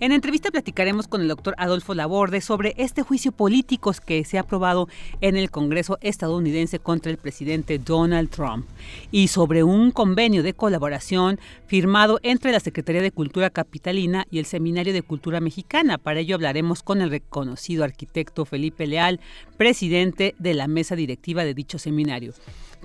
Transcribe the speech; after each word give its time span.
En 0.00 0.10
entrevista 0.10 0.50
platicaremos 0.50 1.06
con 1.06 1.20
el 1.20 1.28
doctor 1.28 1.54
Adolfo 1.56 1.94
Laborde 1.94 2.40
sobre 2.40 2.74
este 2.78 3.02
juicio 3.02 3.30
político 3.30 3.92
que 4.04 4.24
se 4.24 4.38
ha 4.38 4.40
aprobado 4.40 4.88
en 5.20 5.36
el 5.36 5.52
Congreso 5.52 5.98
estadounidense 6.00 6.80
contra 6.80 7.12
el 7.12 7.16
presidente 7.16 7.78
Donald 7.78 8.28
Trump 8.28 8.66
y 9.12 9.28
sobre 9.28 9.62
un 9.62 9.92
convenio 9.92 10.42
de 10.42 10.52
colaboración 10.52 11.38
firmado 11.68 12.18
entre 12.24 12.50
la 12.50 12.58
Secretaría 12.58 13.02
de 13.02 13.12
Cultura 13.12 13.50
Capitalina 13.50 14.26
y 14.32 14.40
el 14.40 14.46
Seminario 14.46 14.92
de 14.92 15.02
Cultura 15.02 15.38
Mexicana. 15.38 15.96
Para 15.96 16.18
ello 16.18 16.34
hablaremos 16.34 16.82
con 16.82 17.00
el 17.00 17.10
reconocido 17.10 17.84
arquitecto 17.84 18.44
Felipe 18.44 18.88
Leal, 18.88 19.20
presidente 19.56 20.34
de 20.40 20.54
la 20.54 20.66
mesa 20.66 20.96
directiva 20.96 21.44
de 21.44 21.54
dicho 21.54 21.78
seminario. 21.78 22.34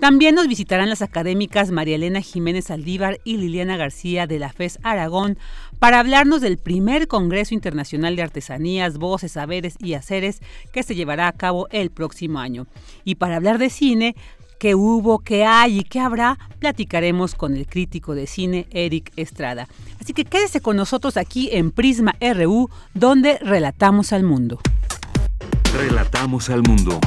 También 0.00 0.34
nos 0.34 0.48
visitarán 0.48 0.88
las 0.88 1.02
académicas 1.02 1.72
María 1.72 1.96
Elena 1.96 2.22
Jiménez 2.22 2.70
Aldívar 2.70 3.18
y 3.22 3.36
Liliana 3.36 3.76
García 3.76 4.26
de 4.26 4.38
la 4.38 4.50
FES 4.50 4.78
Aragón 4.82 5.36
para 5.80 5.98
hablarnos 5.98 6.42
del 6.42 6.58
primer 6.58 7.08
Congreso 7.08 7.54
Internacional 7.54 8.14
de 8.14 8.22
Artesanías, 8.22 8.98
Voces, 8.98 9.32
Saberes 9.32 9.74
y 9.80 9.94
Haceres 9.94 10.40
que 10.72 10.84
se 10.84 10.94
llevará 10.94 11.26
a 11.26 11.32
cabo 11.32 11.66
el 11.70 11.90
próximo 11.90 12.38
año. 12.38 12.66
Y 13.02 13.16
para 13.16 13.36
hablar 13.36 13.58
de 13.58 13.70
cine, 13.70 14.14
qué 14.58 14.74
hubo, 14.74 15.20
qué 15.20 15.44
hay 15.44 15.78
y 15.78 15.82
qué 15.82 15.98
habrá, 15.98 16.38
platicaremos 16.58 17.34
con 17.34 17.56
el 17.56 17.66
crítico 17.66 18.14
de 18.14 18.26
cine 18.26 18.66
Eric 18.70 19.10
Estrada. 19.16 19.68
Así 19.98 20.12
que 20.12 20.26
quédese 20.26 20.60
con 20.60 20.76
nosotros 20.76 21.16
aquí 21.16 21.48
en 21.50 21.70
Prisma 21.70 22.14
RU, 22.20 22.68
donde 22.92 23.38
relatamos 23.38 24.12
al 24.12 24.22
mundo. 24.22 24.60
Relatamos 25.74 26.50
al 26.50 26.62
mundo. 26.62 27.00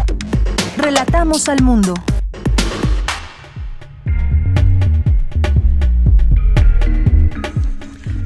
Relatamos 0.77 1.47
al 1.47 1.61
mundo. 1.61 1.93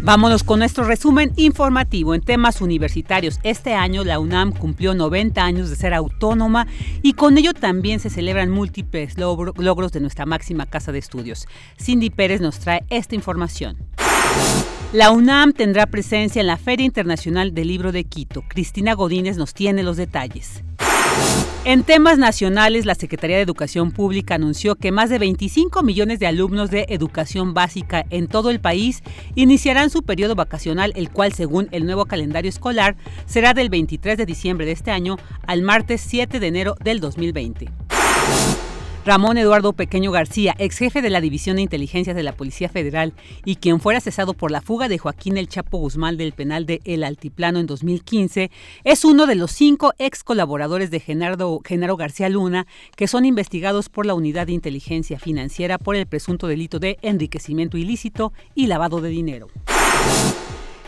Vámonos 0.08 0.46
con 0.46 0.60
nuestro 0.60 0.86
resumen 0.86 1.34
informativo 1.36 2.16
en 2.16 2.22
temas 2.22 2.62
universitarios. 2.62 3.42
Este 3.44 3.74
año 3.74 4.06
la 4.06 4.20
UNAM 4.20 4.54
cumplió 4.54 4.94
90 4.94 5.44
años 5.44 5.70
de 5.70 5.76
ser 5.76 5.94
autónoma 5.94 6.66
y 7.02 7.12
con 7.12 7.38
ello 7.38 7.54
también 7.54 8.00
se 8.00 8.10
celebran 8.10 8.50
múltiples 8.50 9.18
logros 9.18 9.92
de 9.92 10.00
nuestra 10.00 10.26
máxima 10.26 10.66
casa 10.66 10.94
de 10.94 11.00
estudios. 11.00 11.46
Cindy 11.78 12.10
Pérez 12.10 12.40
nos 12.40 12.58
trae 12.60 12.86
esta 12.90 13.16
información. 13.16 13.76
La 14.94 15.12
UNAM 15.12 15.52
tendrá 15.52 15.88
presencia 15.88 16.40
en 16.40 16.48
la 16.48 16.56
Feria 16.56 16.86
Internacional 16.86 17.54
del 17.54 17.68
Libro 17.68 17.92
de 17.92 18.06
Quito. 18.06 18.46
Cristina 18.48 18.94
Godínez 18.94 19.36
nos 19.36 19.54
tiene 19.54 19.84
los 19.84 19.98
detalles. 19.98 20.64
En 21.68 21.84
temas 21.84 22.18
nacionales, 22.18 22.86
la 22.86 22.96
Secretaría 22.96 23.36
de 23.36 23.42
Educación 23.42 23.92
Pública 23.92 24.36
anunció 24.36 24.76
que 24.76 24.94
más 24.94 25.10
de 25.10 25.20
25 25.20 25.84
millones 25.84 26.18
de 26.18 26.26
alumnos 26.26 26.72
de 26.72 26.86
educación 26.88 27.54
básica 27.54 28.06
en 28.10 28.28
todo 28.28 28.52
el 28.52 28.62
país 28.62 29.04
iniciarán 29.36 29.90
su 29.90 30.04
periodo 30.04 30.34
vacacional, 30.34 30.94
el 30.96 31.10
cual, 31.10 31.34
según 31.34 31.68
el 31.72 31.86
nuevo 31.86 32.06
calendario 32.06 32.48
escolar, 32.48 32.96
será 33.26 33.54
del 33.54 33.68
23 33.68 34.18
de 34.18 34.26
diciembre 34.26 34.66
de 34.66 34.72
este 34.72 34.92
año 34.92 35.18
al 35.46 35.62
martes 35.62 36.00
7 36.08 36.40
de 36.40 36.48
enero 36.48 36.76
del 36.82 37.02
2020. 37.02 37.68
Ramón 39.08 39.38
Eduardo 39.38 39.72
Pequeño 39.72 40.12
García, 40.12 40.54
ex 40.60 40.80
jefe 40.80 41.02
de 41.02 41.10
la 41.10 41.22
División 41.22 41.56
de 41.56 41.62
Inteligencia 41.62 42.14
de 42.14 42.24
la 42.24 42.34
Policía 42.34 42.68
Federal 42.68 43.14
y 43.46 43.56
quien 43.56 43.80
fuera 43.80 44.02
cesado 44.02 44.34
por 44.34 44.52
la 44.52 44.60
fuga 44.60 44.90
de 44.90 44.98
Joaquín 44.98 45.38
El 45.38 45.48
Chapo 45.48 45.78
Guzmán 45.78 46.18
del 46.18 46.34
penal 46.34 46.66
de 46.66 46.82
El 46.84 47.06
Altiplano 47.06 47.60
en 47.60 47.68
2015, 47.68 48.52
es 48.84 49.06
uno 49.06 49.26
de 49.26 49.36
los 49.36 49.54
cinco 49.54 49.94
ex 49.98 50.26
colaboradores 50.26 50.92
de 50.92 51.00
Genaro 51.00 51.96
García 51.96 52.28
Luna 52.28 52.68
que 52.98 53.08
son 53.08 53.24
investigados 53.24 53.88
por 53.88 54.06
la 54.06 54.14
Unidad 54.14 54.48
de 54.48 54.52
Inteligencia 54.52 55.20
Financiera 55.20 55.78
por 55.78 55.96
el 55.96 56.06
presunto 56.06 56.48
delito 56.48 56.80
de 56.80 56.98
enriquecimiento 57.02 57.78
ilícito 57.78 58.34
y 58.56 58.68
lavado 58.68 59.00
de 59.00 59.08
dinero. 59.08 59.48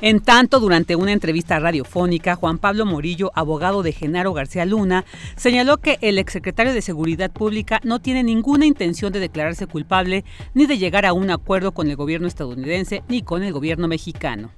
En 0.01 0.21
tanto, 0.21 0.61
durante 0.61 0.95
una 0.95 1.11
entrevista 1.11 1.59
radiofónica, 1.59 2.35
Juan 2.35 2.57
Pablo 2.57 2.85
Morillo, 2.85 3.31
abogado 3.35 3.83
de 3.83 3.91
Genaro 3.91 4.31
García 4.31 4.65
Luna, 4.65 5.03
señaló 5.35 5.77
que 5.77 5.97
el 6.01 6.17
exsecretario 6.17 6.73
de 6.73 6.81
Seguridad 6.81 7.29
Pública 7.31 7.81
no 7.83 7.99
tiene 7.99 8.23
ninguna 8.23 8.65
intención 8.65 9.11
de 9.11 9.19
declararse 9.19 9.67
culpable 9.67 10.23
ni 10.53 10.67
de 10.67 10.77
llegar 10.77 11.05
a 11.05 11.11
un 11.11 11.29
acuerdo 11.31 11.73
con 11.73 11.89
el 11.89 11.97
gobierno 11.97 12.29
estadounidense 12.29 13.03
ni 13.09 13.23
con 13.23 13.43
el 13.43 13.51
gobierno 13.51 13.89
mexicano. 13.89 14.51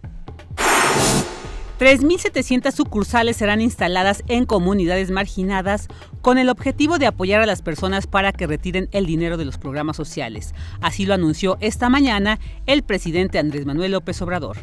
3.700 1.79 2.71
sucursales 2.71 3.37
serán 3.37 3.59
instaladas 3.59 4.23
en 4.27 4.45
comunidades 4.45 5.09
marginadas 5.09 5.87
con 6.21 6.37
el 6.37 6.49
objetivo 6.49 6.99
de 6.99 7.07
apoyar 7.07 7.41
a 7.41 7.47
las 7.47 7.63
personas 7.63 8.05
para 8.05 8.31
que 8.31 8.45
retiren 8.45 8.89
el 8.91 9.07
dinero 9.07 9.37
de 9.37 9.45
los 9.45 9.57
programas 9.57 9.97
sociales. 9.97 10.53
Así 10.81 11.07
lo 11.07 11.15
anunció 11.15 11.57
esta 11.59 11.89
mañana 11.89 12.39
el 12.67 12.83
presidente 12.83 13.39
Andrés 13.39 13.65
Manuel 13.65 13.93
López 13.93 14.21
Obrador. 14.21 14.57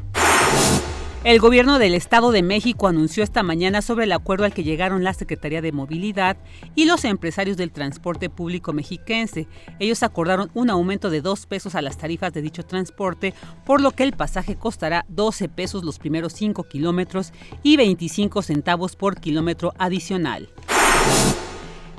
El 1.29 1.41
gobierno 1.41 1.79
del 1.79 1.95
Estado 1.95 2.31
de 2.31 2.43
México 2.43 2.89
anunció 2.89 3.23
esta 3.23 3.43
mañana 3.43 3.83
sobre 3.83 4.05
el 4.05 4.13
acuerdo 4.13 4.47
al 4.47 4.55
que 4.55 4.65
llegaron 4.65 5.05
la 5.05 5.13
Secretaría 5.13 5.61
de 5.61 5.73
Movilidad 5.73 6.39
y 6.75 6.87
los 6.87 7.05
empresarios 7.05 7.57
del 7.57 7.71
transporte 7.71 8.31
público 8.31 8.73
mexiquense. 8.73 9.47
Ellos 9.79 10.03
acordaron 10.03 10.51
un 10.55 10.71
aumento 10.71 11.11
de 11.11 11.21
dos 11.21 11.45
pesos 11.45 11.75
a 11.75 11.83
las 11.83 11.99
tarifas 11.99 12.33
de 12.33 12.41
dicho 12.41 12.63
transporte, 12.63 13.35
por 13.67 13.83
lo 13.83 13.91
que 13.91 14.05
el 14.05 14.15
pasaje 14.15 14.57
costará 14.57 15.05
12 15.09 15.51
pesos 15.51 15.85
los 15.85 15.99
primeros 15.99 16.33
5 16.33 16.63
kilómetros 16.63 17.33
y 17.63 17.77
25 17.77 18.41
centavos 18.41 18.97
por 18.97 19.21
kilómetro 19.21 19.75
adicional. 19.77 20.49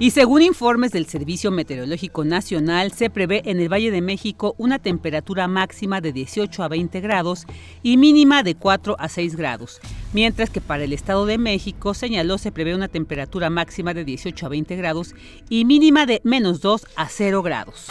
Y 0.01 0.12
según 0.12 0.42
informes 0.42 0.94
del 0.94 1.07
Servicio 1.07 1.51
Meteorológico 1.51 2.24
Nacional, 2.24 2.94
se 2.94 3.10
prevé 3.10 3.42
en 3.44 3.60
el 3.60 3.68
Valle 3.68 3.92
de 3.92 4.01
México 4.01 4.56
una 4.57 4.80
temperatura 4.80 5.50
máxima 5.50 6.00
de 6.00 6.13
18 6.13 6.63
a 6.63 6.69
20 6.69 7.01
grados 7.01 7.46
y 7.84 7.98
mínima 7.98 8.42
de 8.42 8.56
4 8.56 8.96
a 8.98 9.10
6 9.10 9.36
grados, 9.36 9.81
mientras 10.13 10.51
que 10.51 10.62
para 10.62 10.86
el 10.86 10.94
Estado 10.94 11.25
de 11.25 11.38
México 11.38 11.94
señaló 11.94 12.38
se 12.38 12.54
prevé 12.54 12.75
una 12.75 12.88
temperatura 12.88 13.50
máxima 13.50 13.94
de 13.94 14.06
18 14.06 14.46
a 14.46 14.50
20 14.50 14.78
grados 14.78 15.16
y 15.50 15.66
mínima 15.66 16.06
de 16.06 16.22
menos 16.24 16.62
2 16.62 16.88
a 16.96 17.10
0 17.10 17.44
grados. 17.44 17.88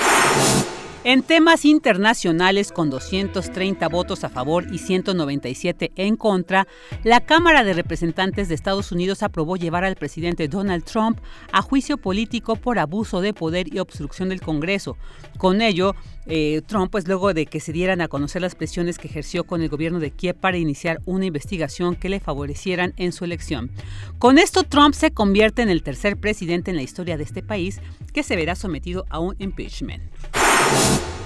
En 1.08 1.22
temas 1.22 1.64
internacionales, 1.64 2.70
con 2.70 2.90
230 2.90 3.88
votos 3.88 4.25
a 4.25 4.28
favor 4.28 4.66
y 4.70 4.76
197 4.76 5.93
en 5.96 6.16
contra, 6.16 6.69
la 7.02 7.20
Cámara 7.20 7.64
de 7.64 7.72
Representantes 7.72 8.50
de 8.50 8.55
Estados 8.55 8.93
Unidos 8.93 9.22
aprobó 9.22 9.56
llevar 9.56 9.84
al 9.84 9.96
presidente 9.96 10.49
Donald 10.49 10.84
Trump 10.84 11.19
a 11.50 11.62
juicio 11.62 11.96
político 11.96 12.56
por 12.56 12.78
abuso 12.78 13.22
de 13.22 13.32
poder 13.32 13.75
y 13.75 13.78
obstrucción 13.78 14.28
del 14.28 14.43
Congreso. 14.43 14.99
Con 15.38 15.62
ello, 15.62 15.94
eh, 16.26 16.60
Trump, 16.66 16.93
pues 16.93 17.08
luego 17.08 17.32
de 17.32 17.46
que 17.46 17.60
se 17.60 17.72
dieran 17.72 18.02
a 18.02 18.08
conocer 18.08 18.43
las 18.43 18.55
presiones 18.55 18.99
que 18.99 19.08
ejerció 19.08 19.44
con 19.44 19.62
el 19.62 19.70
gobierno 19.70 20.00
de 20.00 20.10
Kiev 20.10 20.37
para 20.37 20.58
iniciar 20.58 21.00
una 21.06 21.25
investigación 21.25 21.96
que 21.96 22.10
le 22.10 22.20
favorecieran 22.20 22.93
en 22.99 23.12
su 23.12 23.25
elección. 23.25 23.70
Con 24.19 24.37
esto, 24.37 24.62
Trump 24.62 24.94
se 24.94 25.10
convierte 25.12 25.62
en 25.62 25.70
el 25.70 25.82
tercer 25.82 26.19
presidente 26.19 26.70
en 26.70 26.76
la 26.76 26.82
historia 26.82 27.16
de 27.16 27.25
este 27.25 27.43
país 27.43 27.81
que 28.12 28.22
se 28.22 28.37
verá 28.37 28.55
sometido 28.56 29.06
a 29.08 29.20
un 29.20 29.37
impeachment. 29.38 30.02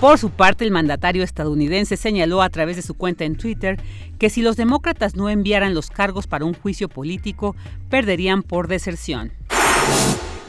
Por 0.00 0.18
su 0.18 0.30
parte, 0.30 0.64
el 0.64 0.72
mandatario 0.72 1.22
estadounidense 1.22 1.96
señaló 1.96 2.42
a 2.42 2.50
través 2.50 2.74
de 2.74 2.82
su 2.82 2.94
cuenta 2.94 3.24
en 3.24 3.36
Twitter 3.36 3.80
que 4.18 4.30
si 4.30 4.42
los 4.42 4.56
demócratas 4.56 5.14
no 5.14 5.28
enviaran 5.28 5.74
los 5.74 5.90
cargos 5.90 6.26
para 6.26 6.44
un 6.44 6.54
juicio 6.54 6.88
político, 6.88 7.54
perderían 7.88 8.42
por 8.42 8.66
deserción. 8.66 9.32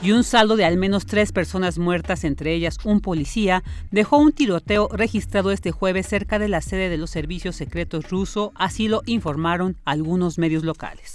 Y 0.01 0.11
un 0.11 0.25
saldo 0.25 0.57
de 0.57 0.65
al 0.65 0.77
menos 0.77 1.05
tres 1.05 1.31
personas 1.31 1.77
muertas, 1.77 2.25
entre 2.25 2.53
ellas 2.53 2.77
un 2.83 2.99
policía, 2.99 3.63
dejó 3.89 4.17
un 4.17 4.33
tiroteo 4.33 4.89
registrado 4.91 5.51
este 5.51 5.71
jueves 5.71 6.07
cerca 6.07 6.39
de 6.39 6.49
la 6.49 6.59
sede 6.59 6.89
de 6.89 6.97
los 6.97 7.09
servicios 7.09 7.55
secretos 7.55 8.09
ruso, 8.09 8.51
así 8.55 8.89
lo 8.89 9.01
informaron 9.05 9.77
algunos 9.85 10.37
medios 10.37 10.63
locales. 10.63 11.13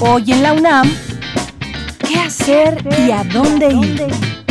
Hoy 0.00 0.32
en 0.32 0.42
la 0.42 0.52
UNAM, 0.52 0.86
¿qué 0.86 1.15
hacer 2.26 2.76
y 3.06 3.12
a 3.12 3.22
dónde 3.22 3.68
ir? 3.68 4.45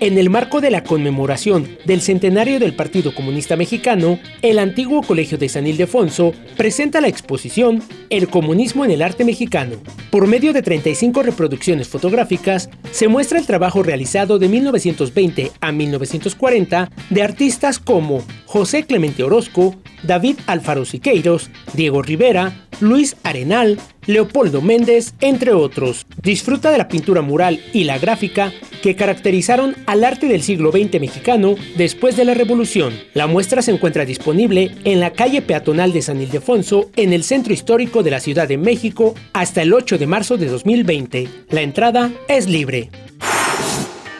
En 0.00 0.16
el 0.16 0.30
marco 0.30 0.62
de 0.62 0.70
la 0.70 0.82
conmemoración 0.82 1.76
del 1.84 2.00
centenario 2.00 2.58
del 2.58 2.74
Partido 2.74 3.14
Comunista 3.14 3.56
Mexicano, 3.56 4.18
el 4.40 4.58
antiguo 4.58 5.02
Colegio 5.02 5.36
de 5.36 5.50
San 5.50 5.66
Ildefonso 5.66 6.32
presenta 6.56 7.02
la 7.02 7.08
exposición 7.08 7.82
El 8.08 8.28
comunismo 8.28 8.86
en 8.86 8.92
el 8.92 9.02
arte 9.02 9.26
mexicano. 9.26 9.76
Por 10.10 10.26
medio 10.26 10.54
de 10.54 10.62
35 10.62 11.22
reproducciones 11.22 11.88
fotográficas, 11.88 12.70
se 12.92 13.08
muestra 13.08 13.38
el 13.38 13.44
trabajo 13.44 13.82
realizado 13.82 14.38
de 14.38 14.48
1920 14.48 15.52
a 15.60 15.70
1940 15.70 16.90
de 17.10 17.22
artistas 17.22 17.78
como 17.78 18.24
José 18.46 18.86
Clemente 18.86 19.22
Orozco, 19.22 19.76
David 20.02 20.38
Alfaro 20.46 20.86
Siqueiros, 20.86 21.50
Diego 21.74 22.00
Rivera, 22.00 22.66
Luis 22.80 23.16
Arenal, 23.22 23.78
Leopoldo 24.06 24.62
Méndez, 24.62 25.12
entre 25.20 25.52
otros. 25.52 26.06
Disfruta 26.22 26.70
de 26.70 26.78
la 26.78 26.88
pintura 26.88 27.20
mural 27.20 27.60
y 27.74 27.84
la 27.84 27.98
gráfica 27.98 28.52
que 28.82 28.96
caracterizaron 28.96 29.76
al 29.90 30.04
arte 30.04 30.28
del 30.28 30.42
siglo 30.42 30.70
XX 30.70 31.00
mexicano 31.00 31.56
después 31.76 32.16
de 32.16 32.24
la 32.24 32.34
Revolución. 32.34 32.94
La 33.12 33.26
muestra 33.26 33.60
se 33.60 33.72
encuentra 33.72 34.04
disponible 34.04 34.70
en 34.84 35.00
la 35.00 35.12
calle 35.12 35.42
peatonal 35.42 35.92
de 35.92 36.00
San 36.00 36.20
Ildefonso, 36.20 36.90
en 36.94 37.12
el 37.12 37.24
centro 37.24 37.52
histórico 37.52 38.04
de 38.04 38.12
la 38.12 38.20
Ciudad 38.20 38.46
de 38.46 38.56
México, 38.56 39.16
hasta 39.32 39.62
el 39.62 39.74
8 39.74 39.98
de 39.98 40.06
marzo 40.06 40.36
de 40.36 40.46
2020. 40.46 41.28
La 41.50 41.62
entrada 41.62 42.12
es 42.28 42.48
libre. 42.48 42.88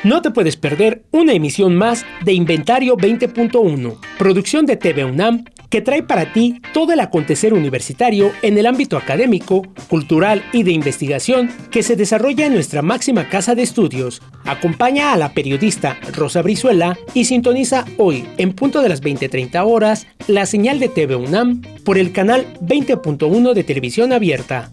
No 0.03 0.23
te 0.23 0.33
puedes 0.33 0.57
perder 0.57 1.03
una 1.13 1.35
emisión 1.35 1.77
más 1.77 2.05
de 2.25 2.33
Inventario 2.33 2.97
20.1, 2.97 3.97
producción 4.19 4.67
de 4.67 4.77
TV 4.77 5.05
UNAM 5.05 5.45
que 5.71 5.81
trae 5.81 6.03
para 6.03 6.33
ti 6.33 6.61
todo 6.75 6.93
el 6.93 7.01
acontecer 7.01 7.55
universitario 7.55 8.33
en 8.43 8.59
el 8.59 8.67
ámbito 8.67 8.97
académico, 8.97 9.63
cultural 9.89 10.43
y 10.53 10.65
de 10.65 10.73
investigación 10.73 11.51
que 11.71 11.83
se 11.83 11.97
desarrolla 11.97 12.47
en 12.47 12.55
nuestra 12.55 12.83
máxima 12.83 13.29
casa 13.29 13.55
de 13.55 13.63
estudios. 13.63 14.21
Acompaña 14.45 15.13
a 15.13 15.17
la 15.17 15.33
periodista 15.33 15.99
Rosa 16.13 16.43
Brizuela 16.43 16.99
y 17.15 17.25
sintoniza 17.25 17.85
hoy, 17.97 18.27
en 18.37 18.53
punto 18.53 18.83
de 18.83 18.89
las 18.89 19.01
20:30 19.01 19.65
horas, 19.65 20.07
la 20.27 20.45
señal 20.45 20.81
de 20.81 20.89
TV 20.89 21.15
UNAM 21.17 21.63
por 21.85 21.97
el 21.97 22.13
canal 22.13 22.47
20.1 22.61 23.55
de 23.55 23.65
televisión 23.65 24.13
abierta. 24.13 24.73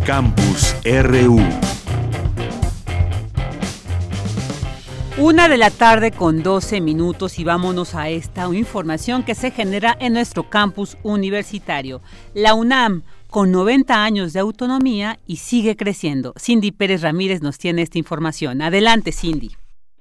Campus 0.05 0.75
RU 0.83 1.39
Una 5.21 5.49
de 5.49 5.57
la 5.57 5.69
tarde 5.69 6.11
con 6.11 6.43
12 6.43 6.79
minutos 6.79 7.39
y 7.39 7.43
vámonos 7.43 7.93
a 7.93 8.07
esta 8.07 8.47
información 8.55 9.23
que 9.23 9.35
se 9.35 9.51
genera 9.51 9.97
en 9.99 10.13
nuestro 10.13 10.49
campus 10.49 10.95
universitario. 11.03 12.01
La 12.33 12.53
UNAM, 12.53 13.03
con 13.29 13.51
90 13.51 14.01
años 14.01 14.31
de 14.31 14.39
autonomía 14.39 15.19
y 15.27 15.35
sigue 15.35 15.75
creciendo. 15.75 16.33
Cindy 16.39 16.71
Pérez 16.71 17.01
Ramírez 17.01 17.41
nos 17.41 17.57
tiene 17.57 17.81
esta 17.81 17.97
información. 17.97 18.61
Adelante, 18.61 19.11
Cindy. 19.11 19.51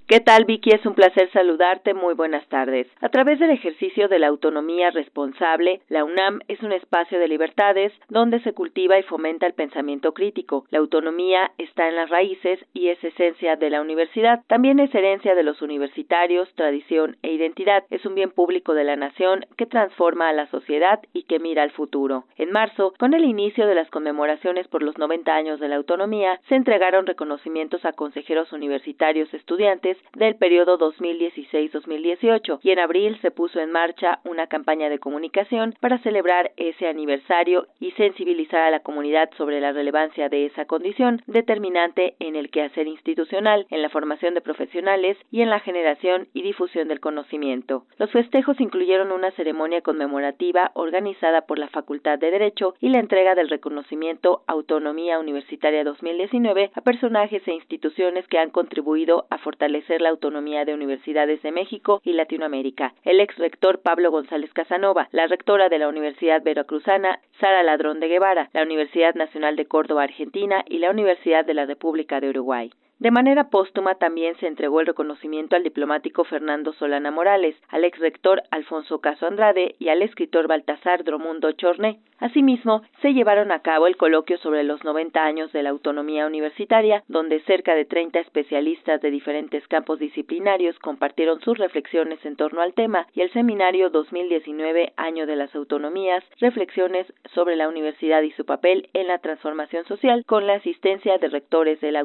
¿Qué 0.08 0.20
tal, 0.20 0.46
Vicky? 0.46 0.70
Es 0.70 0.86
un 0.86 0.94
placer 0.94 1.30
saludarte. 1.32 1.92
Muy 1.92 2.14
buenas 2.14 2.48
tardes. 2.48 2.86
A 3.02 3.10
través 3.10 3.38
del 3.40 3.50
ejercicio 3.50 4.08
de 4.08 4.18
la 4.18 4.28
autonomía 4.28 4.90
responsable, 4.90 5.82
la 5.90 6.02
UNAM 6.02 6.40
es 6.48 6.62
un 6.62 6.72
espacio 6.72 7.18
de 7.18 7.28
libertades 7.28 7.92
donde 8.08 8.40
se 8.40 8.54
cultiva 8.54 8.98
y 8.98 9.02
fomenta 9.02 9.46
el 9.46 9.52
pensamiento 9.52 10.14
crítico. 10.14 10.64
La 10.70 10.78
autonomía 10.78 11.50
está 11.58 11.90
en 11.90 11.96
las 11.96 12.08
raíces 12.08 12.58
y 12.72 12.88
es 12.88 13.04
esencia 13.04 13.56
de 13.56 13.68
la 13.68 13.82
universidad. 13.82 14.44
También 14.46 14.80
es 14.80 14.94
herencia 14.94 15.34
de 15.34 15.42
los 15.42 15.60
universitarios, 15.60 16.48
tradición 16.54 17.18
e 17.20 17.32
identidad. 17.32 17.84
Es 17.90 18.06
un 18.06 18.14
bien 18.14 18.30
público 18.30 18.72
de 18.72 18.84
la 18.84 18.96
nación 18.96 19.44
que 19.58 19.66
transforma 19.66 20.30
a 20.30 20.32
la 20.32 20.46
sociedad 20.46 21.00
y 21.12 21.24
que 21.24 21.38
mira 21.38 21.62
al 21.62 21.70
futuro. 21.72 22.24
En 22.38 22.50
marzo, 22.50 22.94
con 22.98 23.12
el 23.12 23.26
inicio 23.26 23.66
de 23.66 23.74
las 23.74 23.90
conmemoraciones 23.90 24.68
por 24.68 24.82
los 24.82 24.96
90 24.96 25.34
años 25.34 25.60
de 25.60 25.68
la 25.68 25.76
autonomía, 25.76 26.40
se 26.48 26.54
entregaron 26.54 27.04
reconocimientos 27.04 27.84
a 27.84 27.92
consejeros 27.92 28.54
universitarios 28.54 29.34
estudiantes 29.34 29.97
del 30.14 30.36
periodo 30.36 30.78
2016-2018 30.78 32.60
y 32.62 32.70
en 32.70 32.78
abril 32.78 33.18
se 33.20 33.30
puso 33.30 33.60
en 33.60 33.70
marcha 33.70 34.20
una 34.24 34.46
campaña 34.46 34.88
de 34.88 34.98
comunicación 34.98 35.74
para 35.80 35.98
celebrar 35.98 36.52
ese 36.56 36.88
aniversario 36.88 37.66
y 37.80 37.92
sensibilizar 37.92 38.60
a 38.62 38.70
la 38.70 38.80
comunidad 38.80 39.30
sobre 39.36 39.60
la 39.60 39.72
relevancia 39.72 40.28
de 40.28 40.46
esa 40.46 40.64
condición 40.64 41.22
determinante 41.26 42.14
en 42.18 42.36
el 42.36 42.50
quehacer 42.50 42.86
institucional, 42.86 43.66
en 43.70 43.82
la 43.82 43.88
formación 43.88 44.34
de 44.34 44.40
profesionales 44.40 45.16
y 45.30 45.42
en 45.42 45.50
la 45.50 45.60
generación 45.60 46.28
y 46.34 46.42
difusión 46.42 46.88
del 46.88 47.00
conocimiento. 47.00 47.84
Los 47.98 48.10
festejos 48.10 48.60
incluyeron 48.60 49.12
una 49.12 49.30
ceremonia 49.32 49.80
conmemorativa 49.80 50.70
organizada 50.74 51.42
por 51.42 51.58
la 51.58 51.68
Facultad 51.68 52.18
de 52.18 52.30
Derecho 52.30 52.74
y 52.80 52.88
la 52.88 53.00
entrega 53.00 53.34
del 53.34 53.48
reconocimiento 53.48 54.42
Autonomía 54.46 55.18
Universitaria 55.18 55.84
2019 55.84 56.70
a 56.74 56.80
personajes 56.80 57.46
e 57.46 57.52
instituciones 57.52 58.26
que 58.28 58.38
han 58.38 58.50
contribuido 58.50 59.26
a 59.30 59.38
fortalecer 59.38 59.87
la 59.96 60.10
autonomía 60.10 60.64
de 60.64 60.74
universidades 60.74 61.42
de 61.42 61.52
México 61.52 62.00
y 62.04 62.12
Latinoamérica. 62.12 62.94
El 63.04 63.20
ex 63.20 63.36
rector 63.38 63.80
Pablo 63.80 64.10
González 64.10 64.52
Casanova, 64.52 65.08
la 65.12 65.26
rectora 65.26 65.68
de 65.68 65.78
la 65.78 65.88
Universidad 65.88 66.42
Veracruzana, 66.42 67.20
Sara 67.40 67.62
Ladrón 67.62 68.00
de 68.00 68.08
Guevara, 68.08 68.50
la 68.52 68.62
Universidad 68.62 69.14
Nacional 69.14 69.56
de 69.56 69.66
Córdoba, 69.66 70.02
Argentina 70.02 70.64
y 70.68 70.78
la 70.78 70.90
Universidad 70.90 71.44
de 71.44 71.54
la 71.54 71.66
República 71.66 72.20
de 72.20 72.28
Uruguay. 72.28 72.70
De 72.98 73.12
manera 73.12 73.48
póstuma 73.48 73.94
también 73.94 74.36
se 74.36 74.48
entregó 74.48 74.80
el 74.80 74.86
reconocimiento 74.86 75.54
al 75.54 75.62
diplomático 75.62 76.24
Fernando 76.24 76.72
Solana 76.72 77.12
Morales, 77.12 77.54
al 77.68 77.84
ex 77.84 77.98
rector 78.00 78.42
Alfonso 78.50 79.00
Caso 79.00 79.26
Andrade 79.26 79.76
y 79.78 79.88
al 79.88 80.02
escritor 80.02 80.48
Baltasar 80.48 81.04
Dromundo 81.04 81.52
Chorné. 81.52 82.00
Asimismo, 82.18 82.82
se 83.00 83.14
llevaron 83.14 83.52
a 83.52 83.60
cabo 83.60 83.86
el 83.86 83.96
coloquio 83.96 84.38
sobre 84.38 84.64
los 84.64 84.82
90 84.82 85.22
años 85.22 85.52
de 85.52 85.62
la 85.62 85.70
autonomía 85.70 86.26
universitaria, 86.26 87.04
donde 87.06 87.38
cerca 87.42 87.76
de 87.76 87.84
30 87.84 88.18
especialistas 88.18 89.00
de 89.00 89.12
diferentes 89.12 89.64
campos 89.68 90.00
disciplinarios 90.00 90.76
compartieron 90.80 91.40
sus 91.40 91.56
reflexiones 91.56 92.18
en 92.26 92.34
torno 92.34 92.60
al 92.60 92.74
tema, 92.74 93.06
y 93.14 93.20
el 93.20 93.30
seminario 93.30 93.90
2019 93.90 94.94
Año 94.96 95.26
de 95.26 95.36
las 95.36 95.54
Autonomías, 95.54 96.24
reflexiones 96.40 97.06
sobre 97.32 97.54
la 97.54 97.68
universidad 97.68 98.22
y 98.22 98.32
su 98.32 98.44
papel 98.44 98.88
en 98.94 99.06
la 99.06 99.18
transformación 99.18 99.84
social, 99.84 100.24
con 100.26 100.48
la 100.48 100.54
asistencia 100.54 101.18
de 101.18 101.28
rectores 101.28 101.80
de 101.80 101.92
la 101.92 102.02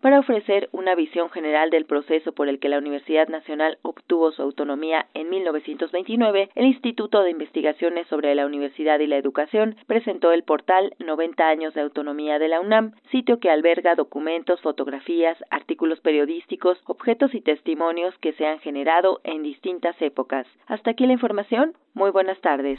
para 0.00 0.22
ofrecer 0.28 0.68
una 0.72 0.94
visión 0.94 1.30
general 1.30 1.70
del 1.70 1.86
proceso 1.86 2.32
por 2.32 2.48
el 2.48 2.58
que 2.58 2.68
la 2.68 2.76
Universidad 2.76 3.28
Nacional 3.28 3.78
obtuvo 3.80 4.30
su 4.30 4.42
autonomía 4.42 5.06
en 5.14 5.30
1929, 5.30 6.50
el 6.54 6.66
Instituto 6.66 7.22
de 7.22 7.30
Investigaciones 7.30 8.06
sobre 8.08 8.34
la 8.34 8.44
Universidad 8.44 9.00
y 9.00 9.06
la 9.06 9.16
Educación 9.16 9.76
presentó 9.86 10.32
el 10.32 10.42
portal 10.42 10.92
90 10.98 11.48
años 11.48 11.72
de 11.72 11.80
autonomía 11.80 12.38
de 12.38 12.48
la 12.48 12.60
UNAM, 12.60 12.92
sitio 13.10 13.40
que 13.40 13.48
alberga 13.48 13.94
documentos, 13.94 14.60
fotografías, 14.60 15.38
artículos 15.48 16.00
periodísticos, 16.00 16.78
objetos 16.84 17.34
y 17.34 17.40
testimonios 17.40 18.14
que 18.18 18.34
se 18.34 18.46
han 18.46 18.58
generado 18.58 19.22
en 19.24 19.42
distintas 19.42 19.96
épocas. 20.02 20.46
Hasta 20.66 20.90
aquí 20.90 21.06
la 21.06 21.14
información. 21.14 21.72
Muy 21.94 22.10
buenas 22.10 22.38
tardes. 22.42 22.78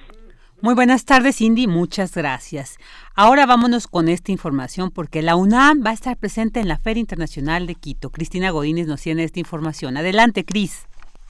Muy 0.61 0.75
buenas 0.75 1.05
tardes, 1.05 1.37
Cindy. 1.37 1.67
Muchas 1.67 2.17
gracias. 2.17 2.77
Ahora 3.15 3.45
vámonos 3.45 3.87
con 3.87 4.09
esta 4.09 4.33
información 4.33 4.91
porque 4.93 5.21
la 5.21 5.37
UNAM 5.37 5.85
va 5.85 5.91
a 5.91 5.93
estar 5.93 6.17
presente 6.17 6.59
en 6.59 6.67
la 6.67 6.77
Feria 6.77 6.99
Internacional 6.99 7.65
de 7.65 7.75
Quito. 7.75 8.09
Cristina 8.09 8.51
Godínez 8.51 8.85
nos 8.85 9.01
tiene 9.01 9.23
esta 9.23 9.39
información. 9.39 9.95
Adelante, 9.95 10.43
Cris. 10.43 10.85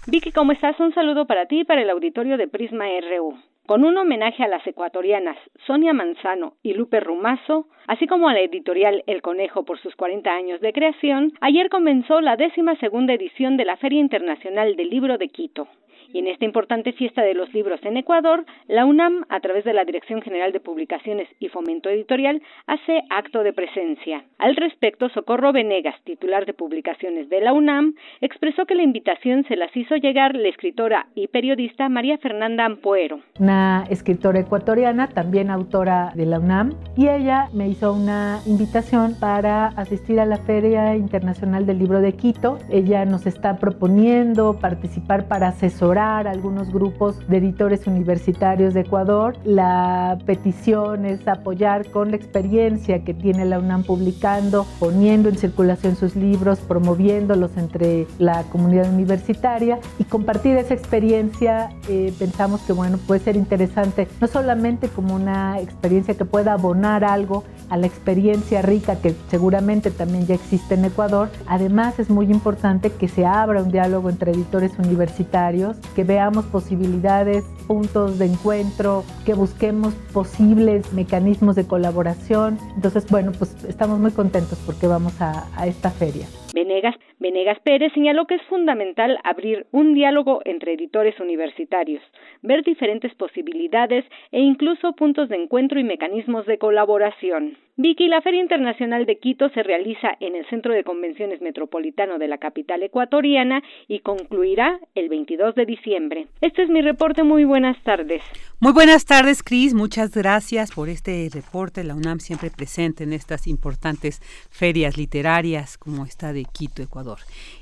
Vicky, 0.07 0.31
¿cómo 0.31 0.51
estás? 0.51 0.79
Un 0.79 0.95
saludo 0.95 1.27
para 1.27 1.45
ti 1.45 1.59
y 1.59 1.63
para 1.63 1.83
el 1.83 1.91
auditorio 1.91 2.37
de 2.37 2.47
Prisma 2.47 2.85
RU. 2.85 3.37
Con 3.67 3.83
un 3.83 3.95
homenaje 3.99 4.43
a 4.43 4.47
las 4.47 4.65
ecuatorianas 4.65 5.37
Sonia 5.67 5.93
Manzano 5.93 6.55
y 6.63 6.73
Lupe 6.73 6.99
Rumazo, 6.99 7.67
así 7.85 8.07
como 8.07 8.29
a 8.29 8.33
la 8.33 8.39
editorial 8.39 9.03
El 9.05 9.21
Conejo 9.21 9.63
por 9.63 9.79
sus 9.79 9.95
40 9.95 10.27
años 10.27 10.59
de 10.59 10.73
creación, 10.73 11.33
ayer 11.39 11.69
comenzó 11.69 12.19
la 12.19 12.35
décima 12.35 12.75
segunda 12.77 13.13
edición 13.13 13.57
de 13.57 13.65
la 13.65 13.77
Feria 13.77 13.99
Internacional 13.99 14.75
del 14.75 14.89
Libro 14.89 15.19
de 15.19 15.27
Quito. 15.27 15.67
Y 16.11 16.19
en 16.19 16.27
esta 16.27 16.43
importante 16.43 16.91
fiesta 16.93 17.21
de 17.21 17.35
los 17.35 17.53
libros 17.53 17.79
en 17.83 17.95
Ecuador, 17.95 18.43
la 18.67 18.85
UNAM, 18.85 19.25
a 19.29 19.39
través 19.41 19.63
de 19.63 19.73
la 19.73 19.85
Dirección 19.85 20.23
General 20.23 20.51
de 20.51 20.59
Publicaciones 20.59 21.27
y 21.39 21.49
Fomento 21.49 21.87
Editorial, 21.87 22.41
hace 22.65 23.03
acto 23.11 23.43
de 23.43 23.53
presencia. 23.53 24.23
Al 24.39 24.55
respecto, 24.55 25.09
Socorro 25.09 25.53
Venegas, 25.53 25.95
titular 26.05 26.47
de 26.47 26.55
publicaciones 26.55 27.29
de 27.29 27.41
la 27.41 27.53
UNAM, 27.53 27.93
expresó 28.21 28.65
que 28.65 28.73
la 28.73 28.81
invitación 28.81 29.45
se 29.47 29.55
las 29.55 29.75
hizo 29.77 29.97
llegar 29.97 30.35
la 30.35 30.47
escritora 30.47 31.07
y 31.13 31.27
periodista 31.27 31.89
María 31.89 32.17
Fernanda 32.17 32.65
Ampuero. 32.65 33.19
Una 33.39 33.83
escritora 33.91 34.39
ecuatoriana, 34.39 35.09
también 35.09 35.51
autora 35.51 36.11
de 36.15 36.25
la 36.25 36.39
UNAM, 36.39 36.73
y 36.97 37.07
ella 37.07 37.49
me 37.53 37.67
hizo 37.67 37.93
una 37.93 38.39
invitación 38.47 39.13
para 39.19 39.67
asistir 39.67 40.19
a 40.19 40.25
la 40.25 40.37
Feria 40.37 40.95
Internacional 40.95 41.67
del 41.67 41.77
Libro 41.77 42.01
de 42.01 42.13
Quito. 42.13 42.57
Ella 42.71 43.05
nos 43.05 43.27
está 43.27 43.59
proponiendo 43.59 44.59
participar 44.59 45.27
para 45.27 45.49
asesorar 45.49 45.98
algunos 45.99 46.71
grupos 46.71 47.15
de 47.27 47.37
editores 47.37 47.85
universitarios 47.85 48.73
de 48.73 48.81
Ecuador. 48.81 49.35
La 49.43 50.17
petición 50.25 51.05
es 51.05 51.27
apoyar 51.27 51.89
con 51.91 52.11
la 52.11 52.17
experiencia 52.17 53.03
que 53.03 53.13
tiene 53.13 53.45
la 53.45 53.59
UNAM 53.59 53.83
publicando, 53.83 54.65
poniendo 54.79 55.29
en 55.29 55.37
circulación 55.37 55.95
sus 55.95 56.15
libros, 56.15 56.59
promoviéndolos 56.59 57.57
entre 57.57 58.07
la 58.17 58.43
comunidad 58.43 58.91
universitaria 58.93 59.79
y 59.97 60.05
compartir 60.05 60.55
esa 60.57 60.73
experiencia. 60.73 61.69
Eh, 61.89 62.13
pensamos 62.17 62.61
que 62.61 62.73
bueno, 62.73 62.97
puede 63.05 63.19
ser 63.19 63.35
interesante, 63.35 64.07
no 64.21 64.27
solamente 64.27 64.87
como 64.87 65.15
una 65.15 65.59
experiencia 65.59 66.15
que 66.15 66.25
pueda 66.25 66.53
abonar 66.53 67.03
algo 67.03 67.43
a 67.69 67.77
la 67.77 67.87
experiencia 67.87 68.61
rica 68.61 68.95
que 68.95 69.15
seguramente 69.29 69.91
también 69.91 70.25
ya 70.25 70.35
existe 70.35 70.75
en 70.75 70.85
Ecuador, 70.85 71.29
además 71.47 71.99
es 71.99 72.09
muy 72.09 72.31
importante 72.31 72.91
que 72.91 73.07
se 73.07 73.25
abra 73.25 73.61
un 73.61 73.71
diálogo 73.71 74.09
entre 74.09 74.31
editores 74.31 74.71
universitarios 74.79 75.77
que 75.95 76.03
veamos 76.03 76.45
posibilidades, 76.45 77.43
puntos 77.67 78.19
de 78.19 78.25
encuentro, 78.25 79.03
que 79.25 79.33
busquemos 79.33 79.93
posibles 80.13 80.91
mecanismos 80.93 81.55
de 81.55 81.65
colaboración. 81.65 82.57
Entonces, 82.75 83.05
bueno, 83.09 83.31
pues 83.37 83.63
estamos 83.65 83.99
muy 83.99 84.11
contentos 84.11 84.57
porque 84.65 84.87
vamos 84.87 85.13
a, 85.21 85.45
esta 85.65 85.91
feria. 85.91 86.25
Venegas, 86.53 86.95
Venegas 87.19 87.59
Pérez 87.59 87.91
señaló 87.93 88.25
que 88.27 88.35
es 88.35 88.41
fundamental 88.43 89.19
abrir 89.23 89.67
un 89.71 89.93
diálogo 89.93 90.41
entre 90.45 90.73
editores 90.73 91.19
universitarios, 91.19 92.01
ver 92.41 92.63
diferentes 92.63 93.13
posibilidades 93.15 94.05
e 94.31 94.39
incluso 94.39 94.93
puntos 94.93 95.27
de 95.27 95.35
encuentro 95.35 95.79
y 95.79 95.83
mecanismos 95.83 96.45
de 96.45 96.57
colaboración. 96.57 97.57
Vicky, 97.81 98.09
la 98.09 98.21
Feria 98.21 98.41
Internacional 98.41 99.05
de 99.05 99.19
Quito 99.19 99.47
se 99.51 99.63
realiza 99.63 100.09
en 100.19 100.35
el 100.35 100.45
Centro 100.49 100.73
de 100.73 100.83
Convenciones 100.83 101.39
Metropolitano 101.39 102.17
de 102.19 102.27
la 102.27 102.37
capital 102.37 102.83
ecuatoriana 102.83 103.63
y 103.87 103.99
concluirá 103.99 104.81
el 104.95 105.07
22 105.07 105.55
de 105.55 105.65
diciembre. 105.65 106.27
Este 106.41 106.63
es 106.63 106.69
mi 106.69 106.81
reporte. 106.81 107.23
Muy 107.23 107.45
buenas 107.45 107.81
tardes. 107.83 108.21
Muy 108.59 108.73
buenas 108.73 109.05
tardes, 109.05 109.43
Cris. 109.43 109.73
Muchas 109.73 110.13
gracias 110.13 110.73
por 110.73 110.89
este 110.89 111.29
reporte. 111.33 111.85
La 111.85 111.95
UNAM 111.95 112.19
siempre 112.19 112.51
presente 112.51 113.05
en 113.05 113.13
estas 113.13 113.47
importantes 113.47 114.19
ferias 114.51 114.97
literarias 114.97 115.77
como 115.77 116.03
esta 116.03 116.33
de 116.33 116.43
Quito, 116.43 116.81
Ecuador. 116.81 117.08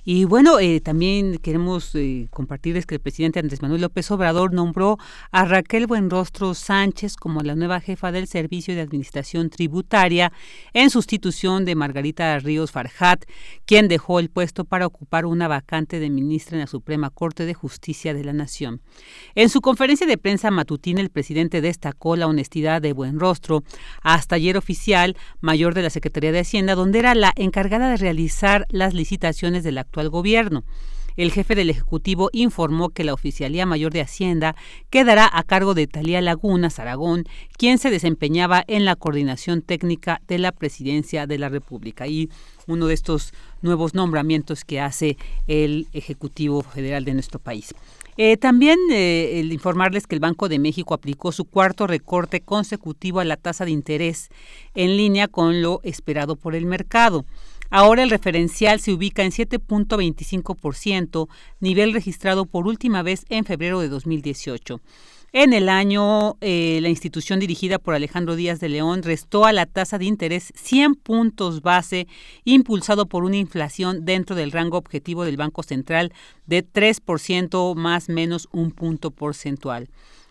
Y 0.04 0.24
bueno, 0.25 0.60
eh, 0.60 0.80
también 0.80 1.38
queremos 1.38 1.94
eh, 1.94 2.27
compartirles 2.32 2.86
que 2.86 2.96
el 2.96 3.01
presidente 3.01 3.39
Andrés 3.39 3.62
Manuel 3.62 3.82
López 3.82 4.10
Obrador 4.10 4.54
nombró 4.54 4.98
a 5.32 5.46
Raquel 5.46 5.86
Buenrostro 5.86 6.54
Sánchez 6.54 7.16
como 7.16 7.42
la 7.42 7.56
nueva 7.56 7.82
jefa 7.82 8.12
del 8.12 8.27
Servicio 8.27 8.74
de 8.74 8.82
Administración 8.82 9.50
Tributaria 9.50 10.32
en 10.74 10.89
sustitución 10.89 11.66
de 11.66 11.75
Margarita 11.75 12.39
Ríos 12.39 12.72
Farjat, 12.72 13.25
quien 13.66 13.88
dejó 13.88 14.20
el 14.20 14.30
puesto 14.30 14.66
para 14.66 14.86
ocupar 14.86 15.25
una 15.25 15.48
vacante 15.48 16.00
de 16.00 16.10
ministra 16.10 16.56
en 16.56 16.62
la 16.62 16.68
Suprema 16.68 17.10
Corte 17.10 17.46
de 17.46 17.54
Justicia 17.54 18.13
de 18.13 18.24
la 18.24 18.34
Nación. 18.34 18.82
En 19.36 19.50
su 19.50 19.62
conferencia 19.62 20.08
de 20.08 20.18
prensa 20.18 20.51
matutina, 20.51 21.01
el 21.01 21.10
presidente 21.10 21.62
destacó 21.62 22.16
la 22.16 22.27
honestidad 22.27 22.82
de 22.82 22.94
buen 22.94 23.20
rostro, 23.20 23.63
hasta 24.01 24.36
ayer 24.36 24.58
oficial 24.58 25.16
mayor 25.42 25.74
de 25.74 25.82
la 25.82 25.89
Secretaría 25.89 26.32
de 26.32 26.39
Hacienda, 26.39 26.75
donde 26.75 27.00
era 27.00 27.13
la 27.13 27.34
encargada 27.36 27.89
de 27.89 27.98
realizar 27.98 28.66
las 28.70 28.94
licitaciones 28.94 29.37
del 29.38 29.77
actual 29.77 30.10
gobierno. 30.10 30.63
El 31.15 31.32
jefe 31.32 31.56
del 31.56 31.70
Ejecutivo 31.70 32.29
informó 32.32 32.89
que 32.89 33.03
la 33.03 33.13
Oficialía 33.13 33.65
Mayor 33.65 33.91
de 33.91 34.01
Hacienda 34.01 34.56
quedará 34.89 35.29
a 35.32 35.44
cargo 35.44 35.74
de 35.74 35.88
Talía 35.88 36.22
Lagunas 36.22 36.79
Aragón, 36.79 37.25
quien 37.58 37.77
se 37.79 37.89
desempeñaba 37.89 38.63
en 38.67 38.86
la 38.86 38.96
coordinación 38.96 39.62
técnica 39.62 40.22
de 40.27 40.38
la 40.38 40.51
Presidencia 40.51 41.25
de 41.25 41.39
la 41.39 41.50
República. 41.50 42.08
Y 42.08 42.29
uno 42.67 42.88
de 42.88 42.94
estos 42.94 43.34
nuevos 43.62 43.94
nombramientos 43.96 44.63
que 44.63 44.79
hace 44.79 45.17
el 45.48 45.88
Ejecutivo 45.94 46.62
Federal 46.62 47.03
de 47.06 47.13
nuestro 47.13 47.39
país. 47.39 47.74
Eh, 48.20 48.36
también 48.36 48.77
eh, 48.91 49.44
informarles 49.51 50.08
que 50.08 50.15
el 50.15 50.22
Banco 50.22 50.50
de 50.50 50.58
México 50.58 50.96
aplicó 50.96 51.32
su 51.32 51.46
cuarto 51.46 51.86
recorte 51.86 52.41
consecutivo 52.41 53.20
a 53.20 53.25
la 53.25 53.38
tasa 53.38 53.63
de 53.63 53.72
interés 53.72 54.29
en 54.74 54.98
línea 54.98 55.27
con 55.27 55.62
lo 55.62 55.82
esperado 55.84 56.36
por 56.36 56.56
el 56.56 56.65
mercado. 56.65 57.25
Ahora 57.69 58.03
el 58.03 58.09
referencial 58.09 58.79
se 58.79 58.93
ubica 58.93 59.24
en 59.24 59.31
7.25%, 59.31 61.27
nivel 61.59 61.93
registrado 61.93 62.45
por 62.45 62.67
última 62.67 63.03
vez 63.03 63.25
en 63.29 63.45
febrero 63.45 63.79
de 63.81 63.89
2018. 63.89 64.79
En 65.33 65.51
el 65.51 65.67
año, 65.67 66.38
eh, 66.39 66.79
la 66.81 66.88
institución 66.88 67.41
dirigida 67.41 67.79
por 67.79 67.93
Alejandro 67.93 68.38
Díaz 68.38 68.62
de 68.62 68.69
León 68.69 69.03
restó 69.03 69.45
a 69.45 69.51
la 69.51 69.65
tasa 69.65 69.97
de 69.97 70.05
interés 70.05 70.53
100 70.55 70.95
puntos 70.95 71.62
base, 71.62 72.07
impulsado 72.45 73.07
por 73.07 73.25
una 73.25 73.36
inflación 73.36 74.05
dentro 74.05 74.38
del 74.38 74.53
rango 74.53 74.77
objetivo 74.77 75.25
del 75.25 75.36
Banco 75.36 75.63
Central 75.63 76.13
de 76.45 76.65
3% 76.65 77.75
más 77.75 78.07
menos 78.07 78.47
un 78.53 78.71
punto 78.71 79.12
porcentual. 79.12 79.89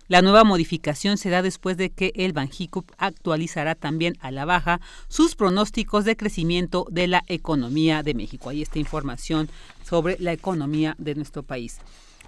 La 0.09 0.23
nueva 0.23 0.45
modificación 0.45 1.19
se 1.19 1.31
da 1.31 1.43
después 1.43 1.77
de 1.77 1.91
que 1.91 2.13
el 2.15 2.33
Banjico 2.33 2.85
actualizará 2.97 3.75
también 3.75 4.17
a 4.21 4.31
la 4.31 4.45
baja 4.45 4.81
sus 5.09 5.35
pronósticos 5.35 6.05
de 6.05 6.17
crecimiento 6.17 6.87
de 6.91 7.09
la 7.09 7.25
economía 7.27 8.05
de 8.05 8.15
México. 8.15 8.49
Ahí 8.49 8.63
está 8.63 8.79
información 8.79 9.49
sobre 9.85 10.17
la 10.21 10.33
economía 10.33 10.95
de 10.99 11.17
nuestro 11.17 11.43
país. 11.43 11.81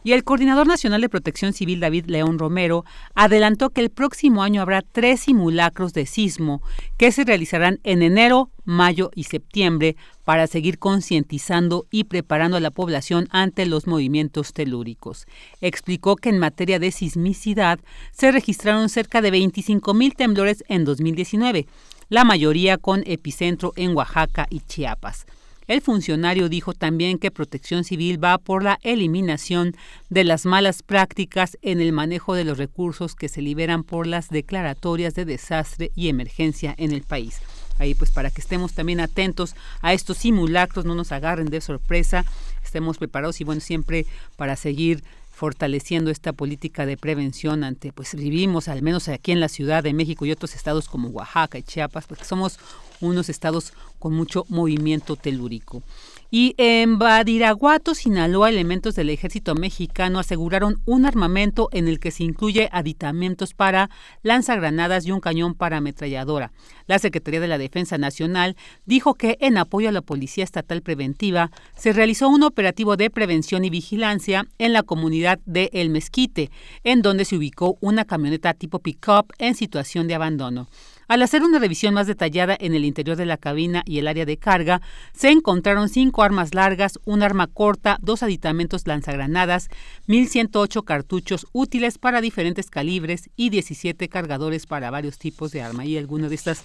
Y 0.05 0.13
el 0.13 0.25
Coordinador 0.25 0.67
Nacional 0.67 1.01
de 1.01 1.09
Protección 1.09 1.53
Civil, 1.53 1.81
David 1.81 2.07
León 2.07 2.39
Romero, 2.39 2.85
adelantó 3.15 3.71
que 3.71 3.81
el 3.81 3.91
próximo 3.91 4.43
año 4.43 4.63
habrá 4.63 4.83
tres 4.83 5.21
simulacros 5.21 5.93
de 5.93 6.07
sismo 6.07 6.63
que 6.97 7.13
se 7.13 7.25
realizarán 7.25 7.81
en 7.85 8.03
enero, 8.03 8.51
mayo 8.65 9.11
y 9.15 9.25
septiembre 9.25 9.97
para 10.25 10.47
seguir 10.47 10.79
concientizando 10.79 11.87
y 11.91 12.05
preparando 12.05 12.59
a 12.59 12.61
la 12.61 12.71
población 12.71 13.29
ante 13.31 13.67
los 13.67 13.87
movimientos 13.87 14.53
telúricos. 14.53 15.27
Explicó 15.61 16.17
que 16.17 16.29
en 16.29 16.39
materia 16.39 16.79
de 16.79 16.93
sismicidad 16.93 17.81
se 18.13 18.31
registraron 18.31 18.89
cerca 18.89 19.23
de 19.23 19.31
25 19.31 19.95
mil 19.95 20.15
temblores 20.15 20.65
en 20.69 20.85
2019, 20.85 21.67
la 22.09 22.25
mayoría 22.25 22.79
con 22.79 23.03
epicentro 23.07 23.73
en 23.77 23.97
Oaxaca 23.97 24.47
y 24.51 24.61
Chiapas. 24.61 25.27
El 25.69 25.83
funcionario 25.83 26.49
dijo 26.49 26.73
también 26.73 27.19
que 27.19 27.31
Protección 27.31 27.85
Civil 27.85 28.23
va 28.23 28.39
por 28.39 28.63
la 28.65 28.79
eliminación 28.83 29.77
de 30.09 30.25
las 30.25 30.47
malas 30.47 30.83
prácticas 30.83 31.59
en 31.61 31.83
el 31.83 31.93
manejo 31.93 32.35
de 32.35 32.45
los 32.45 32.57
recursos 32.57 33.15
que 33.15 33.29
se 33.29 33.43
liberan 33.43 33.85
por 33.85 34.07
las 34.07 34.31
declaratorias 34.31 35.15
de 35.15 35.27
desastre 35.27 35.93
y 35.95 36.09
emergencia 36.09 36.75
en 36.79 36.93
el 36.93 37.03
país. 37.03 37.43
Ahí 37.79 37.95
pues 37.95 38.11
para 38.11 38.31
que 38.31 38.41
estemos 38.41 38.73
también 38.73 38.99
atentos 38.99 39.55
a 39.83 39.93
estos 39.93 40.17
simulacros, 40.17 40.87
no 40.87 40.95
nos 40.95 41.13
agarren 41.13 41.49
de 41.49 41.61
sorpresa, 41.61 42.25
estemos 42.65 42.97
preparados 42.97 43.39
y 43.43 43.45
bueno, 43.45 43.61
siempre 43.61 44.07
para 44.37 44.57
seguir 44.57 45.05
fortaleciendo 45.31 46.11
esta 46.11 46.33
política 46.33 46.87
de 46.87 46.97
prevención 46.97 47.63
ante, 47.63 47.93
pues 47.93 48.15
vivimos 48.15 48.69
al 48.69 48.83
menos 48.83 49.07
aquí 49.09 49.33
en 49.33 49.39
la 49.39 49.49
Ciudad 49.49 49.85
de 49.85 49.93
México 49.93 50.25
y 50.25 50.33
otros 50.33 50.57
estados 50.57 50.89
como 50.89 51.11
Oaxaca 51.11 51.59
y 51.59 51.63
Chiapas, 51.63 52.07
porque 52.07 52.25
somos 52.25 52.59
unos 53.01 53.29
estados 53.29 53.73
con 53.99 54.15
mucho 54.15 54.45
movimiento 54.49 55.17
telúrico. 55.17 55.83
Y 56.31 56.55
en 56.59 56.99
Badiraguato, 56.99 57.95
Sinaloa, 57.95 58.51
elementos 58.51 58.95
del 58.95 59.09
ejército 59.09 59.55
mexicano 59.55 60.19
aseguraron 60.19 60.83
un 60.85 61.07
armamento 61.07 61.71
en 61.73 61.89
el 61.89 62.01
que 62.01 62.11
se 62.11 62.23
incluye 62.23 62.69
aditamentos 62.71 63.55
para 63.55 63.89
lanzagranadas 64.23 65.07
y 65.07 65.13
un 65.13 65.21
cañón 65.21 65.55
para 65.55 65.79
ametralladora. 65.79 66.53
La 66.87 66.99
Secretaría 66.99 67.41
de 67.41 67.49
la 67.49 67.57
Defensa 67.57 67.97
Nacional 67.97 68.57
dijo 68.85 69.15
que 69.15 69.39
en 69.41 69.57
apoyo 69.57 69.89
a 69.89 69.93
la 69.93 70.03
Policía 70.03 70.45
Estatal 70.45 70.83
Preventiva 70.83 71.51
se 71.75 71.95
realizó 71.95 72.29
un 72.29 72.43
operativo 72.43 72.99
de 72.99 73.09
prevención 73.09 73.65
y 73.65 73.71
vigilancia 73.71 74.47
en 74.59 74.75
la 74.75 74.83
comunidad 74.83 75.41
de 75.47 75.71
El 75.73 75.89
Mezquite, 75.89 76.51
en 76.85 77.01
donde 77.01 77.25
se 77.25 77.37
ubicó 77.37 77.79
una 77.81 78.05
camioneta 78.05 78.53
tipo 78.53 78.81
pick-up 78.81 79.33
en 79.39 79.55
situación 79.55 80.07
de 80.09 80.15
abandono. 80.15 80.69
Al 81.09 81.23
hacer 81.23 81.43
una 81.43 81.59
revisión 81.59 81.95
más 81.95 82.07
detallada 82.07 82.55
en 82.61 82.75
el 82.75 82.85
interior 82.85 83.17
de 83.17 83.25
la 83.25 83.39
cabina 83.39 83.83
y 83.87 83.99
el 83.99 84.09
área 84.09 84.27
de 84.27 84.37
carga, 84.37 84.83
se 85.15 85.31
encontraron 85.31 85.89
cinco 85.89 86.23
armas 86.23 86.55
largas, 86.55 86.99
un 87.07 87.23
arma 87.23 87.47
corta, 87.47 87.97
dos 88.03 88.23
aditamentos 88.23 88.87
lanzagranadas, 88.87 89.71
1.108 90.07 90.85
cartuchos 90.85 91.47
útiles 91.53 91.97
para 91.97 92.21
diferentes 92.21 92.69
calibres 92.69 93.31
y 93.37 93.49
17 93.49 94.09
cargadores 94.11 94.67
para 94.67 94.91
varios 94.91 95.19
tipos 95.19 95.51
de 95.51 95.63
arma. 95.63 95.87
Y 95.87 95.97
algunas 95.97 96.29
de 96.29 96.37
estas, 96.37 96.63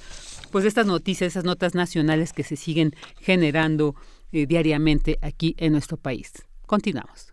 pues 0.52 0.66
estas 0.66 0.86
noticias, 0.86 1.30
esas 1.30 1.46
notas 1.46 1.74
nacionales 1.74 2.34
que 2.34 2.44
se 2.44 2.58
siguen 2.58 2.94
generando 3.22 3.96
eh, 4.34 4.46
diariamente 4.46 5.20
aquí 5.22 5.56
en 5.58 5.72
nuestro 5.72 5.96
país. 5.96 6.34
Continuamos 6.66 7.33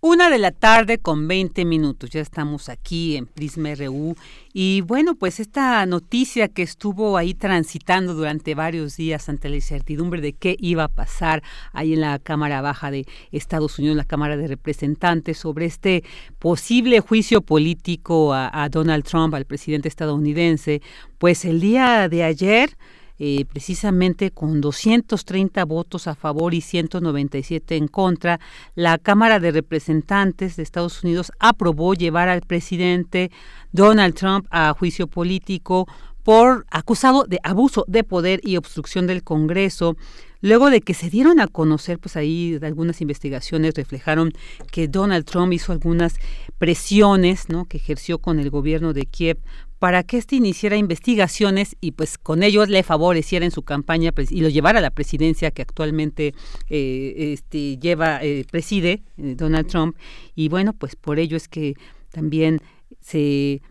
Una 0.00 0.30
de 0.30 0.38
la 0.38 0.52
tarde 0.52 0.98
con 0.98 1.26
20 1.26 1.64
minutos, 1.64 2.10
ya 2.10 2.20
estamos 2.20 2.68
aquí 2.68 3.16
en 3.16 3.26
Prisma 3.26 3.74
RU 3.74 4.14
y 4.52 4.80
bueno, 4.82 5.16
pues 5.16 5.40
esta 5.40 5.84
noticia 5.86 6.46
que 6.46 6.62
estuvo 6.62 7.16
ahí 7.16 7.34
transitando 7.34 8.14
durante 8.14 8.54
varios 8.54 8.96
días 8.96 9.28
ante 9.28 9.48
la 9.48 9.56
incertidumbre 9.56 10.20
de 10.20 10.34
qué 10.34 10.54
iba 10.60 10.84
a 10.84 10.88
pasar 10.88 11.42
ahí 11.72 11.94
en 11.94 12.02
la 12.02 12.20
Cámara 12.20 12.60
Baja 12.60 12.92
de 12.92 13.06
Estados 13.32 13.80
Unidos, 13.80 13.96
la 13.96 14.04
Cámara 14.04 14.36
de 14.36 14.46
Representantes, 14.46 15.36
sobre 15.36 15.66
este 15.66 16.04
posible 16.38 17.00
juicio 17.00 17.40
político 17.40 18.32
a, 18.32 18.50
a 18.62 18.68
Donald 18.68 19.02
Trump, 19.02 19.34
al 19.34 19.46
presidente 19.46 19.88
estadounidense, 19.88 20.80
pues 21.18 21.44
el 21.44 21.60
día 21.60 22.08
de 22.08 22.22
ayer 22.22 22.76
eh, 23.18 23.44
precisamente 23.46 24.30
con 24.30 24.60
230 24.60 25.64
votos 25.64 26.06
a 26.06 26.14
favor 26.14 26.54
y 26.54 26.60
197 26.60 27.76
en 27.76 27.88
contra, 27.88 28.38
la 28.74 28.98
Cámara 28.98 29.40
de 29.40 29.50
Representantes 29.50 30.56
de 30.56 30.62
Estados 30.62 31.02
Unidos 31.02 31.32
aprobó 31.38 31.94
llevar 31.94 32.28
al 32.28 32.42
presidente 32.42 33.30
Donald 33.72 34.14
Trump 34.14 34.46
a 34.50 34.72
juicio 34.72 35.06
político 35.08 35.88
por 36.22 36.66
acusado 36.70 37.24
de 37.24 37.40
abuso 37.42 37.86
de 37.88 38.04
poder 38.04 38.40
y 38.44 38.56
obstrucción 38.58 39.06
del 39.06 39.24
Congreso. 39.24 39.96
Luego 40.40 40.70
de 40.70 40.82
que 40.82 40.94
se 40.94 41.10
dieron 41.10 41.40
a 41.40 41.48
conocer, 41.48 41.98
pues 41.98 42.16
ahí 42.16 42.58
algunas 42.62 43.00
investigaciones 43.00 43.74
reflejaron 43.74 44.32
que 44.70 44.88
Donald 44.88 45.24
Trump 45.24 45.52
hizo 45.52 45.72
algunas 45.72 46.16
presiones, 46.58 47.48
¿no? 47.48 47.64
Que 47.64 47.78
ejerció 47.78 48.18
con 48.18 48.38
el 48.38 48.50
gobierno 48.50 48.92
de 48.92 49.06
Kiev 49.06 49.38
para 49.78 50.02
que 50.02 50.18
éste 50.18 50.36
iniciara 50.36 50.76
investigaciones 50.76 51.76
y 51.80 51.92
pues 51.92 52.18
con 52.18 52.42
ellos 52.42 52.68
le 52.68 52.82
favoreciera 52.82 53.44
en 53.44 53.50
su 53.50 53.62
campaña 53.62 54.12
y 54.30 54.40
lo 54.40 54.48
llevara 54.48 54.78
a 54.80 54.82
la 54.82 54.90
presidencia 54.90 55.50
que 55.50 55.62
actualmente 55.62 56.34
eh, 56.68 57.32
este, 57.32 57.76
lleva, 57.78 58.22
eh, 58.22 58.44
preside 58.50 59.02
eh, 59.16 59.34
Donald 59.36 59.68
Trump. 59.68 59.96
Y 60.34 60.48
bueno, 60.48 60.72
pues 60.72 60.96
por 60.96 61.18
ello 61.18 61.36
es 61.36 61.48
que 61.48 61.74
también 62.10 62.60
se 63.00 63.62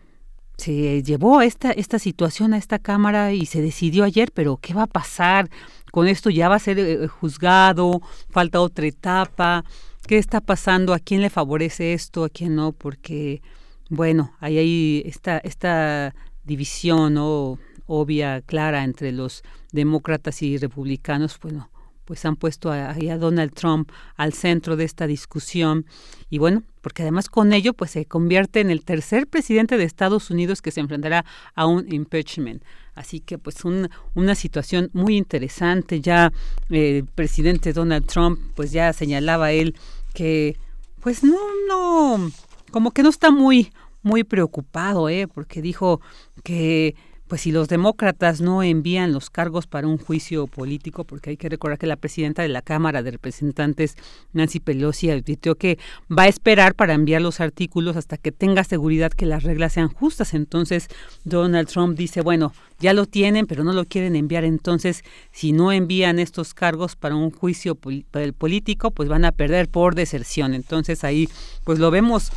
se 0.56 1.04
llevó 1.04 1.40
esta, 1.40 1.70
esta 1.70 2.00
situación 2.00 2.52
a 2.52 2.58
esta 2.58 2.80
Cámara 2.80 3.32
y 3.32 3.46
se 3.46 3.62
decidió 3.62 4.02
ayer, 4.02 4.32
pero 4.32 4.56
¿qué 4.56 4.74
va 4.74 4.82
a 4.82 4.86
pasar? 4.88 5.48
Con 5.92 6.08
esto 6.08 6.30
ya 6.30 6.48
va 6.48 6.56
a 6.56 6.58
ser 6.58 7.06
juzgado, 7.06 8.02
falta 8.28 8.60
otra 8.60 8.86
etapa. 8.86 9.64
¿Qué 10.08 10.18
está 10.18 10.40
pasando? 10.40 10.94
¿A 10.94 10.98
quién 10.98 11.22
le 11.22 11.30
favorece 11.30 11.92
esto? 11.92 12.24
¿A 12.24 12.28
quién 12.28 12.56
no? 12.56 12.72
Porque 12.72 13.40
bueno, 13.88 14.34
ahí 14.40 14.58
hay 14.58 15.02
esta, 15.06 15.38
esta 15.38 16.14
división 16.44 17.16
obvia, 17.86 18.42
clara 18.42 18.84
entre 18.84 19.12
los 19.12 19.42
demócratas 19.72 20.42
y 20.42 20.58
republicanos, 20.58 21.38
bueno, 21.40 21.70
pues 22.08 22.24
han 22.24 22.36
puesto 22.36 22.72
a 22.72 22.94
Donald 22.94 23.52
Trump 23.52 23.90
al 24.16 24.32
centro 24.32 24.76
de 24.76 24.84
esta 24.84 25.06
discusión 25.06 25.84
y 26.30 26.38
bueno, 26.38 26.62
porque 26.80 27.02
además 27.02 27.28
con 27.28 27.52
ello 27.52 27.74
pues 27.74 27.90
se 27.90 28.06
convierte 28.06 28.60
en 28.60 28.70
el 28.70 28.82
tercer 28.82 29.26
presidente 29.26 29.76
de 29.76 29.84
Estados 29.84 30.30
Unidos 30.30 30.62
que 30.62 30.70
se 30.70 30.80
enfrentará 30.80 31.26
a 31.54 31.66
un 31.66 31.92
impeachment. 31.92 32.62
Así 32.94 33.20
que 33.20 33.36
pues 33.36 33.56
una 33.64 34.34
situación 34.34 34.88
muy 34.94 35.18
interesante. 35.18 36.00
Ya 36.00 36.32
el 36.70 37.04
presidente 37.14 37.74
Donald 37.74 38.06
Trump 38.06 38.40
pues 38.54 38.72
ya 38.72 38.94
señalaba 38.94 39.52
él 39.52 39.76
que 40.14 40.56
pues 41.00 41.22
no, 41.22 41.38
no, 41.68 42.30
como 42.70 42.90
que 42.90 43.02
no 43.02 43.08
está 43.08 43.30
muy, 43.30 43.72
muy 44.02 44.24
preocupado, 44.24 45.08
¿eh? 45.08 45.26
porque 45.28 45.62
dijo 45.62 46.00
que 46.44 46.94
pues 47.28 47.42
si 47.42 47.52
los 47.52 47.68
demócratas 47.68 48.40
no 48.40 48.62
envían 48.62 49.12
los 49.12 49.28
cargos 49.28 49.66
para 49.66 49.86
un 49.86 49.98
juicio 49.98 50.46
político, 50.46 51.04
porque 51.04 51.30
hay 51.30 51.36
que 51.36 51.50
recordar 51.50 51.78
que 51.78 51.86
la 51.86 51.96
presidenta 51.96 52.42
de 52.42 52.48
la 52.48 52.62
Cámara 52.62 53.02
de 53.02 53.10
Representantes, 53.10 53.96
Nancy 54.32 54.60
Pelosi, 54.60 55.10
advirtió 55.10 55.54
que 55.54 55.78
va 56.10 56.22
a 56.22 56.28
esperar 56.28 56.74
para 56.74 56.94
enviar 56.94 57.20
los 57.20 57.40
artículos 57.40 57.96
hasta 57.96 58.16
que 58.16 58.32
tenga 58.32 58.64
seguridad 58.64 59.12
que 59.12 59.26
las 59.26 59.42
reglas 59.42 59.74
sean 59.74 59.88
justas. 59.88 60.32
Entonces, 60.32 60.88
Donald 61.24 61.68
Trump 61.68 61.98
dice, 61.98 62.22
bueno, 62.22 62.52
ya 62.80 62.94
lo 62.94 63.04
tienen, 63.04 63.46
pero 63.46 63.62
no 63.62 63.74
lo 63.74 63.84
quieren 63.84 64.16
enviar. 64.16 64.44
Entonces, 64.44 65.04
si 65.30 65.52
no 65.52 65.70
envían 65.70 66.18
estos 66.18 66.54
cargos 66.54 66.96
para 66.96 67.14
un 67.14 67.30
juicio 67.30 67.74
político, 67.74 68.90
pues 68.90 69.08
van 69.08 69.26
a 69.26 69.32
perder 69.32 69.68
por 69.68 69.94
deserción. 69.94 70.54
Entonces, 70.54 71.04
ahí, 71.04 71.28
pues 71.64 71.78
lo 71.78 71.90
vemos 71.90 72.32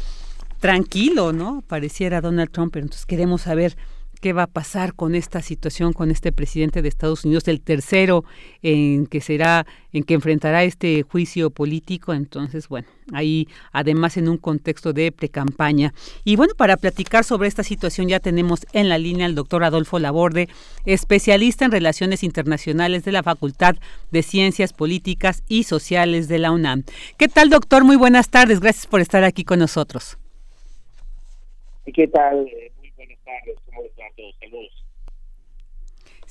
tranquilo, 0.62 1.34
¿no? 1.34 1.63
Pareciera 1.67 2.21
Donald 2.21 2.52
Trump, 2.52 2.71
pero 2.71 2.86
entonces 2.86 3.08
queremos 3.08 3.41
saber 3.41 3.76
qué 4.21 4.32
va 4.32 4.43
a 4.43 4.47
pasar 4.47 4.93
con 4.93 5.15
esta 5.15 5.41
situación 5.41 5.91
con 5.91 6.12
este 6.12 6.32
presidente 6.32 6.84
de 6.84 6.88
Estados 6.88 7.26
Unidos, 7.26 7.47
el 7.47 7.60
tercero 7.60 8.24
en 8.62 9.08
que 9.08 9.19
será, 9.19 9.65
en 9.91 10.04
que 10.04 10.13
enfrentará 10.13 10.63
este 10.63 11.02
juicio 11.02 11.50
político. 11.50 12.13
Entonces, 12.13 12.67
bueno, 12.67 12.88
ahí 13.12 13.47
además 13.71 14.17
en 14.17 14.30
un 14.30 14.38
contexto 14.38 14.93
de 14.93 15.12
precampaña. 15.12 15.95
Y 16.24 16.36
bueno, 16.36 16.54
para 16.56 16.78
platicar 16.78 17.24
sobre 17.24 17.47
esta 17.47 17.63
situación 17.63 18.08
ya 18.08 18.19
tenemos 18.19 18.67
en 18.71 18.88
la 18.88 19.00
línea 19.00 19.26
al 19.26 19.34
doctor 19.34 19.63
Adolfo 19.63 19.97
Laborde, 19.97 20.47
especialista 20.86 21.65
en 21.65 21.71
relaciones 21.71 22.24
internacionales 22.24 23.04
de 23.04 23.13
la 23.13 23.24
Facultad 23.24 23.78
de 24.12 24.21
Ciencias 24.21 24.74
Políticas 24.74 25.41
y 25.47 25.63
Sociales 25.63 26.28
de 26.28 26.38
la 26.38 26.52
UNAM. 26.52 26.84
¿Qué 27.17 27.28
tal, 27.28 27.50
doctor? 27.50 27.84
Muy 27.84 27.95
buenas 27.95 28.30
tardes. 28.30 28.60
Gracias 28.60 28.86
por 28.86 29.02
estar 29.02 29.24
aquí 29.24 29.43
con 29.43 29.58
nosotros. 29.58 30.21
¿Qué 31.86 32.08
tal? 32.08 32.48
Eh, 32.48 32.72
muy 32.78 32.91
buenas 32.91 33.17
tardes, 33.24 33.58
¿cómo 33.65 33.84
están 33.84 34.13
todos? 34.15 34.36
Saludos. 34.39 34.81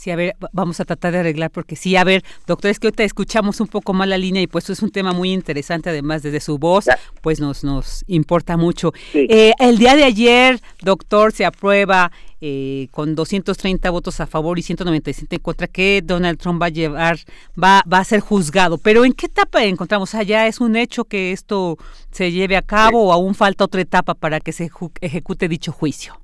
Sí, 0.00 0.10
a 0.10 0.16
ver, 0.16 0.34
vamos 0.52 0.80
a 0.80 0.86
tratar 0.86 1.12
de 1.12 1.18
arreglar 1.18 1.50
porque 1.50 1.76
sí, 1.76 1.94
a 1.94 2.04
ver, 2.04 2.24
doctor, 2.46 2.70
es 2.70 2.80
que 2.80 2.86
ahorita 2.86 3.04
escuchamos 3.04 3.60
un 3.60 3.66
poco 3.66 3.92
más 3.92 4.08
la 4.08 4.16
línea 4.16 4.40
y 4.40 4.46
pues 4.46 4.70
es 4.70 4.80
un 4.82 4.88
tema 4.88 5.12
muy 5.12 5.30
interesante, 5.30 5.90
además 5.90 6.22
desde 6.22 6.40
su 6.40 6.56
voz, 6.56 6.86
pues 7.20 7.38
nos, 7.38 7.64
nos 7.64 8.02
importa 8.06 8.56
mucho. 8.56 8.94
Eh, 9.12 9.52
el 9.58 9.76
día 9.76 9.96
de 9.96 10.04
ayer, 10.04 10.58
doctor, 10.80 11.32
se 11.32 11.44
aprueba 11.44 12.10
eh, 12.40 12.88
con 12.92 13.14
230 13.14 13.90
votos 13.90 14.20
a 14.20 14.26
favor 14.26 14.58
y 14.58 14.62
197 14.62 15.36
en 15.36 15.42
contra 15.42 15.66
que 15.66 16.00
Donald 16.02 16.38
Trump 16.38 16.62
va 16.62 16.66
a 16.66 16.70
llevar, 16.70 17.18
va, 17.62 17.82
va 17.86 17.98
a 17.98 18.04
ser 18.04 18.20
juzgado. 18.20 18.78
Pero 18.78 19.04
¿en 19.04 19.12
qué 19.12 19.26
etapa 19.26 19.62
encontramos? 19.64 20.14
¿Allá 20.14 20.46
es 20.46 20.62
un 20.62 20.76
hecho 20.76 21.04
que 21.04 21.32
esto 21.32 21.76
se 22.10 22.32
lleve 22.32 22.56
a 22.56 22.62
cabo 22.62 23.08
o 23.08 23.12
aún 23.12 23.34
falta 23.34 23.64
otra 23.64 23.82
etapa 23.82 24.14
para 24.14 24.40
que 24.40 24.52
se 24.52 24.70
ejecute 25.02 25.46
dicho 25.46 25.72
juicio? 25.72 26.18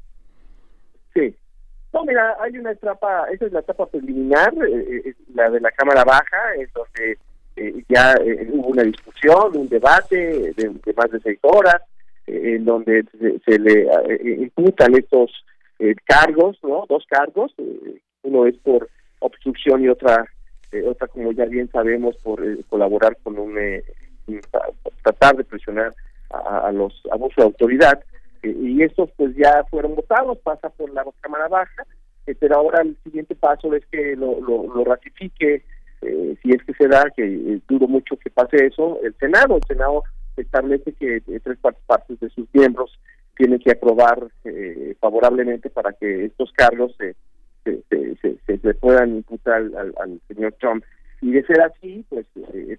No, 1.97 2.05
mira, 2.05 2.37
hay 2.41 2.59
una 2.59 2.73
etapa, 2.73 3.25
esa 3.33 3.47
es 3.47 3.53
la 3.53 3.61
etapa 3.61 3.87
preliminar, 3.87 4.53
eh, 4.69 5.03
eh, 5.07 5.15
la 5.35 5.49
de 5.49 5.61
la 5.61 5.71
Cámara 5.71 6.05
Baja, 6.05 6.55
en 6.55 6.69
donde 6.75 7.17
eh, 7.57 7.85
ya 7.89 8.15
hubo 8.53 8.69
una 8.69 8.83
discusión, 8.83 9.57
un 9.57 9.67
debate 9.67 10.53
de, 10.55 10.95
más 10.95 11.11
de 11.11 11.21
seis 11.21 11.39
horas, 11.41 11.81
en 12.27 12.67
donde 12.67 13.03
se, 13.47 13.59
le 13.59 13.89
imputan 14.43 14.95
estos 14.95 15.31
cargos, 16.05 16.59
¿no? 16.63 16.85
Dos 16.87 17.07
cargos, 17.09 17.55
uno 18.23 18.45
es 18.45 18.59
por 18.59 18.91
obstrucción 19.21 19.83
y 19.83 19.89
otra 19.89 20.27
otra 20.87 21.07
como 21.07 21.33
ya 21.33 21.47
bien 21.47 21.71
sabemos 21.71 22.15
por 22.19 22.43
colaborar 22.67 23.17
con 23.23 23.39
un 23.39 23.55
tratar 25.03 25.37
de 25.37 25.45
presionar 25.45 25.95
a, 26.29 26.71
los 26.73 27.01
abusos 27.11 27.37
de 27.37 27.45
autoridad 27.45 28.05
y 28.51 28.83
estos 28.83 29.11
pues 29.17 29.35
ya 29.37 29.65
fueron 29.71 29.95
votados 29.95 30.39
pasa 30.39 30.71
por 30.71 30.93
la 30.93 31.05
cámara 31.21 31.49
baja 31.49 31.87
pero 32.35 32.57
ahora 32.57 32.83
el 32.83 32.97
siguiente 33.05 33.35
paso 33.35 33.73
es 33.75 33.85
que 33.87 34.17
lo, 34.17 34.41
lo, 34.41 34.85
ratifique, 34.85 35.65
eh, 36.03 36.37
si 36.43 36.51
es 36.51 36.63
que 36.65 36.75
se 36.75 36.89
da, 36.89 37.05
que 37.15 37.25
eh, 37.25 37.61
dudo 37.69 37.87
mucho 37.87 38.17
que 38.17 38.31
pase 38.31 38.67
eso, 38.67 38.99
el 39.03 39.15
Senado. 39.15 39.57
El 39.57 39.63
Senado 39.69 40.03
establece 40.37 40.93
que 40.93 41.17
eh, 41.17 41.41
tres 41.43 41.59
partes 41.87 42.19
de 42.21 42.29
sus 42.31 42.49
miembros 42.53 42.99
tienen 43.37 43.59
que 43.59 43.73
aprobar 43.73 44.29
favorablemente 44.99 45.69
para 45.69 45.93
que 45.93 46.25
estos 46.25 46.51
cargos 46.53 46.97
se, 46.97 47.15
se, 47.65 48.39
se, 48.47 48.75
puedan 48.75 49.17
imputar 49.17 49.57
al, 49.57 49.95
al, 49.99 50.21
señor 50.27 50.55
Trump. 50.59 50.83
Y 51.21 51.33
de 51.33 51.45
ser 51.45 51.61
así, 51.61 52.05
pues, 52.09 52.27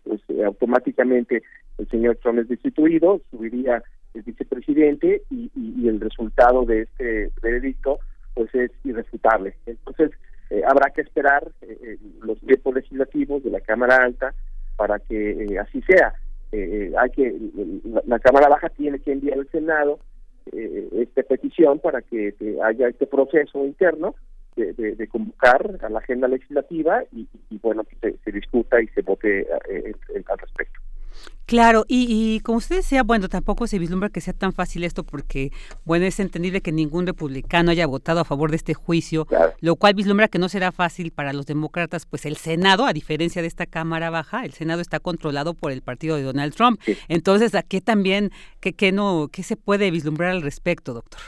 pues 0.03 0.21
automáticamente 0.43 1.43
el 1.77 1.88
señor 1.89 2.17
Trump 2.17 2.39
es 2.39 2.47
destituido, 2.47 3.21
subiría 3.30 3.84
el 4.17 4.23
vicepresidente 4.23 5.23
y, 5.30 5.51
y 5.56 5.88
el 5.88 5.99
resultado 5.99 6.65
de 6.65 6.82
este 6.84 7.32
veredicto 7.41 7.99
pues 8.34 8.53
es 8.53 8.71
irrefutable. 8.84 9.56
Entonces, 9.65 10.12
eh, 10.49 10.62
habrá 10.65 10.91
que 10.91 11.01
esperar 11.01 11.51
eh, 11.62 11.77
eh, 11.82 11.97
los 12.21 12.39
tiempos 12.39 12.75
legislativos 12.75 13.43
de 13.43 13.49
la 13.49 13.60
Cámara 13.60 13.97
Alta 13.97 14.34
para 14.77 14.99
que 14.99 15.58
así 15.60 15.82
sea. 15.82 16.13
hay 16.51 17.10
que 17.12 17.36
la, 18.06 18.19
Cámara 18.19 18.47
Baja 18.47 18.69
tiene 18.69 18.99
que 18.99 19.12
enviar 19.12 19.39
al 19.39 19.49
Senado 19.49 19.99
esta 20.53 21.23
petición 21.23 21.80
para 21.80 22.01
que 22.01 22.34
haya 22.63 22.88
este 22.88 23.06
proceso 23.06 23.65
interno 23.65 24.15
de, 24.56 25.08
convocar 25.10 25.77
a 25.82 25.89
la 25.89 25.99
agenda 25.99 26.27
legislativa 26.27 27.03
y, 27.12 27.27
bueno 27.62 27.84
que 27.84 28.15
se, 28.23 28.32
discuta 28.32 28.82
y 28.82 28.88
se 28.89 29.01
vote 29.01 29.45
al 29.51 30.38
respecto. 30.38 30.80
Claro, 31.47 31.86
y, 31.88 32.41
como 32.41 32.58
usted 32.58 32.75
decía, 32.75 33.03
bueno, 33.03 33.30
tampoco 33.30 33.67
se 33.67 33.80
vislumbra 33.80 34.10
que 34.10 34.19
sea 34.19 34.34
tan 34.34 34.51
fácil 34.51 34.84
esto 34.84 35.06
porque, 35.06 35.51
bueno, 35.86 36.06
es 36.06 36.19
entendible 36.19 36.60
que 36.60 36.73
ningún 36.73 37.08
republicano 37.08 37.71
haya 37.71 37.88
votado 37.88 38.19
a 38.19 38.25
favor 38.25 38.49
de 38.49 38.58
este 38.58 38.73
juicio, 38.73 39.25
lo 39.62 39.77
cual 39.77 39.93
vislumbra 39.93 40.27
que 40.27 40.39
no 40.39 40.49
será 40.49 40.73
fácil 40.73 41.12
para 41.12 41.32
los 41.32 41.45
demócratas, 41.45 42.06
pues 42.06 42.25
el 42.25 42.36
Senado, 42.36 42.86
a 42.86 42.91
diferencia 42.91 43.41
de 43.41 43.47
esta 43.47 43.65
Cámara 43.65 44.10
Baja, 44.10 44.43
el 44.43 44.51
Senado 44.51 44.82
está 44.82 44.99
controlado 44.99 45.53
por 45.53 45.71
el 45.71 45.82
partido 45.82 46.17
de 46.17 46.23
Donald 46.23 46.53
Trump. 46.53 46.82
Entonces, 47.08 47.56
¿a 47.56 47.63
qué 47.63 47.80
también, 47.80 48.32
qué, 48.60 48.73
qué 48.73 48.91
no, 48.91 49.30
qué 49.32 49.41
se 49.41 49.56
puede 49.56 49.89
vislumbrar 49.89 50.32
al 50.32 50.41
respecto, 50.41 50.93
doctor? 50.93 51.21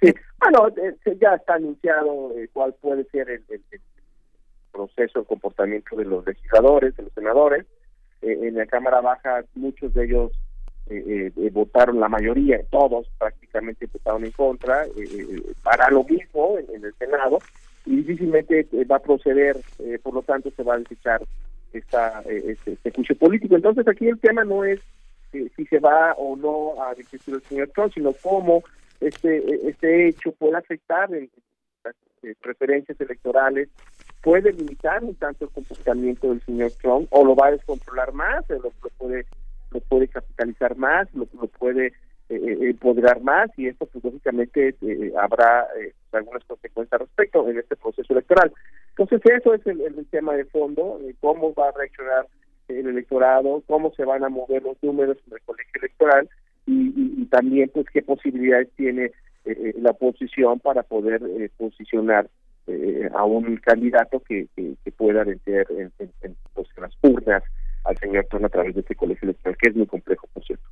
Sí, 0.00 0.12
bueno, 0.40 0.66
eh, 0.66 1.16
ya 1.20 1.36
está 1.36 1.54
anunciado 1.54 2.36
eh, 2.36 2.50
cuál 2.52 2.74
puede 2.74 3.04
ser 3.04 3.30
el, 3.30 3.44
el 3.50 3.62
proceso, 4.72 5.20
el 5.20 5.26
comportamiento 5.26 5.94
de 5.94 6.06
los 6.06 6.26
legisladores, 6.26 6.96
de 6.96 7.04
los 7.04 7.12
senadores 7.12 7.66
eh, 8.22 8.38
en 8.42 8.54
la 8.54 8.66
Cámara 8.66 9.00
Baja 9.00 9.44
muchos 9.54 9.92
de 9.94 10.04
ellos 10.04 10.32
eh, 10.88 11.32
eh, 11.36 11.50
votaron, 11.52 12.00
la 12.00 12.08
mayoría, 12.08 12.60
todos 12.70 13.08
prácticamente 13.18 13.86
votaron 13.92 14.24
en 14.24 14.32
contra, 14.32 14.84
para 15.62 15.90
lo 15.90 16.04
mismo 16.04 16.56
en, 16.58 16.84
el 16.84 16.94
Senado, 16.94 17.38
y 17.84 17.96
difícilmente 17.96 18.66
va 18.90 18.96
a 18.96 19.02
proceder, 19.02 19.56
por 20.02 20.14
lo 20.14 20.22
tanto 20.22 20.50
se 20.50 20.62
va 20.62 20.74
a 20.74 20.78
desechar 20.78 21.22
esta, 21.72 22.20
este, 22.22 22.72
este, 22.72 22.90
juicio 22.90 23.16
político. 23.16 23.56
Entonces 23.56 23.86
aquí 23.88 24.06
el 24.06 24.20
tema 24.20 24.44
no 24.44 24.64
es 24.64 24.80
si 25.32 25.64
se 25.66 25.78
va 25.78 26.12
o 26.18 26.36
no 26.36 26.82
a 26.82 26.94
desistir 26.94 27.34
el 27.34 27.42
señor 27.42 27.70
Trump, 27.74 27.92
sino 27.94 28.12
cómo 28.22 28.62
este, 29.00 29.68
este 29.68 30.08
hecho 30.08 30.30
puede 30.32 30.56
afectar 30.56 31.12
en 31.14 31.30
las 31.84 31.94
preferencias 32.40 33.00
electorales 33.00 33.68
puede 34.22 34.52
limitar 34.52 35.02
un 35.02 35.14
tanto 35.16 35.44
el 35.44 35.50
comportamiento 35.50 36.28
del 36.28 36.40
señor 36.42 36.70
Trump 36.80 37.08
o 37.10 37.24
lo 37.24 37.34
va 37.34 37.48
a 37.48 37.52
descontrolar 37.52 38.12
más, 38.12 38.48
o 38.50 38.54
lo, 38.54 38.70
puede 38.96 39.26
lo 39.70 39.80
puede 39.80 40.08
capitalizar 40.08 40.76
más, 40.76 41.08
lo, 41.14 41.26
puede 41.26 41.86
eh, 41.86 41.92
eh, 42.28 42.58
empoderar 42.60 43.20
más 43.22 43.50
y 43.56 43.66
esto 43.66 43.86
pues 43.86 44.04
lógicamente 44.04 44.76
eh, 44.80 45.12
habrá 45.18 45.66
algunas 46.12 46.44
consecuencias 46.44 47.00
al 47.00 47.06
respecto 47.06 47.48
en 47.48 47.58
este 47.58 47.76
proceso 47.76 48.12
electoral. 48.12 48.52
Entonces 48.90 49.20
eso 49.24 49.54
es 49.54 49.66
el, 49.66 50.06
tema 50.10 50.34
de 50.34 50.44
fondo, 50.44 51.00
cómo 51.20 51.52
va 51.54 51.68
a 51.68 51.72
reaccionar 51.72 52.26
el 52.68 52.86
electorado, 52.86 53.62
cómo 53.66 53.92
se 53.94 54.04
van 54.04 54.22
a 54.24 54.28
mover 54.28 54.62
los 54.62 54.76
números 54.82 55.16
en 55.26 55.32
el 55.34 55.40
colegio 55.42 55.72
electoral 55.80 56.28
y, 56.66 57.24
también 57.26 57.70
pues 57.72 57.86
qué 57.90 58.02
posibilidades 58.02 58.68
tiene 58.76 59.10
la 59.80 59.92
oposición 59.92 60.60
para 60.60 60.82
poder 60.82 61.50
posicionar 61.56 62.28
eh, 62.66 63.08
a 63.14 63.24
un 63.24 63.56
candidato 63.56 64.20
que, 64.20 64.46
que, 64.56 64.92
pueda 64.92 65.24
vencer 65.24 65.66
en, 65.70 65.90
pues, 65.96 66.10
en, 66.22 66.36
las 66.82 66.92
urnas 67.02 67.42
al 67.84 67.98
señor 67.98 68.26
Trump 68.30 68.44
a 68.44 68.48
través 68.48 68.74
de 68.74 68.80
este 68.80 68.94
colegio 68.94 69.26
electoral, 69.26 69.56
que 69.60 69.70
es 69.70 69.76
muy 69.76 69.86
complejo, 69.86 70.28
por 70.32 70.44
cierto. 70.44 70.64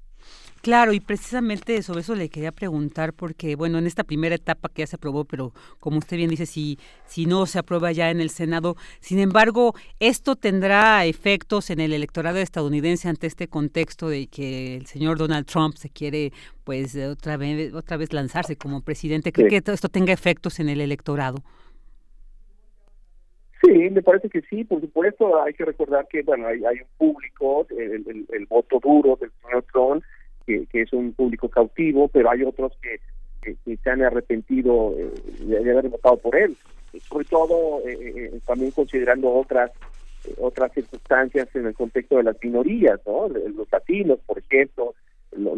Claro, 0.62 0.92
y 0.92 1.00
precisamente 1.00 1.82
sobre 1.82 2.00
eso 2.00 2.14
le 2.14 2.28
quería 2.28 2.52
preguntar, 2.52 3.14
porque 3.14 3.56
bueno, 3.56 3.78
en 3.78 3.86
esta 3.86 4.04
primera 4.04 4.34
etapa 4.34 4.68
que 4.68 4.82
ya 4.82 4.86
se 4.86 4.96
aprobó, 4.96 5.24
pero 5.24 5.54
como 5.78 5.98
usted 5.98 6.18
bien 6.18 6.28
dice, 6.28 6.44
si, 6.44 6.78
si 7.06 7.24
no 7.24 7.46
se 7.46 7.58
aprueba 7.58 7.92
ya 7.92 8.10
en 8.10 8.20
el 8.20 8.28
Senado, 8.28 8.76
sin 9.00 9.20
embargo, 9.20 9.74
esto 10.00 10.36
tendrá 10.36 11.06
efectos 11.06 11.70
en 11.70 11.80
el 11.80 11.94
electorado 11.94 12.38
estadounidense 12.38 13.08
ante 13.08 13.26
este 13.26 13.48
contexto 13.48 14.10
de 14.10 14.26
que 14.26 14.76
el 14.76 14.86
señor 14.86 15.16
Donald 15.16 15.46
Trump 15.46 15.76
se 15.76 15.88
quiere 15.88 16.30
pues 16.62 16.94
otra 16.94 17.38
vez, 17.38 17.72
otra 17.72 17.96
vez 17.96 18.12
lanzarse 18.12 18.56
como 18.56 18.82
presidente. 18.82 19.32
¿Cree 19.32 19.48
que 19.48 19.72
esto 19.72 19.88
tenga 19.88 20.12
efectos 20.12 20.60
en 20.60 20.68
el 20.68 20.82
electorado? 20.82 21.42
Sí, 23.62 23.90
me 23.90 24.02
parece 24.02 24.30
que 24.30 24.40
sí, 24.42 24.64
por 24.64 24.80
supuesto, 24.80 25.42
hay 25.42 25.52
que 25.52 25.66
recordar 25.66 26.06
que, 26.08 26.22
bueno, 26.22 26.46
hay, 26.46 26.64
hay 26.64 26.78
un 26.80 26.88
público, 26.96 27.66
el, 27.70 28.26
el, 28.30 28.46
voto 28.46 28.80
duro 28.82 29.16
del 29.20 29.30
señor 29.42 29.64
Trump, 29.70 30.02
que, 30.46 30.66
es 30.72 30.92
un 30.92 31.12
público 31.12 31.48
cautivo, 31.48 32.08
pero 32.08 32.30
hay 32.30 32.42
otros 32.42 32.72
que, 32.80 33.00
que, 33.42 33.76
se 33.76 33.90
han 33.90 34.02
arrepentido 34.02 34.94
eh, 34.96 35.12
de 35.40 35.70
haber 35.70 35.88
votado 35.88 36.16
por 36.16 36.36
él, 36.36 36.56
sobre 37.08 37.26
todo 37.26 37.80
eh, 37.86 37.98
eh, 38.16 38.40
también 38.46 38.70
considerando 38.70 39.32
otras 39.32 39.70
otras 40.38 40.72
circunstancias 40.72 41.48
en 41.54 41.66
el 41.66 41.74
contexto 41.74 42.18
de 42.18 42.24
las 42.24 42.36
minorías, 42.42 43.00
¿no? 43.06 43.26
Los 43.28 43.72
latinos, 43.72 44.18
por 44.26 44.38
ejemplo, 44.38 44.94
los, 45.32 45.56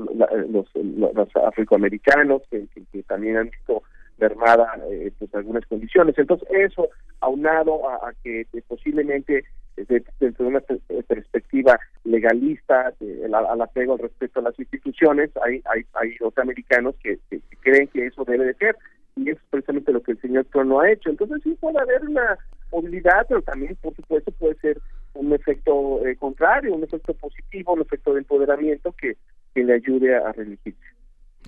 los, 0.48 0.66
los 0.74 1.36
afroamericanos, 1.36 2.42
que, 2.48 2.66
que, 2.92 3.02
también 3.02 3.38
han 3.38 3.50
visto 3.50 3.82
mermada 4.18 4.78
eh, 4.90 5.12
pues 5.18 5.34
algunas 5.34 5.66
condiciones. 5.66 6.16
Entonces 6.18 6.48
eso 6.50 6.88
aunado 7.20 7.88
a, 7.88 8.12
que 8.22 8.42
eh, 8.42 8.62
posiblemente 8.66 9.44
desde, 9.76 10.04
desde, 10.20 10.44
una 10.44 10.60
perspectiva 11.08 11.78
legalista, 12.04 12.92
al 13.32 13.60
apego 13.60 13.94
al 13.94 14.00
respeto 14.00 14.40
a 14.40 14.42
las 14.42 14.58
instituciones, 14.58 15.30
hay, 15.44 15.62
hay, 15.64 15.82
hay 15.94 16.16
americanos 16.36 16.94
que, 17.02 17.18
creen 17.60 17.88
que 17.88 18.06
eso 18.06 18.24
debe 18.24 18.46
de 18.46 18.54
ser 18.54 18.76
y 19.16 19.30
es 19.30 19.38
precisamente 19.50 19.92
lo 19.92 20.02
que 20.02 20.12
el 20.12 20.20
señor 20.20 20.46
Trump 20.46 20.68
no 20.68 20.80
ha 20.80 20.90
hecho. 20.90 21.10
Entonces 21.10 21.40
sí 21.42 21.56
puede 21.60 21.78
haber 21.78 22.02
una 22.02 22.38
movilidad, 22.70 23.26
pero 23.28 23.42
también 23.42 23.76
por 23.76 23.94
supuesto 23.94 24.30
puede 24.32 24.54
ser 24.56 24.80
un 25.14 25.32
efecto 25.32 26.06
eh, 26.06 26.16
contrario, 26.16 26.74
un 26.74 26.84
efecto 26.84 27.14
positivo, 27.14 27.74
un 27.74 27.82
efecto 27.82 28.12
de 28.12 28.20
empoderamiento 28.20 28.92
que, 28.92 29.16
que 29.54 29.64
le 29.64 29.74
ayude 29.74 30.16
a 30.16 30.32
reelegirse. 30.32 30.80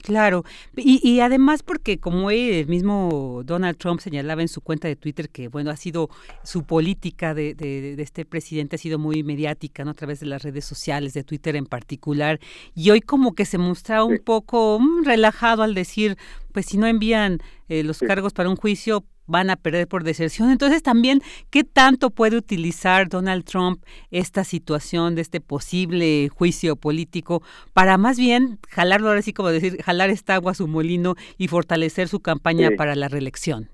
Claro, 0.03 0.45
y, 0.77 1.01
y, 1.09 1.21
además 1.21 1.63
porque 1.63 1.99
como 1.99 2.31
el 2.31 2.67
mismo 2.67 3.43
Donald 3.45 3.79
Trump 3.79 4.01
señalaba 4.01 4.43
en 4.43 4.49
su 4.49 4.61
cuenta 4.61 4.89
de 4.89 4.97
Twitter 4.97 5.31
que 5.31 5.49
bueno 5.49 5.71
ha 5.71 5.77
sido 5.77 6.11
su 6.43 6.65
política 6.65 7.33
de, 7.33 7.55
de, 7.55 7.95
este 8.03 8.25
presidente 8.25 8.77
ha 8.77 8.79
sido 8.79 8.99
muy 8.99 9.23
mediática, 9.23 9.85
¿no? 9.85 9.93
a 9.93 9.95
través 9.95 10.21
de 10.21 10.27
las 10.27 10.43
redes 10.43 10.65
sociales, 10.65 11.15
de 11.15 11.25
Twitter 11.25 11.57
en 11.57 11.67
particular, 11.67 12.41
y 12.75 12.91
hoy 12.91 13.01
como 13.01 13.35
que 13.35 13.47
se 13.47 13.57
mostraba 13.57 14.05
un 14.05 14.19
poco 14.19 14.79
mm, 14.81 15.05
relajado 15.05 15.63
al 15.63 15.75
decir, 15.75 16.19
pues 16.53 16.67
si 16.67 16.77
no 16.77 16.87
envían 16.87 17.39
eh, 17.69 17.83
los 17.83 18.01
cargos 18.01 18.33
para 18.33 18.51
un 18.51 18.57
juicio, 18.57 19.05
van 19.27 19.51
a 19.51 19.57
perder 19.57 19.89
por 19.89 20.05
deserción. 20.05 20.51
Entonces 20.51 20.83
también, 20.83 21.21
¿qué 21.51 21.65
tanto 21.65 22.11
puede 22.11 22.37
utilizar 22.37 23.09
Donald 23.09 23.45
Trump 23.45 23.83
esta 24.11 24.45
situación 24.45 25.15
de 25.15 25.23
este 25.23 25.41
posible 25.41 26.29
juicio 26.29 26.77
político 26.77 27.43
para 27.73 27.99
más 27.99 28.19
bien 28.19 28.59
jalarlo 28.69 29.09
ahora 29.09 29.23
sí 29.23 29.33
como 29.33 29.49
decir, 29.49 29.83
jalar 29.83 30.11
esta 30.11 30.35
agua 30.35 30.53
a 30.53 30.55
su 30.55 30.69
molino 30.69 31.15
y 31.39 31.49
fortalecer 31.49 32.09
su 32.09 32.21
campaña 32.21 32.71
para 32.77 32.95
la 32.95 33.09
reelección? 33.09 33.71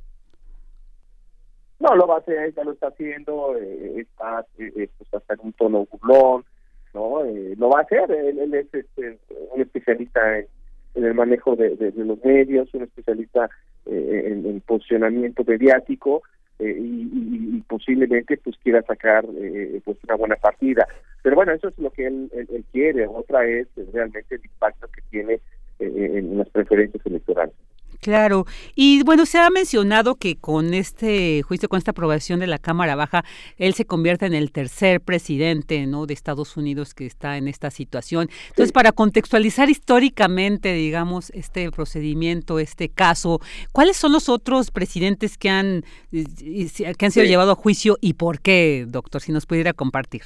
No, 1.80 1.96
lo 1.96 2.06
va 2.06 2.16
a 2.16 2.18
hacer, 2.18 2.54
ya 2.54 2.62
lo 2.62 2.72
está 2.72 2.88
haciendo, 2.88 3.56
eh, 3.56 4.00
está, 4.00 4.44
eh, 4.58 4.90
pues, 4.98 5.14
hasta 5.14 5.32
en 5.34 5.40
un 5.44 5.52
tono 5.54 5.86
burlón, 5.90 6.44
¿no? 6.92 7.24
Eh, 7.24 7.54
lo 7.56 7.70
va 7.70 7.78
a 7.80 7.82
hacer, 7.82 8.10
él, 8.10 8.52
es 8.52 8.66
este, 8.74 9.18
un 9.54 9.62
especialista 9.62 10.38
en, 10.38 10.46
el 10.94 11.14
manejo 11.14 11.56
de, 11.56 11.76
de, 11.76 11.92
los 12.04 12.22
medios, 12.22 12.72
un 12.74 12.82
especialista 12.82 13.48
eh, 13.86 14.22
en, 14.26 14.60
posicionamiento 14.60 15.42
mediático 15.44 16.22
eh, 16.58 16.76
y, 16.78 17.62
posiblemente 17.68 18.36
pues 18.36 18.56
quiera 18.62 18.82
sacar 18.82 19.24
eh, 19.36 19.80
pues 19.84 19.96
una 20.04 20.16
buena 20.16 20.36
partida. 20.36 20.86
Pero 21.22 21.36
bueno, 21.36 21.52
eso 21.52 21.68
es 21.68 21.78
lo 21.78 21.90
que 21.90 22.06
él, 22.06 22.30
él, 22.32 22.64
quiere. 22.72 23.06
Otra 23.06 23.46
es 23.46 23.68
realmente 23.92 24.34
el 24.34 24.44
impacto 24.44 24.88
que 24.88 25.02
tiene 25.10 25.40
en 25.78 26.38
las 26.38 26.48
preferencias 26.50 27.04
electorales. 27.06 27.54
Claro, 28.00 28.46
y 28.74 29.02
bueno, 29.02 29.26
se 29.26 29.38
ha 29.38 29.50
mencionado 29.50 30.14
que 30.14 30.36
con 30.36 30.72
este 30.72 31.42
juicio, 31.42 31.68
con 31.68 31.76
esta 31.76 31.90
aprobación 31.90 32.40
de 32.40 32.46
la 32.46 32.58
Cámara 32.58 32.96
Baja, 32.96 33.24
él 33.58 33.74
se 33.74 33.84
convierte 33.84 34.24
en 34.24 34.32
el 34.32 34.52
tercer 34.52 35.02
presidente 35.02 35.86
¿no? 35.86 36.06
de 36.06 36.14
Estados 36.14 36.56
Unidos 36.56 36.94
que 36.94 37.04
está 37.04 37.36
en 37.36 37.46
esta 37.46 37.70
situación. 37.70 38.30
Entonces, 38.48 38.72
para 38.72 38.92
contextualizar 38.92 39.68
históricamente, 39.68 40.72
digamos, 40.72 41.30
este 41.30 41.70
procedimiento, 41.70 42.58
este 42.58 42.88
caso, 42.88 43.40
¿cuáles 43.72 43.98
son 43.98 44.12
los 44.12 44.30
otros 44.30 44.70
presidentes 44.70 45.36
que 45.36 45.50
han, 45.50 45.84
que 46.10 47.04
han 47.04 47.10
sido 47.10 47.26
llevados 47.26 47.58
a 47.58 47.60
juicio 47.60 47.98
y 48.00 48.14
por 48.14 48.40
qué, 48.40 48.86
doctor? 48.88 49.20
Si 49.20 49.30
nos 49.30 49.44
pudiera 49.44 49.74
compartir. 49.74 50.22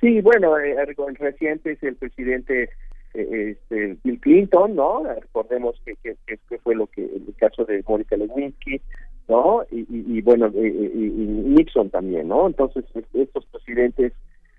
Sí, 0.00 0.20
bueno, 0.22 0.58
eh, 0.58 0.74
el 0.80 1.16
reciente 1.16 1.72
es 1.72 1.82
el 1.82 1.94
presidente 1.96 2.70
este, 3.14 3.96
Bill 4.02 4.20
Clinton, 4.20 4.74
¿no? 4.74 5.04
Recordemos 5.04 5.80
que, 5.84 5.94
que, 6.02 6.16
que, 6.26 6.58
fue 6.58 6.74
lo 6.74 6.86
que 6.86 7.02
el 7.04 7.34
caso 7.36 7.64
de 7.64 7.82
Mónica 7.86 8.16
Lewinsky, 8.16 8.80
¿no? 9.28 9.62
Y, 9.70 9.86
y, 9.88 10.20
bueno, 10.22 10.50
y, 10.54 10.58
Nixon 10.58 11.90
también, 11.90 12.28
¿no? 12.28 12.46
Entonces, 12.46 12.84
estos 13.12 13.44
presidentes 13.46 14.12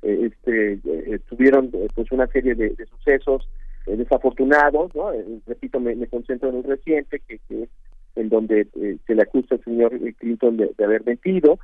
eh, 0.03 0.29
este, 0.31 0.73
eh, 0.83 1.19
tuvieron 1.29 1.69
eh, 1.73 1.87
pues 1.95 2.11
una 2.11 2.27
serie 2.27 2.55
de, 2.55 2.75
sucesos 2.85 3.47
desafortunados, 3.85 4.95
¿no? 4.95 5.11
repito, 5.45 5.77
me, 5.79 6.07
concentro 6.07 6.49
en 6.49 6.57
el 6.57 6.63
reciente, 6.63 7.21
que, 7.27 7.35
es 7.49 7.69
en 8.15 8.29
donde 8.29 8.67
se 9.05 9.15
le 9.15 9.21
acusa 9.23 9.55
al 9.55 9.63
señor 9.63 9.99
Clinton 10.19 10.55
de, 10.55 10.71
haber 10.83 11.05
mentido, 11.05 11.59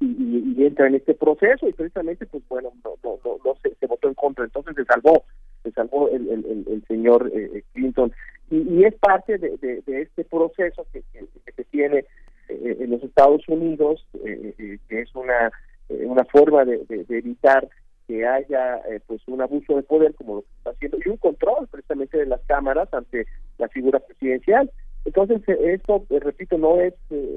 y, 0.00 0.64
entra 0.64 0.86
en 0.86 0.94
este 0.94 1.14
proceso 1.14 1.68
y 1.68 1.72
precisamente 1.72 2.26
pues 2.26 2.42
bueno 2.48 2.70
no 2.84 2.92
no 3.02 3.18
no, 3.24 3.54
se, 3.62 3.74
se, 3.74 3.86
votó 3.86 4.08
en 4.08 4.14
contra 4.14 4.44
entonces 4.44 4.74
se 4.76 4.84
salvó 4.84 5.24
se 5.62 5.70
salvó 5.72 6.08
el, 6.08 6.28
el, 6.28 6.64
el, 6.68 6.84
señor 6.86 7.30
eh, 7.34 7.50
eh, 7.54 7.62
Clinton. 7.72 8.12
Y, 8.50 8.84
es 8.84 8.94
parte 8.96 9.38
de, 9.38 9.56
de, 9.58 10.02
este 10.02 10.24
proceso 10.24 10.86
que, 10.92 11.02
que, 11.12 11.52
se 11.52 11.64
tiene 11.64 12.04
eh, 12.48 12.76
en 12.80 12.90
los 12.90 13.02
Estados 13.02 13.48
Unidos, 13.48 14.04
que 14.12 15.00
es 15.00 15.14
una, 15.14 15.52
una 15.88 16.24
forma 16.24 16.64
de, 16.64 16.84
evitar 17.08 17.68
que 18.08 18.26
haya 18.26 18.80
pues 19.06 19.22
un 19.28 19.40
abuso 19.40 19.76
de 19.76 19.84
poder 19.84 20.14
como 20.14 20.36
lo 20.36 20.40
que 20.42 20.48
está 20.58 20.70
haciendo 20.70 20.98
y 21.04 21.08
un 21.10 21.16
control 21.18 21.68
precisamente 21.68 22.18
de 22.18 22.26
las 22.26 22.40
cámaras 22.46 22.92
ante 22.92 23.26
la 23.58 23.68
figura 23.68 24.00
presidencial. 24.00 24.68
Entonces, 25.04 25.40
esto, 25.46 26.04
repito, 26.10 26.58
no 26.58 26.80
es 26.80 26.94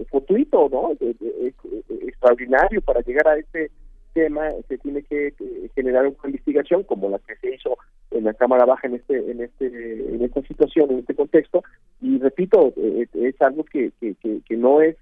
fortuito, 0.09 0.67
¿no? 0.69 0.93
Es, 0.99 1.55
extraordinario 2.23 2.81
para 2.81 3.01
llegar 3.01 3.27
a 3.27 3.37
este 3.37 3.69
tema 4.13 4.49
se 4.67 4.77
tiene 4.77 5.03
que 5.03 5.33
generar 5.75 6.07
una 6.07 6.17
investigación 6.25 6.83
como 6.83 7.09
la 7.09 7.19
que 7.19 7.35
se 7.37 7.55
hizo 7.55 7.77
en 8.13 8.23
la 8.25 8.33
cámara 8.33 8.65
baja 8.65 8.87
en 8.87 8.95
este 8.95 9.31
en 9.31 9.41
este 9.41 9.65
en 9.67 10.21
esta 10.23 10.41
situación 10.43 10.91
en 10.91 10.99
este 10.99 11.15
contexto. 11.15 11.63
Y 12.01 12.19
repito 12.19 12.73
eh, 12.77 13.07
es 13.13 13.41
algo 13.41 13.63
que, 13.63 13.91
que, 13.99 14.15
que, 14.21 14.57
no 14.57 14.81
es 14.81 14.95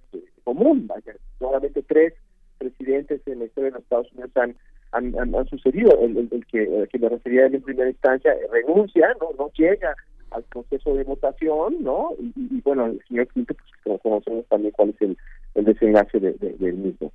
común 0.43 0.87
vaya. 0.87 1.15
Solamente 1.39 1.83
tres 1.83 2.13
presidentes 2.57 3.21
en 3.25 3.39
la 3.39 3.45
historia 3.45 3.69
de 3.69 3.75
los 3.75 3.83
Estados 3.83 4.11
Unidos 4.13 4.31
han 4.35 4.55
han, 4.93 5.47
sucedido. 5.47 5.97
El, 6.01 6.29
el, 6.31 6.45
que 6.45 6.87
que 6.91 6.99
me 6.99 7.09
refería 7.09 7.45
en 7.45 7.61
primera 7.61 7.89
instancia 7.89 8.33
renuncia 8.51 9.15
no 9.19 9.29
no 9.37 9.51
llega 9.53 9.95
al 10.31 10.43
proceso 10.43 10.95
de 10.95 11.03
votación 11.03 11.83
no 11.83 12.11
y, 12.19 12.61
bueno 12.61 12.85
el 12.85 13.01
señor 13.07 13.27
Clinton 13.27 13.57
pues 13.83 14.01
conocemos 14.01 14.45
también 14.47 14.73
cuál 14.77 14.89
es 14.89 15.01
el, 15.01 15.17
el 15.55 15.65
desenlace 15.65 16.19
de, 16.19 16.33
del 16.33 16.75
mismo. 16.75 17.11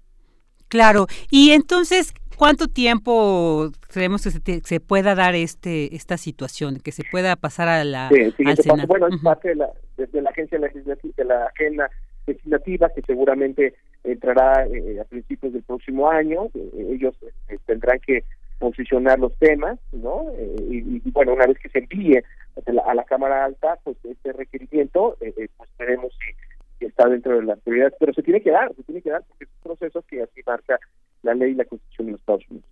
Claro, 0.69 1.07
y 1.31 1.51
entonces, 1.53 2.13
¿cuánto 2.37 2.69
tiempo 2.69 3.71
creemos 3.89 4.23
que 4.23 4.61
se, 4.63 4.81
pueda 4.81 5.15
dar 5.15 5.35
este 5.35 5.95
esta 5.95 6.17
situación, 6.17 6.79
que 6.79 6.93
se 6.93 7.05
pueda 7.11 7.37
pasar 7.37 7.69
a 7.69 7.85
la 7.85 8.09
sí, 8.09 8.45
al 8.45 8.57
Senado? 8.57 8.87
Bueno, 8.87 9.09
es 9.09 9.21
parte 9.23 9.49
de 9.51 9.55
la, 9.57 9.71
de, 9.97 10.23
la 10.23 10.31
agencia 10.31 10.59
legislativa, 10.59 11.15
de 11.17 11.25
la 11.25 11.47
agenda 11.47 11.91
legislativa 12.27 12.91
que 12.95 13.03
seguramente 13.03 13.75
entrará 14.05 14.67
eh, 14.67 15.01
a 15.01 15.05
principios 15.05 15.53
del 15.53 15.63
próximo 15.63 16.09
año. 16.09 16.47
Eh, 16.55 16.95
ellos 16.95 17.15
eh, 17.49 17.59
tendrán 17.67 17.99
que 18.01 18.25
posicionar 18.59 19.19
los 19.19 19.37
temas, 19.39 19.79
¿no? 19.93 20.33
Y, 20.71 21.03
bueno, 21.11 21.35
una 21.35 21.47
vez 21.47 21.59
que 21.59 21.69
se 21.69 21.81
envíe 21.81 22.17
a 22.19 22.73
la, 22.73 22.83
a 22.83 22.95
la 22.95 23.05
Cámara 23.05 23.45
Alta, 23.45 23.79
pues 23.85 23.99
este 24.03 24.33
requerimiento, 24.33 25.17
pues 25.19 25.71
veremos 25.79 26.13
si 26.19 26.35
que 26.79 26.87
está 26.87 27.09
dentro 27.09 27.37
de 27.37 27.45
las 27.45 27.59
prioridades, 27.61 27.95
pero 27.99 28.13
se 28.13 28.23
tiene 28.23 28.41
que 28.41 28.51
dar, 28.51 28.75
se 28.75 28.83
tiene 28.83 29.03
que 29.03 29.11
dar 29.11 29.23
porque 29.27 29.45
es 29.45 29.51
un 29.51 29.63
proceso 29.63 30.03
que 30.09 30.23
así 30.23 30.41
marca 30.47 30.79
la 31.23 31.35
ley 31.35 31.53
y 31.53 31.55
la 31.55 31.65
constitución 31.65 32.07
de 32.07 32.13
los 32.13 32.21
Estados 32.21 32.45
Unidos. 32.49 32.69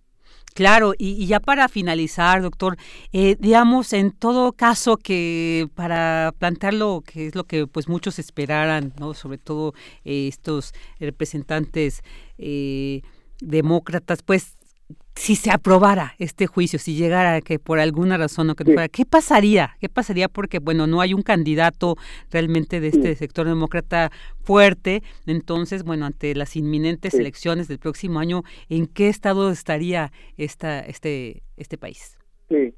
Claro, 0.55 0.93
y, 0.97 1.27
ya 1.27 1.41
para 1.41 1.67
finalizar, 1.67 2.41
doctor, 2.41 2.77
eh, 3.11 3.35
digamos, 3.37 3.91
en 3.91 4.11
todo 4.11 4.53
caso 4.53 4.95
que 4.95 5.67
para 5.75 6.33
plantearlo, 6.39 7.03
que 7.05 7.27
es 7.27 7.35
lo 7.35 7.43
que 7.43 7.67
pues 7.67 7.89
muchos 7.89 8.19
esperaran, 8.19 8.93
¿no? 8.97 9.13
Sobre 9.13 9.37
todo 9.37 9.73
eh, 10.05 10.29
estos 10.29 10.73
representantes 10.97 12.03
eh, 12.37 13.01
demócratas, 13.41 14.23
pues 14.23 14.54
si 15.15 15.35
se 15.35 15.49
aprobara 15.49 16.13
este 16.19 16.45
juicio, 16.45 16.77
si 16.77 16.95
llegara 16.95 17.39
que 17.41 17.57
por 17.57 17.79
alguna 17.79 18.17
razón 18.17 18.47
no 18.47 18.55
que 18.55 18.65
fuera, 18.65 18.89
¿qué 18.89 19.05
pasaría? 19.05 19.71
¿Qué 19.79 19.87
pasaría? 19.87 20.27
Porque, 20.27 20.59
bueno, 20.59 20.87
no 20.87 21.01
hay 21.01 21.13
un 21.13 21.21
candidato 21.21 21.95
realmente 22.31 22.81
de 22.81 22.89
este 22.89 23.15
sector 23.15 23.47
demócrata 23.47 24.11
fuerte. 24.43 25.03
Entonces, 25.25 25.83
bueno, 25.83 26.05
ante 26.05 26.35
las 26.35 26.55
inminentes 26.55 27.13
elecciones 27.13 27.67
del 27.67 27.79
próximo 27.79 28.19
año, 28.19 28.43
¿en 28.69 28.87
qué 28.87 29.07
estado 29.07 29.49
estaría 29.49 30.11
esta, 30.37 30.81
este, 30.81 31.43
este 31.55 31.77
país? 31.77 32.17
Sí. 32.49 32.73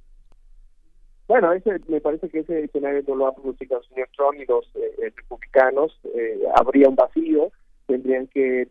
Bueno, 1.28 1.52
ese, 1.52 1.72
me 1.88 2.00
parece 2.00 2.30
que 2.30 2.40
ese 2.40 2.66
escenario 2.66 3.04
no 3.08 3.16
lo 3.16 3.28
ha 3.28 3.36
pronunciado 3.36 3.82
el 3.82 3.90
señor 3.90 4.08
Trump 4.16 4.40
y 4.40 4.46
los 4.46 4.66
eh, 4.76 4.96
eh, 5.04 5.12
republicanos. 5.16 6.00
Eh, 6.16 6.40
habría 6.56 6.88
un 6.88 6.96
vacío, 6.96 7.52
tendrían 7.88 8.28
que 8.28 8.68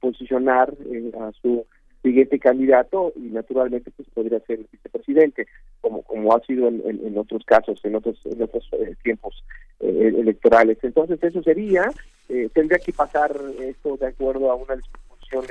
posicionar 0.00 0.72
a 1.20 1.32
su 1.40 1.66
siguiente 2.06 2.38
candidato 2.38 3.12
y 3.16 3.30
naturalmente 3.32 3.90
pues 3.90 4.08
podría 4.14 4.38
ser 4.40 4.60
el 4.60 4.68
vicepresidente 4.70 5.48
como 5.80 6.02
como 6.02 6.36
ha 6.36 6.40
sido 6.42 6.68
en, 6.68 7.18
otros 7.18 7.44
casos 7.44 7.80
en 7.84 7.96
otros 7.96 8.16
en 8.26 8.40
otros 8.40 8.68
eh, 8.74 8.94
tiempos 9.02 9.42
eh, 9.80 10.14
electorales. 10.16 10.78
Entonces 10.82 11.20
eso 11.20 11.42
sería 11.42 11.90
eh, 12.28 12.48
tendría 12.54 12.78
que 12.78 12.92
pasar 12.92 13.36
esto 13.60 13.96
de 13.96 14.06
acuerdo 14.06 14.52
a 14.52 14.54
una 14.54 14.76
disposición 14.76 15.46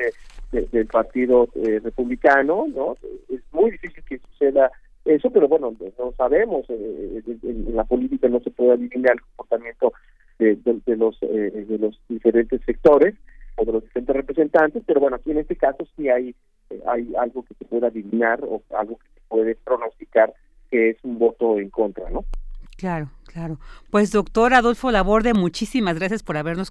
de, 0.52 0.62
del 0.72 0.86
partido 0.86 1.50
republicano 1.84 2.66
no 2.74 2.96
es 3.28 3.42
muy 3.52 3.72
difícil 3.72 4.02
que 4.08 4.20
suceda 4.20 4.72
eso 5.04 5.30
pero 5.32 5.50
bueno 5.50 5.76
no 6.00 6.14
sabemos 6.14 6.66
en, 6.70 7.76
la 7.76 7.84
política 7.84 8.30
no 8.30 8.40
se 8.40 8.52
puede 8.52 8.72
adivinar 8.72 9.16
el 9.16 9.22
comportamiento 9.22 9.92
de, 10.40 10.56
de 10.64 10.96
los 10.96 11.20
de 11.20 11.78
los 11.78 12.00
diferentes 12.08 12.62
sectores 12.66 13.16
o 13.56 13.66
de 13.66 13.72
los 13.72 13.84
diferentes 13.84 14.16
representantes, 14.16 14.84
pero 14.86 15.00
bueno, 15.00 15.16
aquí 15.18 15.32
en 15.32 15.40
este 15.40 15.56
caso 15.56 15.86
sí 15.96 16.10
hay, 16.10 16.36
eh, 16.70 16.82
hay 16.88 17.14
algo 17.16 17.44
que 17.44 17.54
se 17.56 17.66
puede 17.66 17.88
adivinar 17.88 18.44
o 18.44 18.62
algo 18.78 18.98
que 18.98 19.08
se 19.14 19.22
puede 19.28 19.56
pronosticar 19.56 20.34
que 20.70 20.92
es 20.92 20.98
un 21.04 21.20
voto 21.20 21.60
en 21.60 21.70
contra, 21.70 22.10
¿no? 22.10 22.26
Claro, 22.78 23.10
claro. 23.26 23.58
Pues 23.90 24.12
doctor 24.12 24.54
Adolfo 24.54 24.92
Laborde, 24.92 25.34
muchísimas 25.34 25.96
gracias 25.96 26.24
por 26.24 26.36
habernos 26.36 26.70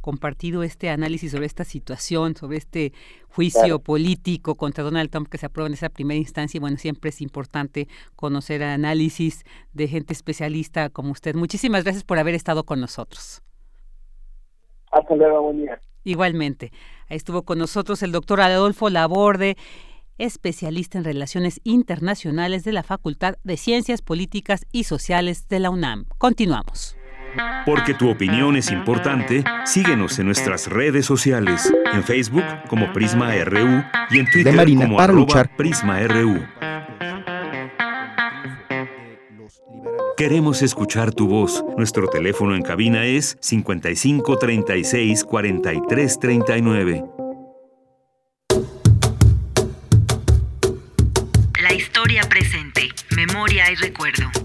compartido 0.00 0.62
este 0.62 0.88
análisis 0.88 1.32
sobre 1.32 1.44
esta 1.44 1.64
situación, 1.64 2.34
sobre 2.34 2.56
este 2.56 2.94
juicio 3.28 3.78
político 3.78 4.54
contra 4.54 4.82
Donald 4.84 5.10
Trump 5.10 5.28
que 5.28 5.36
se 5.36 5.46
aprueba 5.46 5.66
en 5.66 5.74
esa 5.74 5.90
primera 5.90 6.18
instancia. 6.18 6.56
Y 6.56 6.60
bueno, 6.60 6.78
siempre 6.78 7.10
es 7.10 7.20
importante 7.20 7.88
conocer 8.16 8.62
análisis 8.62 9.44
de 9.74 9.86
gente 9.86 10.14
especialista 10.14 10.88
como 10.88 11.10
usted. 11.10 11.34
Muchísimas 11.34 11.84
gracias 11.84 12.04
por 12.04 12.18
haber 12.18 12.34
estado 12.34 12.64
con 12.64 12.80
nosotros. 12.80 13.42
Hasta 14.94 15.14
luego, 15.16 15.42
buen 15.42 15.58
día. 15.58 15.80
Igualmente. 16.04 16.70
Ahí 17.08 17.16
estuvo 17.16 17.42
con 17.42 17.58
nosotros 17.58 18.02
el 18.02 18.12
doctor 18.12 18.40
Adolfo 18.40 18.88
Laborde, 18.90 19.56
especialista 20.18 20.98
en 20.98 21.04
relaciones 21.04 21.60
internacionales 21.64 22.64
de 22.64 22.72
la 22.72 22.82
Facultad 22.82 23.34
de 23.42 23.56
Ciencias 23.56 24.02
Políticas 24.02 24.66
y 24.70 24.84
Sociales 24.84 25.48
de 25.48 25.60
la 25.60 25.70
UNAM. 25.70 26.06
Continuamos. 26.18 26.96
Porque 27.66 27.94
tu 27.94 28.08
opinión 28.08 28.56
es 28.56 28.70
importante, 28.70 29.42
síguenos 29.64 30.20
en 30.20 30.26
nuestras 30.26 30.68
redes 30.68 31.04
sociales, 31.04 31.72
en 31.92 32.04
Facebook 32.04 32.44
como 32.68 32.92
Prisma 32.92 33.34
RU 33.44 33.82
y 34.10 34.20
en 34.20 34.30
Twitter 34.30 34.54
como 34.76 35.00
arroba 35.00 35.44
PrismaRU. 35.56 36.38
Queremos 40.16 40.62
escuchar 40.62 41.12
tu 41.12 41.26
voz. 41.26 41.64
Nuestro 41.76 42.06
teléfono 42.06 42.54
en 42.54 42.62
cabina 42.62 43.04
es 43.04 43.36
55 43.40 44.38
36 44.38 45.24
43 45.24 46.20
39. 46.20 47.04
La 51.60 51.74
historia 51.74 52.22
presente, 52.28 52.90
memoria 53.16 53.72
y 53.72 53.74
recuerdo. 53.74 54.43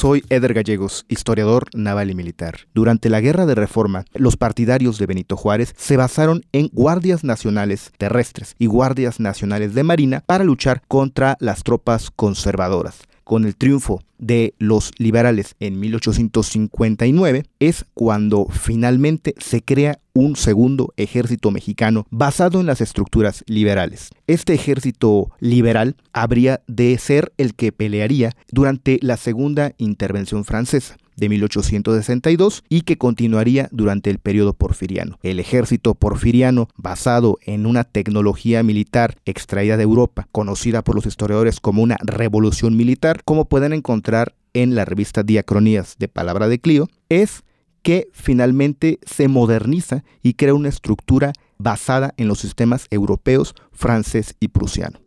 Soy 0.00 0.24
Eder 0.30 0.54
Gallegos, 0.54 1.06
historiador 1.08 1.64
naval 1.74 2.08
y 2.08 2.14
militar. 2.14 2.68
Durante 2.72 3.10
la 3.10 3.20
Guerra 3.20 3.46
de 3.46 3.56
Reforma, 3.56 4.04
los 4.14 4.36
partidarios 4.36 4.96
de 4.96 5.06
Benito 5.06 5.36
Juárez 5.36 5.74
se 5.76 5.96
basaron 5.96 6.44
en 6.52 6.68
guardias 6.68 7.24
nacionales 7.24 7.90
terrestres 7.98 8.54
y 8.60 8.66
guardias 8.66 9.18
nacionales 9.18 9.74
de 9.74 9.82
marina 9.82 10.22
para 10.24 10.44
luchar 10.44 10.82
contra 10.86 11.36
las 11.40 11.64
tropas 11.64 12.12
conservadoras 12.12 13.08
con 13.28 13.44
el 13.44 13.56
triunfo 13.56 14.02
de 14.16 14.54
los 14.58 14.90
liberales 14.96 15.54
en 15.60 15.78
1859 15.78 17.44
es 17.60 17.84
cuando 17.92 18.46
finalmente 18.46 19.34
se 19.36 19.60
crea 19.62 20.00
un 20.14 20.34
segundo 20.34 20.94
ejército 20.96 21.50
mexicano 21.50 22.06
basado 22.08 22.58
en 22.58 22.64
las 22.64 22.80
estructuras 22.80 23.44
liberales. 23.46 24.08
Este 24.26 24.54
ejército 24.54 25.30
liberal 25.40 25.96
habría 26.14 26.62
de 26.68 26.96
ser 26.96 27.34
el 27.36 27.54
que 27.54 27.70
pelearía 27.70 28.34
durante 28.50 28.98
la 29.02 29.18
segunda 29.18 29.74
intervención 29.76 30.46
francesa 30.46 30.96
de 31.18 31.28
1862 31.28 32.64
y 32.68 32.82
que 32.82 32.96
continuaría 32.96 33.68
durante 33.72 34.10
el 34.10 34.18
periodo 34.18 34.54
porfiriano. 34.54 35.18
El 35.22 35.40
ejército 35.40 35.94
porfiriano, 35.94 36.68
basado 36.76 37.38
en 37.42 37.66
una 37.66 37.84
tecnología 37.84 38.62
militar 38.62 39.16
extraída 39.24 39.76
de 39.76 39.82
Europa, 39.82 40.28
conocida 40.32 40.82
por 40.82 40.94
los 40.94 41.06
historiadores 41.06 41.60
como 41.60 41.82
una 41.82 41.96
revolución 42.00 42.76
militar, 42.76 43.22
como 43.24 43.46
pueden 43.46 43.72
encontrar 43.72 44.34
en 44.54 44.74
la 44.74 44.84
revista 44.84 45.22
Diacronías 45.22 45.96
de 45.98 46.08
Palabra 46.08 46.48
de 46.48 46.60
Clio, 46.60 46.88
es 47.08 47.42
que 47.82 48.08
finalmente 48.12 48.98
se 49.04 49.28
moderniza 49.28 50.04
y 50.22 50.34
crea 50.34 50.54
una 50.54 50.68
estructura 50.68 51.32
basada 51.58 52.14
en 52.16 52.28
los 52.28 52.38
sistemas 52.38 52.86
europeos, 52.90 53.54
francés 53.72 54.36
y 54.40 54.48
prusiano. 54.48 55.00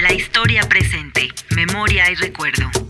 La 0.00 0.12
historia 0.12 0.68
presente, 0.68 1.28
memoria 1.54 2.10
y 2.10 2.14
recuerdo. 2.16 2.83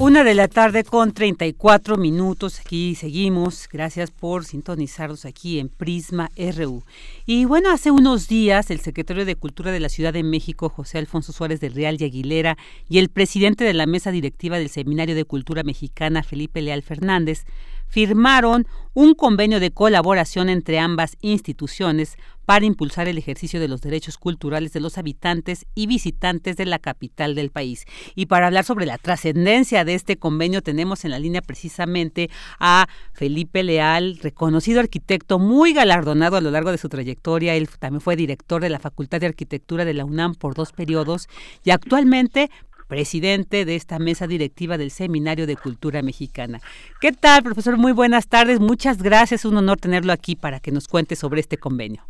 Una 0.00 0.24
de 0.24 0.34
la 0.34 0.48
tarde 0.48 0.82
con 0.82 1.12
34 1.12 1.98
minutos. 1.98 2.58
Aquí 2.58 2.94
seguimos. 2.94 3.68
Gracias 3.70 4.10
por 4.10 4.46
sintonizarnos 4.46 5.26
aquí 5.26 5.58
en 5.58 5.68
Prisma 5.68 6.30
RU. 6.56 6.84
Y 7.26 7.44
bueno, 7.44 7.70
hace 7.70 7.90
unos 7.90 8.26
días 8.26 8.70
el 8.70 8.80
secretario 8.80 9.26
de 9.26 9.36
Cultura 9.36 9.72
de 9.72 9.78
la 9.78 9.90
Ciudad 9.90 10.14
de 10.14 10.22
México, 10.22 10.70
José 10.70 10.96
Alfonso 10.96 11.34
Suárez 11.34 11.60
del 11.60 11.74
Real 11.74 11.98
y 12.00 12.04
Aguilera, 12.04 12.56
y 12.88 12.96
el 12.96 13.10
presidente 13.10 13.62
de 13.62 13.74
la 13.74 13.84
mesa 13.84 14.10
directiva 14.10 14.58
del 14.58 14.70
Seminario 14.70 15.14
de 15.14 15.26
Cultura 15.26 15.64
Mexicana, 15.64 16.22
Felipe 16.22 16.62
Leal 16.62 16.80
Fernández, 16.80 17.44
firmaron 17.90 18.66
un 18.94 19.14
convenio 19.14 19.60
de 19.60 19.70
colaboración 19.70 20.48
entre 20.48 20.78
ambas 20.78 21.16
instituciones 21.20 22.16
para 22.44 22.66
impulsar 22.66 23.06
el 23.06 23.16
ejercicio 23.16 23.60
de 23.60 23.68
los 23.68 23.80
derechos 23.80 24.18
culturales 24.18 24.72
de 24.72 24.80
los 24.80 24.98
habitantes 24.98 25.66
y 25.76 25.86
visitantes 25.86 26.56
de 26.56 26.66
la 26.66 26.80
capital 26.80 27.36
del 27.36 27.50
país. 27.50 27.84
Y 28.16 28.26
para 28.26 28.48
hablar 28.48 28.64
sobre 28.64 28.86
la 28.86 28.98
trascendencia 28.98 29.84
de 29.84 29.94
este 29.94 30.16
convenio 30.16 30.60
tenemos 30.60 31.04
en 31.04 31.12
la 31.12 31.20
línea 31.20 31.42
precisamente 31.42 32.28
a 32.58 32.88
Felipe 33.12 33.62
Leal, 33.62 34.18
reconocido 34.20 34.80
arquitecto 34.80 35.38
muy 35.38 35.72
galardonado 35.72 36.36
a 36.36 36.40
lo 36.40 36.50
largo 36.50 36.72
de 36.72 36.78
su 36.78 36.88
trayectoria. 36.88 37.54
Él 37.54 37.68
también 37.78 38.00
fue 38.00 38.16
director 38.16 38.60
de 38.60 38.70
la 38.70 38.80
Facultad 38.80 39.20
de 39.20 39.26
Arquitectura 39.26 39.84
de 39.84 39.94
la 39.94 40.04
UNAM 40.04 40.34
por 40.34 40.54
dos 40.54 40.72
periodos 40.72 41.28
y 41.62 41.70
actualmente 41.70 42.50
presidente 42.90 43.64
de 43.64 43.76
esta 43.76 43.98
mesa 43.98 44.26
directiva 44.26 44.76
del 44.76 44.90
Seminario 44.90 45.46
de 45.46 45.56
Cultura 45.56 46.02
Mexicana. 46.02 46.58
¿Qué 47.00 47.12
tal, 47.12 47.44
profesor? 47.44 47.78
Muy 47.78 47.92
buenas 47.92 48.28
tardes. 48.28 48.58
Muchas 48.58 49.00
gracias. 49.00 49.44
Un 49.44 49.56
honor 49.56 49.78
tenerlo 49.78 50.12
aquí 50.12 50.34
para 50.34 50.58
que 50.58 50.72
nos 50.72 50.88
cuente 50.88 51.14
sobre 51.14 51.40
este 51.40 51.56
convenio. 51.56 52.02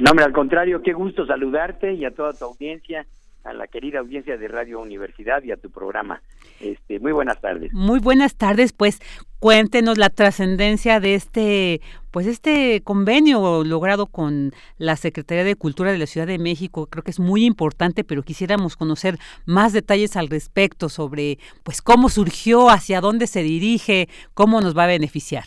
No, 0.00 0.10
hombre, 0.10 0.24
al 0.24 0.32
contrario, 0.32 0.82
qué 0.82 0.92
gusto 0.92 1.24
saludarte 1.24 1.94
y 1.94 2.04
a 2.04 2.10
toda 2.10 2.32
tu 2.32 2.44
audiencia, 2.44 3.06
a 3.44 3.52
la 3.52 3.68
querida 3.68 4.00
audiencia 4.00 4.36
de 4.36 4.48
Radio 4.48 4.80
Universidad 4.80 5.42
y 5.44 5.52
a 5.52 5.56
tu 5.56 5.70
programa. 5.70 6.20
Este, 6.60 6.98
muy 6.98 7.12
buenas 7.12 7.40
tardes. 7.40 7.72
Muy 7.72 8.00
buenas 8.00 8.36
tardes, 8.36 8.72
pues 8.72 9.00
cuéntenos 9.38 9.98
la 9.98 10.10
trascendencia 10.10 10.98
de 10.98 11.14
este 11.14 11.80
pues 12.10 12.26
este 12.26 12.80
convenio 12.82 13.62
logrado 13.62 14.06
con 14.06 14.50
la 14.78 14.96
Secretaría 14.96 15.44
de 15.44 15.54
Cultura 15.54 15.92
de 15.92 15.98
la 15.98 16.06
Ciudad 16.06 16.26
de 16.26 16.38
México. 16.38 16.86
Creo 16.86 17.04
que 17.04 17.12
es 17.12 17.20
muy 17.20 17.44
importante 17.44 18.02
pero 18.02 18.22
quisiéramos 18.22 18.76
conocer 18.76 19.16
más 19.46 19.72
detalles 19.72 20.16
al 20.16 20.28
respecto 20.28 20.88
sobre 20.88 21.38
pues 21.62 21.80
cómo 21.80 22.08
surgió 22.08 22.70
hacia 22.70 23.00
dónde 23.00 23.28
se 23.28 23.42
dirige 23.42 24.08
cómo 24.34 24.60
nos 24.60 24.76
va 24.76 24.84
a 24.84 24.88
beneficiar. 24.88 25.44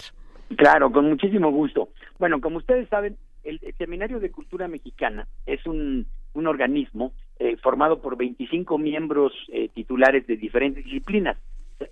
Claro 0.55 0.91
con 0.91 1.09
muchísimo 1.09 1.51
gusto. 1.51 1.89
Bueno 2.19 2.39
como 2.39 2.57
ustedes 2.57 2.87
saben 2.87 3.17
el, 3.43 3.59
Seminario 3.77 4.19
de 4.19 4.31
Cultura 4.31 4.69
Mexicana 4.69 5.27
es 5.45 5.65
un, 5.65 6.07
un 6.33 6.47
organismo 6.47 7.11
eh, 7.43 7.57
formado 7.57 7.99
por 7.99 8.17
25 8.17 8.77
miembros 8.77 9.33
eh, 9.51 9.67
titulares 9.69 10.27
de 10.27 10.37
diferentes 10.37 10.83
disciplinas. 10.83 11.39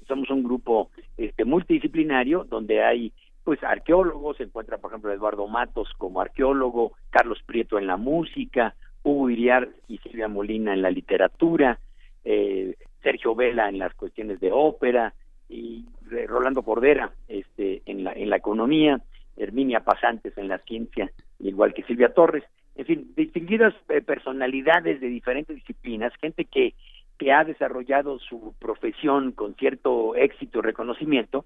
Somos 0.08 0.30
un 0.30 0.44
grupo 0.44 0.92
este, 1.18 1.44
multidisciplinario 1.44 2.44
donde 2.44 2.84
hay 2.84 3.12
pues 3.44 3.64
arqueólogos, 3.64 4.38
se 4.38 4.44
encuentra 4.44 4.78
por 4.78 4.92
ejemplo 4.92 5.12
Eduardo 5.12 5.48
Matos 5.48 5.92
como 5.98 6.22
arqueólogo, 6.22 6.92
Carlos 7.10 7.40
Prieto 7.48 7.80
en 7.80 7.88
la 7.88 7.98
música, 7.98 8.76
Hugo 9.02 9.32
Iriar 9.32 9.70
y 9.88 9.98
Silvia 9.98 10.28
Molina 10.28 10.72
en 10.72 10.84
la 10.84 10.92
literatura, 10.92 11.80
eh, 12.24 12.76
Sergio 13.02 13.34
Vela 13.34 13.70
en 13.70 13.80
las 13.80 13.96
cuestiones 13.96 14.40
de 14.40 14.52
ópera 14.52 15.16
y 15.50 15.84
Rolando 16.28 16.62
Cordera 16.62 17.12
este, 17.28 17.82
en, 17.88 18.04
la, 18.04 18.14
en 18.14 18.30
la 18.30 18.36
economía, 18.36 19.02
Herminia 19.36 19.80
Pasantes 19.80 20.38
en 20.38 20.48
la 20.48 20.60
ciencia 20.60 21.12
igual 21.40 21.74
que 21.74 21.82
Silvia 21.86 22.14
Torres, 22.14 22.44
en 22.80 22.86
fin, 22.86 23.12
distinguidas 23.14 23.74
eh, 23.90 24.00
personalidades 24.00 25.02
de 25.02 25.08
diferentes 25.08 25.54
disciplinas, 25.54 26.14
gente 26.22 26.46
que, 26.46 26.76
que 27.18 27.34
ha 27.34 27.44
desarrollado 27.44 28.20
su 28.20 28.56
profesión 28.58 29.34
con 29.34 29.54
cierto 29.56 30.16
éxito 30.16 30.62
reconocimiento 30.62 31.44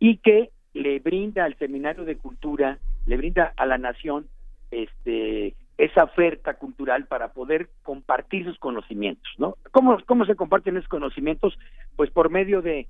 y 0.00 0.16
que 0.16 0.50
le 0.74 0.98
brinda 0.98 1.44
al 1.44 1.56
Seminario 1.56 2.04
de 2.04 2.16
Cultura, 2.16 2.80
le 3.06 3.16
brinda 3.16 3.52
a 3.56 3.64
la 3.64 3.78
nación 3.78 4.26
este 4.72 5.54
esa 5.78 6.04
oferta 6.04 6.54
cultural 6.54 7.06
para 7.06 7.32
poder 7.32 7.68
compartir 7.84 8.44
sus 8.44 8.58
conocimientos, 8.58 9.32
¿no? 9.38 9.56
¿Cómo, 9.70 9.98
cómo 10.04 10.26
se 10.26 10.34
comparten 10.34 10.76
esos 10.76 10.88
conocimientos? 10.88 11.56
Pues 11.94 12.10
por 12.10 12.28
medio 12.28 12.60
de 12.60 12.88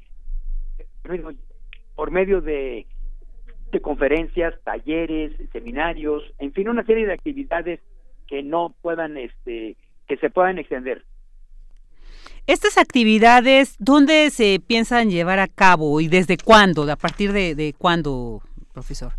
por 1.95 2.11
medio 2.11 2.41
de 2.41 2.87
de 3.73 3.81
conferencias, 3.81 4.55
talleres, 4.63 5.33
seminarios, 5.51 6.23
en 6.39 6.53
fin, 6.53 6.69
una 6.69 6.85
serie 6.85 7.07
de 7.07 7.15
actividades 7.15 7.81
que 8.29 8.43
no 8.43 8.75
puedan, 8.83 9.17
este, 9.17 9.77
que 10.07 10.17
se 10.19 10.31
puedan 10.31 10.59
extender. 10.59 11.05
Estas 12.47 12.77
actividades, 12.77 13.77
¿dónde 13.79 14.31
se 14.31 14.61
piensan 14.65 15.11
llevar 15.11 15.39
a 15.39 15.49
cabo 15.49 16.01
y 16.01 16.09
desde 16.09 16.37
cuándo? 16.37 16.91
¿A 16.91 16.97
partir 16.97 17.33
de, 17.33 17.55
de 17.55 17.73
cuándo, 17.77 18.43
profesor? 18.73 19.13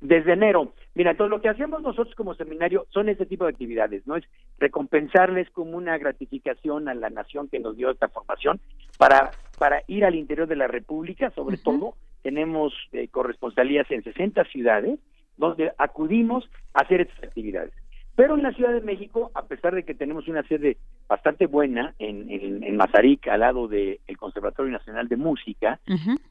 Desde 0.00 0.32
enero. 0.32 0.72
Mira, 0.94 1.16
todo 1.16 1.28
lo 1.28 1.40
que 1.40 1.48
hacemos 1.48 1.82
nosotros 1.82 2.14
como 2.14 2.34
seminario 2.34 2.86
son 2.90 3.08
este 3.08 3.24
tipo 3.24 3.44
de 3.44 3.50
actividades, 3.50 4.06
¿no? 4.06 4.16
Es 4.16 4.24
recompensarles 4.58 5.48
como 5.50 5.76
una 5.76 5.96
gratificación 5.98 6.88
a 6.88 6.94
la 6.94 7.10
nación 7.10 7.48
que 7.48 7.60
nos 7.60 7.76
dio 7.76 7.90
esta 7.90 8.08
formación 8.08 8.60
para, 8.98 9.30
para 9.58 9.82
ir 9.86 10.04
al 10.04 10.14
interior 10.14 10.46
de 10.46 10.56
la 10.56 10.66
República, 10.66 11.30
sobre 11.30 11.56
todo, 11.58 11.94
tenemos 12.22 12.72
eh, 12.92 13.08
corresponsalías 13.08 13.90
en 13.90 14.02
60 14.02 14.44
ciudades 14.44 14.98
donde 15.36 15.72
acudimos 15.78 16.48
a 16.74 16.82
hacer 16.82 17.00
estas 17.00 17.24
actividades. 17.24 17.72
Pero 18.16 18.34
en 18.34 18.42
la 18.42 18.52
Ciudad 18.52 18.74
de 18.74 18.82
México, 18.82 19.30
a 19.34 19.46
pesar 19.46 19.74
de 19.74 19.84
que 19.84 19.94
tenemos 19.94 20.28
una 20.28 20.42
sede 20.42 20.76
bastante 21.08 21.46
buena 21.46 21.94
en, 21.98 22.30
en, 22.30 22.62
en 22.62 22.76
Mazarik, 22.76 23.28
al 23.28 23.40
lado 23.40 23.66
del 23.66 23.98
Conservatorio 24.18 24.70
Nacional 24.70 25.08
de 25.08 25.16
Música, 25.16 25.80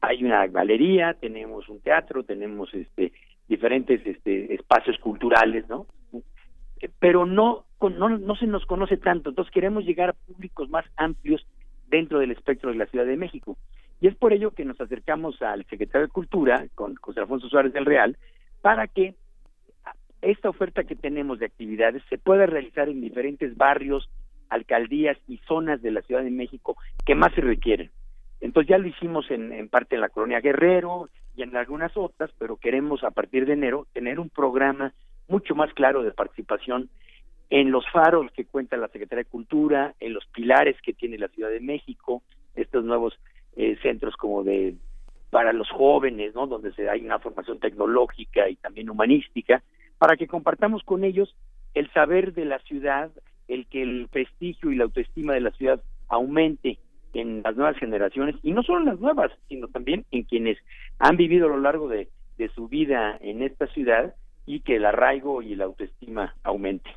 hay 0.00 0.22
una 0.22 0.46
galería, 0.46 1.14
tenemos 1.14 1.68
un 1.68 1.80
teatro, 1.80 2.22
tenemos 2.22 2.72
este 2.74 3.12
diferentes 3.48 4.06
este, 4.06 4.54
espacios 4.54 4.96
culturales, 4.98 5.68
¿no? 5.68 5.86
Pero 7.00 7.26
no, 7.26 7.64
no, 7.80 8.08
no 8.08 8.36
se 8.36 8.46
nos 8.46 8.64
conoce 8.64 8.96
tanto, 8.96 9.30
entonces 9.30 9.52
queremos 9.52 9.84
llegar 9.84 10.10
a 10.10 10.12
públicos 10.12 10.70
más 10.70 10.84
amplios 10.96 11.44
dentro 11.88 12.20
del 12.20 12.30
espectro 12.30 12.70
de 12.70 12.76
la 12.76 12.86
Ciudad 12.86 13.04
de 13.04 13.16
México. 13.16 13.56
Y 14.00 14.08
es 14.08 14.16
por 14.16 14.32
ello 14.32 14.52
que 14.52 14.64
nos 14.64 14.80
acercamos 14.80 15.40
al 15.42 15.64
secretario 15.66 16.06
de 16.06 16.12
Cultura, 16.12 16.66
con 16.74 16.96
José 16.96 17.20
Alfonso 17.20 17.48
Suárez 17.48 17.72
del 17.72 17.84
Real, 17.84 18.16
para 18.62 18.86
que 18.88 19.14
esta 20.22 20.48
oferta 20.48 20.84
que 20.84 20.96
tenemos 20.96 21.38
de 21.38 21.46
actividades 21.46 22.02
se 22.08 22.18
pueda 22.18 22.46
realizar 22.46 22.88
en 22.88 23.00
diferentes 23.00 23.56
barrios, 23.56 24.08
alcaldías 24.48 25.18
y 25.28 25.38
zonas 25.46 25.80
de 25.82 25.90
la 25.90 26.02
Ciudad 26.02 26.22
de 26.22 26.30
México 26.30 26.76
que 27.04 27.14
más 27.14 27.32
se 27.34 27.40
requieren. 27.40 27.90
Entonces 28.40 28.70
ya 28.70 28.78
lo 28.78 28.88
hicimos 28.88 29.30
en, 29.30 29.52
en 29.52 29.68
parte 29.68 29.94
en 29.94 30.00
la 30.00 30.08
colonia 30.08 30.40
Guerrero 30.40 31.08
y 31.36 31.42
en 31.42 31.54
algunas 31.56 31.94
otras, 31.96 32.30
pero 32.38 32.56
queremos 32.56 33.04
a 33.04 33.10
partir 33.10 33.46
de 33.46 33.52
enero 33.52 33.86
tener 33.92 34.18
un 34.18 34.30
programa 34.30 34.92
mucho 35.28 35.54
más 35.54 35.72
claro 35.74 36.02
de 36.02 36.12
participación 36.12 36.88
en 37.50 37.70
los 37.70 37.84
faros 37.90 38.30
que 38.32 38.46
cuenta 38.46 38.76
la 38.76 38.88
Secretaría 38.88 39.24
de 39.24 39.30
Cultura, 39.30 39.94
en 40.00 40.14
los 40.14 40.24
pilares 40.26 40.76
que 40.82 40.92
tiene 40.92 41.18
la 41.18 41.28
Ciudad 41.28 41.50
de 41.50 41.60
México, 41.60 42.22
estos 42.54 42.84
nuevos 42.84 43.18
eh, 43.60 43.76
centros 43.82 44.16
como 44.16 44.42
de 44.42 44.74
para 45.28 45.52
los 45.52 45.68
jóvenes, 45.68 46.34
¿no? 46.34 46.46
Donde 46.46 46.72
se 46.72 46.88
hay 46.88 47.02
una 47.04 47.18
formación 47.18 47.58
tecnológica 47.58 48.48
y 48.48 48.56
también 48.56 48.88
humanística, 48.88 49.62
para 49.98 50.16
que 50.16 50.26
compartamos 50.26 50.82
con 50.82 51.04
ellos 51.04 51.36
el 51.74 51.92
saber 51.92 52.32
de 52.32 52.46
la 52.46 52.58
ciudad, 52.60 53.10
el 53.48 53.66
que 53.66 53.82
el 53.82 54.08
prestigio 54.10 54.72
y 54.72 54.76
la 54.76 54.84
autoestima 54.84 55.34
de 55.34 55.42
la 55.42 55.50
ciudad 55.50 55.82
aumente 56.08 56.78
en 57.12 57.42
las 57.42 57.54
nuevas 57.54 57.76
generaciones, 57.76 58.34
y 58.42 58.52
no 58.52 58.62
solo 58.62 58.80
en 58.80 58.86
las 58.86 59.00
nuevas, 59.00 59.30
sino 59.50 59.68
también 59.68 60.06
en 60.10 60.22
quienes 60.22 60.56
han 60.98 61.18
vivido 61.18 61.46
a 61.46 61.50
lo 61.50 61.60
largo 61.60 61.86
de, 61.86 62.08
de 62.38 62.48
su 62.48 62.66
vida 62.66 63.18
en 63.20 63.42
esta 63.42 63.66
ciudad 63.66 64.14
y 64.46 64.60
que 64.60 64.76
el 64.76 64.86
arraigo 64.86 65.42
y 65.42 65.54
la 65.54 65.66
autoestima 65.66 66.34
aumente. 66.44 66.90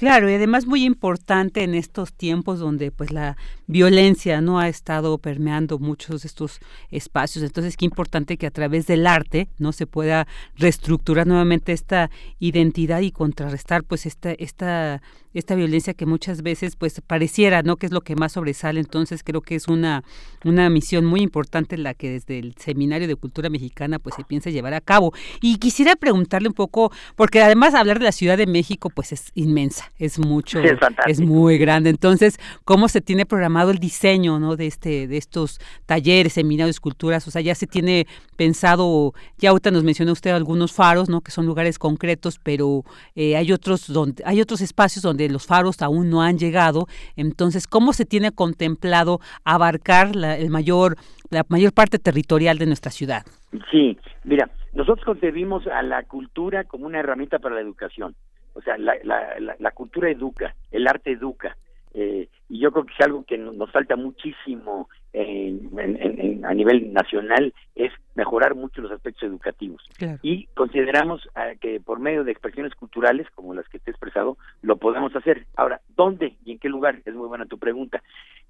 Claro, 0.00 0.30
y 0.30 0.32
además 0.32 0.64
muy 0.64 0.86
importante 0.86 1.62
en 1.62 1.74
estos 1.74 2.14
tiempos 2.14 2.58
donde 2.58 2.90
pues 2.90 3.12
la 3.12 3.36
violencia 3.66 4.40
no 4.40 4.58
ha 4.58 4.66
estado 4.66 5.18
permeando 5.18 5.78
muchos 5.78 6.22
de 6.22 6.28
estos 6.28 6.58
espacios. 6.90 7.44
Entonces, 7.44 7.76
qué 7.76 7.84
importante 7.84 8.38
que 8.38 8.46
a 8.46 8.50
través 8.50 8.86
del 8.86 9.06
arte 9.06 9.48
no 9.58 9.72
se 9.72 9.86
pueda 9.86 10.26
reestructurar 10.56 11.26
nuevamente 11.26 11.72
esta 11.72 12.10
identidad 12.38 13.02
y 13.02 13.10
contrarrestar 13.10 13.84
pues 13.84 14.06
esta 14.06 14.32
esta 14.32 15.02
esta 15.34 15.54
violencia 15.54 15.92
que 15.92 16.06
muchas 16.06 16.42
veces 16.42 16.76
pues 16.76 17.00
pareciera 17.06 17.62
no 17.62 17.76
que 17.76 17.84
es 17.84 17.92
lo 17.92 18.00
que 18.00 18.16
más 18.16 18.32
sobresale. 18.32 18.80
Entonces 18.80 19.22
creo 19.22 19.42
que 19.42 19.54
es 19.54 19.68
una 19.68 20.02
una 20.46 20.70
misión 20.70 21.04
muy 21.04 21.20
importante 21.20 21.76
la 21.76 21.92
que 21.92 22.08
desde 22.08 22.38
el 22.38 22.54
seminario 22.56 23.06
de 23.06 23.16
cultura 23.16 23.50
mexicana 23.50 23.98
pues 23.98 24.14
se 24.14 24.24
piensa 24.24 24.48
llevar 24.48 24.72
a 24.72 24.80
cabo. 24.80 25.12
Y 25.42 25.58
quisiera 25.58 25.94
preguntarle 25.94 26.48
un 26.48 26.54
poco 26.54 26.90
porque 27.16 27.42
además 27.42 27.74
hablar 27.74 27.98
de 27.98 28.06
la 28.06 28.12
Ciudad 28.12 28.38
de 28.38 28.46
México 28.46 28.88
pues 28.88 29.12
es 29.12 29.30
inmensa 29.34 29.89
es 29.98 30.18
mucho 30.18 30.60
es, 31.06 31.20
muy 31.20 31.58
grande 31.58 31.90
entonces 31.90 32.38
cómo 32.64 32.88
se 32.88 33.00
tiene 33.00 33.26
programado 33.26 33.70
el 33.70 33.78
diseño 33.78 34.38
no 34.38 34.56
de 34.56 34.66
este 34.66 35.06
de 35.06 35.16
estos 35.16 35.58
talleres 35.86 36.34
seminarios 36.34 36.76
esculturas 36.76 37.26
o 37.28 37.30
sea 37.30 37.42
ya 37.42 37.54
se 37.54 37.66
tiene 37.66 38.06
pensado 38.36 39.12
ya 39.38 39.50
ahorita 39.50 39.70
nos 39.70 39.84
mencionó 39.84 40.12
usted 40.12 40.30
algunos 40.30 40.72
faros 40.72 41.08
no 41.08 41.20
que 41.20 41.30
son 41.30 41.46
lugares 41.46 41.78
concretos 41.78 42.38
pero 42.42 42.84
eh, 43.14 43.36
hay 43.36 43.52
otros 43.52 43.92
donde 43.92 44.22
hay 44.24 44.40
otros 44.40 44.60
espacios 44.60 45.02
donde 45.02 45.28
los 45.28 45.46
faros 45.46 45.82
aún 45.82 46.10
no 46.10 46.22
han 46.22 46.38
llegado. 46.38 46.86
Entonces, 47.16 47.66
¿cómo 47.66 47.92
se 47.92 48.04
tiene 48.04 48.32
contemplado 48.32 49.20
abarcar 49.44 50.16
la, 50.16 50.36
el 50.36 50.50
mayor, 50.50 50.96
la 51.30 51.44
mayor 51.48 51.72
parte 51.72 51.98
territorial 51.98 52.58
de 52.58 52.66
nuestra 52.66 52.90
ciudad? 52.90 53.24
Sí, 53.70 53.98
mira, 54.24 54.50
nosotros 54.72 55.04
concebimos 55.04 55.66
a 55.66 55.82
la 55.82 56.04
cultura 56.04 56.64
como 56.64 56.86
una 56.86 57.00
herramienta 57.00 57.38
para 57.38 57.56
la 57.56 57.60
educación. 57.60 58.14
O 58.54 58.62
sea, 58.62 58.76
la, 58.78 58.94
la, 59.04 59.56
la 59.58 59.70
cultura 59.70 60.10
educa, 60.10 60.54
el 60.70 60.86
arte 60.86 61.12
educa. 61.12 61.56
Eh, 61.94 62.28
y 62.50 62.58
yo 62.58 62.72
creo 62.72 62.84
que 62.84 62.92
es 62.92 63.00
algo 63.00 63.24
que 63.24 63.38
nos 63.38 63.70
falta 63.70 63.94
muchísimo 63.94 64.88
a 65.12 66.54
nivel 66.54 66.92
nacional 66.92 67.52
es 67.74 67.92
mejorar 68.14 68.54
mucho 68.54 68.80
los 68.80 68.92
aspectos 68.92 69.24
educativos. 69.24 69.82
Y 70.22 70.46
consideramos 70.54 71.28
ah, 71.34 71.52
que 71.60 71.80
por 71.80 72.00
medio 72.00 72.24
de 72.24 72.32
expresiones 72.32 72.74
culturales 72.74 73.26
como 73.34 73.54
las 73.54 73.68
que 73.68 73.78
te 73.78 73.90
he 73.90 73.92
expresado 73.92 74.36
lo 74.62 74.76
podemos 74.76 75.14
hacer. 75.14 75.46
Ahora 75.56 75.80
dónde 75.96 76.36
y 76.44 76.52
en 76.52 76.58
qué 76.58 76.68
lugar 76.68 77.00
es 77.04 77.14
muy 77.14 77.28
buena 77.28 77.46
tu 77.46 77.58
pregunta. 77.58 78.02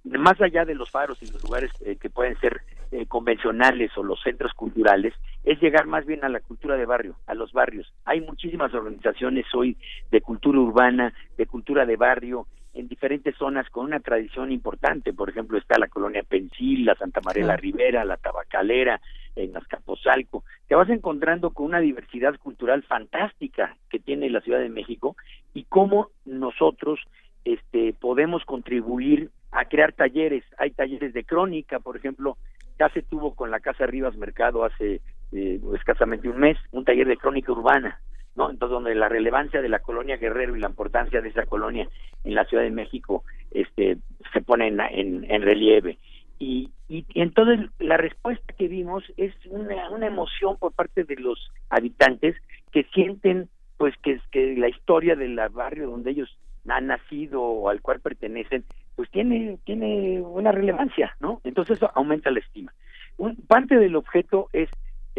Más 0.05 0.41
allá 0.41 0.65
de 0.65 0.75
los 0.75 0.91
faros 0.91 1.23
y 1.23 1.31
los 1.31 1.43
lugares 1.45 1.71
eh, 1.85 1.97
que 1.97 2.09
pueden 2.09 2.39
ser 2.41 2.63
eh, 2.91 3.07
convencionales 3.07 3.91
o 3.97 4.03
los 4.03 4.21
centros 4.23 4.53
culturales 4.55 5.15
es 5.45 5.61
llegar 5.61 5.87
más 5.87 6.07
bien 6.07 6.25
a 6.25 6.31
la 6.31 6.41
cultura 6.41 6.77
de 6.77 6.87
barrio 6.87 7.17
a 7.27 7.35
los 7.35 7.53
barrios. 7.53 7.93
Hay 8.05 8.21
muchísimas 8.23 8.73
organizaciones 8.75 9.47
hoy 9.55 9.77
de 10.11 10.21
cultura 10.21 10.59
urbana 10.59 11.13
de 11.37 11.47
cultura 11.47 11.85
de 11.85 11.97
barrio 11.97 12.47
en 12.75 12.89
diferentes 12.89 13.37
zonas 13.37 13.69
con 13.71 13.87
una 13.87 14.01
tradición 14.01 14.53
importante. 14.53 15.13
Por 15.13 15.31
ejemplo, 15.31 15.59
está 15.59 15.79
la 15.79 15.89
colonia 15.89 16.23
Pensil, 16.23 16.85
la 16.85 16.95
Santa 16.95 17.21
María 17.25 17.45
la 17.45 17.57
Ribera, 17.57 18.05
la 18.05 18.17
Tabacalera, 18.17 19.01
en 19.37 19.57
Azcapotzalco. 19.57 20.45
Te 20.69 20.75
vas 20.75 20.89
encontrando 20.89 21.51
con 21.51 21.67
una 21.67 21.81
diversidad 21.81 22.37
cultural 22.39 22.83
fantástica 22.83 23.77
que 23.89 23.99
tiene 23.99 24.31
la 24.31 24.41
Ciudad 24.41 24.61
de 24.61 24.69
México 24.69 25.17
y 25.55 25.65
cómo 25.65 26.11
nosotros 26.25 27.01
este, 27.45 27.95
podemos 27.95 28.45
contribuir 28.45 29.31
a 29.53 29.65
crear 29.65 29.93
talleres. 29.93 30.45
Hay 30.59 30.71
talleres 30.71 31.13
de 31.13 31.25
crónica, 31.25 31.81
por 31.81 31.97
ejemplo, 31.97 32.37
ya 32.79 32.89
se 32.91 33.03
tuvo 33.03 33.35
con 33.35 33.51
la 33.51 33.61
Casa 33.61 33.87
Rivas 33.87 34.17
Mercado 34.17 34.65
hace 34.65 35.01
eh, 35.33 35.61
escasamente 35.75 36.29
un 36.29 36.39
mes, 36.39 36.57
un 36.73 36.85
taller 36.85 37.07
de 37.07 37.17
crónica 37.17 37.53
urbana 37.53 38.01
¿no? 38.37 38.51
Entonces, 38.51 38.73
donde 38.73 38.95
la 38.95 39.09
relevancia 39.09 39.61
de 39.61 39.69
la 39.69 39.81
colonia 39.81 40.17
Guerrero 40.17 40.57
y 40.57 40.61
la 40.61 40.69
importancia 40.69 41.21
de 41.21 41.29
esa 41.29 41.47
colonia 41.47 41.89
en 42.25 42.35
la 42.35 42.45
Ciudad 42.45 42.63
de 42.63 42.71
México 42.71 43.25
este, 43.51 43.99
se 44.33 44.41
pone 44.41 44.69
en, 44.69 44.81
en, 44.81 45.43
relieve. 45.43 45.99
Y, 46.39 46.71
y, 46.89 47.05
entonces 47.15 47.71
la 47.79 47.97
respuesta 47.97 48.55
que 48.57 48.69
vimos 48.69 49.05
es 49.17 49.35
una, 49.47 49.91
una 49.91 50.07
emoción 50.07 50.57
por 50.57 50.73
parte 50.73 51.05
de 51.05 51.17
los 51.17 51.51
habitantes 51.69 52.37
que 52.73 52.85
sienten 52.95 53.49
pues 53.77 53.95
que, 54.03 54.21
que 54.31 54.57
la 54.57 54.69
historia 54.69 55.17
del 55.17 55.41
barrio 55.51 55.89
donde 55.91 56.11
ellos 56.11 56.39
han 56.69 56.89
nacido 56.89 57.43
o 57.43 57.69
al 57.69 57.81
cual 57.81 58.01
pertenecen 58.01 58.65
pues 58.95 59.11
tiene 59.11 59.59
tiene 59.65 60.21
una 60.21 60.53
relevancia 60.53 61.17
no 61.21 61.41
entonces 61.45 61.79
eso 61.79 61.91
aumenta 61.95 62.31
la 62.31 62.41
estima 62.41 62.73
un, 63.17 63.37
parte 63.37 63.77
del 63.77 63.97
objeto 63.97 64.49
es 64.53 64.69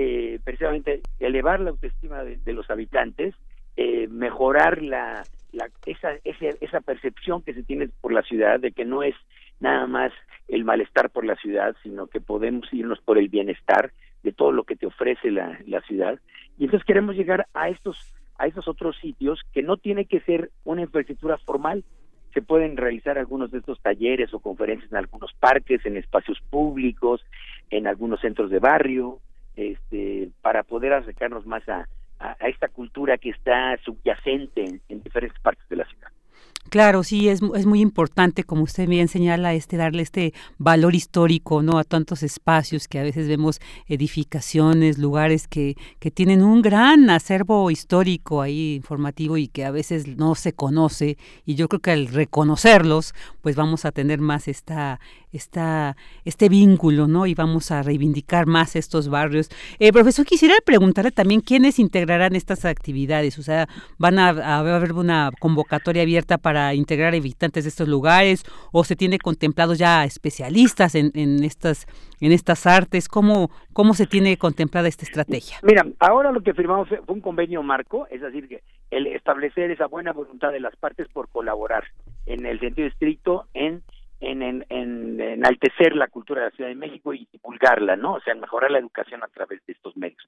eh, 0.03 0.39
precisamente 0.43 1.01
elevar 1.19 1.59
la 1.59 1.69
autoestima 1.69 2.23
de, 2.23 2.53
los 2.53 2.69
habitantes, 2.71 3.35
eh, 3.77 4.07
mejorar 4.07 4.81
la, 4.81 5.23
esa, 5.85 6.13
esa, 6.23 6.81
percepción 6.81 7.43
que 7.43 7.53
se 7.53 7.61
tiene 7.61 7.89
por 8.01 8.11
la 8.11 8.23
ciudad 8.23 8.59
de 8.59 8.71
que 8.71 8.83
no 8.83 9.03
es 9.03 9.13
nada 9.59 9.85
más 9.85 10.11
el 10.47 10.63
malestar 10.63 11.11
por 11.11 11.23
la 11.23 11.35
ciudad, 11.35 11.75
sino 11.83 12.07
que 12.07 12.19
podemos 12.19 12.67
irnos 12.73 12.99
por 13.01 13.19
el 13.19 13.29
bienestar 13.29 13.91
de 14.23 14.31
todo 14.31 14.51
lo 14.51 14.63
que 14.63 14.75
te 14.75 14.87
ofrece 14.87 15.29
la, 15.29 15.59
la 15.67 15.81
ciudad. 15.81 16.19
Y 16.57 16.63
entonces 16.65 16.85
queremos 16.85 17.15
llegar 17.15 17.45
a 17.53 17.69
estos 17.69 17.97
a 18.39 18.47
estos 18.47 18.67
otros 18.67 18.97
sitios 18.97 19.39
que 19.53 19.61
no 19.61 19.77
tiene 19.77 20.05
que 20.05 20.21
ser 20.21 20.49
una 20.63 20.81
infraestructura 20.81 21.37
formal, 21.37 21.83
se 22.33 22.41
pueden 22.41 22.75
realizar 22.75 23.19
algunos 23.19 23.51
de 23.51 23.59
estos 23.59 23.79
talleres 23.81 24.33
o 24.33 24.39
conferencias 24.39 24.91
en 24.91 24.97
algunos 24.97 25.31
parques, 25.33 25.85
en 25.85 25.95
espacios 25.95 26.39
públicos, 26.49 27.21
en 27.69 27.85
algunos 27.85 28.19
centros 28.19 28.49
de 28.49 28.57
barrio, 28.57 29.19
este, 29.55 30.29
para 30.41 30.63
poder 30.63 30.93
acercarnos 30.93 31.45
más 31.45 31.67
a, 31.69 31.87
a, 32.19 32.47
esta 32.47 32.67
cultura 32.67 33.17
que 33.17 33.29
está 33.29 33.77
subyacente 33.83 34.81
en 34.89 35.03
diferentes 35.03 35.39
partes 35.41 35.67
de 35.69 35.75
la 35.75 35.85
ciudad. 35.85 36.00
Claro, 36.72 37.03
sí, 37.03 37.28
es, 37.28 37.41
es 37.53 37.65
muy 37.65 37.82
importante, 37.82 38.45
como 38.45 38.63
usted 38.63 38.88
bien 38.88 39.09
señala, 39.09 39.53
este 39.53 39.76
darle 39.76 40.03
este 40.03 40.34
valor 40.57 40.95
histórico, 40.95 41.61
¿no? 41.61 41.78
A 41.78 41.84
tantos 41.84 42.24
espacios 42.24 42.88
que 42.88 42.97
a 42.97 43.03
veces 43.03 43.28
vemos 43.28 43.59
edificaciones, 43.88 44.97
lugares 44.97 45.49
que, 45.49 45.76
que 45.99 46.11
tienen 46.11 46.41
un 46.41 46.61
gran 46.61 47.09
acervo 47.09 47.69
histórico 47.72 48.41
ahí 48.41 48.76
informativo 48.76 49.36
y 49.36 49.49
que 49.49 49.65
a 49.65 49.72
veces 49.72 50.07
no 50.15 50.34
se 50.34 50.53
conoce. 50.53 51.17
Y 51.45 51.55
yo 51.55 51.67
creo 51.67 51.82
que 51.82 51.91
al 51.91 52.07
reconocerlos, 52.07 53.13
pues 53.41 53.57
vamos 53.57 53.84
a 53.84 53.91
tener 53.91 54.22
más 54.22 54.47
esta, 54.47 55.01
esta, 55.34 55.97
este 56.24 56.47
vínculo, 56.47 57.05
¿no? 57.05 57.26
Y 57.28 57.34
vamos 57.34 57.72
a 57.72 57.84
reivindicar 57.84 58.45
más 58.45 58.78
estos 58.78 59.09
barrios. 59.09 59.49
Eh, 59.80 59.91
profesor, 59.91 60.26
quisiera 60.26 60.55
preguntarle 60.65 61.11
también 61.11 61.41
quiénes 61.41 61.80
integrarán 61.80 62.34
estas 62.34 62.63
actividades. 62.63 63.38
O 63.39 63.43
sea, 63.43 63.67
¿van 63.97 64.19
a, 64.19 64.30
a 64.30 64.59
haber 64.59 64.93
una 64.93 65.32
convocatoria 65.38 66.03
abierta 66.03 66.38
para 66.38 66.61
integrar 66.74 67.14
habitantes 67.14 67.64
de 67.64 67.70
estos 67.70 67.88
lugares 67.88 68.43
o 68.72 68.84
se 68.84 68.95
tiene 68.95 69.18
contemplado 69.18 69.74
ya 69.74 70.03
especialistas 70.05 70.95
en, 70.95 71.12
en 71.16 71.43
estas 71.43 71.88
en 72.22 72.32
estas 72.32 72.66
artes? 72.68 73.07
¿Cómo, 73.07 73.49
¿Cómo 73.74 73.93
se 73.93 74.05
tiene 74.05 74.38
contemplada 74.38 74.88
esta 74.88 75.05
estrategia? 75.05 75.57
Mira, 75.64 75.86
ahora 75.99 76.32
lo 76.32 76.41
que 76.41 76.53
firmamos 76.53 76.88
fue 76.88 77.01
un 77.07 77.22
convenio 77.22 77.64
marco, 77.64 78.07
es 78.09 78.22
decir, 78.22 78.47
que 78.47 78.62
el 78.91 79.07
establecer 79.07 79.72
esa 79.72 79.88
buena 79.88 80.14
voluntad 80.14 80.51
de 80.51 80.59
las 80.59 80.76
partes 80.76 81.07
por 81.09 81.30
colaborar 81.30 81.84
en 82.26 82.45
el 82.45 82.59
sentido 82.59 82.88
estricto 82.88 83.47
en 83.53 83.82
en, 84.22 84.43
en, 84.43 84.65
en, 84.69 85.19
enaltecer 85.19 85.95
la 85.95 86.07
cultura 86.07 86.41
de 86.41 86.49
la 86.49 86.55
Ciudad 86.55 86.69
de 86.69 86.76
México 86.76 87.13
y 87.13 87.28
divulgarla, 87.32 87.95
¿no? 87.95 88.13
O 88.13 88.22
sea, 88.22 88.36
mejorar 88.36 88.72
la 88.72 88.78
educación 88.80 89.24
a 89.24 89.28
través 89.28 89.65
de 89.65 89.74
estos 89.74 89.97
medios. 89.97 90.24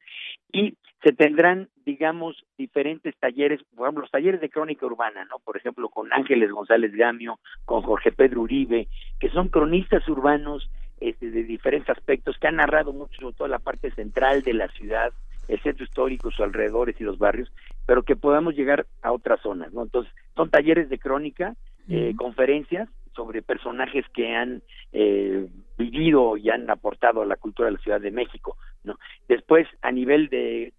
Y 0.51 0.75
se 1.03 1.13
tendrán, 1.13 1.69
digamos, 1.85 2.43
diferentes 2.57 3.15
talleres, 3.17 3.61
por 3.75 3.85
ejemplo, 3.85 4.01
los 4.01 4.11
talleres 4.11 4.41
de 4.41 4.49
crónica 4.49 4.85
urbana, 4.87 5.25
¿no? 5.25 5.37
Por 5.39 5.57
ejemplo, 5.57 5.89
con 5.89 6.11
Ángeles 6.11 6.51
González 6.51 6.91
Gamio, 6.93 7.39
con 7.65 7.83
Jorge 7.83 8.11
Pedro 8.11 8.41
Uribe, 8.41 8.87
que 9.19 9.29
son 9.29 9.49
cronistas 9.49 10.07
urbanos 10.09 10.69
este, 10.99 11.29
de 11.29 11.43
diferentes 11.43 11.89
aspectos, 11.89 12.37
que 12.39 12.47
han 12.47 12.55
narrado 12.55 12.93
mucho 12.93 13.21
sobre 13.21 13.35
toda 13.35 13.49
la 13.49 13.59
parte 13.59 13.91
central 13.91 14.41
de 14.41 14.53
la 14.53 14.69
ciudad, 14.69 15.13
el 15.47 15.61
centro 15.61 15.83
histórico, 15.83 16.31
sus 16.31 16.39
alrededores 16.39 16.99
y 16.99 17.03
los 17.03 17.19
barrios, 17.19 17.51
pero 17.85 18.03
que 18.03 18.15
podamos 18.15 18.55
llegar 18.55 18.87
a 19.01 19.11
otras 19.11 19.41
zonas, 19.41 19.71
¿no? 19.73 19.83
Entonces, 19.83 20.11
son 20.35 20.49
talleres 20.49 20.89
de 20.89 20.97
crónica, 20.97 21.55
eh, 21.89 22.13
conferencias, 22.17 22.89
sobre 23.15 23.41
personajes 23.41 24.05
que 24.13 24.35
han 24.35 24.61
eh, 24.91 25.47
vivido 25.77 26.37
y 26.37 26.49
han 26.49 26.69
aportado 26.69 27.21
a 27.21 27.25
la 27.25 27.35
cultura 27.35 27.67
de 27.67 27.73
la 27.73 27.81
Ciudad 27.81 28.01
de 28.01 28.11
México, 28.11 28.57
¿no? 28.83 28.97
Después, 29.27 29.67
a 29.81 29.91
nivel 29.91 30.29
de, 30.29 30.73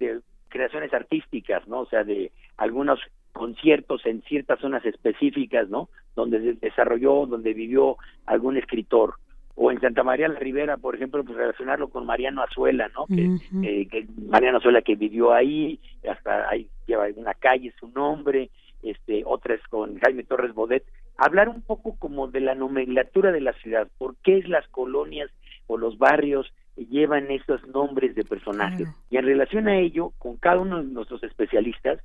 creaciones 0.49 0.93
artísticas, 0.95 1.67
¿no? 1.67 1.81
O 1.81 1.87
sea, 1.87 2.05
de 2.05 2.31
algunos 2.57 3.01
conciertos 3.33 4.07
en 4.07 4.23
ciertas 4.23 4.61
zonas 4.61 4.85
específicas, 4.85 5.69
¿no? 5.69 5.89
Donde 6.15 6.41
se 6.41 6.53
desarrolló, 6.55 7.27
donde 7.27 7.55
vivió 7.55 7.97
algún 8.27 8.57
escritor. 8.57 9.15
O 9.57 9.71
en 9.71 9.81
Santa 9.81 10.03
María 10.03 10.29
la 10.29 10.39
Ribera, 10.39 10.77
por 10.77 10.97
ejemplo, 10.97 11.25
pues 11.25 11.37
relacionarlo 11.37 11.89
con 11.89 12.07
Mariano 12.07 12.43
Azuela, 12.43 12.89
¿no? 12.89 13.07
que, 13.07 13.37
eh, 13.63 13.87
que 13.89 14.07
Mariano 14.29 14.59
Azuela 14.59 14.83
que 14.83 14.97
vivió 14.97 15.33
ahí, 15.33 15.79
hasta 16.09 16.49
ahí 16.49 16.69
lleva 16.87 17.07
una 17.17 17.35
calle 17.35 17.73
su 17.79 17.89
nombre, 17.89 18.51
este, 18.85 19.23
otras 19.27 19.61
con 19.69 19.99
Jaime 19.99 20.25
Torres 20.25 20.55
Bodet, 20.55 20.85
hablar 21.17 21.49
un 21.49 21.63
poco 21.63 21.97
como 21.99 22.29
de 22.29 22.41
la 22.41 22.55
nomenclatura 22.55 23.33
de 23.33 23.41
la 23.41 23.53
ciudad, 23.55 23.89
por 23.99 24.17
qué 24.23 24.39
es 24.39 24.49
las 24.49 24.67
colonias 24.69 25.31
o 25.67 25.77
los 25.79 25.99
barrios 25.99 26.53
llevan 26.77 27.31
esos 27.31 27.67
nombres 27.69 28.15
de 28.15 28.25
personajes. 28.25 28.89
Y 29.11 29.17
en 29.17 29.25
relación 29.25 29.69
a 29.69 29.79
ello, 29.79 30.13
con 30.19 30.37
cada 30.37 30.61
uno 30.61 30.83
de 30.83 30.91
nuestros 30.91 31.23
especialistas, 31.23 32.01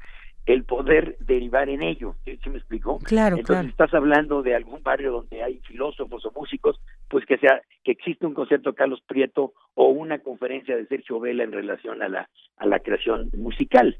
el 0.45 0.63
poder 0.63 1.17
derivar 1.19 1.69
en 1.69 1.83
ello. 1.83 2.15
¿Sí, 2.25 2.49
me 2.49 2.57
explicó? 2.57 2.97
Claro, 2.99 3.37
Entonces 3.37 3.69
estás 3.69 3.93
hablando 3.93 4.41
de 4.41 4.55
algún 4.55 4.81
barrio 4.81 5.11
donde 5.11 5.43
hay 5.43 5.59
filósofos 5.59 6.25
o 6.25 6.31
músicos, 6.31 6.79
pues 7.07 7.25
que 7.25 7.37
sea 7.37 7.61
que 7.83 7.91
existe 7.91 8.25
un 8.25 8.33
concierto 8.33 8.71
de 8.71 8.75
Carlos 8.75 9.01
Prieto 9.07 9.53
o 9.75 9.89
una 9.89 10.19
conferencia 10.19 10.75
de 10.75 10.87
Sergio 10.87 11.19
Vela 11.19 11.43
en 11.43 11.51
relación 11.51 12.01
a 12.01 12.09
la 12.09 12.29
a 12.57 12.65
la 12.65 12.79
creación 12.79 13.29
musical. 13.37 13.97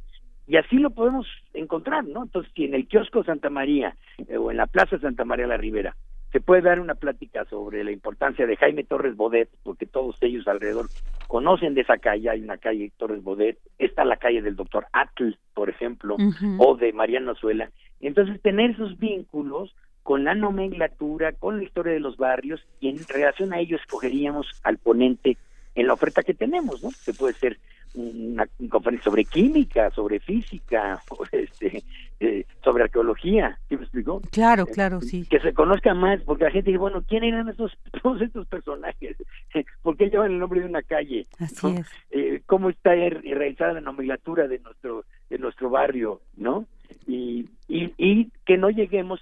Y 0.50 0.58
así 0.58 0.78
lo 0.78 0.90
podemos 0.90 1.28
encontrar, 1.54 2.04
¿no? 2.06 2.24
Entonces, 2.24 2.52
si 2.56 2.66
en 2.66 2.74
el 2.74 2.88
kiosco 2.88 3.24
Santa 3.24 3.52
María 3.52 3.96
eh, 4.28 4.36
o 4.36 4.50
en 4.50 4.58
la 4.58 4.66
Plaza 4.66 4.98
Santa 4.98 5.24
María 5.24 5.48
la 5.48 5.58
Ribera 5.58 5.96
se 6.32 6.42
puede 6.42 6.62
dar 6.62 6.80
una 6.80 6.96
plática 6.96 7.46
sobre 7.46 7.84
la 7.84 7.92
importancia 7.92 8.46
de 8.46 8.56
Jaime 8.56 8.84
Torres 8.84 9.16
Bodet, 9.16 9.50
porque 9.64 9.86
todos 9.86 10.16
ellos 10.22 10.48
alrededor 10.48 10.88
conocen 11.28 11.74
de 11.74 11.82
esa 11.82 11.98
calle, 11.98 12.30
hay 12.30 12.42
una 12.42 12.58
calle 12.58 12.92
Torres 12.98 13.24
Bodet, 13.24 13.58
está 13.80 14.06
la 14.06 14.18
calle 14.18 14.42
del 14.42 14.56
doctor 14.56 14.86
Atl, 14.94 15.38
por 15.54 15.70
ejemplo, 15.70 16.18
o 16.60 16.76
de 16.76 16.94
Mariano 16.94 17.32
Azuela. 17.32 17.72
Entonces, 18.00 18.42
tener 18.42 18.72
esos 18.72 19.00
vínculos 19.00 19.76
con 20.04 20.24
la 20.24 20.36
nomenclatura, 20.36 21.34
con 21.34 21.58
la 21.58 21.64
historia 21.64 21.94
de 21.94 22.00
los 22.00 22.18
barrios, 22.18 22.64
y 22.80 22.90
en 22.90 23.00
relación 23.08 23.54
a 23.54 23.60
ello 23.60 23.78
escogeríamos 23.78 24.48
al 24.64 24.78
ponente 24.78 25.38
en 25.76 25.88
la 25.88 25.94
oferta 25.94 26.24
que 26.24 26.34
tenemos, 26.34 26.84
¿no? 26.84 26.92
Se 26.92 27.14
puede 27.14 27.34
ser 27.34 27.58
una, 27.96 28.48
conferencia 28.70 29.06
sobre 29.06 29.26
química, 29.26 29.90
sobre 29.92 30.20
física, 30.20 31.02
este, 31.32 31.84
eh, 32.20 32.46
sobre 32.64 32.84
arqueología, 32.84 33.58
¿sí 33.68 33.76
me 33.76 33.84
explicó? 33.84 34.22
Claro, 34.32 34.66
claro, 34.66 35.02
sí. 35.02 35.26
Que 35.30 35.40
se 35.40 35.54
conozca 35.54 35.94
más, 35.94 36.22
porque 36.22 36.46
la 36.46 36.52
gente 36.52 36.72
dice, 36.72 36.80
bueno, 36.80 37.04
¿quién 37.08 37.24
eran 37.24 37.50
esos, 37.50 37.78
todos 38.04 38.22
estos 38.22 38.48
personajes? 38.48 39.18
¿Por 39.82 39.98
qué 39.98 40.10
llevan 40.10 40.32
el 40.32 40.40
nombre 40.40 40.62
de 40.62 40.68
una 40.68 40.82
calle? 40.82 41.28
Así 41.40 41.68
es. 41.68 41.88
Eh, 42.12 42.42
¿Cómo 42.46 42.70
está 42.70 42.96
er, 42.96 43.22
realizada 43.22 43.74
la 43.74 43.82
nomenclatura 43.82 44.48
de 44.48 44.60
nuestro, 44.60 45.06
de 45.30 45.38
nuestro 45.38 45.70
barrio, 45.70 46.22
no? 46.38 46.66
Y, 47.08 47.50
y, 47.68 47.94
y 47.98 48.32
que 48.46 48.58
no 48.58 48.70
lleguemos 48.70 49.20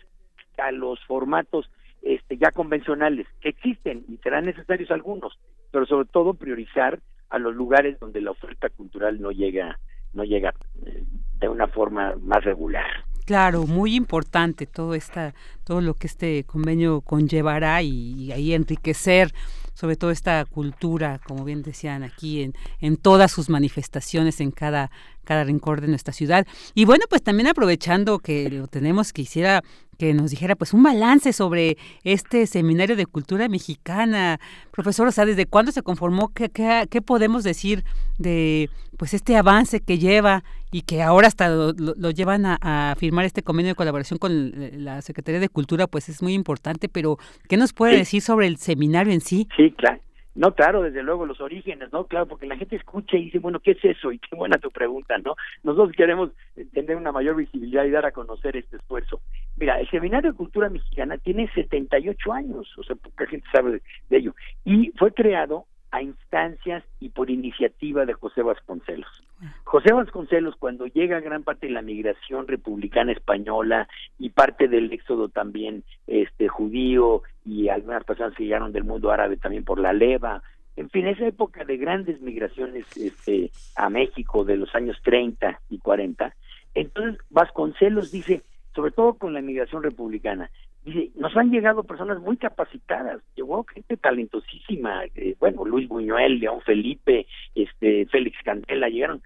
a 0.58 0.72
los 0.72 1.00
formatos 1.06 1.70
este, 2.02 2.38
ya 2.38 2.52
convencionales, 2.52 3.28
que 3.42 3.50
existen 3.50 4.06
y 4.08 4.18
serán 4.18 4.46
necesarios 4.46 4.92
algunos, 4.92 5.38
pero 5.72 5.86
sobre 5.86 6.08
todo 6.08 6.34
priorizar 6.34 7.00
a 7.30 7.40
los 7.40 7.56
lugares 7.56 8.00
donde 8.00 8.22
la 8.22 8.32
oferta 8.32 8.70
cultural 8.70 9.20
no 9.22 9.32
llega 9.32 9.78
no 10.14 10.24
llega 10.24 10.54
eh, 10.86 11.04
de 11.40 11.50
una 11.50 11.68
forma 11.68 12.16
más 12.22 12.44
regular. 12.44 12.86
Claro, 13.26 13.68
muy 13.68 13.96
importante 13.96 14.66
todo 14.66 14.96
esta, 14.96 15.36
todo 15.66 15.82
lo 15.82 15.94
que 15.94 16.08
este 16.08 16.46
convenio 16.46 17.02
conllevará 17.02 17.82
y, 17.82 18.32
ahí 18.32 18.54
enriquecer 18.54 19.34
sobre 19.74 19.96
todo 19.96 20.12
esta 20.12 20.44
cultura, 20.46 21.20
como 21.28 21.44
bien 21.44 21.62
decían 21.62 22.04
aquí, 22.04 22.42
en, 22.42 22.54
en 22.80 22.98
todas 22.98 23.32
sus 23.32 23.50
manifestaciones 23.50 24.40
en 24.40 24.50
cada, 24.50 24.90
cada 25.24 25.44
rincón 25.44 25.82
de 25.82 25.88
nuestra 25.90 26.14
ciudad. 26.14 26.48
Y 26.74 26.86
bueno, 26.86 27.04
pues 27.10 27.22
también 27.22 27.48
aprovechando 27.48 28.18
que 28.20 28.50
lo 28.50 28.68
tenemos, 28.68 29.14
quisiera 29.14 29.62
que 29.98 30.14
nos 30.14 30.32
dijera 30.32 30.56
pues 30.56 30.74
un 30.74 30.84
balance 30.84 31.34
sobre 31.34 31.78
este 32.04 32.48
seminario 32.48 32.96
de 32.96 33.06
cultura 33.06 33.48
mexicana. 33.50 34.40
Profesor, 34.72 35.08
o 35.08 35.12
sea, 35.12 35.26
¿desde 35.26 35.46
cuándo 35.46 35.72
se 35.72 35.82
conformó? 35.82 36.30
¿Qué, 36.34 36.50
qué, 36.50 37.02
podemos 37.02 37.44
decir 37.44 37.84
de 38.18 38.70
pues 38.98 39.14
este 39.14 39.36
avance 39.36 39.80
que 39.80 39.98
lleva 39.98 40.44
y 40.72 40.82
que 40.82 41.02
ahora 41.02 41.28
hasta 41.28 41.50
lo, 41.50 42.12
llevan 42.12 42.46
a, 42.46 42.96
firmar 42.98 43.26
este 43.26 43.44
convenio 43.44 43.72
de 43.72 43.76
colaboración 43.76 44.18
con 44.18 44.52
la 44.84 45.02
Secretaría 45.02 45.40
de 45.40 45.50
Cultura? 45.50 45.88
Pues 45.88 46.10
es 46.10 46.22
muy 46.22 46.34
importante, 46.34 46.90
pero 46.90 47.18
¿qué 47.50 47.58
nos 47.58 47.74
puede 47.74 47.98
decir 47.98 48.22
sobre 48.22 48.48
el 48.48 48.58
seminario 48.58 49.14
en 49.14 49.22
sí? 49.22 49.48
Sí, 49.56 49.72
claro. 49.72 50.02
No, 50.38 50.54
claro, 50.54 50.84
desde 50.84 51.02
luego, 51.02 51.26
los 51.26 51.42
orígenes, 51.42 51.92
¿no? 51.92 52.06
Claro, 52.06 52.28
porque 52.28 52.46
la 52.46 52.56
gente 52.56 52.76
escucha 52.76 53.18
y 53.18 53.26
dice, 53.26 53.40
bueno, 53.40 53.60
¿qué 53.60 53.72
es 53.72 53.84
eso? 53.84 54.12
Y 54.12 54.20
qué 54.20 54.36
buena 54.36 54.60
tu 54.60 54.70
pregunta, 54.70 55.18
¿no? 55.18 55.36
Nosotros 55.64 55.96
queremos 55.98 56.30
tener 56.74 56.96
una 56.96 57.12
mayor 57.12 57.36
visibilidad 57.36 57.86
y 57.86 57.90
dar 57.90 58.06
a 58.06 58.12
conocer 58.12 58.56
este 58.56 58.78
esfuerzo. 58.78 59.20
Mira, 59.56 59.80
el 59.80 59.90
Seminario 59.90 60.32
de 60.32 60.38
Cultura 60.38 60.70
Mexicana 60.70 61.18
tiene 61.18 61.52
78 61.56 62.32
años, 62.32 62.72
o 62.78 62.84
sea, 62.84 62.96
poca 62.96 63.26
gente 63.26 63.48
sabe 63.52 63.82
de 64.10 64.18
ello, 64.18 64.36
y 64.64 64.92
fue 64.92 65.12
creado 65.12 65.66
a 65.92 66.02
instancias 66.02 66.84
y 67.00 67.10
por 67.10 67.30
iniciativa 67.30 68.06
de 68.06 68.14
José 68.14 68.42
Vasconcelos. 68.42 69.24
José 69.64 69.94
Vasconcelos, 69.94 70.56
cuando 70.58 70.88
llega 70.88 71.20
gran 71.20 71.44
parte 71.44 71.68
de 71.68 71.74
la 71.74 71.82
migración 71.82 72.48
republicana 72.48 73.12
española 73.12 73.88
y 74.18 74.30
parte 74.30 74.68
del 74.68 74.92
éxodo 74.92 75.30
también 75.30 75.84
este 76.08 76.48
judío 76.48 77.22
y 77.46 77.70
algunas 77.70 78.04
personas 78.04 78.34
que 78.36 78.44
llegaron 78.44 78.72
del 78.72 78.84
mundo 78.84 79.12
árabe 79.12 79.38
también 79.38 79.64
por 79.64 79.80
la 79.80 79.94
leva, 79.94 80.42
en 80.78 80.92
fin, 80.92 81.08
esa 81.08 81.26
época 81.26 81.66
de 81.66 81.78
grandes 81.78 82.22
migraciones 82.22 82.86
este, 82.96 83.52
a 83.76 83.90
México 83.90 84.46
de 84.46 84.58
los 84.58 84.74
años 84.76 84.96
30 85.04 85.60
y 85.70 85.80
40, 85.80 86.36
entonces 86.76 87.20
Vasconcelos 87.32 88.12
dice, 88.12 88.44
sobre 88.76 88.92
todo 88.92 89.16
con 89.16 89.34
la 89.34 89.42
migración 89.42 89.82
republicana, 89.82 90.52
Dice, 90.88 91.12
nos 91.16 91.36
han 91.36 91.52
llegado 91.52 91.84
personas 91.84 92.22
muy 92.22 92.38
capacitadas, 92.38 93.22
llegó 93.36 93.66
gente 93.66 93.98
talentosísima, 93.98 95.04
eh, 95.16 95.36
bueno, 95.38 95.66
Luis 95.66 95.90
Buñuel, 95.90 96.40
León 96.40 96.62
Felipe, 96.62 97.28
este, 97.56 98.06
Félix 98.06 98.38
Cantela, 98.42 98.88
llegaron 98.88 99.22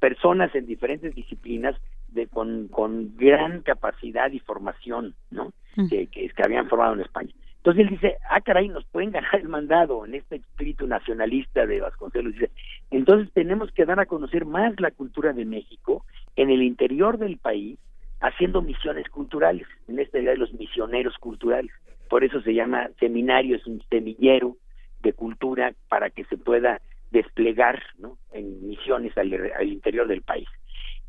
personas 0.00 0.52
en 0.56 0.66
diferentes 0.66 1.14
disciplinas 1.14 1.76
de, 2.08 2.26
con, 2.26 2.66
con 2.66 3.16
gran 3.16 3.62
capacidad 3.62 4.32
y 4.32 4.40
formación, 4.40 5.14
¿no? 5.30 5.52
Mm. 5.76 5.88
Que, 5.88 6.08
que, 6.08 6.28
que 6.30 6.42
habían 6.42 6.68
formado 6.68 6.94
en 6.94 7.02
España. 7.02 7.30
Entonces 7.58 7.84
él 7.84 7.90
dice, 7.90 8.16
ah, 8.28 8.40
caray, 8.40 8.68
nos 8.68 8.84
pueden 8.86 9.12
ganar 9.12 9.36
el 9.36 9.48
mandado 9.48 10.04
en 10.04 10.16
este 10.16 10.36
espíritu 10.36 10.88
nacionalista 10.88 11.64
de 11.64 11.80
Vasconcelos. 11.80 12.32
Dice, 12.32 12.50
entonces 12.90 13.32
tenemos 13.32 13.70
que 13.70 13.84
dar 13.84 14.00
a 14.00 14.06
conocer 14.06 14.46
más 14.46 14.80
la 14.80 14.90
cultura 14.90 15.32
de 15.32 15.44
México 15.44 16.04
en 16.34 16.50
el 16.50 16.60
interior 16.60 17.18
del 17.18 17.38
país 17.38 17.78
haciendo 18.24 18.62
misiones 18.62 19.08
culturales, 19.10 19.66
en 19.86 19.98
esta 19.98 20.18
idea 20.18 20.32
de 20.32 20.38
los 20.38 20.52
misioneros 20.54 21.16
culturales. 21.18 21.70
Por 22.08 22.24
eso 22.24 22.40
se 22.40 22.54
llama 22.54 22.88
seminario, 22.98 23.56
es 23.56 23.66
un 23.66 23.82
semillero 23.90 24.56
de 25.02 25.12
cultura 25.12 25.74
para 25.88 26.08
que 26.08 26.24
se 26.24 26.38
pueda 26.38 26.80
desplegar 27.10 27.82
¿no? 27.98 28.16
en 28.32 28.66
misiones 28.66 29.16
al, 29.18 29.30
interior 29.62 30.08
del 30.08 30.22
país. 30.22 30.48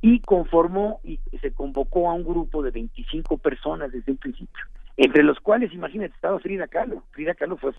Y 0.01 0.19
conformó 0.19 0.99
y 1.03 1.19
se 1.41 1.51
convocó 1.53 2.09
a 2.09 2.13
un 2.13 2.25
grupo 2.25 2.61
de 2.61 2.71
25 2.71 3.37
personas 3.37 3.93
desde 3.93 4.11
el 4.11 4.17
principio, 4.17 4.65
entre 4.97 5.23
los 5.23 5.39
cuales, 5.39 5.73
imagínate, 5.73 6.13
estaba 6.13 6.39
Frida 6.39 6.67
Kahlo. 6.67 7.03
Frida 7.11 7.33
Kahlo 7.33 7.55
fue 7.55 7.71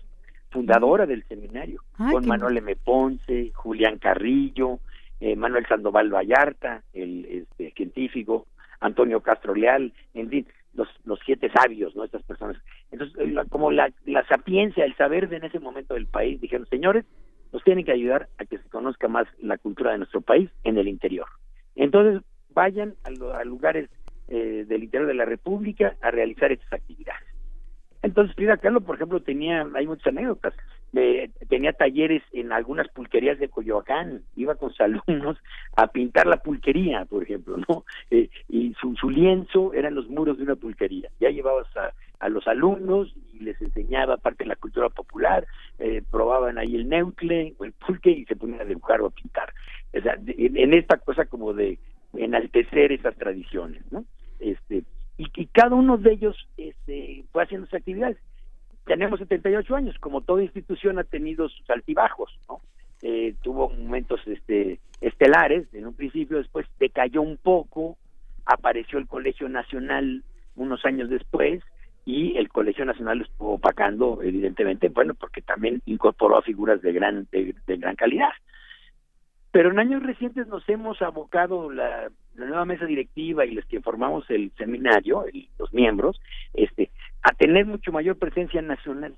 fundadora 0.49 1.05
del 1.05 1.23
seminario, 1.25 1.83
con 1.95 2.25
Manuel 2.25 2.57
M. 2.57 2.75
Ponce, 2.75 3.51
Julián 3.53 3.99
Carrillo, 3.99 4.79
eh, 5.19 5.35
Manuel 5.35 5.67
Sandoval 5.67 6.11
Vallarta, 6.11 6.81
el 6.93 7.25
este, 7.25 7.71
científico, 7.71 8.47
Antonio 8.79 9.21
Castro 9.21 9.55
Leal, 9.55 9.93
en 10.13 10.29
fin, 10.29 10.47
los, 10.73 10.87
los 11.05 11.19
siete 11.25 11.49
sabios, 11.51 11.95
¿no? 11.95 12.03
Estas 12.03 12.23
personas. 12.23 12.57
Entonces, 12.91 13.17
eh, 13.19 13.35
como 13.49 13.71
la, 13.71 13.91
la 14.05 14.25
sapiencia, 14.27 14.85
el 14.85 14.95
saber 14.95 15.27
de 15.29 15.37
en 15.37 15.45
ese 15.45 15.59
momento 15.59 15.95
del 15.95 16.07
país, 16.07 16.39
dijeron, 16.39 16.67
señores, 16.67 17.05
nos 17.51 17.63
tienen 17.63 17.85
que 17.85 17.91
ayudar 17.91 18.29
a 18.37 18.45
que 18.45 18.57
se 18.57 18.69
conozca 18.69 19.07
más 19.07 19.27
la 19.39 19.57
cultura 19.57 19.91
de 19.91 19.99
nuestro 19.99 20.21
país 20.21 20.49
en 20.63 20.77
el 20.77 20.87
interior. 20.87 21.27
Entonces, 21.75 22.23
vayan 22.49 22.95
a, 23.03 23.43
lugares 23.43 23.89
eh, 24.27 24.65
del 24.67 24.83
interior 24.83 25.07
de 25.07 25.13
la 25.13 25.25
República 25.25 25.95
a 26.01 26.11
realizar 26.11 26.51
estas 26.51 26.73
actividades. 26.73 27.27
Entonces, 28.01 28.35
Frida 28.35 28.57
Kahlo, 28.57 28.81
por 28.81 28.95
ejemplo, 28.95 29.21
tenía, 29.21 29.67
hay 29.73 29.87
muchas 29.87 30.07
anécdotas, 30.07 30.53
tenía 31.49 31.73
talleres 31.73 32.23
en 32.31 32.51
algunas 32.51 32.87
pulquerías 32.89 33.39
de 33.39 33.49
Coyoacán, 33.49 34.23
iba 34.35 34.55
con 34.55 34.69
sus 34.69 34.81
alumnos 35.07 35.37
a 35.75 35.87
pintar 35.87 36.27
la 36.27 36.37
pulquería, 36.37 37.05
por 37.05 37.23
ejemplo, 37.23 37.57
¿no? 37.67 37.85
Eh, 38.11 38.29
y 38.47 38.73
su, 38.79 38.95
su, 38.95 39.09
lienzo 39.09 39.73
eran 39.73 39.95
los 39.95 40.07
muros 40.09 40.37
de 40.37 40.43
una 40.43 40.55
pulquería. 40.55 41.09
Ya 41.19 41.29
llevabas 41.29 41.67
a, 41.77 42.29
los 42.29 42.47
alumnos 42.47 43.13
y 43.33 43.43
les 43.43 43.61
enseñaba 43.61 44.17
parte 44.17 44.43
de 44.43 44.49
la 44.49 44.55
cultura 44.55 44.89
popular, 44.89 45.45
eh, 45.77 46.01
probaban 46.09 46.57
ahí 46.57 46.75
el 46.75 46.89
neucle 46.89 47.53
o 47.59 47.65
el 47.65 47.73
pulque 47.73 48.09
y 48.09 48.25
se 48.25 48.35
ponían 48.35 48.61
a 48.61 48.65
dibujar 48.65 49.01
o 49.01 49.07
a 49.07 49.11
pintar. 49.11 49.53
O 49.97 50.01
sea, 50.01 50.17
en, 50.25 50.73
esta 50.73 50.97
cosa 50.97 51.25
como 51.25 51.53
de 51.53 51.77
enaltecer 52.15 52.91
esas 52.91 53.15
tradiciones, 53.15 53.83
¿no? 53.91 54.03
Este, 54.39 54.83
y, 55.17 55.27
y 55.35 55.45
cada 55.47 55.75
uno 55.75 55.97
de 55.97 56.13
ellos 56.13 56.35
este, 56.57 57.23
fue 57.31 57.43
haciendo 57.43 57.67
sus 57.67 57.75
actividades 57.75 58.17
tenemos 58.87 59.19
78 59.19 59.75
años, 59.75 59.95
como 59.99 60.21
toda 60.21 60.41
institución 60.41 60.97
ha 60.97 61.03
tenido 61.03 61.49
sus 61.49 61.69
altibajos, 61.69 62.39
¿no? 62.47 62.61
Eh, 63.03 63.35
tuvo 63.43 63.69
momentos 63.69 64.19
este, 64.25 64.79
estelares 65.01 65.71
en 65.73 65.85
un 65.85 65.93
principio, 65.93 66.37
después 66.37 66.65
decayó 66.79 67.21
un 67.21 67.37
poco, 67.37 67.95
apareció 68.45 68.97
el 68.97 69.07
Colegio 69.07 69.47
Nacional 69.49 70.23
unos 70.55 70.83
años 70.85 71.09
después 71.09 71.61
y 72.05 72.37
el 72.37 72.49
Colegio 72.49 72.85
Nacional 72.85 73.19
lo 73.19 73.25
estuvo 73.25 73.53
opacando, 73.53 74.19
evidentemente, 74.23 74.89
bueno, 74.89 75.13
porque 75.13 75.41
también 75.41 75.81
incorporó 75.85 76.37
a 76.37 76.41
figuras 76.41 76.81
de 76.81 76.93
gran, 76.93 77.27
de, 77.31 77.53
gran 77.67 77.95
calidad. 77.95 78.31
Pero 79.57 79.71
en 79.71 79.79
años 79.79 80.03
recientes 80.03 80.45
nos 80.45 80.69
hemos 80.69 81.01
abocado 81.01 81.71
la, 81.71 82.11
nueva 82.35 82.63
mesa 82.65 82.85
directiva 82.85 83.43
y 83.43 83.55
los 83.55 83.65
que 83.65 83.81
formamos 83.81 84.29
el 84.29 84.51
seminario, 84.55 85.25
los 85.57 85.73
miembros, 85.73 86.21
este, 86.53 86.91
a 87.23 87.33
tener 87.33 87.65
mucho 87.65 87.91
mayor 87.91 88.17
presencia 88.17 88.61
nacional. 88.61 89.15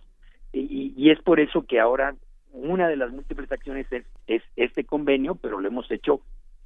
Y, 0.53 0.93
y, 0.95 1.09
es 1.09 1.21
por 1.23 1.41
eso 1.41 1.65
que 1.67 1.81
ahora 1.81 2.15
una 2.53 2.87
de 2.87 2.95
las 2.95 3.11
múltiples 3.11 3.51
acciones 3.51 3.91
es, 3.91 4.05
es 4.27 4.41
este 4.55 4.85
convenio, 4.85 5.35
pero 5.35 5.59
lo 5.59 5.67
hemos 5.67 5.91
hecho 5.91 6.21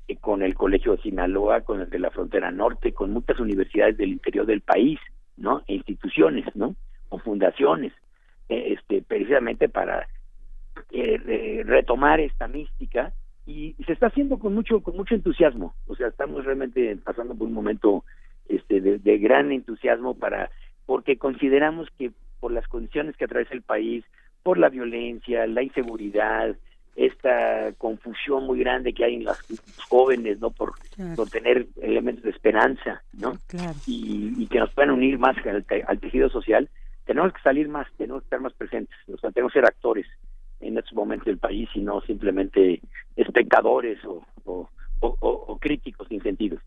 eh, 0.07 0.17
con 0.17 0.43
el 0.43 0.53
Colegio 0.53 0.91
de 0.91 1.01
Sinaloa, 1.01 1.61
con 1.61 1.81
el 1.81 1.89
de 1.89 1.97
la 1.97 2.11
Frontera 2.11 2.51
Norte, 2.51 2.93
con 2.93 3.09
muchas 3.09 3.39
universidades 3.39 3.97
del 3.97 4.11
interior 4.11 4.45
del 4.45 4.61
país, 4.61 4.99
¿no? 5.35 5.63
E 5.65 5.73
instituciones, 5.73 6.45
¿no? 6.55 6.75
O 7.09 7.17
fundaciones, 7.17 7.91
eh, 8.49 8.75
este, 8.77 9.01
precisamente 9.01 9.67
para 9.67 10.07
eh, 10.91 11.63
retomar 11.65 12.19
esta 12.19 12.47
mística 12.47 13.11
y, 13.45 13.75
se 13.85 13.93
está 13.93 14.07
haciendo 14.07 14.39
con 14.39 14.53
mucho 14.53 14.81
con 14.81 14.95
mucho 14.95 15.15
entusiasmo. 15.15 15.75
O 15.87 15.95
sea 15.95 16.07
estamos 16.07 16.45
realmente 16.45 16.95
pasando 16.97 17.35
por 17.35 17.47
un 17.47 17.53
momento 17.53 18.03
este 18.47 18.81
de, 18.81 19.17
gran 19.17 19.51
entusiasmo 19.51 20.15
para 20.15 20.49
porque 20.85 21.17
consideramos 21.17 21.87
que 21.97 22.11
por 22.39 22.51
las 22.51 22.67
condiciones 22.67 23.15
que 23.15 23.25
atraviesa 23.25 23.53
el 23.53 23.61
país 23.61 24.03
por 24.43 24.57
la 24.57 24.69
violencia 24.69 25.47
la 25.47 25.63
inseguridad 25.63 26.55
esta 26.95 27.71
confusión 27.77 28.45
muy 28.45 28.59
grande 28.59 28.93
que 28.93 29.05
hay 29.05 29.15
en 29.15 29.23
los 29.23 29.37
jóvenes 29.89 30.39
no 30.39 30.51
por, 30.51 30.73
tener 31.31 31.67
elementos 31.81 32.23
de 32.23 32.29
esperanza 32.29 33.01
no 33.13 33.37
y, 33.87 34.45
que 34.47 34.59
nos 34.59 34.71
puedan 34.73 34.91
unir 34.91 35.17
más 35.17 35.35
al, 35.45 35.65
al 35.87 35.99
tejido 35.99 36.29
social 36.29 36.69
tenemos 37.05 37.33
que 37.33 37.41
salir 37.41 37.69
más 37.69 37.87
tenemos 37.97 38.21
que 38.21 38.25
estar 38.25 38.41
más 38.41 38.53
presentes. 38.53 38.95
O 39.11 39.17
sea 39.17 39.31
tenemos 39.31 39.53
que 39.53 39.59
ser 39.59 39.65
actores 39.65 40.05
en 40.63 40.77
estos 40.77 40.93
momentos 40.93 41.25
del 41.25 41.37
país 41.37 41.69
y 41.75 41.81
no 41.81 42.01
simplemente 42.01 42.81
espectadores 43.15 44.03
o, 44.05 44.25
o, 44.45 44.69
o, 45.01 45.57
críticos 45.59 46.07
sin 46.07 46.21
sentido. 46.21 46.57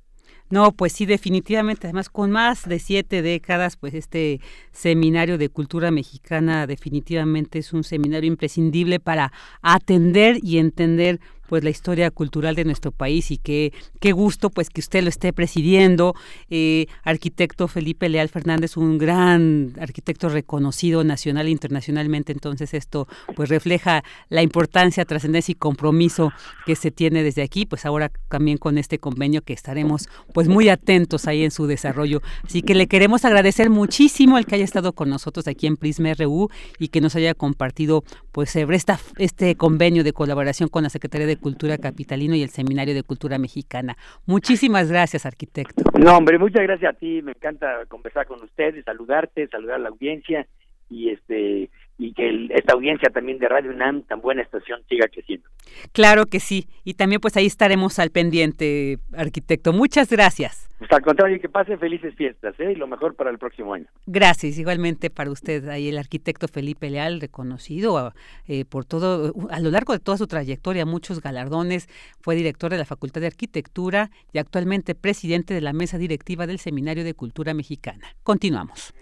No, 0.48 0.70
pues 0.70 0.92
sí, 0.92 1.06
definitivamente. 1.06 1.88
Además, 1.88 2.08
con 2.08 2.30
más 2.30 2.68
de 2.68 2.78
siete 2.78 3.20
décadas, 3.20 3.76
pues 3.76 3.94
este 3.94 4.40
seminario 4.70 5.38
de 5.38 5.48
cultura 5.48 5.90
mexicana 5.90 6.66
definitivamente 6.68 7.58
es 7.58 7.72
un 7.72 7.82
seminario 7.82 8.28
imprescindible 8.28 9.00
para 9.00 9.32
atender 9.60 10.36
y 10.42 10.58
entender 10.58 11.18
pues 11.48 11.64
la 11.64 11.70
historia 11.70 12.10
cultural 12.10 12.54
de 12.54 12.64
nuestro 12.64 12.92
país 12.92 13.30
y 13.30 13.38
qué, 13.38 13.72
qué 14.00 14.12
gusto 14.12 14.50
pues 14.50 14.70
que 14.70 14.80
usted 14.80 15.02
lo 15.02 15.08
esté 15.08 15.32
presidiendo. 15.32 16.14
Eh, 16.50 16.86
arquitecto 17.02 17.68
Felipe 17.68 18.08
Leal 18.08 18.28
Fernández, 18.28 18.76
un 18.76 18.98
gran 18.98 19.72
arquitecto 19.80 20.28
reconocido 20.28 21.04
nacional 21.04 21.46
e 21.46 21.50
internacionalmente, 21.50 22.32
entonces 22.32 22.74
esto 22.74 23.08
pues 23.34 23.48
refleja 23.48 24.04
la 24.28 24.42
importancia, 24.42 25.04
trascendencia 25.04 25.52
y 25.52 25.56
compromiso 25.56 26.32
que 26.64 26.76
se 26.76 26.90
tiene 26.90 27.22
desde 27.22 27.42
aquí, 27.42 27.66
pues 27.66 27.86
ahora 27.86 28.10
también 28.28 28.58
con 28.58 28.78
este 28.78 28.98
convenio 28.98 29.42
que 29.42 29.52
estaremos 29.52 30.08
pues 30.32 30.48
muy 30.48 30.68
atentos 30.68 31.26
ahí 31.26 31.44
en 31.44 31.50
su 31.50 31.66
desarrollo. 31.66 32.22
Así 32.44 32.62
que 32.62 32.74
le 32.74 32.86
queremos 32.86 33.24
agradecer 33.24 33.70
muchísimo 33.70 34.38
el 34.38 34.46
que 34.46 34.56
haya 34.56 34.64
estado 34.64 34.92
con 34.92 35.08
nosotros 35.08 35.46
aquí 35.48 35.66
en 35.66 35.76
Prisma 35.76 36.12
RU 36.14 36.48
y 36.78 36.88
que 36.88 37.00
nos 37.00 37.16
haya 37.16 37.34
compartido 37.34 38.04
pues 38.32 38.54
esta, 38.56 39.00
este 39.18 39.56
convenio 39.56 40.04
de 40.04 40.12
colaboración 40.12 40.68
con 40.68 40.82
la 40.82 40.90
Secretaría 40.90 41.26
de 41.26 41.35
Cultura 41.36 41.78
Capitalino 41.78 42.34
y 42.34 42.42
el 42.42 42.50
Seminario 42.50 42.94
de 42.94 43.02
Cultura 43.02 43.38
Mexicana. 43.38 43.96
Muchísimas 44.26 44.90
gracias, 44.90 45.26
arquitecto. 45.26 45.82
No, 45.98 46.16
hombre, 46.16 46.38
muchas 46.38 46.62
gracias 46.62 46.94
a 46.94 46.98
ti. 46.98 47.22
Me 47.22 47.32
encanta 47.32 47.84
conversar 47.88 48.26
con 48.26 48.42
ustedes, 48.42 48.84
saludarte, 48.84 49.48
saludar 49.48 49.76
a 49.76 49.78
la 49.78 49.88
audiencia 49.88 50.46
y 50.88 51.10
este 51.10 51.70
y 51.98 52.12
que 52.12 52.48
esta 52.50 52.74
audiencia 52.74 53.08
también 53.08 53.38
de 53.38 53.48
Radio 53.48 53.70
UNAM, 53.70 54.02
tan 54.02 54.20
buena 54.20 54.42
estación, 54.42 54.82
siga 54.88 55.08
creciendo. 55.08 55.48
Claro 55.92 56.26
que 56.26 56.40
sí, 56.40 56.68
y 56.84 56.94
también 56.94 57.20
pues 57.20 57.36
ahí 57.36 57.46
estaremos 57.46 57.98
al 57.98 58.10
pendiente, 58.10 58.98
arquitecto. 59.16 59.72
Muchas 59.72 60.10
gracias. 60.10 60.68
Pues 60.78 60.92
al 60.92 61.00
contrario, 61.00 61.40
que 61.40 61.48
pasen 61.48 61.78
felices 61.78 62.14
fiestas, 62.14 62.54
¿eh? 62.58 62.72
y 62.72 62.74
lo 62.74 62.86
mejor 62.86 63.14
para 63.14 63.30
el 63.30 63.38
próximo 63.38 63.72
año. 63.72 63.86
Gracias, 64.06 64.58
igualmente 64.58 65.08
para 65.08 65.30
usted, 65.30 65.66
ahí 65.68 65.88
el 65.88 65.96
arquitecto 65.96 66.48
Felipe 66.48 66.90
Leal, 66.90 67.20
reconocido 67.20 68.12
eh, 68.46 68.66
por 68.66 68.84
todo, 68.84 69.32
a 69.50 69.60
lo 69.60 69.70
largo 69.70 69.94
de 69.94 70.00
toda 70.00 70.18
su 70.18 70.26
trayectoria, 70.26 70.84
muchos 70.84 71.22
galardones, 71.22 71.88
fue 72.20 72.34
director 72.34 72.70
de 72.70 72.76
la 72.76 72.84
Facultad 72.84 73.22
de 73.22 73.28
Arquitectura 73.28 74.10
y 74.32 74.38
actualmente 74.38 74.94
presidente 74.94 75.54
de 75.54 75.62
la 75.62 75.72
mesa 75.72 75.96
directiva 75.96 76.46
del 76.46 76.58
Seminario 76.58 77.04
de 77.04 77.14
Cultura 77.14 77.54
Mexicana. 77.54 78.08
Continuamos. 78.22 78.92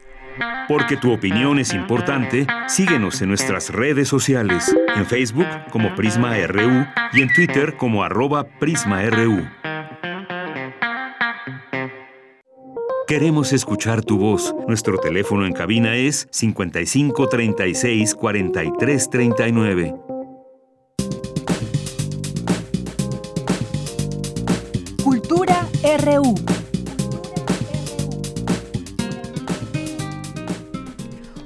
Porque 0.69 0.97
tu 0.97 1.13
opinión 1.13 1.59
es 1.59 1.75
importante, 1.75 2.47
síguenos 2.69 3.21
en 3.21 3.29
nuestras 3.29 3.71
redes 3.71 4.09
sociales, 4.09 4.75
en 4.97 5.07
Facebook 5.07 5.47
como 5.71 5.95
Prisma 5.95 6.37
RU 6.47 6.87
y 7.13 7.23
en 7.23 7.33
Twitter 7.33 7.77
como 7.77 8.05
arroba 8.05 8.45
PrismaRU. 8.59 9.45
Queremos 13.07 13.53
escuchar 13.53 14.03
tu 14.03 14.17
voz. 14.17 14.55
Nuestro 14.67 14.97
teléfono 14.97 15.45
en 15.45 15.53
cabina 15.53 15.95
es 15.95 16.27
55 16.31 17.29
36 17.29 18.15
43 18.15 19.11
39. 19.11 19.95
Cultura 25.03 25.69
RU. 26.03 26.35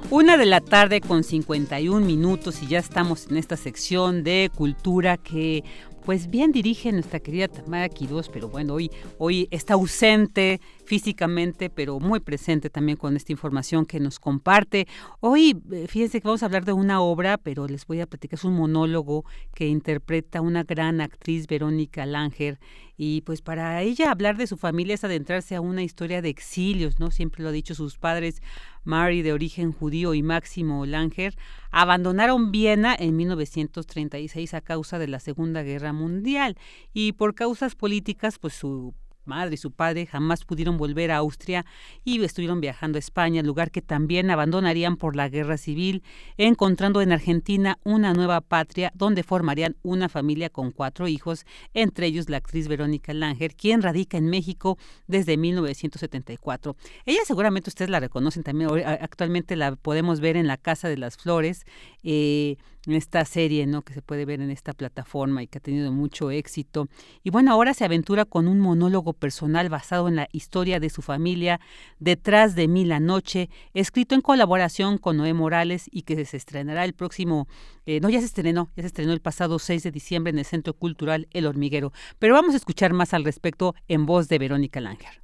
Una 0.09 0.37
de 0.37 0.45
la 0.45 0.61
tarde 0.61 1.01
con 1.01 1.25
51 1.25 2.05
minutos 2.05 2.63
y 2.63 2.67
ya 2.67 2.79
estamos 2.79 3.27
en 3.29 3.35
esta 3.35 3.57
sección 3.57 4.23
de 4.23 4.49
cultura 4.55 5.17
que 5.17 5.65
pues 6.09 6.27
bien 6.31 6.51
dirige 6.51 6.91
nuestra 6.91 7.19
querida 7.19 7.47
Tamara 7.47 7.87
Quiroz, 7.87 8.29
pero 8.29 8.49
bueno, 8.49 8.73
hoy, 8.73 8.89
hoy 9.19 9.47
está 9.51 9.75
ausente 9.75 10.59
físicamente, 10.83 11.69
pero 11.69 11.99
muy 11.99 12.19
presente 12.19 12.71
también 12.71 12.97
con 12.97 13.15
esta 13.15 13.31
información 13.31 13.85
que 13.85 13.99
nos 13.99 14.19
comparte. 14.19 14.87
Hoy, 15.19 15.55
eh, 15.71 15.85
fíjense 15.87 16.19
que 16.19 16.27
vamos 16.27 16.41
a 16.41 16.47
hablar 16.47 16.65
de 16.65 16.73
una 16.73 16.99
obra, 16.99 17.37
pero 17.37 17.67
les 17.67 17.85
voy 17.85 18.01
a 18.01 18.07
platicar, 18.07 18.39
es 18.39 18.43
un 18.43 18.55
monólogo 18.55 19.23
que 19.53 19.67
interpreta 19.67 20.41
una 20.41 20.63
gran 20.63 20.99
actriz, 20.99 21.45
Verónica 21.45 22.07
Langer, 22.07 22.57
y 23.01 23.21
pues 23.21 23.41
para 23.41 23.81
ella 23.81 24.11
hablar 24.11 24.35
de 24.35 24.45
su 24.45 24.57
familia 24.57 24.95
es 24.95 25.05
adentrarse 25.05 25.55
a 25.55 25.61
una 25.61 25.83
historia 25.83 26.21
de 26.21 26.27
exilios, 26.27 26.99
¿no? 26.99 27.11
Siempre 27.11 27.43
lo 27.43 27.49
ha 27.49 27.53
dicho 27.53 27.73
sus 27.73 27.97
padres, 27.97 28.41
Mary 28.83 29.21
de 29.21 29.31
origen 29.31 29.71
judío 29.71 30.13
y 30.13 30.21
Máximo 30.21 30.85
Langer, 30.85 31.37
abandonaron 31.71 32.51
Viena 32.51 32.93
en 32.99 33.15
1936 33.15 34.53
a 34.53 34.59
causa 34.59 34.99
de 34.99 35.07
la 35.07 35.19
Segunda 35.21 35.63
Guerra 35.63 35.93
Mundial 35.99 36.57
y 36.93 37.13
por 37.13 37.35
causas 37.35 37.75
políticas 37.75 38.39
pues 38.39 38.53
su 38.53 38.93
madre 39.29 39.53
y 39.53 39.57
su 39.57 39.71
padre 39.71 40.05
jamás 40.05 40.43
pudieron 40.43 40.77
volver 40.77 41.11
a 41.11 41.17
Austria 41.17 41.65
y 42.03 42.21
estuvieron 42.23 42.59
viajando 42.59 42.97
a 42.97 42.99
España, 42.99 43.41
lugar 43.43 43.71
que 43.71 43.81
también 43.81 44.29
abandonarían 44.31 44.97
por 44.97 45.15
la 45.15 45.29
guerra 45.29 45.57
civil, 45.57 46.03
encontrando 46.37 47.01
en 47.01 47.13
Argentina 47.13 47.77
una 47.83 48.13
nueva 48.13 48.41
patria 48.41 48.91
donde 48.95 49.23
formarían 49.23 49.77
una 49.83 50.09
familia 50.09 50.49
con 50.49 50.71
cuatro 50.71 51.07
hijos, 51.07 51.45
entre 51.73 52.07
ellos 52.07 52.29
la 52.29 52.37
actriz 52.37 52.67
Verónica 52.67 53.13
Langer, 53.13 53.55
quien 53.55 53.81
radica 53.81 54.17
en 54.17 54.25
México 54.25 54.77
desde 55.07 55.37
1974. 55.37 56.75
Ella 57.05 57.21
seguramente 57.25 57.69
ustedes 57.69 57.89
la 57.89 57.99
reconocen 57.99 58.43
también, 58.43 58.69
actualmente 58.85 59.55
la 59.55 59.75
podemos 59.75 60.19
ver 60.19 60.35
en 60.35 60.47
la 60.47 60.57
Casa 60.57 60.89
de 60.89 60.97
las 60.97 61.17
Flores. 61.17 61.65
Eh, 62.03 62.57
en 62.87 62.93
esta 62.93 63.23
serie, 63.25 63.65
¿no? 63.67 63.81
Que 63.81 63.93
se 63.93 64.01
puede 64.01 64.25
ver 64.25 64.41
en 64.41 64.51
esta 64.51 64.73
plataforma 64.73 65.43
y 65.43 65.47
que 65.47 65.57
ha 65.57 65.61
tenido 65.61 65.91
mucho 65.91 66.31
éxito. 66.31 66.87
Y 67.23 67.29
bueno, 67.29 67.51
ahora 67.51 67.73
se 67.73 67.85
aventura 67.85 68.25
con 68.25 68.47
un 68.47 68.59
monólogo 68.59 69.13
personal 69.13 69.69
basado 69.69 70.07
en 70.07 70.15
la 70.15 70.27
historia 70.31 70.79
de 70.79 70.89
su 70.89 71.01
familia, 71.01 71.59
Detrás 71.99 72.55
de 72.55 72.67
mí 72.67 72.85
la 72.85 72.99
noche, 72.99 73.49
escrito 73.73 74.15
en 74.15 74.21
colaboración 74.21 74.97
con 74.97 75.17
Noé 75.17 75.33
Morales 75.33 75.89
y 75.91 76.03
que 76.03 76.23
se 76.25 76.37
estrenará 76.37 76.85
el 76.85 76.93
próximo, 76.93 77.47
eh, 77.85 77.99
no, 77.99 78.09
ya 78.09 78.19
se 78.19 78.25
estrenó, 78.25 78.69
ya 78.75 78.83
se 78.83 78.87
estrenó 78.87 79.13
el 79.13 79.21
pasado 79.21 79.59
6 79.59 79.83
de 79.83 79.91
diciembre 79.91 80.31
en 80.31 80.39
el 80.39 80.45
Centro 80.45 80.73
Cultural 80.73 81.27
El 81.31 81.45
Hormiguero. 81.45 81.91
Pero 82.19 82.33
vamos 82.33 82.53
a 82.53 82.57
escuchar 82.57 82.93
más 82.93 83.13
al 83.13 83.25
respecto 83.25 83.73
en 83.87 84.05
voz 84.05 84.29
de 84.29 84.39
Verónica 84.39 84.79
Langer. 84.79 85.21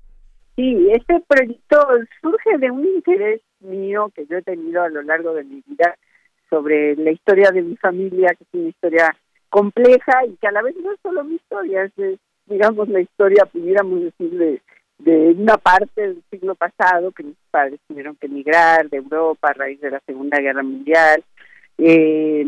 Sí, 0.56 0.88
este 0.92 1.22
proyecto 1.28 1.78
surge 2.22 2.58
de 2.60 2.72
un 2.72 2.86
interés 2.86 3.42
mío 3.60 4.12
que 4.16 4.26
yo 4.26 4.38
he 4.38 4.42
tenido 4.42 4.84
a 4.84 4.90
lo 4.90 5.02
largo 5.02 5.34
de 5.34 5.44
mi 5.44 5.62
vida 5.68 5.98
sobre 6.50 6.96
la 6.96 7.12
historia 7.12 7.52
de 7.52 7.62
mi 7.62 7.76
familia, 7.78 8.30
que 8.30 8.44
es 8.44 8.50
una 8.54 8.70
historia 8.70 9.16
compleja 9.50 10.26
y 10.26 10.36
que 10.36 10.48
a 10.48 10.52
la 10.52 10.62
vez 10.62 10.76
no 10.84 10.92
es 10.92 11.00
solo 11.02 11.24
mi 11.24 11.36
historia, 11.36 11.84
es, 11.84 12.20
digamos 12.46 12.90
la 12.90 13.02
historia, 13.02 13.46
pudiéramos 13.46 14.02
decir, 14.02 14.62
de, 15.00 15.36
una 15.38 15.58
parte 15.58 16.02
del 16.02 16.24
siglo 16.30 16.56
pasado 16.56 17.12
que 17.12 17.24
mis 17.24 17.36
padres 17.52 17.80
tuvieron 17.88 18.16
que 18.16 18.28
emigrar 18.28 18.90
de 18.90 18.98
Europa 18.98 19.50
a 19.50 19.54
raíz 19.54 19.80
de 19.82 19.92
la 19.92 20.02
Segunda 20.06 20.40
Guerra 20.40 20.64
Mundial, 20.64 21.24
eh, 21.78 22.46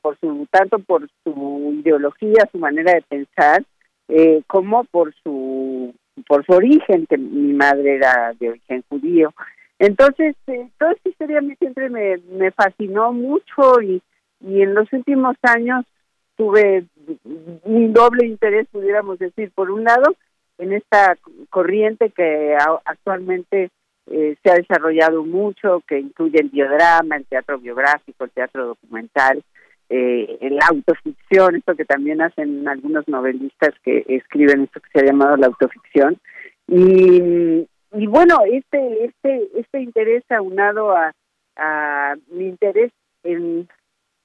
por 0.00 0.18
su 0.18 0.46
tanto 0.50 0.78
por 0.78 1.08
su 1.22 1.74
ideología, 1.78 2.48
su 2.50 2.58
manera 2.58 2.92
de 2.92 3.02
pensar, 3.02 3.62
eh, 4.08 4.42
como 4.46 4.84
por 4.84 5.14
su 5.22 5.94
por 6.26 6.44
su 6.44 6.52
origen, 6.52 7.06
que 7.06 7.18
mi 7.18 7.52
madre 7.52 7.96
era 7.96 8.32
de 8.38 8.50
origen 8.50 8.84
judío. 8.88 9.32
Entonces, 9.80 10.36
eh, 10.46 10.68
toda 10.78 10.92
esta 10.92 11.08
historia 11.08 11.38
a 11.38 11.40
mí 11.40 11.56
siempre 11.56 11.88
me, 11.88 12.50
fascinó 12.52 13.14
mucho 13.14 13.80
y, 13.80 14.02
y 14.40 14.60
en 14.60 14.74
los 14.74 14.92
últimos 14.92 15.36
años 15.42 15.86
tuve 16.36 16.84
un 17.64 17.92
doble 17.94 18.26
interés, 18.26 18.66
pudiéramos 18.70 19.18
decir, 19.18 19.50
por 19.54 19.70
un 19.70 19.84
lado, 19.84 20.14
en 20.58 20.74
esta 20.74 21.16
corriente 21.48 22.10
que 22.10 22.54
actualmente 22.84 23.70
eh, 24.10 24.36
se 24.42 24.50
ha 24.50 24.54
desarrollado 24.54 25.24
mucho, 25.24 25.82
que 25.88 25.98
incluye 25.98 26.40
el 26.40 26.50
biodrama, 26.50 27.16
el 27.16 27.24
teatro 27.24 27.58
biográfico, 27.58 28.24
el 28.24 28.30
teatro 28.32 28.66
documental, 28.66 29.42
eh, 29.88 30.38
la 30.50 30.66
autoficción, 30.68 31.56
esto 31.56 31.74
que 31.74 31.86
también 31.86 32.20
hacen 32.20 32.68
algunos 32.68 33.08
novelistas 33.08 33.70
que 33.82 34.04
escriben 34.08 34.64
esto 34.64 34.80
que 34.80 34.90
se 34.92 35.00
ha 35.00 35.10
llamado 35.10 35.38
la 35.38 35.46
autoficción. 35.46 36.18
Y, 36.68 37.66
y 37.92 38.06
bueno, 38.06 38.38
este, 38.50 39.04
este, 39.04 39.48
este 39.54 39.80
interés 39.80 40.24
aunado 40.30 40.94
a, 40.96 41.12
mi 42.28 42.46
interés 42.46 42.90
en 43.22 43.68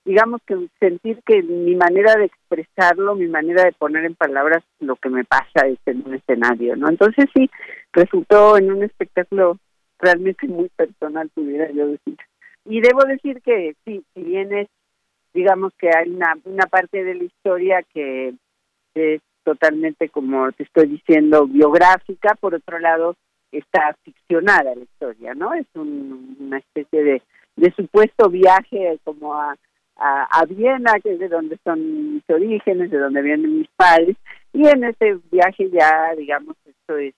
digamos 0.06 0.40
que 0.46 0.56
sentir 0.80 1.20
que 1.26 1.42
mi 1.44 1.76
manera 1.76 2.16
de 2.16 2.26
expresarlo, 2.26 3.16
mi 3.16 3.28
manera 3.28 3.64
de 3.64 3.74
poner 3.74 4.06
en 4.06 4.16
palabras 4.16 4.64
lo 4.80 4.96
que 4.96 5.10
me 5.10 5.26
pasa 5.26 5.68
es 5.68 5.80
en 5.86 6.04
un 6.06 6.14
escenario, 6.14 6.78
¿no? 6.78 6.88
Entonces 6.88 7.26
sí, 7.36 7.50
resultó 7.92 8.58
en 8.58 8.72
un 8.72 8.84
espectáculo 8.84 9.58
realmente 10.00 10.48
muy 10.48 10.70
personal, 10.70 11.30
pudiera 11.34 11.70
yo 11.72 11.88
decir. 11.88 12.18
Y 12.64 12.80
debo 12.80 13.04
decir 13.04 13.42
que 13.42 13.76
sí, 13.84 14.06
si 14.14 14.24
bien 14.24 14.54
es, 14.54 14.70
digamos 15.34 15.74
que 15.78 15.90
hay 15.90 16.10
una, 16.10 16.38
una 16.46 16.68
parte 16.68 17.04
de 17.04 17.16
la 17.16 17.24
historia 17.24 17.84
que 17.94 18.34
es 18.94 19.22
totalmente, 19.44 20.08
como 20.08 20.52
te 20.54 20.64
estoy 20.64 20.88
diciendo, 20.88 21.48
biográfica, 21.48 22.36
por 22.36 22.56
otro 22.56 22.80
lado 22.80 23.18
está 23.58 23.96
ficcionada 24.04 24.76
la 24.76 24.84
historia, 24.84 25.34
¿no? 25.34 25.54
Es 25.54 25.68
una 25.76 26.58
especie 26.58 27.04
de, 27.04 27.22
de 27.56 27.72
supuesto 27.72 28.30
viaje 28.30 29.00
como 29.04 29.34
a 29.34 29.56
a, 29.98 30.46
Viena, 30.46 31.00
que 31.00 31.14
es 31.14 31.20
de 31.20 31.30
donde 31.30 31.58
son 31.64 32.16
mis 32.16 32.30
orígenes, 32.30 32.92
de 32.92 32.98
donde 32.98 33.22
vienen 33.22 33.60
mis 33.60 33.70
padres, 33.76 34.16
y 34.54 34.68
en 34.68 34.84
ese 34.84 35.20
viaje 35.32 35.70
ya, 35.70 36.14
digamos, 36.18 36.56
esto 36.66 36.98
es, 36.98 37.14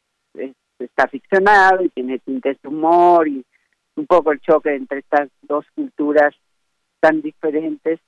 está 0.79 1.07
ficcionado 1.07 1.83
y 1.83 1.89
tiene 1.89 2.19
tintes 2.19 2.61
de 2.61 2.69
humor 2.69 3.27
y 3.27 3.43
un 3.95 4.05
poco 4.05 4.31
el 4.31 4.39
choque 4.41 4.75
entre 4.75 4.99
estas 4.99 5.29
dos 5.41 5.65
culturas 5.73 6.35
tan 6.99 7.21
diferentes, 7.21 7.99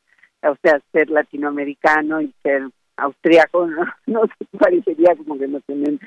o 0.43 0.55
sea, 0.61 0.79
ser 0.91 1.09
latinoamericano 1.09 2.21
y 2.21 2.33
ser 2.43 2.69
austriaco 2.97 3.67
no 4.05 4.21
parecería 4.59 5.15
como 5.15 5.37
que 5.37 5.47
no 5.47 5.59
tienen 5.61 5.99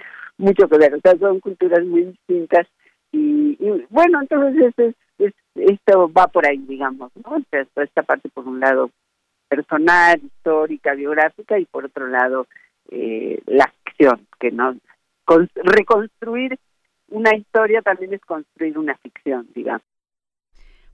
mucho 0.42 0.68
que 0.68 0.78
ver, 0.78 0.94
o 0.94 1.00
sea, 1.00 1.16
son 1.18 1.40
culturas 1.40 1.84
muy 1.84 2.04
distintas 2.04 2.66
y, 3.12 3.56
y 3.60 3.86
bueno, 3.90 4.20
entonces 4.20 4.74
es, 4.76 4.94
es, 5.18 5.34
esto 5.54 6.12
va 6.12 6.26
por 6.26 6.46
ahí, 6.46 6.58
digamos, 6.58 7.12
¿no? 7.24 7.36
O 7.36 7.42
sea, 7.50 7.66
esta 7.76 8.02
parte 8.02 8.28
por 8.28 8.46
un 8.46 8.60
lado 8.60 8.90
personal, 9.48 10.20
histórica, 10.22 10.94
biográfica 10.94 11.58
y 11.58 11.66
por 11.66 11.84
otro 11.84 12.08
lado 12.08 12.46
eh, 12.90 13.40
la 13.46 13.64
acción, 13.64 14.26
que 14.40 14.50
no 14.50 14.76
reconstruir 15.62 16.58
una 17.08 17.36
historia 17.36 17.82
también 17.82 18.14
es 18.14 18.20
construir 18.22 18.78
una 18.78 18.96
ficción, 18.96 19.46
digamos. 19.54 19.82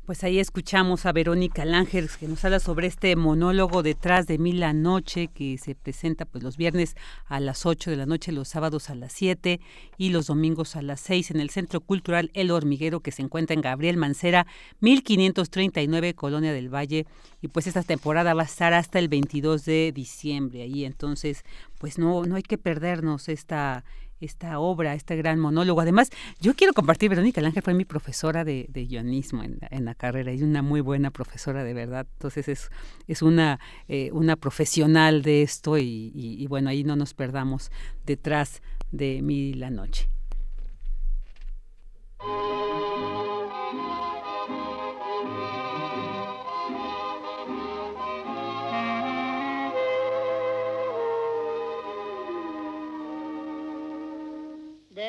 Pues 0.08 0.24
ahí 0.24 0.38
escuchamos 0.38 1.04
a 1.04 1.12
Verónica 1.12 1.66
Lángers 1.66 2.16
que 2.16 2.26
nos 2.26 2.42
habla 2.42 2.60
sobre 2.60 2.86
este 2.86 3.14
monólogo 3.14 3.82
detrás 3.82 4.26
de 4.26 4.38
mí 4.38 4.52
la 4.52 4.72
noche 4.72 5.28
que 5.28 5.58
se 5.58 5.74
presenta 5.74 6.24
pues 6.24 6.42
los 6.42 6.56
viernes 6.56 6.96
a 7.26 7.40
las 7.40 7.66
8 7.66 7.90
de 7.90 7.96
la 7.96 8.06
noche, 8.06 8.32
los 8.32 8.48
sábados 8.48 8.88
a 8.88 8.94
las 8.94 9.12
7 9.12 9.60
y 9.98 10.08
los 10.08 10.28
domingos 10.28 10.76
a 10.76 10.80
las 10.80 11.00
6 11.02 11.32
en 11.32 11.40
el 11.40 11.50
Centro 11.50 11.82
Cultural 11.82 12.30
El 12.32 12.52
Hormiguero 12.52 13.00
que 13.00 13.12
se 13.12 13.20
encuentra 13.20 13.52
en 13.52 13.60
Gabriel 13.60 13.98
Mancera 13.98 14.46
1539 14.80 16.14
Colonia 16.14 16.54
del 16.54 16.74
Valle. 16.74 17.04
Y 17.42 17.48
pues 17.48 17.66
esta 17.66 17.82
temporada 17.82 18.32
va 18.32 18.40
a 18.40 18.46
estar 18.46 18.72
hasta 18.72 18.98
el 18.98 19.08
22 19.08 19.66
de 19.66 19.92
diciembre. 19.94 20.62
Ahí 20.62 20.86
entonces 20.86 21.44
pues 21.76 21.98
no 21.98 22.24
no 22.24 22.36
hay 22.36 22.42
que 22.42 22.56
perdernos 22.56 23.28
esta 23.28 23.84
esta 24.20 24.58
obra, 24.58 24.94
este 24.94 25.16
gran 25.16 25.38
monólogo. 25.38 25.80
Además, 25.80 26.10
yo 26.40 26.54
quiero 26.54 26.72
compartir, 26.72 27.10
Verónica 27.10 27.40
Ángel 27.40 27.62
fue 27.62 27.74
mi 27.74 27.84
profesora 27.84 28.44
de, 28.44 28.68
guionismo 28.72 29.42
en, 29.42 29.84
la 29.84 29.94
carrera 29.94 30.32
y 30.32 30.42
una 30.42 30.62
muy 30.62 30.80
buena 30.80 31.10
profesora 31.10 31.64
de 31.64 31.74
verdad. 31.74 32.06
Entonces 32.14 32.48
es, 32.48 32.70
es 33.06 33.22
una, 33.22 33.60
eh, 33.88 34.10
una 34.12 34.36
profesional 34.36 35.22
de 35.22 35.42
esto 35.42 35.78
y, 35.78 36.12
y 36.14 36.46
bueno, 36.46 36.70
ahí 36.70 36.84
no 36.84 36.96
nos 36.96 37.14
perdamos 37.14 37.70
detrás 38.06 38.62
de 38.92 39.22
mí 39.22 39.54
la 39.54 39.70
noche. 39.70 40.08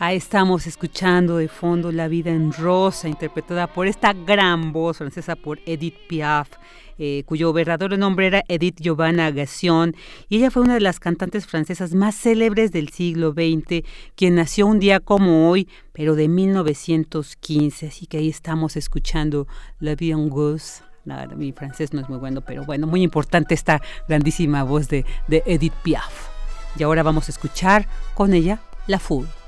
Ahí 0.00 0.16
estamos 0.16 0.68
escuchando 0.68 1.38
de 1.38 1.48
fondo 1.48 1.90
La 1.90 2.06
vida 2.06 2.30
en 2.30 2.52
rosa, 2.52 3.08
interpretada 3.08 3.66
por 3.66 3.88
esta 3.88 4.12
gran 4.12 4.72
voz 4.72 4.98
francesa 4.98 5.34
por 5.34 5.58
Edith 5.66 5.96
Piaf. 6.08 6.50
Eh, 6.98 7.24
cuyo 7.26 7.52
verdadero 7.52 7.96
nombre 7.96 8.28
era 8.28 8.44
Edith 8.46 8.76
Giovanna 8.80 9.32
Gassion, 9.32 9.96
y 10.28 10.36
ella 10.36 10.52
fue 10.52 10.62
una 10.62 10.74
de 10.74 10.80
las 10.80 11.00
cantantes 11.00 11.48
francesas 11.48 11.94
más 11.94 12.14
célebres 12.14 12.70
del 12.70 12.90
siglo 12.90 13.32
XX, 13.32 13.84
quien 14.14 14.36
nació 14.36 14.68
un 14.68 14.78
día 14.78 15.00
como 15.00 15.50
hoy, 15.50 15.68
pero 15.92 16.14
de 16.14 16.28
1915, 16.28 17.88
así 17.88 18.06
que 18.06 18.18
ahí 18.18 18.28
estamos 18.28 18.76
escuchando 18.76 19.48
La 19.80 19.96
vie 19.96 20.12
en 20.12 20.30
rose. 20.30 20.84
mi 21.36 21.50
francés 21.50 21.92
no 21.92 22.00
es 22.00 22.08
muy 22.08 22.18
bueno, 22.18 22.40
pero 22.40 22.64
bueno, 22.64 22.86
muy 22.86 23.02
importante 23.02 23.52
esta 23.52 23.82
grandísima 24.06 24.62
voz 24.62 24.88
de, 24.88 25.04
de 25.26 25.42
Edith 25.44 25.74
Piaf. 25.82 26.28
Y 26.78 26.84
ahora 26.84 27.02
vamos 27.02 27.28
a 27.28 27.32
escuchar 27.32 27.88
con 28.14 28.32
ella 28.32 28.60
La 28.86 29.00
Foule. 29.00 29.47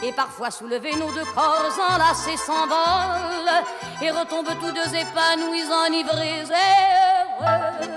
Et 0.00 0.12
parfois 0.12 0.50
soulevés, 0.50 0.94
nos 0.94 1.10
deux 1.12 1.24
corps 1.34 1.76
enlacés 1.90 2.36
s'envolent 2.36 3.64
et 4.00 4.10
retombent 4.10 4.54
tous 4.60 4.70
deux 4.70 4.94
épanouis, 4.94 5.64
enivrés 5.86 6.40
et 6.40 6.64
heureux. 7.42 7.88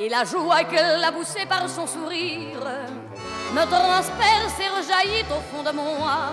Et 0.00 0.08
la 0.08 0.24
joie 0.24 0.64
qu'elle 0.64 1.04
a 1.04 1.12
poussée 1.12 1.46
par 1.46 1.68
son 1.68 1.86
sourire 1.86 2.60
me 3.54 3.64
transperce 3.64 4.58
et 4.60 4.68
rejaillit 4.76 5.24
au 5.30 5.40
fond 5.50 5.62
de 5.62 5.70
moi. 5.70 6.32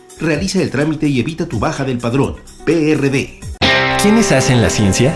Realiza 0.21 0.61
el 0.61 0.69
trámite 0.69 1.07
y 1.07 1.19
evita 1.19 1.47
tu 1.47 1.57
baja 1.57 1.83
del 1.83 1.97
padrón. 1.97 2.35
PRD. 2.63 3.39
¿Quiénes 4.03 4.31
hacen 4.31 4.61
la 4.61 4.69
ciencia? 4.69 5.15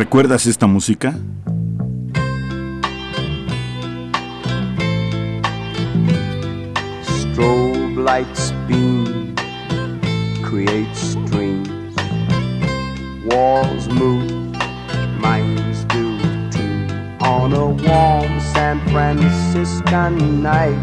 ¿Recuerdas 0.00 0.46
esta 0.46 0.66
música? 0.66 1.14
Strobe 7.02 7.96
lights 8.02 8.54
beam, 8.66 9.34
creates 10.42 11.16
dreams. 11.26 11.94
Walls 13.26 13.88
move, 13.88 14.56
minds 15.20 15.84
do 15.88 16.16
too. 16.50 16.86
On 17.20 17.52
a 17.52 17.66
warm 17.66 18.40
San 18.54 18.80
Franciscan 18.88 20.42
night. 20.42 20.80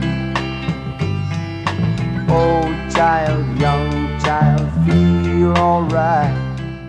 Oh, 2.30 2.62
child, 2.94 3.60
young 3.60 4.20
child, 4.20 4.70
feel 4.86 5.58
alright. 5.58 6.38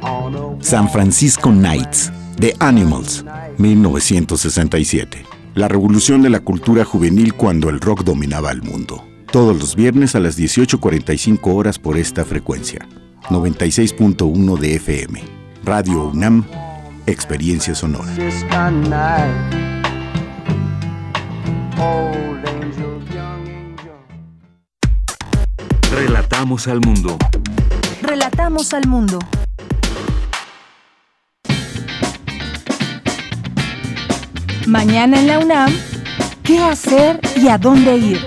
On 0.03 0.35
a 0.35 0.63
San 0.63 0.87
Francisco 0.89 1.51
Nights, 1.51 2.11
The 2.41 2.55
Animals, 2.61 3.25
1967. 3.57 5.25
La 5.55 5.67
revolución 5.67 6.23
de 6.23 6.31
la 6.31 6.39
cultura 6.39 6.85
juvenil 6.85 7.35
cuando 7.35 7.69
el 7.69 7.81
rock 7.81 8.05
dominaba 8.05 8.53
el 8.53 8.63
mundo. 8.63 9.05
Todos 9.33 9.59
los 9.59 9.75
viernes 9.75 10.15
a 10.15 10.21
las 10.21 10.39
18.45 10.39 11.53
horas 11.53 11.81
por 11.81 11.97
esta 11.97 12.25
frecuencia. 12.25 12.87
96.1 13.25 14.57
de 14.57 14.77
FM. 14.77 15.25
Radio 15.65 16.11
UNAM, 16.11 16.45
Experiencia 17.07 17.75
Sonora. 17.75 18.15
Relatamos 25.91 26.69
al 26.69 26.81
mundo. 26.83 27.19
Relatamos 28.01 28.73
al 28.75 28.87
mundo. 28.87 29.19
Mañana 34.69 35.19
en 35.19 35.27
la 35.29 35.39
UNAM, 35.39 35.73
qué 36.45 36.59
hacer 36.59 37.19
y 37.43 37.49
a 37.49 37.57
dónde 37.57 37.97
ir. 37.97 38.19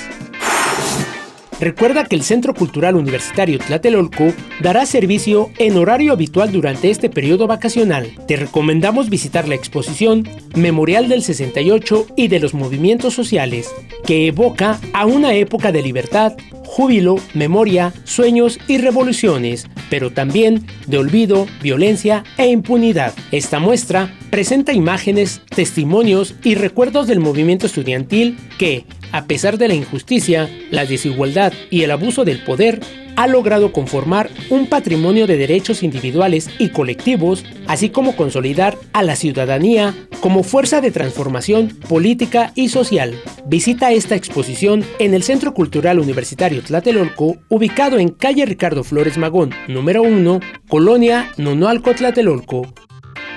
Recuerda 1.60 2.06
que 2.06 2.16
el 2.16 2.22
Centro 2.22 2.54
Cultural 2.54 2.96
Universitario 2.96 3.58
Tlatelolco 3.58 4.32
dará 4.62 4.86
servicio 4.86 5.50
en 5.58 5.76
horario 5.76 6.14
habitual 6.14 6.52
durante 6.52 6.88
este 6.88 7.10
periodo 7.10 7.46
vacacional. 7.46 8.12
Te 8.26 8.36
recomendamos 8.36 9.10
visitar 9.10 9.46
la 9.46 9.56
exposición 9.56 10.26
Memorial 10.54 11.08
del 11.10 11.22
68 11.22 12.06
y 12.16 12.28
de 12.28 12.40
los 12.40 12.54
movimientos 12.54 13.12
sociales, 13.12 13.70
que 14.06 14.26
evoca 14.26 14.80
a 14.94 15.04
una 15.04 15.34
época 15.34 15.70
de 15.70 15.82
libertad, 15.82 16.32
júbilo, 16.64 17.16
memoria, 17.34 17.92
sueños 18.04 18.58
y 18.66 18.78
revoluciones, 18.78 19.66
pero 19.90 20.12
también 20.12 20.66
de 20.86 20.96
olvido, 20.98 21.46
violencia 21.62 22.24
e 22.38 22.46
impunidad. 22.46 23.12
Esta 23.32 23.58
muestra 23.58 24.14
presenta 24.30 24.72
imágenes, 24.72 25.42
testimonios 25.54 26.36
y 26.42 26.54
recuerdos 26.54 27.06
del 27.06 27.20
movimiento 27.20 27.66
estudiantil 27.66 28.38
que, 28.56 28.86
a 29.12 29.24
pesar 29.24 29.58
de 29.58 29.68
la 29.68 29.74
injusticia, 29.74 30.48
la 30.70 30.86
desigualdad 30.86 31.52
y 31.70 31.82
el 31.82 31.90
abuso 31.90 32.24
del 32.24 32.42
poder, 32.44 32.80
ha 33.16 33.26
logrado 33.26 33.72
conformar 33.72 34.30
un 34.48 34.66
patrimonio 34.66 35.26
de 35.26 35.36
derechos 35.36 35.82
individuales 35.82 36.48
y 36.58 36.70
colectivos, 36.70 37.44
así 37.66 37.90
como 37.90 38.16
consolidar 38.16 38.78
a 38.92 39.02
la 39.02 39.16
ciudadanía 39.16 39.94
como 40.20 40.42
fuerza 40.42 40.80
de 40.80 40.90
transformación 40.90 41.68
política 41.88 42.52
y 42.54 42.68
social. 42.68 43.14
Visita 43.46 43.92
esta 43.92 44.14
exposición 44.14 44.84
en 44.98 45.14
el 45.14 45.22
Centro 45.22 45.54
Cultural 45.54 45.98
Universitario 45.98 46.62
Tlatelolco, 46.62 47.36
ubicado 47.48 47.98
en 47.98 48.08
calle 48.08 48.46
Ricardo 48.46 48.84
Flores 48.84 49.18
Magón, 49.18 49.50
número 49.68 50.02
1, 50.02 50.40
Colonia 50.68 51.30
Nonoalco 51.36 51.94
Tlatelolco. 51.94 52.72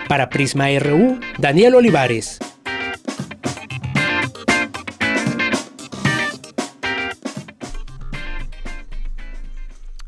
Para 0.07 0.29
Prisma 0.29 0.67
RU, 0.79 1.19
Daniel 1.39 1.75
Olivares. 1.75 2.39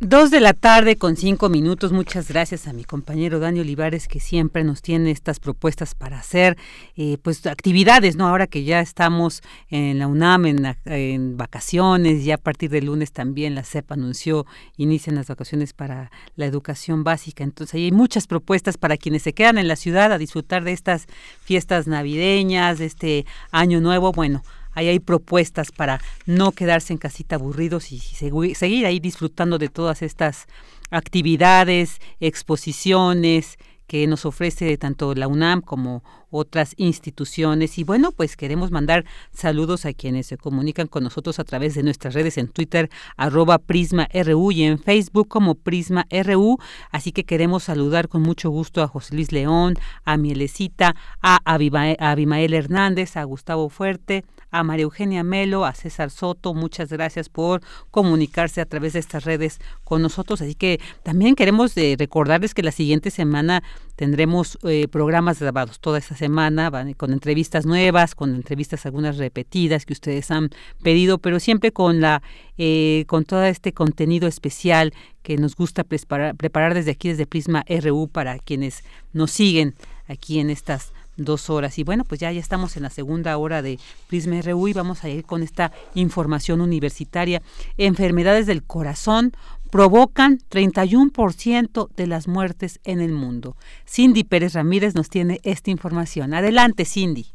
Dos 0.01 0.29
de 0.29 0.41
la 0.41 0.51
tarde 0.51 0.97
con 0.97 1.15
cinco 1.15 1.47
minutos. 1.47 1.93
Muchas 1.93 2.27
gracias 2.27 2.67
a 2.67 2.73
mi 2.73 2.83
compañero 2.83 3.39
Dani 3.39 3.61
Olivares 3.61 4.09
que 4.09 4.19
siempre 4.19 4.65
nos 4.65 4.81
tiene 4.81 5.09
estas 5.09 5.39
propuestas 5.39 5.95
para 5.95 6.19
hacer 6.19 6.57
eh, 6.97 7.17
pues 7.21 7.45
actividades, 7.45 8.17
¿no? 8.17 8.27
Ahora 8.27 8.47
que 8.47 8.65
ya 8.65 8.81
estamos 8.81 9.41
en 9.69 9.97
la 9.99 10.07
UNAM 10.07 10.47
en, 10.47 11.37
vacaciones, 11.37 12.25
ya 12.25 12.35
a 12.35 12.37
partir 12.37 12.71
del 12.71 12.87
lunes 12.87 13.13
también 13.13 13.55
la 13.55 13.63
CEP 13.63 13.89
anunció 13.93 14.45
inician 14.75 15.15
las 15.15 15.27
vacaciones 15.27 15.71
para 15.71 16.11
la 16.35 16.45
educación 16.45 17.05
básica. 17.05 17.45
Entonces 17.45 17.75
hay 17.75 17.93
muchas 17.93 18.27
propuestas 18.27 18.77
para 18.77 18.97
quienes 18.97 19.21
se 19.21 19.31
quedan 19.31 19.57
en 19.57 19.69
la 19.69 19.77
ciudad 19.77 20.11
a 20.11 20.17
disfrutar 20.17 20.65
de 20.65 20.73
estas 20.73 21.07
fiestas 21.39 21.87
navideñas, 21.87 22.79
de 22.79 22.85
este 22.85 23.25
año 23.49 23.79
nuevo. 23.79 24.11
Bueno, 24.11 24.43
ahí 24.75 24.89
hay 24.89 24.99
propuestas 24.99 25.71
para 25.71 25.99
no 26.25 26.51
quedarse 26.51 26.93
en 26.93 26.99
casita 26.99 27.35
aburridos 27.35 27.91
y 27.91 27.99
seguir 27.99 28.85
ahí 28.85 28.99
disfrutando 28.99 29.57
de 29.57 29.69
todas 29.69 30.01
estas 30.01 30.47
actividades, 30.91 31.99
exposiciones 32.19 33.57
que 33.87 34.07
nos 34.07 34.25
ofrece 34.25 34.77
tanto 34.77 35.13
la 35.13 35.27
UNAM 35.27 35.61
como 35.61 36.03
otras 36.35 36.73
instituciones. 36.77 37.77
Y 37.77 37.83
bueno, 37.83 38.11
pues 38.11 38.35
queremos 38.35 38.71
mandar 38.71 39.05
saludos 39.31 39.85
a 39.85 39.93
quienes 39.93 40.27
se 40.27 40.37
comunican 40.37 40.87
con 40.87 41.03
nosotros 41.03 41.39
a 41.39 41.43
través 41.43 41.75
de 41.75 41.83
nuestras 41.83 42.13
redes 42.13 42.37
en 42.37 42.47
Twitter, 42.47 42.89
arroba 43.17 43.61
y 44.51 44.63
en 44.63 44.79
Facebook 44.79 45.27
como 45.27 45.55
Prisma 45.55 46.07
RU. 46.11 46.57
Así 46.91 47.11
que 47.11 47.23
queremos 47.23 47.63
saludar 47.63 48.09
con 48.09 48.21
mucho 48.21 48.49
gusto 48.49 48.81
a 48.81 48.87
José 48.87 49.15
Luis 49.15 49.31
León, 49.31 49.75
a 50.03 50.17
Mielecita, 50.17 50.95
a 51.21 51.39
Abimael 51.45 52.53
Hernández, 52.53 53.17
a 53.17 53.23
Gustavo 53.23 53.69
Fuerte, 53.69 54.23
a 54.51 54.63
María 54.63 54.83
Eugenia 54.83 55.23
Melo, 55.23 55.65
a 55.65 55.73
César 55.73 56.09
Soto, 56.09 56.53
muchas 56.53 56.89
gracias 56.89 57.29
por 57.29 57.61
comunicarse 57.91 58.61
a 58.61 58.65
través 58.65 58.93
de 58.93 58.99
estas 58.99 59.25
redes 59.25 59.59
con 59.83 60.01
nosotros. 60.01 60.41
Así 60.41 60.55
que 60.55 60.79
también 61.03 61.35
queremos 61.35 61.75
eh, 61.77 61.95
recordarles 61.97 62.53
que 62.53 62.63
la 62.63 62.71
siguiente 62.71 63.11
semana 63.11 63.63
tendremos 63.95 64.57
eh, 64.63 64.87
programas 64.87 65.39
grabados 65.39 65.79
toda 65.79 65.97
esta 65.97 66.15
semana, 66.15 66.71
con 66.97 67.13
entrevistas 67.13 67.65
nuevas, 67.65 68.15
con 68.15 68.35
entrevistas 68.35 68.85
algunas 68.85 69.17
repetidas 69.17 69.85
que 69.85 69.93
ustedes 69.93 70.31
han 70.31 70.49
pedido, 70.83 71.17
pero 71.17 71.39
siempre 71.39 71.71
con 71.71 72.01
la 72.01 72.21
eh, 72.57 73.03
con 73.07 73.25
todo 73.25 73.43
este 73.43 73.73
contenido 73.73 74.27
especial 74.27 74.93
que 75.23 75.37
nos 75.37 75.55
gusta 75.55 75.83
preparar, 75.83 76.35
preparar 76.35 76.73
desde 76.73 76.91
aquí, 76.91 77.09
desde 77.09 77.25
Prisma 77.25 77.65
RU, 77.67 78.07
para 78.07 78.39
quienes 78.39 78.83
nos 79.13 79.31
siguen 79.31 79.75
aquí 80.07 80.39
en 80.39 80.49
estas 80.49 80.93
dos 81.17 81.49
horas. 81.49 81.77
Y 81.79 81.83
bueno, 81.83 82.03
pues 82.03 82.19
ya, 82.19 82.31
ya 82.31 82.39
estamos 82.39 82.75
en 82.77 82.83
la 82.83 82.89
segunda 82.89 83.37
hora 83.37 83.61
de 83.61 83.79
Prisma 84.07 84.41
RU 84.41 84.67
y 84.67 84.73
vamos 84.73 85.03
a 85.03 85.09
ir 85.09 85.23
con 85.25 85.43
esta 85.43 85.71
información 85.93 86.61
universitaria. 86.61 87.41
Enfermedades 87.77 88.45
del 88.45 88.63
corazón 88.63 89.33
provocan 89.71 90.39
31% 90.49 91.89
de 91.95 92.07
las 92.07 92.27
muertes 92.27 92.79
en 92.83 93.01
el 93.01 93.11
mundo. 93.11 93.55
Cindy 93.85 94.23
Pérez 94.23 94.53
Ramírez 94.53 94.95
nos 94.95 95.09
tiene 95.09 95.39
esta 95.43 95.71
información. 95.71 96.33
Adelante, 96.33 96.85
Cindy. 96.85 97.34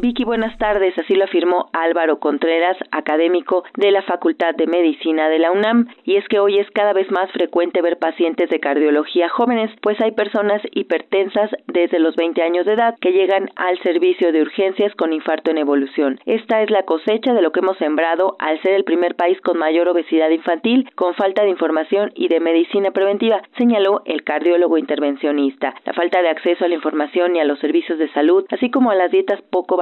Vicky, 0.00 0.22
buenas 0.22 0.56
tardes. 0.58 0.96
Así 0.96 1.16
lo 1.16 1.24
afirmó 1.24 1.70
Álvaro 1.72 2.20
Contreras, 2.20 2.76
académico 2.92 3.64
de 3.76 3.90
la 3.90 4.02
Facultad 4.02 4.54
de 4.54 4.68
Medicina 4.68 5.28
de 5.28 5.40
la 5.40 5.50
UNAM. 5.50 5.88
Y 6.04 6.14
es 6.16 6.28
que 6.28 6.38
hoy 6.38 6.60
es 6.60 6.70
cada 6.70 6.92
vez 6.92 7.10
más 7.10 7.30
frecuente 7.32 7.82
ver 7.82 7.98
pacientes 7.98 8.48
de 8.48 8.60
cardiología 8.60 9.28
jóvenes, 9.28 9.72
pues 9.82 10.00
hay 10.00 10.12
personas 10.12 10.62
hipertensas 10.72 11.50
desde 11.66 11.98
los 11.98 12.14
20 12.14 12.40
años 12.42 12.64
de 12.64 12.74
edad 12.74 12.94
que 13.00 13.10
llegan 13.10 13.50
al 13.56 13.76
servicio 13.82 14.30
de 14.30 14.42
urgencias 14.42 14.94
con 14.94 15.12
infarto 15.12 15.50
en 15.50 15.58
evolución. 15.58 16.20
Esta 16.26 16.62
es 16.62 16.70
la 16.70 16.84
cosecha 16.84 17.34
de 17.34 17.42
lo 17.42 17.50
que 17.50 17.60
hemos 17.60 17.76
sembrado 17.78 18.36
al 18.38 18.62
ser 18.62 18.74
el 18.74 18.84
primer 18.84 19.16
país 19.16 19.40
con 19.40 19.58
mayor 19.58 19.88
obesidad 19.88 20.30
infantil, 20.30 20.88
con 20.94 21.14
falta 21.14 21.42
de 21.42 21.50
información 21.50 22.12
y 22.14 22.28
de 22.28 22.38
medicina 22.38 22.92
preventiva, 22.92 23.42
señaló 23.56 24.02
el 24.04 24.22
cardiólogo 24.22 24.78
intervencionista. 24.78 25.74
La 25.84 25.92
falta 25.92 26.22
de 26.22 26.28
acceso 26.28 26.64
a 26.64 26.68
la 26.68 26.76
información 26.76 27.34
y 27.34 27.40
a 27.40 27.44
los 27.44 27.58
servicios 27.58 27.98
de 27.98 28.12
salud, 28.12 28.44
así 28.50 28.70
como 28.70 28.92
a 28.92 28.94
las 28.94 29.10
dietas 29.10 29.42
poco 29.50 29.76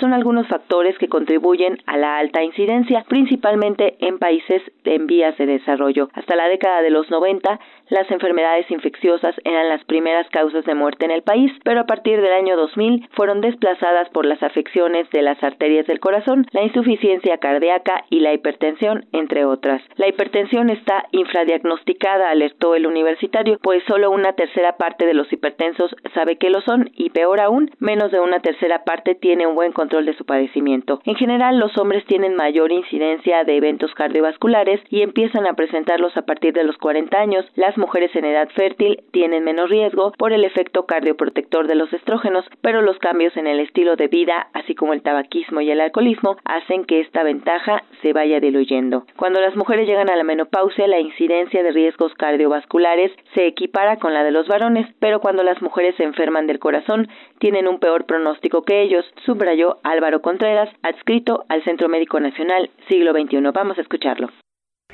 son 0.00 0.12
algunos 0.12 0.48
factores 0.48 0.96
que 0.98 1.08
contribuyen 1.08 1.78
a 1.86 1.96
la 1.96 2.18
alta 2.18 2.42
incidencia, 2.42 3.04
principalmente 3.08 3.96
en 4.00 4.18
países 4.18 4.62
en 4.84 5.06
vías 5.06 5.36
de 5.38 5.46
desarrollo. 5.46 6.08
Hasta 6.14 6.36
la 6.36 6.48
década 6.48 6.82
de 6.82 6.90
los 6.90 7.10
90, 7.10 7.58
las 7.92 8.10
enfermedades 8.10 8.70
infecciosas 8.70 9.34
eran 9.44 9.68
las 9.68 9.84
primeras 9.84 10.26
causas 10.30 10.64
de 10.64 10.74
muerte 10.74 11.04
en 11.04 11.10
el 11.10 11.22
país, 11.22 11.52
pero 11.62 11.80
a 11.80 11.86
partir 11.86 12.22
del 12.22 12.32
año 12.32 12.56
2000 12.56 13.06
fueron 13.12 13.42
desplazadas 13.42 14.08
por 14.08 14.24
las 14.24 14.42
afecciones 14.42 15.10
de 15.10 15.20
las 15.20 15.42
arterias 15.44 15.86
del 15.86 16.00
corazón, 16.00 16.46
la 16.52 16.62
insuficiencia 16.62 17.36
cardíaca 17.36 18.04
y 18.08 18.20
la 18.20 18.32
hipertensión, 18.32 19.04
entre 19.12 19.44
otras. 19.44 19.82
La 19.96 20.08
hipertensión 20.08 20.70
está 20.70 21.04
infradiagnosticada, 21.10 22.30
alertó 22.30 22.74
el 22.74 22.86
universitario, 22.86 23.58
pues 23.62 23.82
solo 23.86 24.10
una 24.10 24.32
tercera 24.32 24.78
parte 24.78 25.04
de 25.04 25.12
los 25.12 25.30
hipertensos 25.30 25.94
sabe 26.14 26.38
que 26.38 26.48
lo 26.48 26.62
son 26.62 26.90
y 26.94 27.10
peor 27.10 27.40
aún, 27.40 27.72
menos 27.78 28.10
de 28.10 28.20
una 28.20 28.40
tercera 28.40 28.84
parte 28.84 29.14
tiene 29.14 29.46
un 29.46 29.54
buen 29.54 29.72
control 29.72 30.06
de 30.06 30.16
su 30.16 30.24
padecimiento. 30.24 31.02
En 31.04 31.16
general, 31.16 31.58
los 31.58 31.76
hombres 31.76 32.06
tienen 32.06 32.36
mayor 32.36 32.72
incidencia 32.72 33.44
de 33.44 33.58
eventos 33.58 33.92
cardiovasculares 33.94 34.80
y 34.88 35.02
empiezan 35.02 35.46
a 35.46 35.52
presentarlos 35.52 36.16
a 36.16 36.22
partir 36.22 36.54
de 36.54 36.64
los 36.64 36.78
40 36.78 37.18
años. 37.18 37.44
Las 37.54 37.76
mujeres 37.82 38.14
en 38.14 38.24
edad 38.24 38.48
fértil 38.54 39.02
tienen 39.10 39.42
menos 39.42 39.68
riesgo 39.68 40.12
por 40.12 40.32
el 40.32 40.44
efecto 40.44 40.86
cardioprotector 40.86 41.66
de 41.66 41.74
los 41.74 41.92
estrógenos, 41.92 42.44
pero 42.60 42.80
los 42.80 42.96
cambios 43.00 43.36
en 43.36 43.48
el 43.48 43.58
estilo 43.58 43.96
de 43.96 44.06
vida, 44.06 44.46
así 44.54 44.76
como 44.76 44.92
el 44.92 45.02
tabaquismo 45.02 45.60
y 45.60 45.70
el 45.72 45.80
alcoholismo, 45.80 46.36
hacen 46.44 46.84
que 46.84 47.00
esta 47.00 47.24
ventaja 47.24 47.82
se 48.00 48.12
vaya 48.12 48.38
diluyendo. 48.38 49.04
Cuando 49.16 49.40
las 49.40 49.56
mujeres 49.56 49.88
llegan 49.88 50.10
a 50.10 50.16
la 50.16 50.22
menopausia, 50.22 50.86
la 50.86 51.00
incidencia 51.00 51.64
de 51.64 51.72
riesgos 51.72 52.14
cardiovasculares 52.14 53.10
se 53.34 53.46
equipara 53.48 53.96
con 53.96 54.14
la 54.14 54.22
de 54.22 54.30
los 54.30 54.46
varones, 54.46 54.86
pero 55.00 55.20
cuando 55.20 55.42
las 55.42 55.60
mujeres 55.60 55.96
se 55.96 56.04
enferman 56.04 56.46
del 56.46 56.60
corazón, 56.60 57.08
tienen 57.40 57.66
un 57.66 57.80
peor 57.80 58.06
pronóstico 58.06 58.62
que 58.62 58.82
ellos, 58.82 59.04
subrayó 59.26 59.78
Álvaro 59.82 60.22
Contreras, 60.22 60.68
adscrito 60.84 61.44
al 61.48 61.64
Centro 61.64 61.88
Médico 61.88 62.20
Nacional 62.20 62.70
Siglo 62.88 63.12
XXI. 63.12 63.40
Vamos 63.52 63.76
a 63.78 63.82
escucharlo. 63.82 64.28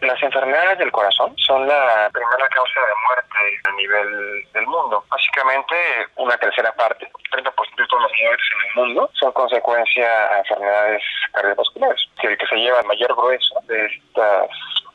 Las 0.01 0.22
enfermedades 0.22 0.78
del 0.78 0.92
corazón 0.92 1.34
son 1.38 1.66
la 1.66 2.09
primera 2.12 2.49
causa 2.49 2.80
de 2.80 2.94
muerte 3.07 3.61
a 3.68 3.72
nivel 3.72 4.53
del 4.53 4.66
mundo. 4.66 5.05
Básicamente, 5.11 5.74
una 6.16 6.36
tercera 6.36 6.72
parte, 6.72 7.11
30% 7.32 7.76
de 7.76 7.86
todos 7.86 8.03
los 8.03 8.12
muertes 8.22 8.46
en 8.55 8.68
el 8.68 8.74
mundo 8.86 9.11
son 9.14 9.32
consecuencia 9.32 10.09
de 10.28 10.38
enfermedades 10.38 11.03
cardiovasculares. 11.32 12.01
El 12.22 12.38
que 12.38 12.46
se 12.46 12.57
lleva 12.57 12.80
el 12.80 12.86
mayor 12.86 13.14
grueso 13.14 13.55
de 13.66 13.86
estas 13.86 14.49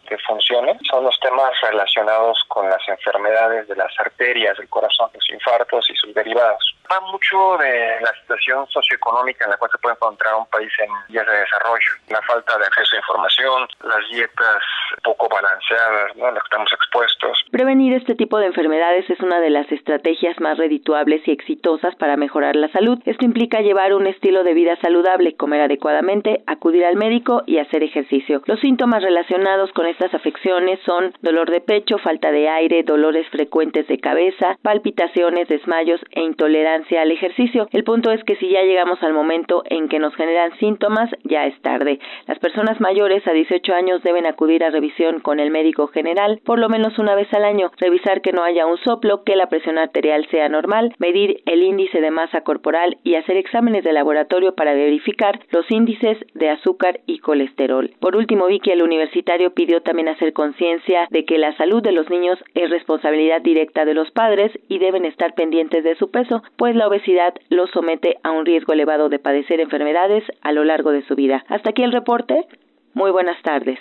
que 0.08 0.18
funcionen 0.20 0.78
son 0.90 1.04
los 1.04 1.20
temas 1.20 1.52
relacionados 1.62 2.44
con 2.48 2.70
las 2.70 2.88
enfermedades 2.88 3.68
de 3.68 3.76
las 3.76 3.92
arterias 4.00 4.58
del 4.58 4.70
corazón, 4.70 5.10
los 5.14 5.30
infartos 5.30 5.90
y 5.90 5.96
sus 5.96 6.14
derivados. 6.14 6.76
Va 6.92 7.00
mucho 7.12 7.58
de 7.58 8.02
la 8.02 8.14
situación 8.22 8.68
socioeconómica 8.68 9.46
en 9.46 9.52
la 9.52 9.58
cual 9.58 9.72
se 9.72 9.78
puede 9.78 9.96
encontrar 9.96 10.36
un 10.36 10.46
país 10.48 10.72
en 10.80 10.90
vías 11.08 11.26
de 11.26 11.38
desarrollo, 11.38 11.92
la 12.10 12.22
falta 12.22 12.58
de 12.58 12.66
acceso 12.66 12.96
a 12.96 13.00
información, 13.00 13.68
las 13.84 14.10
dietas 14.12 14.64
poco 15.04 15.28
balanceadas 15.30 16.16
¿no? 16.16 16.28
a 16.28 16.32
las 16.32 16.44
que 16.44 16.48
estamos 16.48 16.74
expuestos. 16.74 17.46
Prevenir 17.52 17.94
este 17.94 18.16
tipo 18.16 18.38
de 18.38 18.48
enfermedades 18.48 19.10
es 19.10 19.20
una 19.22 19.40
de 19.40 19.50
las 19.50 19.72
estrategias 19.72 20.40
más 20.40 20.58
redituables 20.58 21.26
y 21.28 21.32
exitosas 21.32 21.96
para 21.96 22.18
mejorar 22.18 22.56
la 22.56 22.72
salud. 22.72 23.00
Esto 23.06 23.26
implica 23.26 23.62
llevar 23.62 23.94
un 23.94 24.08
estilo 24.08 24.44
de 24.44 24.54
vida 24.54 24.76
saludable, 24.82 25.36
comer 25.36 25.62
adecuadamente, 25.62 26.44
acudir 26.48 26.86
al 26.86 26.96
médico 26.96 27.44
y 27.46 27.60
hacer 27.60 27.84
ejercicio. 27.84 28.42
Los 28.46 28.60
síntomas 28.60 29.02
relacionados 29.02 29.72
con 29.72 29.86
estas 29.86 30.14
afecciones 30.14 30.80
son 30.86 31.14
dolor 31.22 31.50
de 31.50 31.62
pecho, 31.62 31.98
falta 31.98 32.32
de 32.32 32.50
aire, 32.50 32.84
dolores 32.84 33.28
frecuentes 33.30 33.88
de 33.88 34.00
cabeza, 34.00 34.58
palpitaciones, 34.62 35.48
desmayos 35.48 36.02
e 36.12 36.22
intolerancia 36.22 36.73
al 36.74 37.12
ejercicio. 37.12 37.68
El 37.72 37.84
punto 37.84 38.12
es 38.12 38.24
que 38.24 38.36
si 38.38 38.50
ya 38.50 38.64
llegamos 38.64 39.02
al 39.04 39.14
momento 39.14 39.64
en 39.70 39.90
que 39.90 40.00
nos 40.00 40.16
generan 40.16 40.58
síntomas, 40.58 41.10
ya 41.24 41.46
es 41.46 41.60
tarde. 41.62 42.00
Las 42.28 42.40
personas 42.40 42.80
mayores 42.82 43.26
a 43.28 43.32
18 43.32 43.74
años 43.74 44.02
deben 44.04 44.26
acudir 44.26 44.64
a 44.64 44.70
revisión 44.70 45.20
con 45.20 45.40
el 45.40 45.52
médico 45.52 45.88
general 45.88 46.42
por 46.46 46.60
lo 46.60 46.70
menos 46.70 46.98
una 47.00 47.16
vez 47.16 47.28
al 47.34 47.46
año, 47.46 47.72
revisar 47.78 48.22
que 48.22 48.32
no 48.32 48.44
haya 48.44 48.66
un 48.66 48.78
soplo, 48.78 49.24
que 49.24 49.36
la 49.36 49.48
presión 49.48 49.78
arterial 49.78 50.28
sea 50.30 50.50
normal, 50.50 50.94
medir 50.98 51.42
el 51.46 51.64
índice 51.64 52.02
de 52.02 52.12
masa 52.12 52.42
corporal 52.42 52.98
y 53.04 53.16
hacer 53.16 53.38
exámenes 53.38 53.84
de 53.84 53.94
laboratorio 53.94 54.56
para 54.56 54.74
verificar 54.74 55.40
los 55.52 55.70
índices 55.70 56.18
de 56.34 56.50
azúcar 56.50 57.00
y 57.06 57.20
colesterol. 57.20 57.92
Por 58.00 58.16
último, 58.16 58.48
vi 58.48 58.60
que 58.60 58.74
el 58.74 58.84
universitario 58.84 59.54
pidió 59.54 59.82
también 59.82 60.10
hacer 60.10 60.34
conciencia 60.34 61.08
de 61.10 61.26
que 61.26 61.38
la 61.38 61.56
salud 61.58 61.82
de 61.82 61.92
los 61.92 62.10
niños 62.10 62.38
es 62.54 62.70
responsabilidad 62.70 63.42
directa 63.42 63.86
de 63.86 63.94
los 63.94 64.12
padres 64.12 64.52
y 64.68 64.80
deben 64.80 65.06
estar 65.06 65.34
pendientes 65.36 65.84
de 65.84 65.96
su 65.96 66.12
peso, 66.12 66.44
pues 66.64 66.78
la 66.78 66.88
obesidad 66.88 67.34
los 67.50 67.70
somete 67.72 68.20
a 68.24 68.32
un 68.32 68.46
riesgo 68.46 68.72
elevado 68.72 69.10
de 69.10 69.20
padecer 69.20 69.60
enfermedades 69.60 70.24
a 70.44 70.54
lo 70.54 70.64
largo 70.64 70.92
de 70.94 71.06
su 71.06 71.14
vida. 71.14 71.44
Hasta 71.50 71.72
aquí 71.72 71.84
el 71.84 71.92
reporte. 71.92 72.48
Muy 72.94 73.12
buenas 73.12 73.36
tardes. 73.44 73.78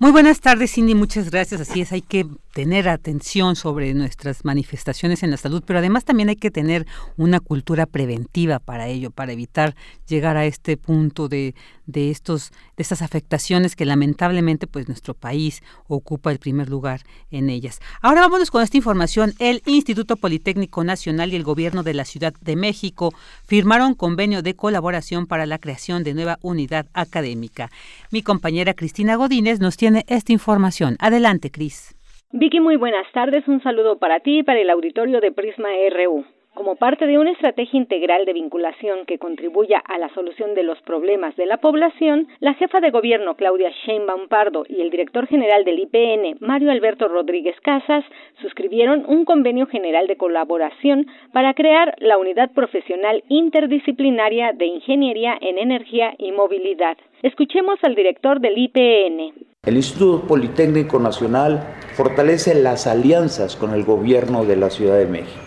Muy 0.00 0.10
buenas 0.10 0.40
tardes, 0.40 0.74
Cindy. 0.74 0.96
Muchas 0.96 1.30
gracias. 1.30 1.60
Así 1.60 1.82
es, 1.82 1.92
hay 1.92 2.02
que 2.02 2.24
tener 2.54 2.88
atención 2.88 3.56
sobre 3.56 3.92
nuestras 3.94 4.44
manifestaciones 4.44 5.22
en 5.24 5.32
la 5.32 5.36
salud, 5.36 5.62
pero 5.66 5.80
además 5.80 6.04
también 6.04 6.28
hay 6.28 6.36
que 6.36 6.52
tener 6.52 6.86
una 7.16 7.40
cultura 7.40 7.84
preventiva 7.84 8.60
para 8.60 8.86
ello, 8.86 9.10
para 9.10 9.32
evitar 9.32 9.74
llegar 10.06 10.36
a 10.36 10.46
este 10.46 10.76
punto 10.76 11.28
de, 11.28 11.56
de 11.86 12.10
estos 12.10 12.52
de 12.76 12.82
estas 12.82 13.02
afectaciones 13.02 13.74
que 13.74 13.84
lamentablemente 13.84 14.66
pues 14.68 14.86
nuestro 14.86 15.14
país 15.14 15.62
ocupa 15.88 16.30
el 16.30 16.38
primer 16.38 16.68
lugar 16.68 17.02
en 17.32 17.50
ellas. 17.50 17.80
Ahora 18.00 18.20
vámonos 18.20 18.52
con 18.52 18.62
esta 18.62 18.76
información. 18.76 19.34
El 19.40 19.60
Instituto 19.66 20.16
Politécnico 20.16 20.84
Nacional 20.84 21.32
y 21.32 21.36
el 21.36 21.42
Gobierno 21.42 21.82
de 21.82 21.94
la 21.94 22.04
Ciudad 22.04 22.34
de 22.40 22.54
México 22.54 23.12
firmaron 23.46 23.94
convenio 23.94 24.42
de 24.42 24.54
colaboración 24.54 25.26
para 25.26 25.46
la 25.46 25.58
creación 25.58 26.04
de 26.04 26.14
nueva 26.14 26.38
unidad 26.40 26.86
académica. 26.94 27.70
Mi 28.12 28.22
compañera 28.22 28.74
Cristina 28.74 29.16
Godínez 29.16 29.58
nos 29.58 29.76
tiene 29.76 30.04
esta 30.06 30.32
información. 30.32 30.96
Adelante, 31.00 31.50
Cris. 31.50 31.93
Vicky, 32.36 32.58
muy 32.58 32.74
buenas 32.74 33.06
tardes. 33.12 33.46
Un 33.46 33.62
saludo 33.62 34.00
para 34.00 34.18
ti 34.18 34.38
y 34.38 34.42
para 34.42 34.58
el 34.58 34.68
auditorio 34.68 35.20
de 35.20 35.30
Prisma 35.30 35.68
RU. 35.90 36.24
Como 36.52 36.74
parte 36.74 37.06
de 37.06 37.16
una 37.16 37.30
estrategia 37.30 37.78
integral 37.78 38.24
de 38.24 38.32
vinculación 38.32 39.06
que 39.06 39.20
contribuya 39.20 39.78
a 39.78 39.98
la 39.98 40.08
solución 40.14 40.52
de 40.56 40.64
los 40.64 40.82
problemas 40.82 41.36
de 41.36 41.46
la 41.46 41.58
población, 41.58 42.26
la 42.40 42.54
jefa 42.54 42.80
de 42.80 42.90
gobierno 42.90 43.36
Claudia 43.36 43.70
Sheinbaum 43.70 44.26
Pardo 44.26 44.64
y 44.68 44.80
el 44.80 44.90
director 44.90 45.28
general 45.28 45.64
del 45.64 45.78
IPN, 45.78 46.38
Mario 46.40 46.72
Alberto 46.72 47.06
Rodríguez 47.06 47.54
Casas, 47.60 48.04
suscribieron 48.42 49.04
un 49.06 49.24
convenio 49.24 49.66
general 49.66 50.08
de 50.08 50.16
colaboración 50.16 51.06
para 51.32 51.54
crear 51.54 51.94
la 51.98 52.18
unidad 52.18 52.50
profesional 52.50 53.22
interdisciplinaria 53.28 54.52
de 54.54 54.66
Ingeniería 54.66 55.38
en 55.40 55.58
Energía 55.58 56.16
y 56.18 56.32
Movilidad. 56.32 56.98
Escuchemos 57.22 57.78
al 57.84 57.94
director 57.94 58.40
del 58.40 58.58
IPN. 58.58 59.53
El 59.66 59.76
Instituto 59.78 60.26
Politécnico 60.26 60.98
Nacional 60.98 61.66
fortalece 61.94 62.54
las 62.54 62.86
alianzas 62.86 63.56
con 63.56 63.72
el 63.72 63.82
gobierno 63.82 64.44
de 64.44 64.56
la 64.56 64.68
Ciudad 64.68 64.98
de 64.98 65.06
México. 65.06 65.40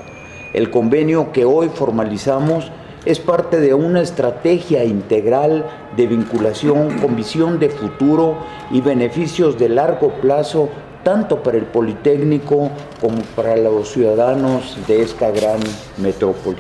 El 0.54 0.72
convenio 0.72 1.32
que 1.32 1.46
hoy 1.46 1.70
formalizamos 1.70 2.72
es 3.06 3.20
parte 3.20 3.60
de 3.60 3.76
una 3.76 4.02
estrategia 4.02 4.84
integral 4.86 5.68
de 5.96 6.08
vinculación 6.08 6.98
con 6.98 7.16
visión 7.16 7.60
de 7.60 7.70
futuro 7.70 8.38
y 8.72 8.82
beneficios 8.82 9.60
de 9.60 9.70
largo 9.70 10.10
plazo 10.14 10.70
tanto 11.04 11.44
para 11.44 11.60
el 11.60 11.66
Politécnico 11.66 12.72
como 13.00 13.20
para 13.36 13.56
los 13.56 13.90
ciudadanos 13.90 14.80
de 14.88 15.04
esta 15.04 15.30
gran 15.30 15.60
metrópoli. 15.98 16.58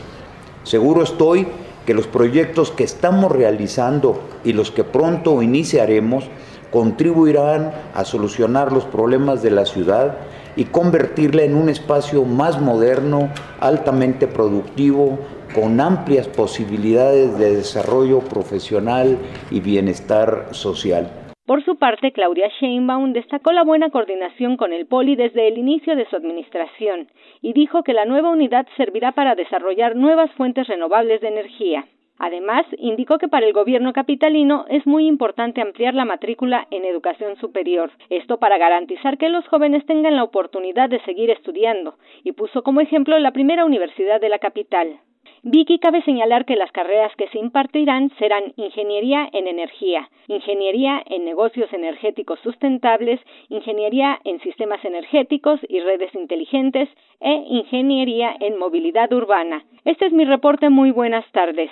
Seguro 0.64 1.01
estoy 1.01 1.47
que 1.88 1.95
los 1.95 2.05
proyectos 2.05 2.70
que 2.70 2.84
estamos 2.84 3.32
realizando 3.32 4.20
y 4.43 4.53
los 4.53 4.70
que 4.70 4.84
pronto 4.84 5.41
iniciaremos 5.41 6.26
contribuirán 6.72 7.72
a 7.93 8.03
solucionar 8.03 8.72
los 8.72 8.86
problemas 8.86 9.41
de 9.43 9.51
la 9.51 9.65
ciudad 9.65 10.18
y 10.55 10.65
convertirla 10.65 11.43
en 11.43 11.55
un 11.55 11.70
espacio 11.70 12.24
más 12.24 12.59
moderno, 12.59 13.30
altamente 13.59 14.28
productivo, 14.28 15.20
con 15.53 15.80
amplias 15.80 16.28
posibilidades 16.28 17.38
de 17.38 17.55
desarrollo 17.55 18.20
profesional 18.20 19.18
y 19.51 19.59
bienestar 19.61 20.47
social. 20.51 21.09
Por 21.45 21.63
su 21.63 21.78
parte, 21.78 22.11
Claudia 22.11 22.49
Sheinbaum 22.59 23.13
destacó 23.13 23.53
la 23.53 23.63
buena 23.63 23.89
coordinación 23.89 24.57
con 24.57 24.74
el 24.74 24.86
Poli 24.86 25.15
desde 25.15 25.47
el 25.47 25.57
inicio 25.57 25.95
de 25.95 26.05
su 26.09 26.18
administración 26.18 27.07
y 27.41 27.53
dijo 27.53 27.84
que 27.84 27.93
la 27.93 28.03
nueva 28.03 28.32
unidad 28.32 28.68
servirá 28.76 29.13
para 29.13 29.34
desarrollar 29.34 29.95
nuevas 29.95 30.30
fuentes 30.34 30.68
renovables 30.68 31.22
de 31.22 31.30
energía. 31.30 31.86
Además, 32.20 32.65
indicó 32.78 33.18
que 33.18 33.28
para 33.28 33.45
el 33.45 33.53
gobierno 33.53 33.93
capitalino 33.93 34.65
es 34.70 34.86
muy 34.88 35.07
importante 35.07 35.61
ampliar 35.61 35.93
la 35.93 36.05
matrícula 36.05 36.68
en 36.72 36.86
educación 36.86 37.36
superior, 37.38 37.91
esto 38.09 38.38
para 38.38 38.57
garantizar 38.57 39.18
que 39.18 39.30
los 39.30 39.47
jóvenes 39.47 39.86
tengan 39.86 40.15
la 40.15 40.24
oportunidad 40.24 40.89
de 40.89 40.99
seguir 41.01 41.30
estudiando, 41.30 41.95
y 42.24 42.32
puso 42.32 42.63
como 42.63 42.82
ejemplo 42.82 43.18
la 43.20 43.32
primera 43.32 43.65
universidad 43.65 44.20
de 44.20 44.30
la 44.30 44.39
capital. 44.39 44.99
Vicky 45.43 45.80
cabe 45.80 46.01
señalar 46.01 46.45
que 46.45 46.55
las 46.55 46.72
carreras 46.72 47.15
que 47.15 47.28
se 47.30 47.38
impartirán 47.38 48.09
serán 48.18 48.53
Ingeniería 48.55 49.30
en 49.32 49.47
Energía, 49.47 50.09
Ingeniería 50.28 51.01
en 51.05 51.26
Negocios 51.26 51.72
Energéticos 51.72 52.39
Sustentables, 52.39 53.20
Ingeniería 53.49 54.20
en 54.24 54.41
Sistemas 54.41 54.84
Energéticos 54.84 55.59
y 55.70 55.80
Redes 55.80 56.13
Inteligentes 56.15 56.89
e 57.20 57.32
Ingeniería 57.49 58.36
en 58.39 58.57
Movilidad 58.57 59.13
Urbana. 59.13 59.63
Este 59.86 60.07
es 60.07 60.13
mi 60.13 60.26
reporte. 60.26 60.70
Muy 60.70 60.91
buenas 60.91 61.26
tardes. 61.32 61.70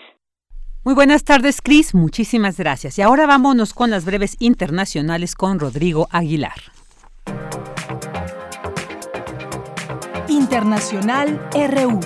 Muy 0.85 0.93
buenas 0.93 1.23
tardes, 1.23 1.61
Cris. 1.63 1.95
Muchísimas 1.95 2.57
gracias. 2.57 2.99
Y 2.99 3.01
ahora 3.01 3.25
vámonos 3.25 3.73
con 3.73 3.89
las 3.89 4.05
breves 4.05 4.35
internacionales 4.37 5.33
con 5.33 5.59
Rodrigo 5.59 6.07
Aguilar. 6.11 6.61
Internacional 10.27 11.41
RU. 11.55 11.99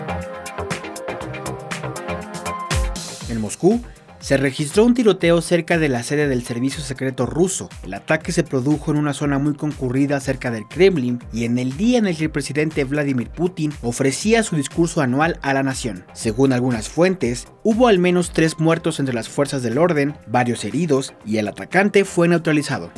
En 3.28 3.42
Moscú, 3.42 3.82
se 4.20 4.38
registró 4.38 4.86
un 4.86 4.94
tiroteo 4.94 5.42
cerca 5.42 5.78
de 5.78 5.90
la 5.90 6.04
sede 6.04 6.28
del 6.28 6.44
servicio 6.44 6.84
secreto 6.84 7.26
ruso. 7.26 7.70
El 7.84 7.94
ataque 7.94 8.32
se 8.32 8.44
produjo 8.44 8.92
en 8.92 8.98
una 8.98 9.14
zona 9.14 9.40
muy 9.40 9.56
concurrida 9.56 10.20
cerca 10.20 10.52
del 10.52 10.68
Kremlin 10.68 11.20
y 11.34 11.46
en 11.46 11.58
el 11.58 11.78
día 11.78 11.98
en 11.98 12.08
el 12.08 12.18
que 12.18 12.26
el 12.26 12.32
presidente 12.32 12.84
Vladimir 12.84 13.30
Putin 13.30 13.74
ofrecía 13.82 14.44
su 14.44 14.56
discurso 14.56 15.02
anual 15.02 15.40
a 15.42 15.54
la 15.54 15.64
nación. 15.64 16.06
Según 16.14 16.54
algunas 16.54 16.90
fuentes, 16.90 17.48
hubo 17.64 17.88
al 17.88 18.00
menos 18.00 18.32
tres 18.32 18.60
muertos 18.60 19.00
entre 19.00 19.16
las 19.16 19.30
fuerzas 19.30 19.64
del 19.64 19.78
orden, 19.78 20.16
varios 20.28 20.66
heridos 20.66 21.14
y 21.26 21.38
el 21.38 21.48
atacante 21.48 22.06
fue 22.06 22.28
neutralizado. 22.28 22.92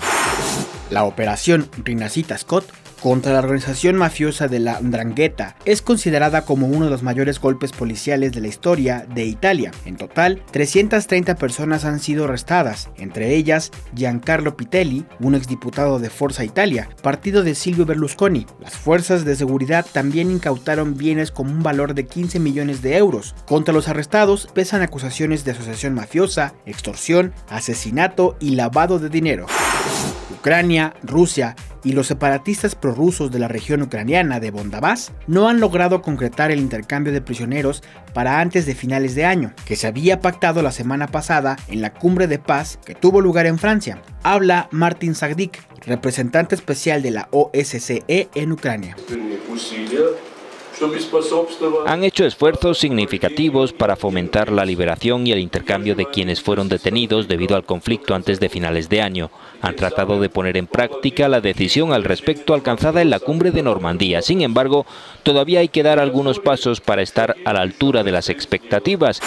La 0.91 1.05
operación 1.05 1.69
Rinacita 1.85 2.37
Scott 2.37 2.65
contra 3.01 3.31
la 3.31 3.39
organización 3.39 3.95
mafiosa 3.95 4.49
de 4.49 4.59
la 4.59 4.79
Ndrangheta 4.81 5.55
es 5.65 5.81
considerada 5.81 6.43
como 6.43 6.67
uno 6.67 6.85
de 6.85 6.91
los 6.91 7.01
mayores 7.01 7.39
golpes 7.39 7.71
policiales 7.71 8.33
de 8.33 8.41
la 8.41 8.49
historia 8.49 9.07
de 9.15 9.25
Italia. 9.25 9.71
En 9.85 9.95
total, 9.95 10.43
330 10.51 11.35
personas 11.35 11.85
han 11.85 11.99
sido 11.99 12.25
arrestadas, 12.25 12.89
entre 12.97 13.35
ellas 13.35 13.71
Giancarlo 13.95 14.57
Pitelli, 14.57 15.05
un 15.21 15.33
exdiputado 15.33 15.97
de 15.97 16.09
Forza 16.09 16.43
Italia, 16.43 16.89
partido 17.01 17.41
de 17.41 17.55
Silvio 17.55 17.85
Berlusconi. 17.85 18.45
Las 18.59 18.73
fuerzas 18.73 19.23
de 19.23 19.37
seguridad 19.37 19.85
también 19.91 20.29
incautaron 20.29 20.97
bienes 20.97 21.31
con 21.31 21.47
un 21.47 21.63
valor 21.63 21.93
de 21.95 22.05
15 22.05 22.39
millones 22.39 22.81
de 22.81 22.97
euros. 22.97 23.33
Contra 23.47 23.73
los 23.73 23.87
arrestados 23.87 24.47
pesan 24.53 24.81
acusaciones 24.81 25.45
de 25.45 25.51
asociación 25.51 25.93
mafiosa, 25.95 26.53
extorsión, 26.65 27.33
asesinato 27.49 28.35
y 28.41 28.51
lavado 28.51 28.99
de 28.99 29.09
dinero. 29.09 29.47
Ucrania, 30.41 30.95
Rusia 31.03 31.55
y 31.83 31.93
los 31.93 32.07
separatistas 32.07 32.73
prorrusos 32.73 33.29
de 33.29 33.37
la 33.37 33.47
región 33.47 33.83
ucraniana 33.83 34.39
de 34.39 34.49
Bondabás 34.49 35.11
no 35.27 35.47
han 35.47 35.59
logrado 35.59 36.01
concretar 36.01 36.49
el 36.49 36.59
intercambio 36.59 37.13
de 37.13 37.21
prisioneros 37.21 37.83
para 38.15 38.39
antes 38.39 38.65
de 38.65 38.73
finales 38.73 39.13
de 39.13 39.23
año, 39.23 39.53
que 39.65 39.75
se 39.75 39.85
había 39.85 40.19
pactado 40.19 40.63
la 40.63 40.71
semana 40.71 41.05
pasada 41.05 41.57
en 41.67 41.81
la 41.81 41.93
cumbre 41.93 42.25
de 42.25 42.39
paz 42.39 42.79
que 42.83 42.95
tuvo 42.95 43.21
lugar 43.21 43.45
en 43.45 43.59
Francia. 43.59 44.01
Habla 44.23 44.67
Martin 44.71 45.13
Sagdik, 45.13 45.59
representante 45.85 46.55
especial 46.55 47.03
de 47.03 47.11
la 47.11 47.27
OSCE 47.31 48.29
en 48.33 48.51
Ucrania. 48.51 48.95
Han 51.85 52.03
hecho 52.03 52.25
esfuerzos 52.25 52.77
significativos 52.77 53.73
para 53.73 53.95
fomentar 53.95 54.51
la 54.51 54.65
liberación 54.65 55.27
y 55.27 55.31
el 55.31 55.39
intercambio 55.39 55.95
de 55.95 56.05
quienes 56.05 56.41
fueron 56.41 56.69
detenidos 56.69 57.27
debido 57.27 57.55
al 57.55 57.65
conflicto 57.65 58.15
antes 58.15 58.39
de 58.39 58.49
finales 58.49 58.89
de 58.89 59.01
año. 59.01 59.29
Han 59.61 59.75
tratado 59.75 60.19
de 60.19 60.29
poner 60.29 60.57
en 60.57 60.67
práctica 60.67 61.29
la 61.29 61.41
decisión 61.41 61.93
al 61.93 62.03
respecto 62.03 62.53
alcanzada 62.53 63.01
en 63.01 63.09
la 63.09 63.19
cumbre 63.19 63.51
de 63.51 63.63
Normandía. 63.63 64.21
Sin 64.21 64.41
embargo, 64.41 64.85
todavía 65.23 65.59
hay 65.59 65.67
que 65.67 65.83
dar 65.83 65.99
algunos 65.99 66.39
pasos 66.39 66.81
para 66.81 67.01
estar 67.01 67.35
a 67.45 67.53
la 67.53 67.61
altura 67.61 68.03
de 68.03 68.11
las 68.11 68.29
expectativas. 68.29 69.21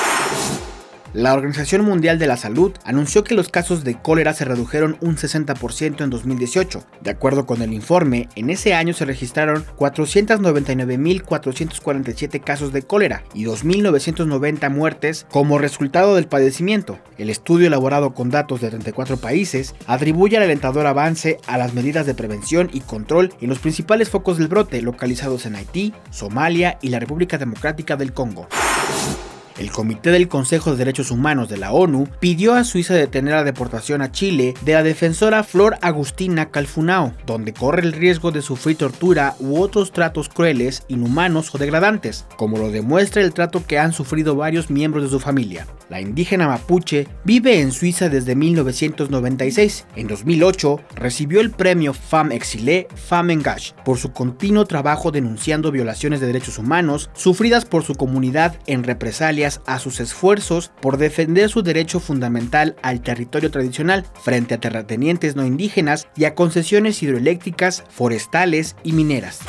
La 1.15 1.33
Organización 1.33 1.83
Mundial 1.85 2.19
de 2.19 2.27
la 2.27 2.37
Salud 2.37 2.73
anunció 2.85 3.23
que 3.23 3.37
los 3.37 3.49
casos 3.49 3.85
de 3.85 3.95
cólera 3.95 4.35
se 4.35 4.45
redujeron 4.45 4.97
un 5.01 5.15
60% 5.15 6.03
en 6.03 6.11
2018. 6.11 6.83
De 7.03 7.13
acuerdo 7.13 7.47
con 7.47 7.63
el 7.63 7.73
informe, 7.73 8.29
en 8.35 8.51
ese 8.51 8.75
año 8.75 8.95
se 8.95 9.05
registraron 9.05 9.65
499.447 9.77 12.43
casos 12.43 12.73
de 12.73 12.83
cólera 12.83 13.23
y 13.33 13.45
2.990 13.45 14.69
muertes 14.71 15.25
como 15.31 15.59
resultado 15.59 16.17
del 16.17 16.27
padecimiento. 16.27 16.99
El 17.17 17.31
estudio 17.31 17.69
elaborado 17.69 18.13
con 18.13 18.31
datos 18.31 18.61
de 18.61 18.71
34 18.71 19.19
países 19.19 19.77
atribuye 19.87 20.37
el 20.37 20.43
alentador 20.43 20.89
avance 20.89 21.39
a 21.47 21.59
las 21.59 21.75
medidas 21.75 22.07
de 22.07 22.15
prevención 22.15 22.71
y 22.73 22.81
control 22.81 23.33
en 23.41 23.51
los 23.51 23.61
principales 23.61 24.11
focos 24.11 24.37
del 24.37 24.49
brote 24.49 24.83
localizados 24.83 25.47
en 25.47 25.55
Haití, 25.55 25.95
Somalia 26.11 26.77
y 26.83 26.89
la 26.89 26.99
República 26.99 27.39
Democrática 27.39 27.95
del 27.95 28.13
Congo. 28.13 28.49
El 29.57 29.71
Comité 29.71 30.11
del 30.11 30.27
Consejo 30.27 30.73
de 30.73 30.79
Derechos 30.79 31.13
Humanos 31.13 31.49
de 31.49 31.57
la 31.57 31.71
ONU 31.71 32.09
pidió 32.19 32.55
a 32.55 32.65
Suiza 32.65 32.95
detener 32.95 33.35
la 33.35 33.45
deportación 33.45 34.03
a 34.03 34.11
Chile 34.11 34.55
de 34.63 34.73
la 34.73 34.83
defensora 34.83 35.45
Flor 35.45 35.77
Agustina 35.81 36.51
Calfunao, 36.51 37.13
donde 37.25 37.53
corre 37.53 37.83
el 37.83 37.93
riesgo 37.93 38.33
de 38.33 38.43
sufrir 38.43 38.77
tortura 38.77 39.37
u 39.39 39.61
otros 39.61 39.93
tratos 39.93 40.29
crueles, 40.29 40.85
inhumanos 40.89 41.55
o 41.55 41.59
degradantes, 41.59 42.27
como 42.37 42.59
lo 42.59 42.71
demuestra 42.71 43.23
el 43.23 43.33
trato 43.33 43.65
que 43.65 43.79
han 43.79 43.93
sufrido 43.93 44.35
varios 44.35 44.71
miembros 44.71 45.05
de 45.05 45.11
su 45.11 45.21
familia. 45.21 45.67
La 45.89 46.01
indígena 46.01 46.49
mapuche 46.49 47.07
vive 47.25 47.61
en 47.61 47.71
Suiza 47.71 48.09
desde 48.09 48.35
1996. 48.35 49.87
En 49.95 50.09
2008 50.09 50.81
recibió 50.97 51.41
el 51.41 51.51
premio 51.51 51.93
Femme 51.93 52.35
Exilée 52.35 52.89
Femme 52.95 53.35
Engage 53.35 53.75
por 53.85 53.99
su 53.99 54.13
continuo 54.13 54.65
trabajo 54.65 55.13
denunciando 55.13 55.71
violaciones 55.71 56.21
de 56.21 56.27
derechos 56.27 56.59
humanos 56.59 57.11
sufridas 57.13 57.65
por 57.65 57.85
su 57.85 57.95
comunidad 57.95 58.57
en 58.67 58.83
a 59.67 59.79
sus 59.79 60.01
esfuerzos 60.01 60.73
por 60.81 60.97
defender 60.97 61.49
su 61.49 61.63
derecho 61.63 62.01
fundamental 62.01 62.77
al 62.83 63.03
territorio 63.03 63.51
tradicional 63.51 64.05
frente 64.23 64.55
a 64.55 64.61
terratenientes 64.61 65.37
no 65.37 65.45
indígenas 65.45 66.09
y 66.17 66.25
a 66.25 66.35
concesiones 66.35 67.03
hidroeléctricas, 67.03 67.85
forestales 67.89 68.77
y 68.83 68.93
mineras. 68.93 69.41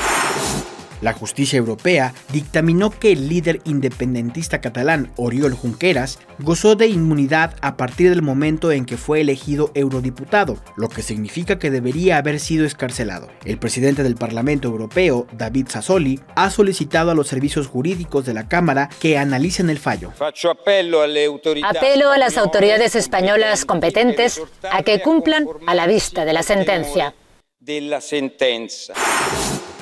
La 1.05 1.13
justicia 1.13 1.57
europea 1.57 2.15
dictaminó 2.33 2.89
que 2.89 3.11
el 3.11 3.29
líder 3.29 3.61
independentista 3.65 4.59
catalán 4.59 5.11
Oriol 5.17 5.53
Junqueras 5.53 6.17
gozó 6.39 6.75
de 6.75 6.87
inmunidad 6.87 7.53
a 7.61 7.77
partir 7.77 8.09
del 8.09 8.23
momento 8.23 8.71
en 8.71 8.87
que 8.87 8.97
fue 8.97 9.21
elegido 9.21 9.69
eurodiputado, 9.75 10.57
lo 10.75 10.89
que 10.89 11.03
significa 11.03 11.59
que 11.59 11.69
debería 11.69 12.17
haber 12.17 12.39
sido 12.39 12.65
escarcelado. 12.65 13.27
El 13.45 13.59
presidente 13.59 14.01
del 14.01 14.15
Parlamento 14.15 14.67
Europeo, 14.67 15.27
David 15.31 15.67
Sassoli, 15.69 16.21
ha 16.35 16.49
solicitado 16.49 17.11
a 17.11 17.13
los 17.13 17.27
servicios 17.27 17.67
jurídicos 17.67 18.25
de 18.25 18.33
la 18.33 18.47
Cámara 18.47 18.89
que 18.99 19.19
analicen 19.19 19.69
el 19.69 19.77
fallo. 19.77 20.11
Apelo 20.17 21.01
a 21.03 22.17
las 22.17 22.37
autoridades 22.39 22.95
españolas 22.95 23.63
competentes 23.65 24.41
a 24.71 24.81
que 24.81 25.03
cumplan 25.03 25.45
a 25.67 25.75
la 25.75 25.85
vista 25.85 26.25
de 26.25 26.33
la 26.33 26.41
sentencia. 26.41 27.13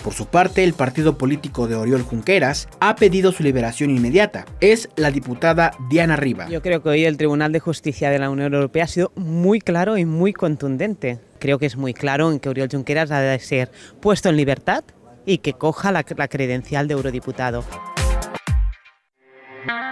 Por 0.04 0.14
su 0.14 0.26
parte, 0.26 0.66
el 0.66 0.74
partido 0.74 1.18
político 1.18 1.68
de 1.68 1.76
Oriol 1.76 2.02
Junqueras 2.02 2.68
ha 2.82 2.98
pedido 2.98 3.32
su 3.32 3.42
liberación 3.42 3.90
inmediata. 3.90 4.46
Es 4.60 4.90
la 4.98 5.12
diputada 5.12 5.72
Diana 5.90 6.18
Riva. 6.18 6.50
Yo 6.50 6.62
creo 6.62 6.84
que 6.84 6.90
hoy 6.90 7.06
el 7.06 7.16
Tribunal 7.16 7.54
de 7.54 7.62
Justicia 7.62 8.10
de 8.10 8.20
la 8.20 8.30
Unión 8.30 8.54
Europea 8.54 8.84
ha 8.84 8.88
sido 8.88 9.14
muy 9.16 9.62
claro 9.62 9.98
y 9.98 10.04
muy 10.04 10.34
contundente. 10.34 11.20
Creo 11.40 11.58
que 11.58 11.68
es 11.68 11.78
muy 11.78 11.94
claro 11.94 12.32
en 12.32 12.42
que 12.42 12.50
Oriol 12.50 12.68
Junqueras 12.70 13.12
ha 13.12 13.22
de 13.22 13.40
ser 13.40 13.72
puesto 14.02 14.28
en 14.28 14.36
libertad 14.36 14.84
y 15.26 15.38
que 15.38 15.54
coja 15.54 15.94
la, 15.94 16.06
la 16.18 16.28
credencial 16.28 16.90
de 16.90 16.96
eurodiputado. 16.96 17.64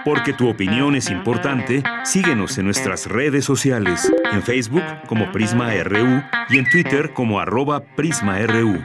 Porque 0.04 0.34
tu 0.34 0.50
opinión 0.50 0.94
es 0.94 1.08
importante, 1.08 1.82
síguenos 2.04 2.58
en 2.58 2.66
nuestras 2.66 3.06
redes 3.06 3.46
sociales, 3.46 4.12
en 4.30 4.42
Facebook 4.42 4.82
como 5.06 5.32
Prisma 5.32 5.72
RU 5.84 6.22
y 6.50 6.58
en 6.58 6.68
Twitter 6.68 7.14
como 7.14 7.40
arroba 7.40 7.82
PrismaRU. 7.96 8.82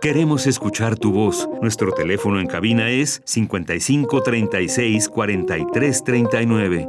Queremos 0.00 0.46
escuchar 0.46 0.96
tu 0.96 1.10
voz. 1.10 1.48
Nuestro 1.60 1.90
teléfono 1.90 2.38
en 2.38 2.46
cabina 2.46 2.88
es 2.88 3.20
55 3.24 4.22
36 4.22 5.08
43 5.08 6.04
39. 6.04 6.88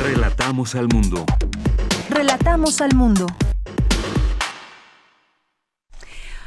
Relatamos 0.00 0.76
al 0.76 0.86
mundo. 0.86 1.26
Relatamos 2.10 2.80
al 2.80 2.94
mundo. 2.94 3.26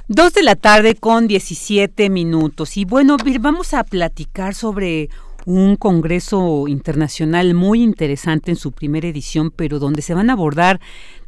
Dos 0.07 0.33
de 0.33 0.43
la 0.43 0.55
tarde 0.55 0.95
con 0.95 1.27
17 1.27 2.09
minutos. 2.09 2.77
Y 2.77 2.85
bueno, 2.85 3.17
vamos 3.41 3.73
a 3.73 3.83
platicar 3.83 4.55
sobre 4.55 5.09
un 5.45 5.75
congreso 5.75 6.69
internacional 6.69 7.53
muy 7.53 7.83
interesante 7.83 8.51
en 8.51 8.57
su 8.57 8.71
primera 8.71 9.09
edición, 9.09 9.51
pero 9.51 9.79
donde 9.79 10.01
se 10.01 10.13
van 10.13 10.29
a 10.29 10.33
abordar 10.33 10.79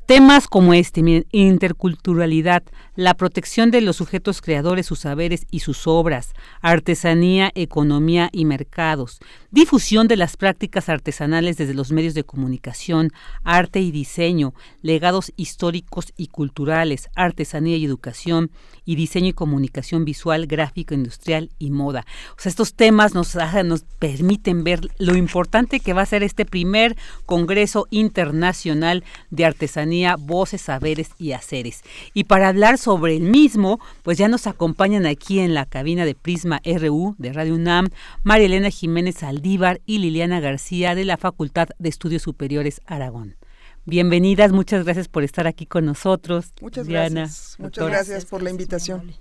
Temas 0.10 0.48
como 0.48 0.74
este, 0.74 1.24
interculturalidad, 1.32 2.64
la 3.00 3.14
protección 3.14 3.72
de 3.72 3.80
los 3.80 3.96
sujetos 3.96 4.42
creadores, 4.42 4.86
sus 4.86 5.00
saberes 5.00 5.48
y 5.52 5.62
sus 5.62 5.88
obras, 5.88 6.34
artesanía, 6.60 7.50
economía 7.56 8.28
y 8.34 8.44
mercados, 8.44 9.20
difusión 9.52 10.10
de 10.10 10.18
las 10.18 10.36
prácticas 10.36 10.90
artesanales 10.90 11.56
desde 11.56 11.74
los 11.74 11.94
medios 11.94 12.14
de 12.14 12.26
comunicación, 12.26 13.14
arte 13.46 13.80
y 13.80 13.92
diseño, 13.92 14.54
legados 14.82 15.32
históricos 15.38 16.12
y 16.18 16.28
culturales, 16.28 17.08
artesanía 17.16 17.78
y 17.78 17.86
educación, 17.86 18.52
y 18.84 18.96
diseño 18.96 19.28
y 19.28 19.34
comunicación 19.34 20.04
visual, 20.04 20.46
gráfico, 20.46 20.94
industrial 20.94 21.52
y 21.58 21.70
moda. 21.70 22.06
Estos 22.44 22.74
temas 22.74 23.14
nos, 23.14 23.34
nos 23.64 23.84
permiten 24.00 24.66
ver 24.66 24.82
lo 24.98 25.16
importante 25.16 25.80
que 25.80 25.94
va 25.94 26.02
a 26.02 26.08
ser 26.08 26.24
este 26.24 26.44
primer 26.44 26.98
Congreso 27.26 27.88
Internacional 27.92 29.06
de 29.30 29.46
Artesanía, 29.46 30.16
Voces, 30.18 30.64
Saberes 30.64 31.12
y 31.18 31.32
Haceres. 31.32 31.84
Y 32.14 32.26
para 32.26 32.50
hablar 32.50 32.78
sobre 32.80 32.89
el 33.07 33.22
mismo, 33.22 33.80
pues 34.03 34.18
ya 34.18 34.28
nos 34.28 34.48
acompañan 34.48 35.06
aquí 35.06 35.40
en 35.40 35.53
la 35.53 35.66
cabina 35.66 36.06
de 36.06 36.16
Prisma 36.16 36.61
RU 36.66 37.16
de 37.18 37.34
Radio 37.34 37.56
UNAM, 37.56 37.90
María 38.24 38.48
Elena 38.48 38.70
Jiménez 38.70 39.22
Aldívar 39.22 39.82
y 39.86 39.99
Liliana 39.99 40.40
García 40.40 40.95
de 40.95 41.06
la 41.06 41.18
Facultad 41.18 41.70
de 41.78 41.90
Estudios 41.90 42.24
Superiores 42.24 42.82
Aragón. 42.88 43.36
Bienvenidas, 43.86 44.52
muchas 44.52 44.84
gracias 44.86 45.07
por 45.07 45.24
estar 45.24 45.48
aquí 45.48 45.66
con 45.66 45.86
nosotros. 45.86 46.53
Muchas 46.61 46.88
gracias. 46.88 47.56
Muchas 47.60 47.88
gracias 47.88 48.26
por 48.26 48.41
la 48.41 48.49
invitación. 48.49 49.14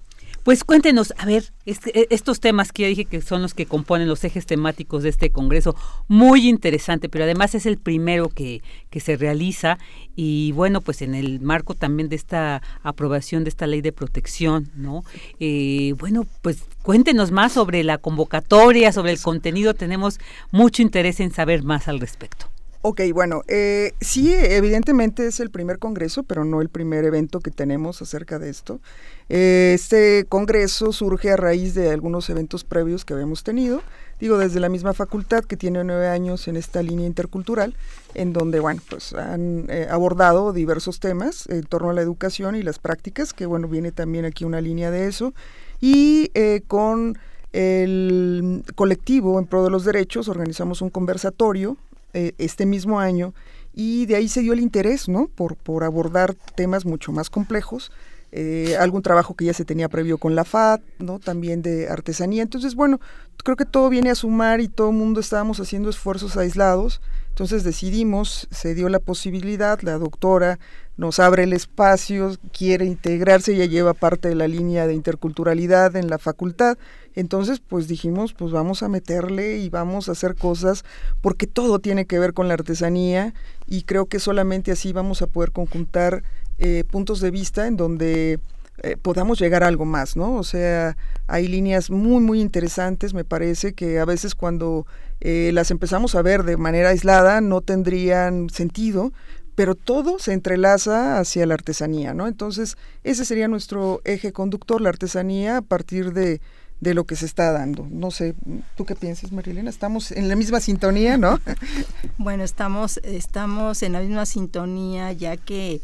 Pues 0.49 0.65
cuéntenos, 0.65 1.13
a 1.19 1.27
ver, 1.27 1.53
este, 1.67 2.15
estos 2.15 2.41
temas 2.41 2.73
que 2.73 2.85
ya 2.85 2.89
dije 2.89 3.05
que 3.05 3.21
son 3.21 3.43
los 3.43 3.53
que 3.53 3.67
componen 3.67 4.09
los 4.09 4.25
ejes 4.25 4.47
temáticos 4.47 5.03
de 5.03 5.11
este 5.11 5.29
Congreso, 5.29 5.77
muy 6.09 6.49
interesante, 6.49 7.11
pero 7.11 7.25
además 7.25 7.55
es 7.55 7.67
el 7.67 7.77
primero 7.77 8.31
que, 8.31 8.63
que 8.89 9.01
se 9.01 9.19
realiza 9.19 9.77
y 10.17 10.53
bueno, 10.53 10.81
pues 10.81 11.03
en 11.03 11.15
el 11.15 11.43
marco 11.43 11.75
también 11.75 12.09
de 12.09 12.17
esta 12.17 12.63
aprobación 12.83 13.45
de 13.45 13.51
esta 13.51 13.67
ley 13.67 13.83
de 13.83 13.93
protección, 13.93 14.71
¿no? 14.75 15.05
Eh, 15.39 15.93
bueno, 15.99 16.27
pues 16.41 16.63
cuéntenos 16.81 17.31
más 17.31 17.53
sobre 17.53 17.85
la 17.85 17.99
convocatoria, 17.99 18.91
sobre 18.91 19.13
el 19.13 19.21
contenido, 19.21 19.75
tenemos 19.75 20.19
mucho 20.51 20.81
interés 20.81 21.21
en 21.21 21.31
saber 21.31 21.63
más 21.63 21.89
al 21.89 22.01
respecto. 22.01 22.47
Ok, 22.91 23.03
bueno, 23.13 23.43
eh, 23.49 23.93
sí, 24.01 24.33
evidentemente 24.33 25.27
es 25.27 25.41
el 25.41 25.51
primer 25.51 25.79
congreso, 25.79 26.23
pero 26.23 26.47
no 26.47 26.63
el 26.63 26.71
primer 26.71 27.05
evento 27.05 27.41
que 27.41 27.51
tenemos 27.51 28.01
acerca 28.01 28.39
de 28.39 28.49
esto. 28.49 28.81
Eh, 29.29 29.73
este 29.75 30.25
congreso 30.27 30.95
surge 30.95 31.31
a 31.31 31.37
raíz 31.37 31.75
de 31.75 31.91
algunos 31.91 32.31
eventos 32.31 32.65
previos 32.65 33.05
que 33.05 33.13
habíamos 33.13 33.45
tenido, 33.45 33.83
digo, 34.19 34.39
desde 34.39 34.59
la 34.59 34.71
misma 34.71 34.95
facultad 34.95 35.45
que 35.45 35.59
tiene 35.59 35.85
nueve 35.85 36.09
años 36.09 36.49
en 36.49 36.57
esta 36.57 36.83
línea 36.83 37.07
intercultural, 37.07 37.77
en 38.15 38.33
donde, 38.33 38.59
bueno, 38.59 38.81
pues 38.89 39.13
han 39.13 39.67
eh, 39.69 39.87
abordado 39.91 40.55
diversos 40.55 40.99
temas 40.99 41.47
en 41.51 41.65
torno 41.65 41.91
a 41.91 41.93
la 41.93 42.01
educación 42.01 42.57
y 42.57 42.63
las 42.63 42.79
prácticas, 42.79 43.35
que 43.35 43.45
bueno, 43.45 43.69
viene 43.69 43.93
también 43.93 44.25
aquí 44.25 44.47
una 44.47 44.63
línea 44.63 44.91
de 44.91 45.09
eso, 45.09 45.35
y 45.79 46.31
con 46.69 47.19
el 47.53 48.65
colectivo 48.75 49.39
en 49.39 49.45
pro 49.45 49.63
de 49.63 49.71
los 49.71 49.85
derechos 49.85 50.29
organizamos 50.29 50.81
un 50.81 50.89
conversatorio 50.89 51.77
eh, 52.13 52.33
este 52.39 52.67
mismo 52.67 53.01
año 53.01 53.35
y 53.73 54.07
de 54.07 54.17
ahí 54.17 54.29
se 54.29 54.41
dio 54.41 54.53
el 54.53 54.61
interés, 54.61 55.09
¿no? 55.09 55.29
Por, 55.29 55.57
por 55.57 55.85
abordar 55.85 56.35
temas 56.55 56.85
mucho 56.85 57.13
más 57.13 57.31
complejos. 57.31 57.93
Eh, 58.31 58.77
algún 58.79 59.01
trabajo 59.01 59.35
que 59.35 59.47
ya 59.47 59.55
se 59.55 59.65
tenía 59.65 59.89
previo 59.89 60.19
con 60.19 60.35
la 60.35 60.45
FAD, 60.45 60.81
¿no? 60.99 61.19
También 61.19 61.63
de 61.63 61.89
artesanía. 61.89 62.43
Entonces, 62.43 62.75
bueno, 62.75 63.01
creo 63.43 63.57
que 63.57 63.65
todo 63.65 63.89
viene 63.89 64.11
a 64.11 64.15
sumar 64.15 64.61
y 64.61 64.69
todo 64.69 64.91
el 64.91 64.97
mundo 64.97 65.21
estábamos 65.21 65.61
haciendo 65.61 65.89
esfuerzos 65.89 66.37
aislados. 66.37 67.01
Entonces 67.31 67.63
decidimos, 67.65 68.49
se 68.51 68.75
dio 68.75 68.89
la 68.89 68.99
posibilidad, 68.99 69.81
la 69.83 69.97
doctora 69.97 70.59
nos 70.97 71.21
abre 71.21 71.45
el 71.45 71.53
espacio, 71.53 72.37
quiere 72.53 72.85
integrarse, 72.85 73.57
ya 73.57 73.65
lleva 73.65 73.95
parte 73.95 74.29
de 74.29 74.35
la 74.35 74.49
línea 74.49 74.89
de 74.89 74.95
interculturalidad 74.95 75.95
en 75.95 76.11
la 76.11 76.19
facultad. 76.19 76.77
Entonces, 77.19 77.59
pues 77.59 77.89
dijimos, 77.89 78.33
pues 78.33 78.53
vamos 78.53 78.85
a 78.85 78.89
meterle 78.89 79.59
y 79.59 79.71
vamos 79.71 80.09
a 80.09 80.13
hacer 80.13 80.37
cosas, 80.37 80.85
porque 81.21 81.49
todo 81.49 81.81
tiene 81.81 82.07
que 82.07 82.21
ver 82.21 82.33
con 82.33 82.47
la 82.47 82.55
artesanía 82.55 83.35
y 83.67 83.83
creo 83.83 84.07
que 84.07 84.21
solamente 84.21 84.71
así 84.71 84.93
vamos 84.93 85.21
a 85.21 85.27
poder 85.27 85.51
conjuntar 85.51 86.23
eh, 86.59 86.85
puntos 86.89 87.21
de 87.21 87.33
vista 87.33 87.67
en 87.67 87.77
donde 87.77 88.39
eh, 88.85 88.97
podamos 89.03 89.41
llegar 89.41 89.65
a 89.65 89.67
algo 89.67 89.85
más, 89.85 90.17
¿no? 90.17 90.37
O 90.37 90.45
sea, 90.45 90.97
hay 91.27 91.49
líneas 91.49 91.91
muy, 91.91 92.21
muy 92.21 92.41
interesantes, 92.41 93.15
me 93.15 93.25
parece, 93.25 93.73
que 93.73 93.99
a 93.99 94.05
veces 94.05 94.37
cuando 94.37 94.87
eh, 95.21 95.51
las 95.53 95.73
empezamos 95.73 96.15
a 96.15 96.23
ver 96.23 96.45
de 96.45 96.57
manera 96.57 96.91
aislada 96.91 97.41
no 97.41 97.63
tendrían 97.63 98.49
sentido, 98.49 99.13
pero 99.57 99.75
todo 99.75 100.21
se 100.21 100.35
entrelaza 100.35 101.19
hacia 101.19 101.47
la 101.47 101.55
artesanía, 101.55 102.15
¿no? 102.15 102.29
Entonces, 102.29 102.77
ese 103.03 103.25
sería 103.25 103.49
nuestro 103.49 104.03
eje 104.05 104.33
conductor, 104.33 104.81
la 104.81 104.91
artesanía, 104.91 105.57
a 105.57 105.63
partir 105.63 106.13
de, 106.13 106.41
de 106.81 106.95
lo 106.95 107.05
que 107.05 107.17
se 107.17 107.27
está 107.27 107.53
dando. 107.53 107.87
No 107.91 108.11
sé, 108.11 108.35
¿tú 108.77 108.85
qué 108.85 108.95
piensas, 108.95 109.33
Marilena? 109.33 109.71
Estamos 109.71 110.13
en 110.13 110.29
la 110.29 110.37
misma 110.37 110.61
sintonía, 110.61 111.17
¿no? 111.17 111.41
bueno, 112.19 112.45
estamos, 112.45 112.99
estamos 112.99 113.83
en 113.83 113.93
la 113.93 114.01
misma 114.01 114.27
sintonía, 114.27 115.13
ya 115.13 115.37
que 115.37 115.81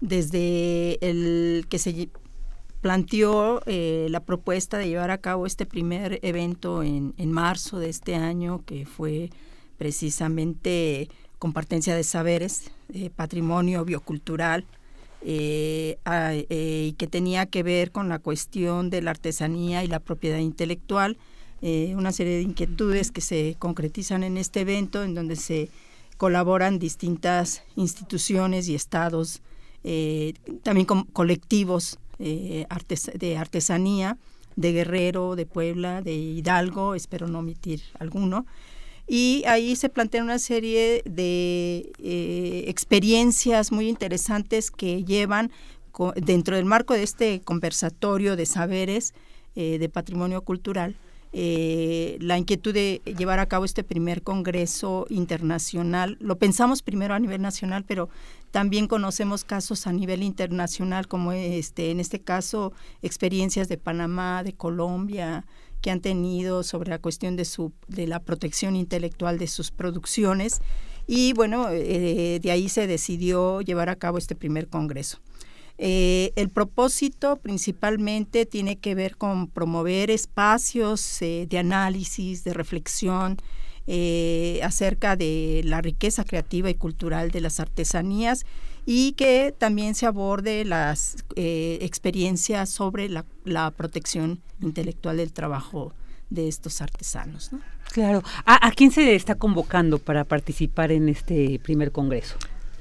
desde 0.00 0.98
el 1.06 1.66
que 1.68 1.78
se 1.78 2.08
planteó 2.80 3.60
eh, 3.66 4.06
la 4.10 4.20
propuesta 4.20 4.78
de 4.78 4.88
llevar 4.88 5.10
a 5.10 5.18
cabo 5.18 5.46
este 5.46 5.66
primer 5.66 6.20
evento 6.22 6.82
en, 6.82 7.14
en 7.18 7.32
marzo 7.32 7.78
de 7.78 7.88
este 7.90 8.14
año, 8.14 8.62
que 8.64 8.86
fue 8.86 9.30
precisamente 9.76 11.08
compartencia 11.38 11.94
de 11.94 12.04
saberes, 12.04 12.70
eh, 12.92 13.10
patrimonio 13.10 13.84
biocultural, 13.84 14.64
eh, 15.22 15.98
y 16.88 16.92
que 16.92 17.06
tenía 17.06 17.46
que 17.46 17.62
ver 17.62 17.90
con 17.90 18.08
la 18.08 18.18
cuestión 18.18 18.90
de 18.90 19.02
la 19.02 19.10
artesanía 19.10 19.84
y 19.84 19.88
la 19.88 20.00
propiedad 20.00 20.38
intelectual, 20.38 21.18
una 21.60 22.12
serie 22.12 22.36
de 22.36 22.42
inquietudes 22.42 23.10
que 23.10 23.20
se 23.20 23.56
concretizan 23.58 24.22
en 24.22 24.36
este 24.36 24.60
evento, 24.60 25.02
en 25.02 25.14
donde 25.14 25.34
se 25.34 25.70
colaboran 26.16 26.78
distintas 26.78 27.64
instituciones 27.74 28.68
y 28.68 28.76
estados, 28.76 29.42
también 30.62 30.86
con 30.86 31.02
colectivos 31.04 31.98
eh, 32.20 32.66
de 33.14 33.36
artesanía 33.36 34.18
de 34.56 34.72
Guerrero, 34.72 35.36
de 35.36 35.46
Puebla, 35.46 36.02
de 36.02 36.14
Hidalgo, 36.14 36.96
espero 36.96 37.28
no 37.28 37.38
omitir 37.38 37.80
alguno. 38.00 38.44
Y 39.08 39.42
ahí 39.46 39.74
se 39.74 39.88
plantea 39.88 40.22
una 40.22 40.38
serie 40.38 41.02
de 41.06 41.92
eh, 41.98 42.64
experiencias 42.68 43.72
muy 43.72 43.88
interesantes 43.88 44.70
que 44.70 45.04
llevan 45.04 45.50
dentro 46.16 46.56
del 46.56 46.66
marco 46.66 46.94
de 46.94 47.02
este 47.02 47.40
conversatorio 47.40 48.36
de 48.36 48.46
saberes 48.46 49.14
eh, 49.56 49.78
de 49.78 49.88
patrimonio 49.88 50.42
cultural 50.42 50.94
eh, 51.32 52.16
la 52.20 52.38
inquietud 52.38 52.72
de 52.72 53.02
llevar 53.04 53.38
a 53.38 53.46
cabo 53.46 53.66
este 53.66 53.84
primer 53.84 54.22
congreso 54.22 55.06
internacional. 55.10 56.16
Lo 56.20 56.38
pensamos 56.38 56.82
primero 56.82 57.14
a 57.14 57.18
nivel 57.18 57.42
nacional, 57.42 57.84
pero 57.86 58.08
también 58.50 58.86
conocemos 58.86 59.44
casos 59.44 59.86
a 59.86 59.92
nivel 59.92 60.22
internacional, 60.22 61.06
como 61.06 61.32
este, 61.32 61.90
en 61.90 62.00
este 62.00 62.20
caso 62.20 62.72
experiencias 63.02 63.68
de 63.68 63.76
Panamá, 63.76 64.42
de 64.42 64.54
Colombia, 64.54 65.44
que 65.80 65.90
han 65.90 66.00
tenido 66.00 66.62
sobre 66.62 66.90
la 66.90 66.98
cuestión 66.98 67.36
de, 67.36 67.44
su, 67.44 67.72
de 67.86 68.06
la 68.06 68.20
protección 68.20 68.76
intelectual 68.76 69.38
de 69.38 69.46
sus 69.46 69.70
producciones. 69.70 70.60
Y 71.06 71.32
bueno, 71.32 71.68
eh, 71.70 72.38
de 72.42 72.50
ahí 72.50 72.68
se 72.68 72.86
decidió 72.86 73.60
llevar 73.60 73.88
a 73.88 73.96
cabo 73.96 74.18
este 74.18 74.34
primer 74.34 74.68
congreso. 74.68 75.18
Eh, 75.78 76.32
el 76.34 76.48
propósito 76.48 77.36
principalmente 77.36 78.46
tiene 78.46 78.76
que 78.76 78.94
ver 78.94 79.16
con 79.16 79.46
promover 79.46 80.10
espacios 80.10 81.22
eh, 81.22 81.46
de 81.48 81.58
análisis, 81.58 82.44
de 82.44 82.52
reflexión 82.52 83.38
acerca 84.62 85.16
de 85.16 85.62
la 85.64 85.80
riqueza 85.80 86.22
creativa 86.22 86.68
y 86.68 86.74
cultural 86.74 87.30
de 87.30 87.40
las 87.40 87.58
artesanías 87.58 88.44
y 88.90 89.12
que 89.12 89.54
también 89.56 89.94
se 89.94 90.06
aborde 90.06 90.64
las 90.64 91.16
experiencias 91.36 92.70
sobre 92.70 93.10
la, 93.10 93.70
protección 93.72 94.40
intelectual 94.62 95.18
del 95.18 95.30
trabajo 95.30 95.92
de 96.30 96.48
estos 96.48 96.80
artesanos. 96.80 97.50
Claro. 97.92 98.22
¿A 98.46 98.70
quién 98.70 98.90
se 98.90 99.14
está 99.14 99.34
convocando 99.34 99.98
para 99.98 100.24
participar 100.24 100.90
en 100.90 101.10
este 101.10 101.60
primer 101.62 101.92
congreso? 101.92 102.36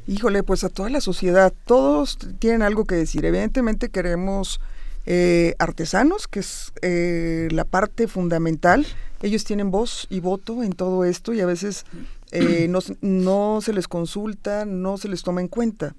híjole, 0.08 0.42
pues 0.44 0.64
a 0.64 0.70
toda 0.70 0.90
la 0.90 1.02
sociedad, 1.02 1.54
todos 1.66 2.18
tienen 2.40 2.62
algo 2.62 2.86
que 2.86 2.96
decir. 2.96 3.26
Evidentemente 3.26 3.90
queremos 3.90 4.62
eh, 5.06 5.56
artesanos, 5.60 6.28
que 6.28 6.40
es 6.40 6.72
eh, 6.82 7.50
la 7.52 7.66
parte 7.66 8.08
fundamental. 8.08 8.88
Ellos 9.22 9.44
tienen 9.44 9.72
voz 9.72 10.08
y 10.10 10.22
voto 10.22 10.64
en 10.64 10.72
todo 10.72 11.04
esto 11.04 11.34
y 11.34 11.42
a 11.42 11.46
veces 11.46 11.86
eh, 12.32 12.70
no, 13.02 13.62
se 13.62 13.74
les 13.74 13.88
consulta, 13.88 14.66
no 14.66 14.98
se 14.98 15.08
les 15.08 15.24
toma 15.24 15.42
en 15.42 15.48
cuenta. 15.48 15.96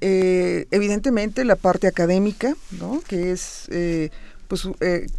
evidentemente 0.00 1.44
la 1.44 1.56
parte 1.56 1.86
académica, 1.86 2.54
¿no? 2.72 3.02
que 3.06 3.32
es, 3.32 3.68
pues 4.48 4.68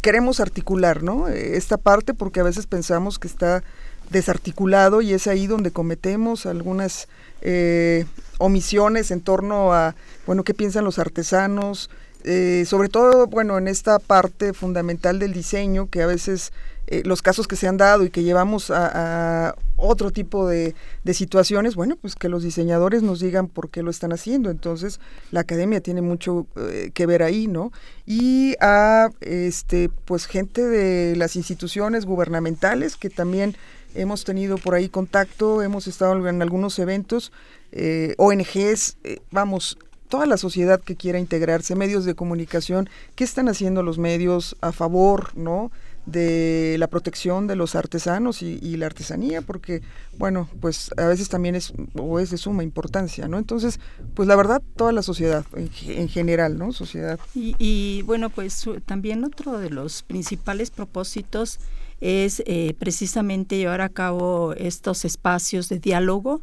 queremos 0.02 0.40
articular 0.40 1.02
¿no? 1.02 1.28
esta 1.28 1.76
parte 1.76 2.14
porque 2.14 2.40
a 2.40 2.44
veces 2.44 2.66
pensamos 2.66 3.18
que 3.18 3.28
está 3.28 3.62
desarticulado 4.10 5.02
y 5.02 5.12
es 5.12 5.26
ahí 5.26 5.46
donde 5.46 5.70
cometemos 5.70 6.46
algunas 6.46 7.08
eh, 7.42 8.06
omisiones 8.38 9.10
en 9.10 9.20
torno 9.20 9.72
a, 9.72 9.94
bueno, 10.26 10.44
qué 10.44 10.54
piensan 10.54 10.84
los 10.84 10.98
artesanos, 10.98 11.90
eh, 12.24 12.64
sobre 12.66 12.88
todo, 12.88 13.26
bueno, 13.26 13.58
en 13.58 13.68
esta 13.68 13.98
parte 13.98 14.52
fundamental 14.52 15.18
del 15.18 15.32
diseño, 15.32 15.88
que 15.88 16.02
a 16.02 16.06
veces 16.06 16.52
eh, 16.86 17.02
los 17.04 17.22
casos 17.22 17.48
que 17.48 17.56
se 17.56 17.68
han 17.68 17.76
dado 17.76 18.04
y 18.04 18.10
que 18.10 18.22
llevamos 18.22 18.70
a, 18.70 19.54
otro 19.78 20.10
tipo 20.10 20.48
de, 20.48 20.74
situaciones, 21.12 21.74
bueno, 21.74 21.96
pues 21.96 22.14
que 22.14 22.30
los 22.30 22.42
diseñadores 22.42 23.02
nos 23.02 23.20
digan 23.20 23.46
por 23.46 23.68
qué 23.68 23.82
lo 23.82 23.90
están 23.90 24.12
haciendo. 24.12 24.50
Entonces, 24.50 25.00
la 25.30 25.40
academia 25.40 25.80
tiene 25.80 26.00
mucho 26.00 26.46
que 26.94 27.06
ver 27.06 27.22
ahí, 27.22 27.46
¿no? 27.46 27.72
Y 28.06 28.54
a, 28.60 29.10
este, 29.20 29.90
pues, 30.06 30.26
gente 30.26 30.62
de 30.62 31.14
las 31.16 31.36
instituciones 31.36 32.06
gubernamentales 32.06 32.96
que 32.96 33.10
también 33.10 33.54
hemos 33.96 34.24
tenido 34.24 34.58
por 34.58 34.74
ahí 34.74 34.88
contacto, 34.88 35.62
hemos 35.62 35.86
estado 35.86 36.28
en 36.28 36.42
algunos 36.42 36.78
eventos, 36.78 37.32
eh, 37.72 38.14
ONGs, 38.18 38.96
eh, 39.04 39.20
vamos, 39.30 39.78
toda 40.08 40.26
la 40.26 40.36
sociedad 40.36 40.80
que 40.80 40.96
quiera 40.96 41.18
integrarse, 41.18 41.74
medios 41.74 42.04
de 42.04 42.14
comunicación, 42.14 42.88
¿qué 43.14 43.24
están 43.24 43.48
haciendo 43.48 43.82
los 43.82 43.98
medios 43.98 44.56
a 44.60 44.72
favor, 44.72 45.36
no? 45.36 45.70
De 46.06 46.76
la 46.78 46.86
protección 46.86 47.48
de 47.48 47.56
los 47.56 47.74
artesanos 47.74 48.40
y, 48.40 48.76
la 48.76 48.86
artesanía, 48.86 49.42
porque, 49.42 49.82
bueno, 50.18 50.48
pues 50.60 50.90
a 50.96 51.06
veces 51.06 51.28
también 51.28 51.54
es 51.54 51.72
o 51.98 52.20
es 52.20 52.30
de 52.30 52.38
suma 52.38 52.62
importancia, 52.62 53.26
¿no? 53.26 53.38
Entonces, 53.38 53.80
pues 54.14 54.28
la 54.28 54.36
verdad, 54.36 54.62
toda 54.76 54.92
la 54.92 55.02
sociedad 55.02 55.44
en, 55.54 56.08
general, 56.08 56.58
¿no? 56.58 56.72
Sociedad. 56.72 57.18
Y, 57.34 58.02
bueno, 58.02 58.30
pues 58.30 58.64
también 58.86 59.24
otro 59.24 59.58
de 59.58 59.70
los 59.70 60.02
principales 60.02 60.70
propósitos 60.70 61.58
es 62.00 62.42
eh, 62.46 62.74
precisamente 62.78 63.56
llevar 63.56 63.80
a 63.80 63.88
cabo 63.88 64.52
estos 64.52 65.04
espacios 65.04 65.68
de 65.68 65.78
diálogo 65.78 66.40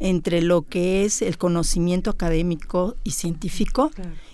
entre 0.00 0.42
lo 0.42 0.62
que 0.62 1.04
es 1.04 1.22
el 1.22 1.38
conocimiento 1.38 2.10
académico 2.10 2.96
y 3.04 3.12
científico 3.12 3.90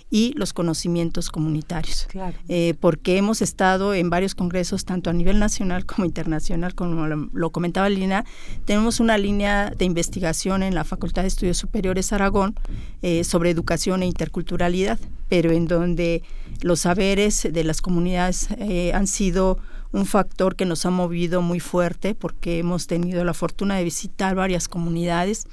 y 0.09 0.33
los 0.37 0.53
conocimientos 0.53 1.29
comunitarios. 1.29 2.07
Eh, 2.47 2.75
porque 2.79 3.17
hemos 3.17 3.41
estado 3.41 3.93
en 3.93 4.09
varios 4.09 4.35
congresos, 4.35 4.85
tanto 4.85 5.09
a 5.09 5.13
nivel 5.13 5.39
nacional 5.39 5.85
como 5.85 6.05
internacional, 6.05 6.75
como 6.75 7.07
lo, 7.07 7.49
comentaba 7.49 7.89
Lina, 7.89 8.25
tenemos 8.65 8.99
una 8.99 9.17
línea 9.17 9.71
de 9.71 9.85
investigación 9.85 10.63
en 10.63 10.75
la 10.75 10.83
Facultad 10.83 11.23
de 11.23 11.29
Estudios 11.29 11.57
Superiores 11.57 12.13
Aragón 12.13 12.55
eh, 13.01 13.23
sobre 13.23 13.49
educación 13.49 14.03
e 14.03 14.05
interculturalidad, 14.05 14.99
pero 15.27 15.51
en 15.51 15.67
donde 15.67 16.23
los 16.61 16.81
saberes 16.81 17.47
de 17.51 17.63
las 17.63 17.81
comunidades 17.81 18.49
eh, 18.57 18.93
han 18.93 19.07
sido 19.07 19.57
un 19.91 20.05
factor 20.05 20.55
que 20.55 20.65
nos 20.65 20.85
ha 20.85 20.91
movido 20.91 21.41
muy 21.41 21.59
fuerte 21.59 22.15
porque 22.15 22.59
hemos 22.59 22.85
tenido 22.85 23.23
la 23.23 23.33
fortuna 23.33 23.77
de 23.77 23.83
visitar 23.83 24.35
varias 24.35 24.67
comunidades 24.67 25.47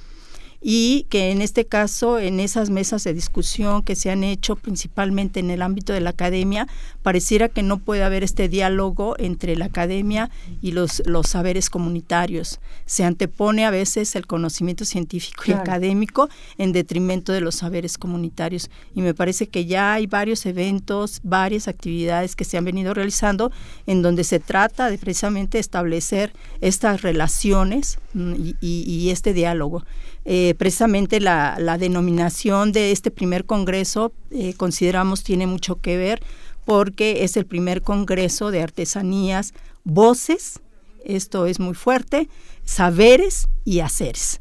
y 0.65 1.05
que 1.09 1.31
en 1.31 1.41
este 1.41 1.65
caso, 1.65 2.19
en 2.19 2.39
esas 2.39 2.69
mesas 2.69 3.03
de 3.03 3.13
discusión 3.13 3.83
que 3.83 3.97
se 3.97 4.09
han 4.09 4.23
hecho 4.23 4.55
principalmente 4.55 5.41
en 5.41 5.51
el 5.51 5.61
ámbito 5.61 5.91
de 5.91 5.99
la 5.99 6.11
academia, 6.11 6.67
pareciera 7.01 7.49
que 7.49 7.63
no 7.63 7.79
puede 7.79 8.03
haber 8.03 8.23
este 8.23 8.47
diálogo 8.47 9.15
entre 9.19 9.57
la 9.57 9.65
academia 9.65 10.31
y 10.61 10.71
los, 10.71 11.03
los 11.05 11.27
saberes 11.27 11.69
comunitarios. 11.69 12.61
Se 12.85 13.03
antepone 13.03 13.65
a 13.65 13.71
veces 13.71 14.15
el 14.15 14.25
conocimiento 14.25 14.85
científico 14.85 15.43
y 15.47 15.51
académico 15.51 16.29
en 16.57 16.71
detrimento 16.71 17.33
de 17.33 17.41
los 17.41 17.55
saberes 17.55 17.97
comunitarios. 17.97 18.69
Y 18.95 19.01
me 19.01 19.13
parece 19.13 19.47
que 19.47 19.65
ya 19.65 19.91
hay 19.91 20.07
varios 20.07 20.45
eventos, 20.45 21.19
varias 21.23 21.67
actividades 21.67 22.37
que 22.37 22.45
se 22.45 22.57
han 22.57 22.63
venido 22.63 22.93
realizando 22.93 23.51
en 23.85 24.01
donde 24.01 24.23
se 24.23 24.39
trata 24.39 24.89
de 24.89 24.97
precisamente 24.97 25.59
establecer 25.59 26.31
estas 26.61 27.01
relaciones 27.01 27.99
mm, 28.13 28.33
y 28.61 29.09
este 29.09 29.33
diálogo. 29.33 29.83
Eh, 30.25 30.55
precisamente 30.57 31.19
la, 31.19 31.77
denominación 31.77 32.71
de 32.71 32.91
este 32.91 33.11
primer 33.11 33.45
congreso 33.45 34.13
eh, 34.31 34.53
consideramos 34.53 35.23
tiene 35.23 35.47
mucho 35.47 35.81
que 35.81 35.97
ver 35.97 36.21
porque 36.65 37.25
es 37.25 37.35
el 37.35 37.45
primer 37.45 37.81
congreso 37.81 38.49
de 38.49 38.61
artesanías, 38.61 39.53
voces, 39.83 40.61
esto 41.03 41.45
es 41.45 41.59
muy 41.59 41.73
fuerte, 41.73 42.29
saberes 42.63 43.49
y 43.65 43.81
haceres. 43.81 44.39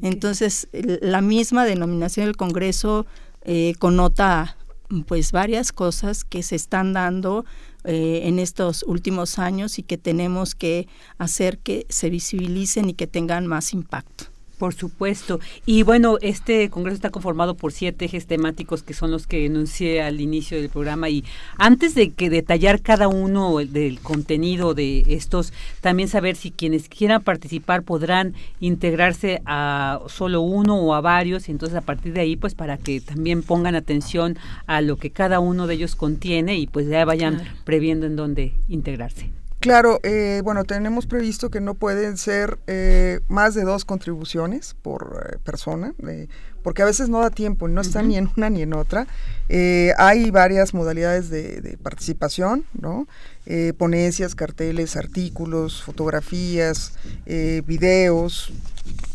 Entonces, 0.00 0.66
la 0.72 1.20
misma 1.20 1.64
denominación 1.64 2.26
del 2.26 2.36
congreso 2.36 3.06
eh, 3.42 3.74
connota 3.78 4.56
pues 5.06 5.30
varias 5.30 5.72
cosas 5.72 6.24
que 6.24 6.42
se 6.42 6.56
están 6.56 6.92
dando 6.92 7.44
en 7.84 8.38
estos 8.38 8.84
últimos 8.86 9.38
años 9.38 9.78
y 9.78 9.82
que 9.82 9.98
tenemos 9.98 10.54
que 10.54 10.88
hacer 11.18 11.58
que 11.58 11.86
se 11.88 12.10
visibilicen 12.10 12.90
y 12.90 12.94
que 12.94 13.06
tengan 13.06 13.46
más 13.46 13.72
impacto. 13.72 14.31
Por 14.62 14.74
supuesto. 14.74 15.40
Y 15.66 15.82
bueno, 15.82 16.18
este 16.20 16.70
congreso 16.70 16.94
está 16.94 17.10
conformado 17.10 17.56
por 17.56 17.72
siete 17.72 18.04
ejes 18.04 18.28
temáticos 18.28 18.84
que 18.84 18.94
son 18.94 19.10
los 19.10 19.26
que 19.26 19.44
enuncié 19.44 20.02
al 20.02 20.20
inicio 20.20 20.56
del 20.56 20.70
programa. 20.70 21.08
Y 21.08 21.24
antes 21.58 21.96
de 21.96 22.10
que 22.10 22.30
detallar 22.30 22.80
cada 22.80 23.08
uno 23.08 23.56
del 23.56 23.98
contenido 23.98 24.74
de 24.74 25.02
estos, 25.08 25.52
también 25.80 26.08
saber 26.08 26.36
si 26.36 26.52
quienes 26.52 26.88
quieran 26.88 27.24
participar 27.24 27.82
podrán 27.82 28.34
integrarse 28.60 29.42
a 29.46 30.00
solo 30.06 30.42
uno 30.42 30.76
o 30.76 30.94
a 30.94 31.00
varios. 31.00 31.48
Y 31.48 31.50
entonces 31.50 31.76
a 31.76 31.80
partir 31.80 32.12
de 32.12 32.20
ahí, 32.20 32.36
pues 32.36 32.54
para 32.54 32.78
que 32.78 33.00
también 33.00 33.42
pongan 33.42 33.74
atención 33.74 34.38
a 34.68 34.80
lo 34.80 34.96
que 34.96 35.10
cada 35.10 35.40
uno 35.40 35.66
de 35.66 35.74
ellos 35.74 35.96
contiene 35.96 36.56
y 36.56 36.68
pues 36.68 36.86
ya 36.86 37.04
vayan 37.04 37.42
previendo 37.64 38.06
en 38.06 38.14
dónde 38.14 38.54
integrarse. 38.68 39.41
Claro, 39.62 40.00
eh, 40.02 40.40
bueno, 40.42 40.64
tenemos 40.64 41.06
previsto 41.06 41.48
que 41.48 41.60
no 41.60 41.74
pueden 41.74 42.16
ser 42.16 42.58
eh, 42.66 43.20
más 43.28 43.54
de 43.54 43.62
dos 43.62 43.84
contribuciones 43.84 44.74
por 44.82 45.24
eh, 45.24 45.38
persona, 45.38 45.94
porque 46.64 46.82
a 46.82 46.84
veces 46.84 47.08
no 47.08 47.20
da 47.20 47.30
tiempo, 47.30 47.68
no 47.68 47.80
está 47.80 48.02
ni 48.02 48.16
en 48.16 48.28
una 48.36 48.50
ni 48.50 48.62
en 48.62 48.74
otra. 48.74 49.06
hay 49.98 50.30
varias 50.32 50.74
modalidades 50.74 51.30
de, 51.30 51.78
participación, 51.80 52.64
¿no? 52.74 53.06
ponencias, 53.78 54.34
carteles, 54.34 54.96
artículos, 54.96 55.80
fotografías, 55.80 56.94
videos, 57.24 58.52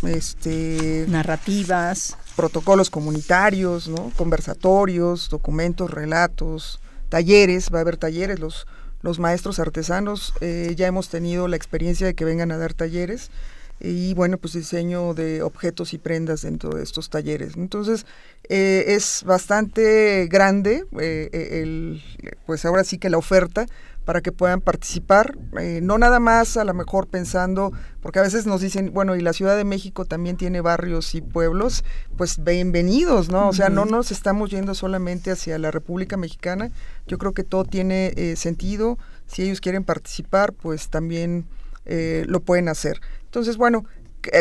este, 0.03 1.07
narrativas, 1.09 2.17
protocolos 2.37 2.89
comunitarios, 2.89 3.89
¿no? 3.89 4.13
conversatorios, 4.15 5.27
documentos, 5.29 5.91
relatos, 5.91 6.79
talleres, 7.09 7.69
va 7.73 7.79
a 7.79 7.81
haber 7.81 7.97
talleres, 7.97 8.39
los 8.39 8.65
los 9.01 9.19
maestros 9.19 9.59
artesanos. 9.59 10.33
Eh, 10.41 10.73
ya 10.75 10.87
hemos 10.87 11.09
tenido 11.09 11.47
la 11.47 11.55
experiencia 11.55 12.07
de 12.07 12.13
que 12.13 12.25
vengan 12.25 12.51
a 12.51 12.57
dar 12.57 12.73
talleres 12.73 13.31
y 13.79 14.13
bueno, 14.15 14.37
pues 14.37 14.53
diseño 14.53 15.13
de 15.13 15.43
objetos 15.43 15.93
y 15.93 15.97
prendas 15.99 16.41
dentro 16.41 16.71
de 16.71 16.83
estos 16.83 17.09
talleres. 17.09 17.55
Entonces, 17.57 18.05
eh, 18.49 18.85
es 18.87 19.23
bastante 19.25 20.27
grande 20.27 20.85
eh, 20.99 21.29
el, 21.61 22.01
pues 22.45 22.65
ahora 22.65 22.83
sí 22.83 22.97
que 22.97 23.09
la 23.09 23.17
oferta 23.17 23.67
para 24.07 24.21
que 24.21 24.31
puedan 24.31 24.61
participar, 24.61 25.37
no 25.81 25.97
nada 25.97 26.21
más 26.21 26.55
a 26.55 26.63
lo 26.63 26.73
mejor 26.73 27.07
pensando, 27.07 27.73
porque 27.99 28.19
a 28.19 28.21
veces 28.21 28.45
nos 28.45 28.61
dicen, 28.61 28.93
bueno, 28.93 29.17
y 29.17 29.19
la 29.19 29.33
Ciudad 29.33 29.57
de 29.57 29.65
México 29.65 30.05
también 30.05 30.37
tiene 30.37 30.61
barrios 30.61 31.13
y 31.13 31.19
pueblos, 31.19 31.83
pues 32.15 32.41
bienvenidos, 32.41 33.27
¿no? 33.27 33.49
O 33.49 33.53
sea, 33.53 33.67
no 33.67 33.83
nos 33.83 34.13
estamos 34.13 34.49
yendo 34.49 34.75
solamente 34.75 35.29
hacia 35.29 35.57
la 35.57 35.71
República 35.71 36.15
Mexicana, 36.15 36.71
yo 37.05 37.17
creo 37.17 37.33
que 37.33 37.43
todo 37.43 37.65
tiene 37.65 38.13
eh, 38.15 38.37
sentido, 38.37 38.97
si 39.25 39.43
ellos 39.43 39.59
quieren 39.59 39.83
participar, 39.83 40.53
pues 40.53 40.87
también 40.87 41.45
eh, 41.83 42.23
lo 42.29 42.39
pueden 42.39 42.69
hacer. 42.69 43.01
Entonces, 43.25 43.57
bueno, 43.57 43.83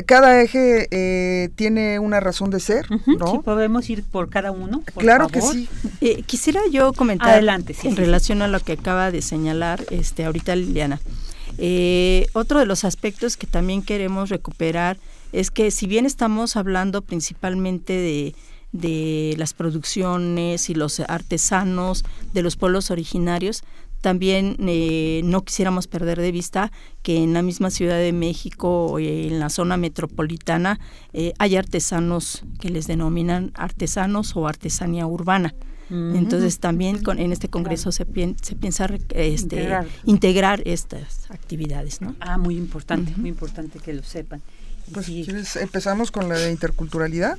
cada 0.07 0.41
eje 0.43 0.89
eh, 0.91 1.51
tiene 1.55 1.99
una 1.99 2.21
razón 2.21 2.51
de 2.51 2.61
ser, 2.61 2.87
¿no? 3.07 3.43
podemos 3.43 3.89
ir 3.91 4.03
por 4.05 4.29
cada 4.29 4.51
uno. 4.51 4.83
claro 4.97 5.29
que 5.29 5.41
sí. 5.41 5.69
Eh, 6.01 6.23
quisiera 6.23 6.61
yo 6.71 6.93
comentar 6.93 7.31
Adelante, 7.31 7.75
en 7.83 7.97
relación 7.97 8.43
a 8.43 8.49
lo 8.49 8.61
que 8.61 8.73
acaba 8.73 9.11
de 9.11 9.23
señalar 9.23 9.85
este 9.91 10.25
ahorita 10.25 10.57
Liliana. 10.57 11.01
Eh, 11.59 12.27
otro 12.35 12.59
de 12.59 12.67
los 12.67 12.85
aspectos 12.85 13.37
que 13.37 13.47
también 13.47 13.83
queremos 13.83 14.29
recuperar 14.29 14.99
es 15.33 15.51
que 15.51 15.71
si 15.71 15.87
bien 15.87 16.05
estamos 16.05 16.57
hablando 16.57 17.03
principalmente 17.03 17.93
de 17.95 18.35
de 18.81 19.35
las 19.39 19.55
producciones 19.55 20.71
y 20.71 20.75
los 20.75 21.01
artesanos 21.01 22.05
de 22.33 22.43
los 22.43 22.57
pueblos 22.57 22.91
originarios, 22.91 23.63
también 24.01 24.57
eh, 24.61 25.21
no 25.25 25.45
quisiéramos 25.45 25.87
perder 25.87 26.21
de 26.21 26.33
vista 26.33 26.71
que 27.03 27.23
en 27.23 27.33
la 27.33 27.43
misma 27.43 27.71
Ciudad 27.71 27.99
de 27.99 28.13
México, 28.13 28.99
eh, 28.99 29.29
en 29.29 29.39
la 29.39 29.49
zona 29.49 29.77
metropolitana, 29.77 30.79
eh, 31.13 31.33
hay 31.39 31.57
artesanos 31.57 32.45
que 32.61 32.71
les 32.71 32.87
denominan 32.87 33.53
artesanos 33.55 34.37
o 34.37 34.47
artesanía 34.47 35.07
urbana. 35.07 35.55
Entonces 35.89 36.59
también 36.59 37.01
con, 37.01 37.21
en 37.21 37.31
este 37.31 37.47
congreso 37.47 37.93
se, 37.93 38.05
se 38.43 38.57
piensa 38.57 38.89
este, 39.11 39.69
integrar. 40.05 40.61
estas 40.65 41.31
actividades. 41.31 42.01
¿no? 42.01 42.17
Ah, 42.19 42.39
muy 42.39 42.57
importante, 42.57 43.13
muy 43.17 43.31
importante 43.31 43.79
que 43.79 43.93
lo 43.93 44.03
sepan. 44.03 44.43
Pues 44.93 45.09
empezamos 45.55 46.11
con 46.11 46.29
la 46.29 46.39
de 46.39 46.51
interculturalidad. 46.51 47.39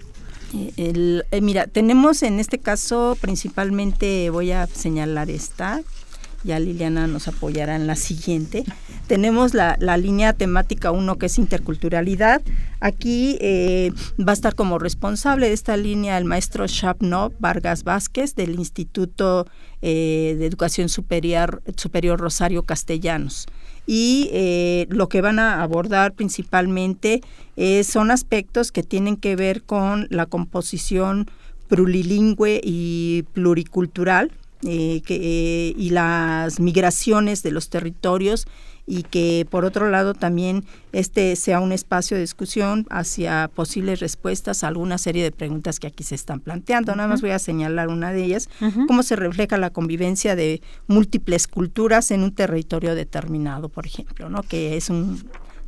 El, 0.78 1.26
mira, 1.42 1.68
tenemos 1.68 2.24
en 2.24 2.40
este 2.40 2.58
caso 2.58 3.18
principalmente, 3.20 4.30
voy 4.30 4.52
a 4.52 4.66
señalar 4.68 5.30
esta, 5.30 5.82
ya 6.48 6.60
Liliana 6.60 7.06
nos 7.06 7.28
apoyará 7.28 7.76
en 7.76 7.86
la 7.86 7.96
siguiente. 7.96 8.64
Tenemos 9.06 9.54
la, 9.54 9.76
línea 9.98 10.34
temática 10.34 10.92
1 10.92 11.18
que 11.18 11.28
es 11.28 11.38
interculturalidad. 11.38 12.42
Aquí 12.80 13.38
eh, 13.42 13.92
va 14.20 14.32
a 14.32 14.34
estar 14.34 14.56
como 14.56 14.80
responsable 14.80 15.48
de 15.48 15.54
esta 15.54 15.78
línea 15.78 16.18
el 16.18 16.26
maestro 16.26 16.66
Shapno 16.66 17.34
Vargas 17.40 17.84
Vázquez 17.84 18.36
del 18.36 18.56
Instituto 18.56 19.46
eh, 19.82 20.36
de 20.40 20.46
Educación 20.46 20.90
Superior, 20.90 21.62
Superior 21.76 22.20
Rosario 22.20 22.64
Castellanos 22.64 23.46
y 23.86 24.30
eh, 24.34 24.88
lo 24.90 25.08
que 25.10 25.22
van 25.22 25.40
a 25.40 25.62
abordar 25.62 26.14
principalmente 26.14 27.22
son 27.84 28.12
aspectos 28.12 28.72
que 28.72 28.84
tienen 28.84 29.18
que 29.18 29.36
ver 29.36 29.64
con 29.64 30.06
la 30.12 30.28
composición 30.28 31.28
plurilingüe 31.68 32.62
y 32.64 33.24
pluricultural 33.34 34.32
eh, 34.64 35.02
que, 35.06 35.16
eh, 35.16 35.74
y 35.78 35.92
las 35.92 36.60
migraciones 36.60 37.44
de 37.44 37.52
los 37.52 37.70
territorios 37.70 38.48
y 38.88 39.04
que 39.04 39.46
por 39.50 39.66
otro 39.66 39.90
lado 39.90 40.14
también 40.14 40.64
este 40.94 41.36
sea 41.36 41.60
un 41.60 41.74
espacio 41.74 42.16
de 42.16 42.22
discusión 42.22 42.88
hacia 42.90 43.52
posibles 43.54 44.00
respuestas 44.00 44.64
a 44.64 44.70
alguna 44.70 44.98
serie 44.98 45.24
de 45.24 45.32
preguntas 45.32 45.80
que 45.80 45.88
aquí 45.88 46.04
se 46.04 46.16
están 46.16 46.40
planteando. 46.40 46.96
Nada 46.96 47.10
más 47.10 47.22
voy 47.22 47.32
a 47.32 47.40
señalar 47.40 47.90
una 47.90 48.14
de 48.14 48.24
ellas, 48.24 48.50
cómo 48.88 49.04
se 49.04 49.18
refleja 49.18 49.58
la 49.58 49.72
convivencia 49.72 50.36
de 50.36 50.62
múltiples 50.88 51.48
culturas 51.48 52.12
en 52.12 52.24
un 52.24 52.32
territorio 52.32 52.96
determinado, 52.96 53.68
por 53.68 53.86
ejemplo, 53.86 54.30
¿no? 54.30 54.42
que 54.42 54.78
es 54.78 54.90
un 54.90 55.22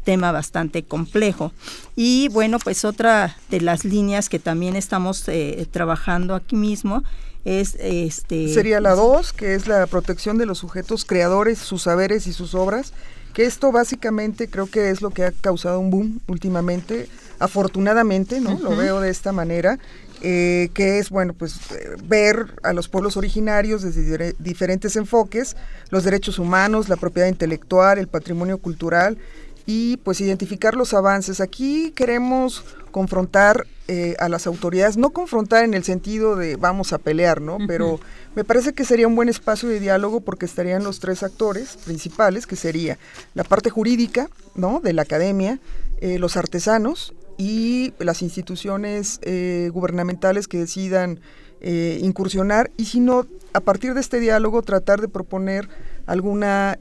tema 0.05 0.31
bastante 0.31 0.83
complejo. 0.83 1.51
Y 1.95 2.29
bueno, 2.29 2.57
pues 2.57 2.85
otra 2.85 3.35
de 3.49 3.59
las 3.59 3.83
líneas 3.83 4.29
que 4.29 4.39
también 4.39 4.77
estamos 4.77 5.27
eh, 5.27 5.67
trabajando 5.69 6.35
aquí 6.35 6.55
mismo 6.55 7.03
es 7.45 7.75
este 7.79 8.53
sería 8.53 8.81
la 8.81 8.95
2, 8.95 9.33
que 9.33 9.55
es 9.55 9.67
la 9.67 9.87
protección 9.87 10.37
de 10.37 10.45
los 10.45 10.57
sujetos 10.57 11.05
creadores, 11.05 11.57
sus 11.59 11.83
saberes 11.83 12.27
y 12.27 12.33
sus 12.33 12.53
obras, 12.53 12.93
que 13.33 13.45
esto 13.45 13.71
básicamente 13.71 14.49
creo 14.49 14.67
que 14.67 14.89
es 14.89 15.01
lo 15.01 15.11
que 15.11 15.23
ha 15.23 15.31
causado 15.31 15.79
un 15.79 15.89
boom 15.89 16.19
últimamente, 16.27 17.07
afortunadamente, 17.39 18.41
¿no? 18.41 18.59
Lo 18.59 18.75
veo 18.75 18.99
de 18.99 19.09
esta 19.09 19.31
manera. 19.31 19.79
Eh, 20.21 20.69
que 20.73 20.99
es, 20.99 21.09
bueno, 21.09 21.33
pues 21.33 21.55
eh, 21.71 21.95
ver 22.03 22.47
a 22.63 22.73
los 22.73 22.89
pueblos 22.89 23.15
originarios 23.15 23.83
desde 23.83 24.35
diferentes 24.37 24.97
enfoques, 24.97 25.55
los 25.91 26.03
derechos 26.03 26.39
humanos, 26.39 26.89
la 26.89 26.97
propiedad 26.97 27.29
intelectual, 27.29 27.97
el 27.97 28.09
patrimonio 28.09 28.57
cultural 28.57 29.17
y 29.65 29.97
pues 29.97 30.19
identificar 30.19 30.75
los 30.75 30.93
avances. 30.93 31.39
Aquí 31.39 31.91
queremos 31.91 32.65
confrontar 32.89 33.65
eh, 33.87 34.15
a 34.19 34.29
las 34.29 34.45
autoridades, 34.45 34.97
no 34.97 35.09
confrontar 35.09 35.63
en 35.63 35.73
el 35.73 35.83
sentido 35.83 36.35
de 36.35 36.57
vamos 36.57 36.93
a 36.93 36.99
pelear, 36.99 37.41
¿no? 37.41 37.57
Pero 37.67 37.99
me 38.35 38.43
parece 38.43 38.73
que 38.73 38.85
sería 38.85 39.07
un 39.07 39.15
buen 39.15 39.29
espacio 39.29 39.67
de 39.67 39.79
diálogo 39.79 40.21
porque 40.21 40.45
estarían 40.45 40.83
los 40.83 40.99
tres 40.99 41.23
actores 41.23 41.77
principales, 41.85 42.45
que 42.45 42.55
sería 42.55 42.99
la 43.33 43.43
parte 43.43 43.71
jurídica, 43.71 44.29
¿no? 44.53 44.79
De 44.79 44.93
la 44.93 45.01
academia, 45.01 45.59
eh, 46.01 46.19
los 46.19 46.37
artesanos 46.37 47.15
y 47.37 47.93
las 47.97 48.21
instituciones 48.21 49.19
eh, 49.23 49.71
gubernamentales 49.73 50.47
que 50.47 50.59
decidan 50.59 51.19
incursionar 51.61 52.71
y 52.77 52.85
si 52.85 53.01
no, 53.01 53.27
a 53.51 53.59
partir 53.59 53.93
de 53.93 53.99
este 53.99 54.21
diálogo 54.21 54.61
tratar 54.61 55.01
de 55.01 55.09
proponer 55.09 55.67
alguna 56.05 56.79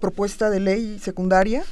propuesta 0.00 0.50
de 0.50 0.58
ley 0.58 0.98
secundaria 0.98 1.62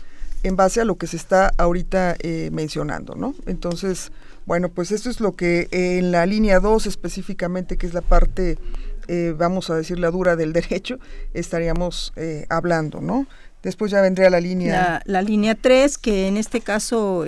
en 0.45 0.57
base 0.57 0.81
a 0.81 0.85
lo 0.85 0.97
que 0.97 1.07
se 1.07 1.17
está 1.17 1.53
ahorita 1.57 2.17
eh, 2.21 2.51
mencionando, 2.53 3.15
¿no? 3.17 3.35
Entonces, 3.47 4.13
bueno, 4.47 4.69
pues 4.69 4.93
esto 4.93 5.09
es 5.11 5.19
lo 5.19 5.33
que 5.33 5.69
en 5.71 6.13
la 6.13 6.27
línea 6.27 6.61
2 6.61 6.87
específicamente, 6.87 7.79
que 7.79 7.87
es 7.87 7.95
la 7.95 8.03
parte, 8.03 8.59
eh, 9.09 9.35
vamos 9.37 9.71
a 9.71 9.75
decir, 9.75 9.99
la 9.99 10.11
dura 10.11 10.37
del 10.37 10.53
derecho, 10.53 10.99
estaríamos 11.33 12.13
eh, 12.17 12.47
hablando, 12.51 13.01
¿no? 13.01 13.27
Después 13.63 13.91
ya 13.91 14.03
vendría 14.03 14.29
la 14.29 14.41
línea... 14.41 14.73
La, 14.75 15.03
la 15.07 15.23
línea 15.23 15.55
3, 15.55 15.97
que 15.97 16.29
en 16.29 16.37
este 16.37 16.61
caso, 16.61 17.25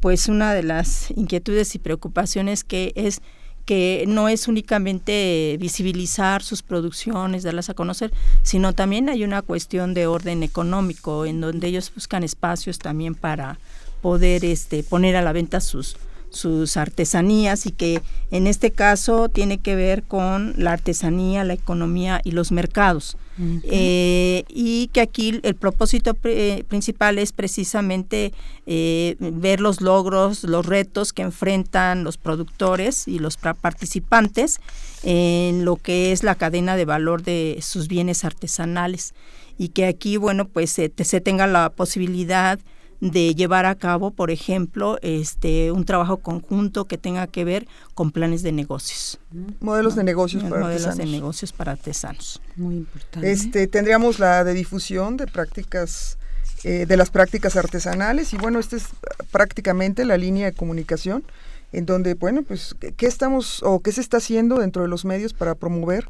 pues 0.00 0.28
una 0.28 0.52
de 0.54 0.64
las 0.64 1.12
inquietudes 1.12 1.76
y 1.76 1.78
preocupaciones 1.78 2.64
que 2.64 2.92
es 2.96 3.22
que 3.64 4.04
no 4.08 4.28
es 4.28 4.48
únicamente 4.48 5.56
visibilizar 5.60 6.42
sus 6.42 6.62
producciones, 6.62 7.42
darlas 7.42 7.70
a 7.70 7.74
conocer, 7.74 8.12
sino 8.42 8.72
también 8.72 9.08
hay 9.08 9.24
una 9.24 9.42
cuestión 9.42 9.94
de 9.94 10.06
orden 10.06 10.42
económico 10.42 11.26
en 11.26 11.40
donde 11.40 11.68
ellos 11.68 11.92
buscan 11.94 12.24
espacios 12.24 12.78
también 12.78 13.14
para 13.14 13.58
poder 14.00 14.44
este, 14.44 14.82
poner 14.82 15.16
a 15.16 15.22
la 15.22 15.32
venta 15.32 15.60
sus, 15.60 15.96
sus 16.30 16.76
artesanías 16.76 17.66
y 17.66 17.72
que 17.72 18.02
en 18.30 18.46
este 18.46 18.72
caso 18.72 19.28
tiene 19.28 19.58
que 19.58 19.76
ver 19.76 20.02
con 20.02 20.54
la 20.56 20.72
artesanía, 20.72 21.44
la 21.44 21.54
economía 21.54 22.20
y 22.24 22.32
los 22.32 22.50
mercados. 22.52 23.16
Eh, 23.38 24.44
y 24.48 24.88
que 24.88 25.00
aquí 25.00 25.40
el 25.42 25.54
propósito 25.54 26.14
principal 26.14 27.18
es 27.18 27.32
precisamente 27.32 28.32
eh, 28.66 29.16
ver 29.18 29.60
los 29.60 29.80
logros, 29.80 30.44
los 30.44 30.66
retos 30.66 31.12
que 31.12 31.22
enfrentan 31.22 32.04
los 32.04 32.18
productores 32.18 33.08
y 33.08 33.18
los 33.18 33.36
participantes 33.36 34.60
en 35.02 35.64
lo 35.64 35.76
que 35.76 36.12
es 36.12 36.22
la 36.22 36.34
cadena 36.34 36.76
de 36.76 36.84
valor 36.84 37.22
de 37.22 37.58
sus 37.62 37.88
bienes 37.88 38.24
artesanales. 38.24 39.14
Y 39.58 39.68
que 39.68 39.86
aquí, 39.86 40.16
bueno, 40.16 40.48
pues 40.48 40.70
se 40.70 40.88
tenga 41.20 41.46
la 41.46 41.70
posibilidad 41.70 42.58
de 43.02 43.34
llevar 43.34 43.66
a 43.66 43.74
cabo, 43.74 44.12
por 44.12 44.30
ejemplo, 44.30 44.96
este 45.02 45.72
un 45.72 45.84
trabajo 45.84 46.18
conjunto 46.18 46.84
que 46.84 46.98
tenga 46.98 47.26
que 47.26 47.44
ver 47.44 47.66
con 47.94 48.12
planes 48.12 48.44
de 48.44 48.52
negocios. 48.52 49.18
Modelos 49.58 49.96
de 49.96 50.04
negocios 50.04 50.44
para 50.44 50.60
Modelos 50.60 50.96
de 50.96 51.06
negocios 51.06 51.52
para 51.52 51.72
artesanos. 51.72 52.40
Muy 52.54 52.76
importante. 52.76 53.32
Este, 53.32 53.66
tendríamos 53.66 54.20
la 54.20 54.44
de 54.44 54.54
difusión 54.54 55.16
de 55.16 55.26
prácticas 55.26 56.16
eh, 56.62 56.86
de 56.86 56.96
las 56.96 57.10
prácticas 57.10 57.56
artesanales 57.56 58.32
y 58.34 58.36
bueno, 58.36 58.60
esta 58.60 58.76
es 58.76 58.84
prácticamente 59.32 60.04
la 60.04 60.16
línea 60.16 60.46
de 60.46 60.52
comunicación 60.52 61.24
en 61.72 61.86
donde, 61.86 62.14
bueno, 62.14 62.44
pues, 62.44 62.76
¿qué 62.96 63.06
estamos 63.06 63.64
o 63.64 63.80
qué 63.80 63.90
se 63.90 64.00
está 64.00 64.18
haciendo 64.18 64.58
dentro 64.58 64.82
de 64.82 64.88
los 64.88 65.04
medios 65.04 65.32
para 65.32 65.56
promover 65.56 66.06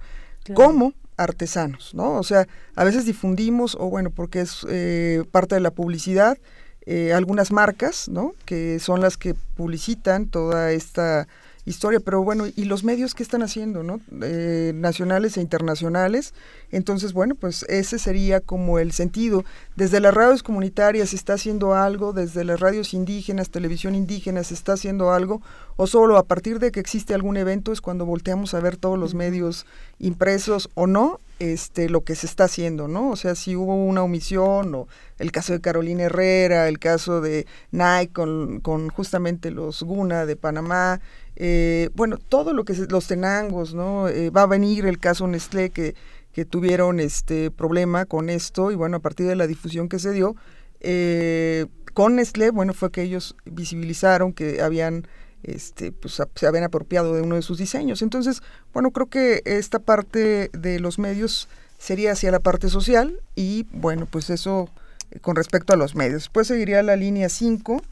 cómo 0.55 0.93
artesanos, 1.17 1.95
¿no? 1.95 2.19
O 2.19 2.23
sea, 2.23 2.47
a 2.75 2.85
veces 2.85 3.07
difundimos, 3.07 3.79
o 3.81 3.89
bueno, 3.89 4.11
porque 4.11 4.43
es 4.43 4.67
eh, 4.69 5.25
parte 5.31 5.55
de 5.55 5.63
la 5.63 5.71
publicidad, 5.71 6.37
eh, 6.87 7.13
algunas 7.13 7.53
marcas, 7.53 8.09
¿no? 8.09 8.35
Que 8.45 8.79
son 8.81 9.01
las 9.01 9.17
que 9.17 9.35
publicitan 9.35 10.27
toda 10.27 10.73
esta 10.73 11.29
historia, 11.65 12.01
pero 12.01 12.23
bueno, 12.23 12.47
¿y 12.47 12.65
los 12.65 12.83
medios 12.83 13.15
qué 13.15 13.23
están 13.23 13.43
haciendo, 13.43 13.83
no? 13.83 14.01
Eh, 14.23 14.73
nacionales 14.75 15.37
e 15.37 15.41
internacionales. 15.41 16.35
Entonces, 16.71 17.13
bueno, 17.13 17.35
pues 17.35 17.65
ese 17.69 17.99
sería 17.99 18.41
como 18.41 18.79
el 18.79 18.93
sentido. 18.93 19.45
Desde 19.77 20.01
las 20.01 20.13
radios 20.13 20.43
comunitarias 20.43 21.11
se 21.11 21.17
está 21.17 21.35
haciendo 21.35 21.75
algo, 21.75 22.13
desde 22.13 22.45
las 22.45 22.59
radios 22.59 22.95
indígenas, 22.95 23.51
televisión 23.51 23.95
indígena 23.95 24.43
se 24.43 24.55
está 24.55 24.73
haciendo 24.73 25.13
algo, 25.13 25.41
o 25.77 25.87
solo 25.87 26.17
a 26.17 26.25
partir 26.25 26.59
de 26.59 26.73
que 26.73 26.81
existe 26.81 27.15
algún 27.15 27.37
evento 27.37 27.73
es 27.73 27.81
cuando 27.81 28.07
volteamos 28.07 28.55
a 28.55 28.61
ver 28.61 28.77
todos 28.77 28.99
los 28.99 29.15
medios 29.15 29.67
impresos 29.99 30.69
o 30.75 30.87
no, 30.87 31.21
este, 31.39 31.89
lo 31.89 32.05
que 32.05 32.15
se 32.15 32.27
está 32.27 32.45
haciendo, 32.45 32.89
¿no? 32.89 33.11
O 33.11 33.17
sea, 33.17 33.35
si 33.35 33.57
hubo 33.57 33.75
una 33.75 34.03
omisión, 34.03 34.75
o 34.75 34.89
el 35.19 35.33
caso 35.33 35.53
de 35.53 35.61
Carolina 35.61 36.05
Herrera, 36.05 36.69
el 36.69 36.79
caso 36.79 37.21
de 37.21 37.47
Nike 37.71 38.13
con, 38.13 38.61
con 38.61 38.89
justamente 38.89 39.51
los 39.51 39.83
Guna 39.83 40.25
de 40.27 40.37
Panamá, 40.37 41.01
eh, 41.37 41.91
bueno, 41.95 42.19
todo 42.19 42.53
lo 42.53 42.65
que 42.65 42.75
los 42.89 43.07
tenangos, 43.07 43.75
¿no? 43.75 44.09
Eh, 44.09 44.31
va 44.31 44.43
a 44.43 44.47
venir 44.47 44.87
el 44.87 44.99
caso 44.99 45.27
Nestlé 45.27 45.71
que, 45.71 45.95
que 46.33 46.45
tuvieron 46.45 47.01
este 47.01 47.51
problema 47.51 48.05
con 48.05 48.29
esto 48.29 48.71
y 48.71 48.75
bueno, 48.75 48.99
a 48.99 49.01
partir 49.01 49.27
de 49.27 49.37
la 49.37 49.47
difusión 49.47 49.89
que 49.89 49.99
se 49.99 50.13
dio, 50.13 50.37
eh, 50.81 51.67
con 51.95 52.17
Nestlé, 52.17 52.51
bueno, 52.51 52.75
fue 52.75 52.91
que 52.91 53.03
ellos 53.03 53.37
visibilizaron 53.45 54.33
que 54.33 54.61
habían 54.63 55.07
este, 55.43 55.93
pues, 55.93 56.21
se 56.35 56.47
habían 56.47 56.65
apropiado 56.65 57.15
de 57.15 57.23
uno 57.23 57.35
de 57.35 57.43
sus 57.43 57.59
diseños. 57.59 58.03
Entonces, 58.03 58.43
bueno, 58.73 58.91
creo 58.91 59.07
que 59.07 59.43
esta 59.45 59.79
parte 59.79 60.51
de 60.53 60.81
los 60.81 60.99
medios 60.99 61.49
sería 61.79 62.13
hacia 62.13 62.31
la 62.31 62.41
parte 62.41 62.69
social 62.69 63.21
y 63.35 63.67
bueno, 63.73 64.07
pues 64.07 64.31
eso 64.31 64.71
con 65.21 65.37
respecto 65.37 65.73
a 65.73 65.77
los 65.77 65.95
medios. 65.95 66.23
Después 66.23 66.47
seguiría 66.47 66.83
la 66.83 66.97
línea 66.97 67.29
5, 67.29 67.83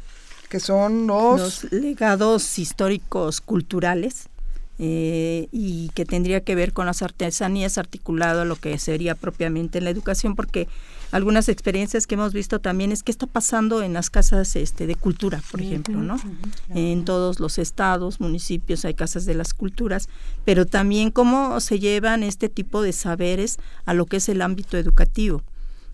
que 0.50 0.60
son 0.60 1.06
los... 1.06 1.72
legados 1.72 2.58
históricos 2.58 3.40
culturales 3.40 4.28
eh, 4.78 5.48
y 5.52 5.90
que 5.90 6.04
tendría 6.04 6.40
que 6.40 6.54
ver 6.54 6.72
con 6.72 6.86
las 6.86 7.02
artesanías 7.02 7.78
articulado 7.78 8.42
a 8.42 8.44
lo 8.44 8.56
que 8.56 8.78
sería 8.78 9.14
propiamente 9.14 9.80
la 9.80 9.90
educación, 9.90 10.34
porque 10.34 10.68
algunas 11.12 11.48
experiencias 11.48 12.06
que 12.06 12.14
hemos 12.16 12.32
visto 12.32 12.58
también 12.58 12.90
es 12.90 13.02
qué 13.02 13.12
está 13.12 13.26
pasando 13.26 13.82
en 13.82 13.92
las 13.92 14.10
casas 14.10 14.56
este, 14.56 14.86
de 14.86 14.94
cultura, 14.96 15.42
por 15.50 15.60
ejemplo, 15.60 15.98
¿no? 15.98 16.18
En 16.74 17.04
todos 17.04 17.40
los 17.40 17.58
estados, 17.58 18.20
municipios 18.20 18.84
hay 18.84 18.94
casas 18.94 19.26
de 19.26 19.34
las 19.34 19.54
culturas, 19.54 20.08
pero 20.44 20.66
también 20.66 21.10
cómo 21.10 21.60
se 21.60 21.78
llevan 21.78 22.22
este 22.22 22.48
tipo 22.48 22.82
de 22.82 22.92
saberes 22.92 23.58
a 23.84 23.94
lo 23.94 24.06
que 24.06 24.16
es 24.16 24.28
el 24.28 24.42
ámbito 24.42 24.76
educativo. 24.78 25.42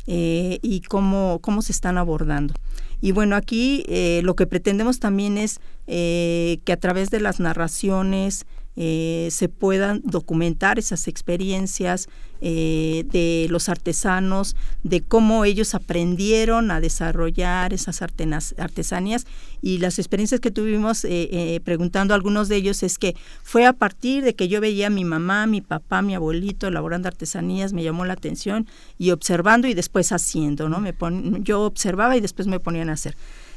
Eh, 0.09 0.61
y 0.63 0.83
cómo, 0.83 1.41
cómo 1.43 1.63
se 1.63 1.73
están 1.73 1.99
abordando. 1.99 2.55
Y 3.01 3.13
bueno, 3.13 3.37
aquí 3.37 3.85
eh, 3.89 4.21
lo 4.25 4.35
que 4.37 4.47
pretendemos 4.47 5.01
también 5.01 5.39
es 5.39 5.61
eh, 5.87 6.59
que 6.65 6.73
a 6.73 6.77
través 6.77 7.11
de 7.11 7.21
las 7.21 7.41
narraciones, 7.41 8.47
eh, 8.77 9.29
se 9.31 9.49
puedan 9.49 10.03
documentar 10.05 10.79
esas 10.79 11.09
experiencias 11.09 12.09
eh, 12.43 13.05
de 13.11 13.47
los 13.49 13.71
artesanos, 13.71 14.55
de 14.83 15.01
cómo 15.01 15.47
ellos 15.47 15.75
aprendieron 15.75 16.71
a 16.71 16.81
desarrollar 16.81 17.73
esas 17.73 18.03
artesanías 18.03 19.27
y 19.63 19.79
las 19.79 19.99
experiencias 19.99 20.41
que 20.41 20.51
tuvimos 20.51 21.05
eh, 21.05 21.61
preguntando 21.65 22.13
a 22.13 22.17
algunos 22.17 22.49
de 22.49 22.57
ellos 22.57 22.83
es 22.83 22.99
que 22.99 23.17
fue 23.43 23.65
a 23.65 23.73
partir 23.73 24.23
de 24.23 24.35
que 24.35 24.49
yo 24.49 24.61
veía 24.61 24.89
a 24.89 24.91
mi 24.91 25.05
mamá, 25.05 25.47
mi 25.47 25.63
papá, 25.63 26.03
mi 26.03 26.15
abuelito 26.15 26.69
elaborando 26.69 27.09
artesanías, 27.09 27.73
me 27.73 27.83
llamó 27.83 28.05
la 28.05 28.13
atención 28.13 28.67
y 28.99 29.11
observando 29.11 29.69
y 29.69 29.75
después 29.75 30.13
haciendo, 30.13 30.69
¿no? 30.69 30.81
Me 30.81 30.95
yo 31.41 31.63
observaba 31.63 32.17
y 32.17 32.21
después 32.21 32.47
me 32.47 32.61
ponían 32.61 32.91
a 32.91 32.95
hacer. 32.95 33.17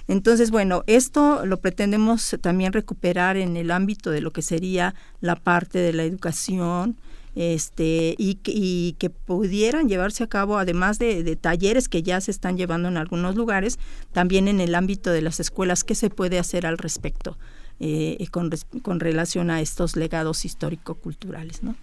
Entonces, 0.09 0.49
bueno, 0.49 0.83
esto 0.87 1.45
lo 1.45 1.61
pretendemos 1.61 2.35
también 2.41 2.73
recuperar 2.73 3.37
en 3.37 3.55
el 3.55 3.69
ámbito 3.69 4.09
de 4.09 4.21
lo 4.21 4.33
que 4.33 4.41
sería 4.41 4.95
la 5.21 5.35
parte 5.35 5.77
de 5.77 5.93
la 5.93 6.03
educación, 6.03 6.97
este, 7.35 8.15
y, 8.17 8.39
y, 8.43 8.93
que 8.93 9.11
pudieran 9.11 9.87
llevarse 9.87 10.23
a 10.23 10.27
cabo, 10.27 10.57
además 10.57 10.97
de, 10.97 11.35
talleres 11.35 11.87
que 11.87 12.01
ya 12.01 12.19
se 12.21 12.31
están 12.31 12.57
llevando 12.57 12.87
en 12.87 12.97
algunos 12.97 13.35
lugares, 13.35 13.77
también 14.11 14.47
en 14.47 14.59
el 14.59 14.73
ámbito 14.73 15.11
de 15.11 15.21
las 15.21 15.39
escuelas, 15.39 15.83
¿qué 15.83 15.93
se 15.93 16.09
puede 16.09 16.39
hacer 16.39 16.65
al 16.65 16.79
respecto 16.79 17.37
eh, 17.79 18.25
con, 18.31 18.49
con, 18.81 18.99
relación 18.99 19.51
a 19.51 19.61
estos 19.61 19.95
legados 19.95 20.43
histórico-culturales? 20.43 21.61
¿no? 21.61 21.75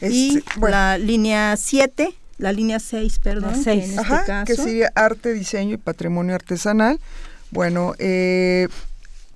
y 0.00 0.38
este, 0.38 0.60
la 0.60 0.96
línea 0.96 1.56
7, 1.56 2.14
la 2.42 2.52
línea 2.52 2.80
6, 2.80 3.20
perdón, 3.20 3.62
que, 3.62 3.70
en 3.70 3.80
este 3.80 4.02
caso, 4.02 4.44
que 4.44 4.56
sería 4.56 4.90
arte, 4.96 5.32
diseño 5.32 5.74
y 5.74 5.76
patrimonio 5.76 6.34
artesanal. 6.34 6.98
Bueno, 7.52 7.94
eh, 7.98 8.66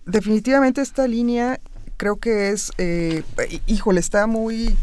definitivamente 0.06 0.80
esta 0.80 1.06
línea 1.06 1.60
creo 1.96 2.16
que 2.16 2.50
es, 2.50 2.72
eh, 2.78 3.22
híjole, 3.66 4.00
está 4.00 4.26
muy, 4.26 4.76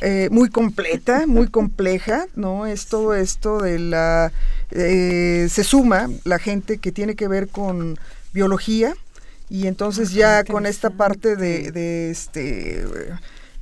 eh, 0.00 0.28
muy 0.32 0.48
completa, 0.50 1.28
muy 1.28 1.46
compleja, 1.46 2.26
¿no? 2.34 2.66
Es 2.66 2.86
todo 2.86 3.14
esto 3.14 3.60
de 3.60 3.78
la, 3.78 4.32
eh, 4.72 5.46
se 5.48 5.62
suma 5.62 6.08
la 6.24 6.40
gente 6.40 6.78
que 6.78 6.90
tiene 6.90 7.14
que 7.14 7.28
ver 7.28 7.46
con 7.46 7.96
biología 8.32 8.94
y 9.48 9.68
entonces 9.68 10.10
ya 10.10 10.42
con 10.42 10.66
esta 10.66 10.90
parte 10.90 11.36
de, 11.36 11.70
de 11.70 12.10
este 12.10 12.84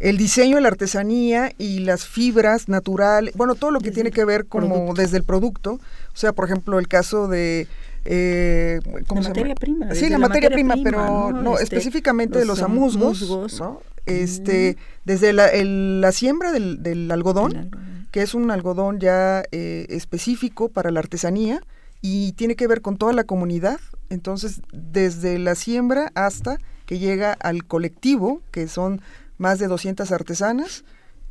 el 0.00 0.16
diseño, 0.16 0.60
la 0.60 0.68
artesanía 0.68 1.52
y 1.58 1.80
las 1.80 2.06
fibras 2.06 2.68
naturales, 2.68 3.34
bueno, 3.36 3.54
todo 3.54 3.70
lo 3.70 3.80
que 3.80 3.90
tiene 3.90 4.10
que 4.10 4.24
ver 4.24 4.46
como 4.46 4.94
desde 4.94 5.16
el 5.16 5.24
producto, 5.24 5.74
o 5.74 6.16
sea, 6.16 6.32
por 6.32 6.46
ejemplo, 6.46 6.78
el 6.78 6.88
caso 6.88 7.28
de 7.28 7.68
eh, 8.04 8.80
¿cómo 9.06 9.22
la 9.22 9.28
materia 9.28 9.54
prima. 9.54 9.94
Sí, 9.94 10.08
la, 10.10 10.18
materia, 10.18 10.50
prima, 10.50 10.74
pero 10.82 11.32
no, 11.32 11.54
este, 11.54 11.76
específicamente 11.76 12.38
de 12.38 12.44
los 12.44 12.62
amusgos, 12.62 13.62
Este, 14.06 14.76
desde 15.04 15.32
la, 15.32 15.50
la 15.54 16.12
siembra 16.12 16.52
del, 16.52 17.10
algodón, 17.10 18.06
que 18.10 18.22
es 18.22 18.34
un 18.34 18.50
algodón 18.50 19.00
ya 19.00 19.42
eh, 19.50 19.86
específico 19.88 20.68
para 20.68 20.90
la 20.90 21.00
artesanía 21.00 21.62
y 22.02 22.32
tiene 22.32 22.54
que 22.54 22.66
ver 22.66 22.82
con 22.82 22.98
toda 22.98 23.14
la 23.14 23.24
comunidad. 23.24 23.80
Entonces, 24.10 24.60
desde 24.72 25.38
la 25.38 25.54
siembra 25.54 26.12
hasta 26.14 26.58
que 26.84 26.98
llega 26.98 27.32
al 27.32 27.64
colectivo, 27.64 28.42
que 28.50 28.68
son 28.68 29.00
más 29.44 29.58
de 29.58 29.66
200 29.68 30.10
artesanas, 30.10 30.84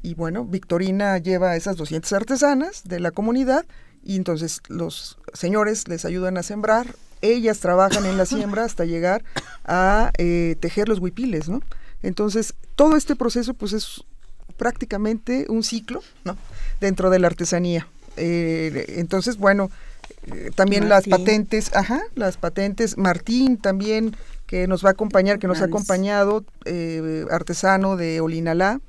y 0.03 0.14
bueno, 0.14 0.45
Victorina 0.45 1.18
lleva 1.18 1.56
esas 1.56 1.77
200 1.77 2.14
artesanas 2.14 2.84
de 2.84 2.99
la 2.99 3.10
comunidad 3.10 3.65
y 4.03 4.18
entonces 4.18 4.61
los 4.68 5.18
señores 5.34 5.88
les 5.88 6.06
ayudan 6.06 6.38
a 6.38 6.44
sembrar, 6.44 6.95
ellas 7.23 7.57
trabajan 7.57 8.06
en 8.06 8.15
la 8.15 8.27
siembra 8.27 8.65
hasta 8.65 8.85
llegar 8.85 9.23
a 9.65 10.11
eh, 10.19 10.57
tejer 10.60 10.90
los 10.90 10.99
huipiles, 10.99 11.49
¿no? 11.49 11.61
Entonces, 12.03 12.53
todo 12.76 12.98
este 12.98 13.15
proceso 13.15 13.56
pues 13.56 13.73
es 13.73 14.03
prácticamente 14.57 15.48
un 15.49 15.64
ciclo, 15.64 16.03
¿no? 16.23 16.38
Dentro 16.80 17.10
de 17.10 17.18
la 17.18 17.27
artesanía. 17.27 17.88
Eh, 18.15 18.94
entonces, 18.99 19.38
bueno, 19.38 19.72
eh, 20.31 20.52
también 20.53 20.88
las 20.88 21.07
patentes, 21.07 21.76
ajá, 21.76 21.99
las 22.14 22.38
patentes, 22.38 22.95
Martín 22.95 23.57
también, 23.57 24.15
que 24.53 24.67
nos 24.67 24.85
va 24.85 24.89
a 24.89 24.91
acompañar, 24.91 25.39
que 25.39 25.47
nos 25.47 25.61
ha 25.61 25.65
acompañado, 25.65 26.45
artesano 27.31 27.97
de 27.97 28.21
Olinalá, 28.21 28.81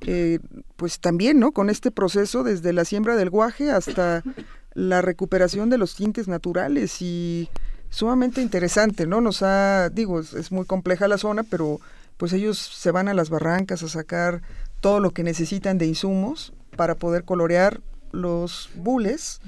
eh, 0.00 0.40
pues 0.74 0.98
también, 0.98 1.38
¿no? 1.38 1.52
Con 1.52 1.70
este 1.70 1.92
proceso 1.92 2.42
desde 2.42 2.72
la 2.72 2.84
siembra 2.84 3.14
del 3.14 3.30
guaje 3.30 3.70
hasta 3.70 4.24
la 4.74 5.02
recuperación 5.02 5.70
de 5.70 5.78
los 5.78 5.94
tintes 5.94 6.26
naturales 6.26 7.00
y 7.02 7.48
sumamente 7.88 8.42
interesante, 8.42 9.06
¿no? 9.06 9.20
Nos 9.20 9.44
ha, 9.44 9.90
digo, 9.90 10.18
es, 10.18 10.50
muy 10.50 10.66
compleja 10.66 11.06
la 11.06 11.18
zona, 11.18 11.44
pero 11.44 11.78
pues 12.16 12.32
ellos 12.32 12.58
se 12.58 12.90
van 12.90 13.06
a 13.06 13.14
las 13.14 13.30
barrancas 13.30 13.84
a 13.84 13.88
sacar 13.88 14.42
todo 14.80 14.98
lo 14.98 15.12
que 15.12 15.22
necesitan 15.22 15.78
de 15.78 15.86
insumos 15.86 16.52
para 16.76 16.96
poder 16.96 17.22
colorear 17.22 17.80
los 18.16 18.70
bules, 18.74 19.40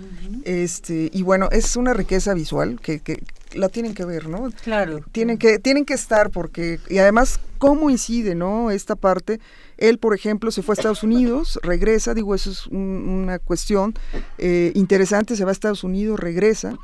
este, 0.45 1.11
y 1.13 1.23
bueno, 1.23 1.49
es 1.51 1.77
una 1.77 1.95
riqueza 1.95 2.35
visual 2.35 2.81
que, 2.81 3.01
que 3.01 3.23
la 3.55 3.69
tienen 3.69 3.95
que 3.95 4.05
ver, 4.05 4.29
¿no? 4.29 4.51
Claro. 4.63 5.01
Tienen 5.13 5.39
que, 5.39 5.59
tienen 5.59 5.85
que 5.85 5.95
estar 5.95 6.31
porque, 6.31 6.79
y 6.89 6.99
además, 6.99 7.41
cómo 7.59 7.91
incide, 7.91 8.35
¿no? 8.35 8.71
Esta 8.71 8.95
parte 8.95 9.41
él, 9.79 9.99
por 9.99 10.15
ejemplo, 10.15 10.51
se 10.51 10.63
fue 10.63 10.73
a 10.73 10.77
Estados 10.77 11.05
Unidos, 11.05 11.59
regresa, 11.63 12.13
digo, 12.13 12.35
eso 12.35 12.51
es 12.51 12.67
una 12.67 13.39
cuestión 13.39 13.95
eh, 14.37 14.73
interesante, 14.75 15.37
se 15.37 15.45
va 15.45 15.51
a 15.51 15.53
Estados 15.53 15.85
Unidos, 15.85 16.19
regresa, 16.19 16.77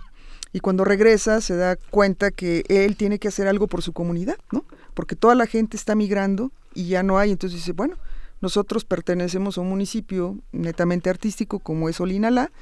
y 0.52 0.60
cuando 0.60 0.84
regresa 0.84 1.40
se 1.40 1.56
da 1.56 1.76
cuenta 1.76 2.30
que 2.30 2.64
él 2.68 2.96
tiene 2.96 3.18
que 3.18 3.28
hacer 3.28 3.48
algo 3.48 3.66
por 3.66 3.82
su 3.82 3.92
comunidad, 3.92 4.36
¿no? 4.52 4.64
Porque 4.94 5.16
toda 5.16 5.34
la 5.34 5.46
gente 5.46 5.76
está 5.76 5.96
migrando 5.96 6.52
y 6.72 6.86
ya 6.86 7.02
no 7.02 7.18
hay, 7.18 7.32
entonces 7.32 7.58
dice, 7.58 7.72
bueno, 7.72 7.96
nosotros 8.44 8.84
pertenecemos 8.84 9.56
a 9.56 9.62
un 9.62 9.70
municipio 9.70 10.36
netamente 10.52 11.08
artístico 11.08 11.60
como 11.60 11.88
es 11.88 11.98
Olinalá, 11.98 12.52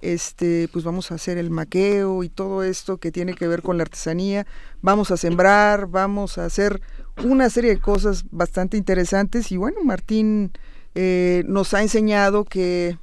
este, 0.00 0.68
pues 0.72 0.84
vamos 0.84 1.10
a 1.10 1.16
hacer 1.16 1.36
el 1.36 1.50
maqueo 1.50 2.22
y 2.22 2.28
todo 2.28 2.62
esto 2.62 2.98
que 2.98 3.10
tiene 3.10 3.34
que 3.34 3.48
ver 3.48 3.60
con 3.60 3.76
la 3.76 3.82
artesanía, 3.82 4.46
vamos 4.82 5.10
a 5.10 5.16
sembrar, 5.16 5.88
vamos 5.88 6.38
a 6.38 6.44
hacer 6.44 6.80
una 7.24 7.50
serie 7.50 7.70
de 7.70 7.80
cosas 7.80 8.24
bastante 8.30 8.76
interesantes 8.76 9.50
y 9.50 9.56
bueno, 9.56 9.82
Martín 9.82 10.52
eh, 10.94 11.42
nos 11.48 11.74
ha 11.74 11.82
enseñado 11.82 12.44
que 12.44 12.96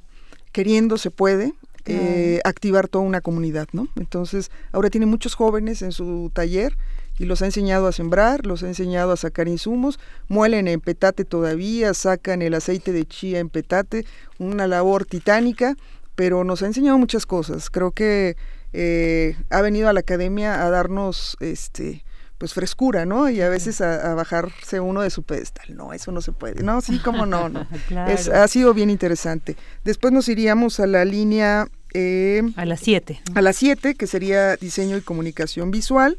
queriendo 0.50 0.96
se 0.96 1.10
puede 1.10 1.52
eh, 1.84 2.40
activar 2.44 2.88
toda 2.88 3.04
una 3.04 3.20
comunidad, 3.20 3.68
¿no? 3.72 3.88
Entonces, 3.96 4.50
ahora 4.72 4.88
tiene 4.88 5.04
muchos 5.04 5.34
jóvenes 5.34 5.82
en 5.82 5.92
su 5.92 6.30
taller 6.32 6.74
y 7.20 7.26
los 7.26 7.42
ha 7.42 7.44
enseñado 7.44 7.86
a 7.86 7.92
sembrar, 7.92 8.46
los 8.46 8.62
ha 8.62 8.66
enseñado 8.66 9.12
a 9.12 9.16
sacar 9.18 9.46
insumos, 9.46 10.00
muelen 10.28 10.66
en 10.68 10.80
petate 10.80 11.26
todavía, 11.26 11.92
sacan 11.92 12.40
el 12.40 12.54
aceite 12.54 12.92
de 12.92 13.04
chía 13.04 13.40
en 13.40 13.50
petate, 13.50 14.06
una 14.38 14.66
labor 14.66 15.04
titánica, 15.04 15.76
pero 16.14 16.44
nos 16.44 16.62
ha 16.62 16.66
enseñado 16.66 16.96
muchas 16.96 17.26
cosas. 17.26 17.68
Creo 17.68 17.90
que 17.90 18.38
eh, 18.72 19.36
ha 19.50 19.60
venido 19.60 19.90
a 19.90 19.92
la 19.92 20.00
academia 20.00 20.64
a 20.64 20.70
darnos 20.70 21.36
este 21.40 22.04
pues 22.38 22.54
frescura, 22.54 23.04
¿no? 23.04 23.28
Y 23.28 23.42
a 23.42 23.50
veces 23.50 23.82
a, 23.82 24.14
bajarse 24.14 24.80
uno 24.80 25.02
de 25.02 25.10
su 25.10 25.22
pedestal. 25.22 25.76
No, 25.76 25.92
eso 25.92 26.12
no 26.12 26.22
se 26.22 26.32
puede. 26.32 26.62
No, 26.62 26.80
sí, 26.80 27.00
como 27.00 27.26
no, 27.26 27.50
no. 27.50 27.66
ha 28.34 28.48
sido 28.48 28.72
bien 28.72 28.88
interesante. 28.88 29.58
Después 29.84 30.10
nos 30.10 30.26
iríamos 30.30 30.80
a 30.80 30.86
la 30.86 31.04
línea... 31.04 31.68
Eh, 31.92 32.42
a 32.56 32.64
las 32.64 32.80
7. 32.80 33.20
A 33.34 33.42
las 33.42 33.56
7, 33.56 33.94
que 33.94 34.06
sería 34.06 34.56
diseño 34.56 34.96
y 34.96 35.02
comunicación 35.02 35.70
visual. 35.70 36.16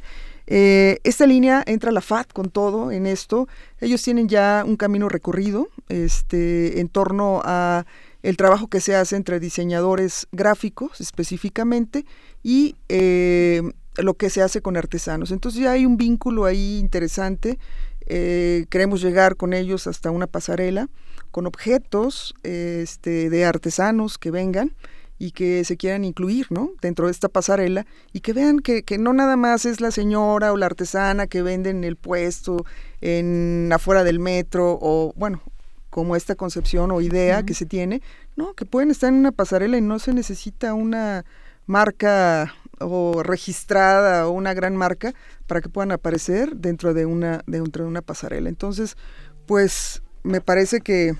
Eh, 0.53 0.99
esta 1.05 1.25
línea 1.27 1.63
entra 1.65 1.93
la 1.93 2.01
FAT 2.01 2.33
con 2.33 2.49
todo 2.49 2.91
en 2.91 3.07
esto. 3.07 3.47
Ellos 3.79 4.03
tienen 4.03 4.27
ya 4.27 4.65
un 4.67 4.75
camino 4.75 5.07
recorrido 5.07 5.69
este, 5.87 6.81
en 6.81 6.89
torno 6.89 7.41
a 7.45 7.85
el 8.21 8.35
trabajo 8.35 8.67
que 8.67 8.81
se 8.81 8.93
hace 8.93 9.15
entre 9.15 9.39
diseñadores 9.39 10.27
gráficos 10.33 10.99
específicamente 10.99 12.03
y 12.43 12.75
eh, 12.89 13.61
lo 13.95 14.15
que 14.15 14.29
se 14.29 14.41
hace 14.41 14.61
con 14.61 14.75
artesanos. 14.75 15.31
Entonces 15.31 15.61
ya 15.61 15.71
hay 15.71 15.85
un 15.85 15.95
vínculo 15.95 16.43
ahí 16.43 16.79
interesante. 16.79 17.57
Eh, 18.07 18.65
queremos 18.69 19.01
llegar 19.01 19.37
con 19.37 19.53
ellos 19.53 19.87
hasta 19.87 20.11
una 20.11 20.27
pasarela 20.27 20.89
con 21.31 21.47
objetos 21.47 22.35
este, 22.43 23.29
de 23.29 23.45
artesanos 23.45 24.17
que 24.17 24.31
vengan 24.31 24.73
y 25.21 25.33
que 25.33 25.63
se 25.65 25.77
quieran 25.77 26.03
incluir 26.03 26.47
¿no? 26.49 26.71
dentro 26.81 27.05
de 27.05 27.11
esta 27.11 27.29
pasarela 27.29 27.85
y 28.11 28.21
que 28.21 28.33
vean 28.33 28.57
que, 28.57 28.81
que, 28.81 28.97
no 28.97 29.13
nada 29.13 29.37
más 29.37 29.67
es 29.67 29.79
la 29.79 29.91
señora 29.91 30.51
o 30.51 30.57
la 30.57 30.65
artesana 30.65 31.27
que 31.27 31.43
vende 31.43 31.69
en 31.69 31.83
el 31.83 31.95
puesto, 31.95 32.65
en 33.01 33.69
afuera 33.71 34.03
del 34.03 34.17
metro 34.19 34.79
o 34.81 35.13
bueno, 35.15 35.43
como 35.91 36.15
esta 36.15 36.33
concepción 36.33 36.89
o 36.89 37.01
idea 37.01 37.43
que 37.43 37.53
se 37.53 37.67
tiene, 37.67 38.01
no, 38.35 38.55
que 38.55 38.65
pueden 38.65 38.89
estar 38.89 39.09
en 39.09 39.19
una 39.19 39.31
pasarela 39.31 39.77
y 39.77 39.81
no 39.81 39.99
se 39.99 40.11
necesita 40.11 40.73
una 40.73 41.23
marca 41.67 42.55
o 42.79 43.21
registrada 43.21 44.27
o 44.27 44.31
una 44.31 44.55
gran 44.55 44.75
marca 44.75 45.13
para 45.45 45.61
que 45.61 45.69
puedan 45.69 45.91
aparecer 45.91 46.55
dentro 46.55 46.95
de 46.95 47.05
una 47.05 47.43
dentro 47.45 47.83
de 47.83 47.89
una 47.91 48.01
pasarela. 48.01 48.49
Entonces, 48.49 48.97
pues 49.45 50.01
me 50.23 50.41
parece 50.41 50.81
que 50.81 51.13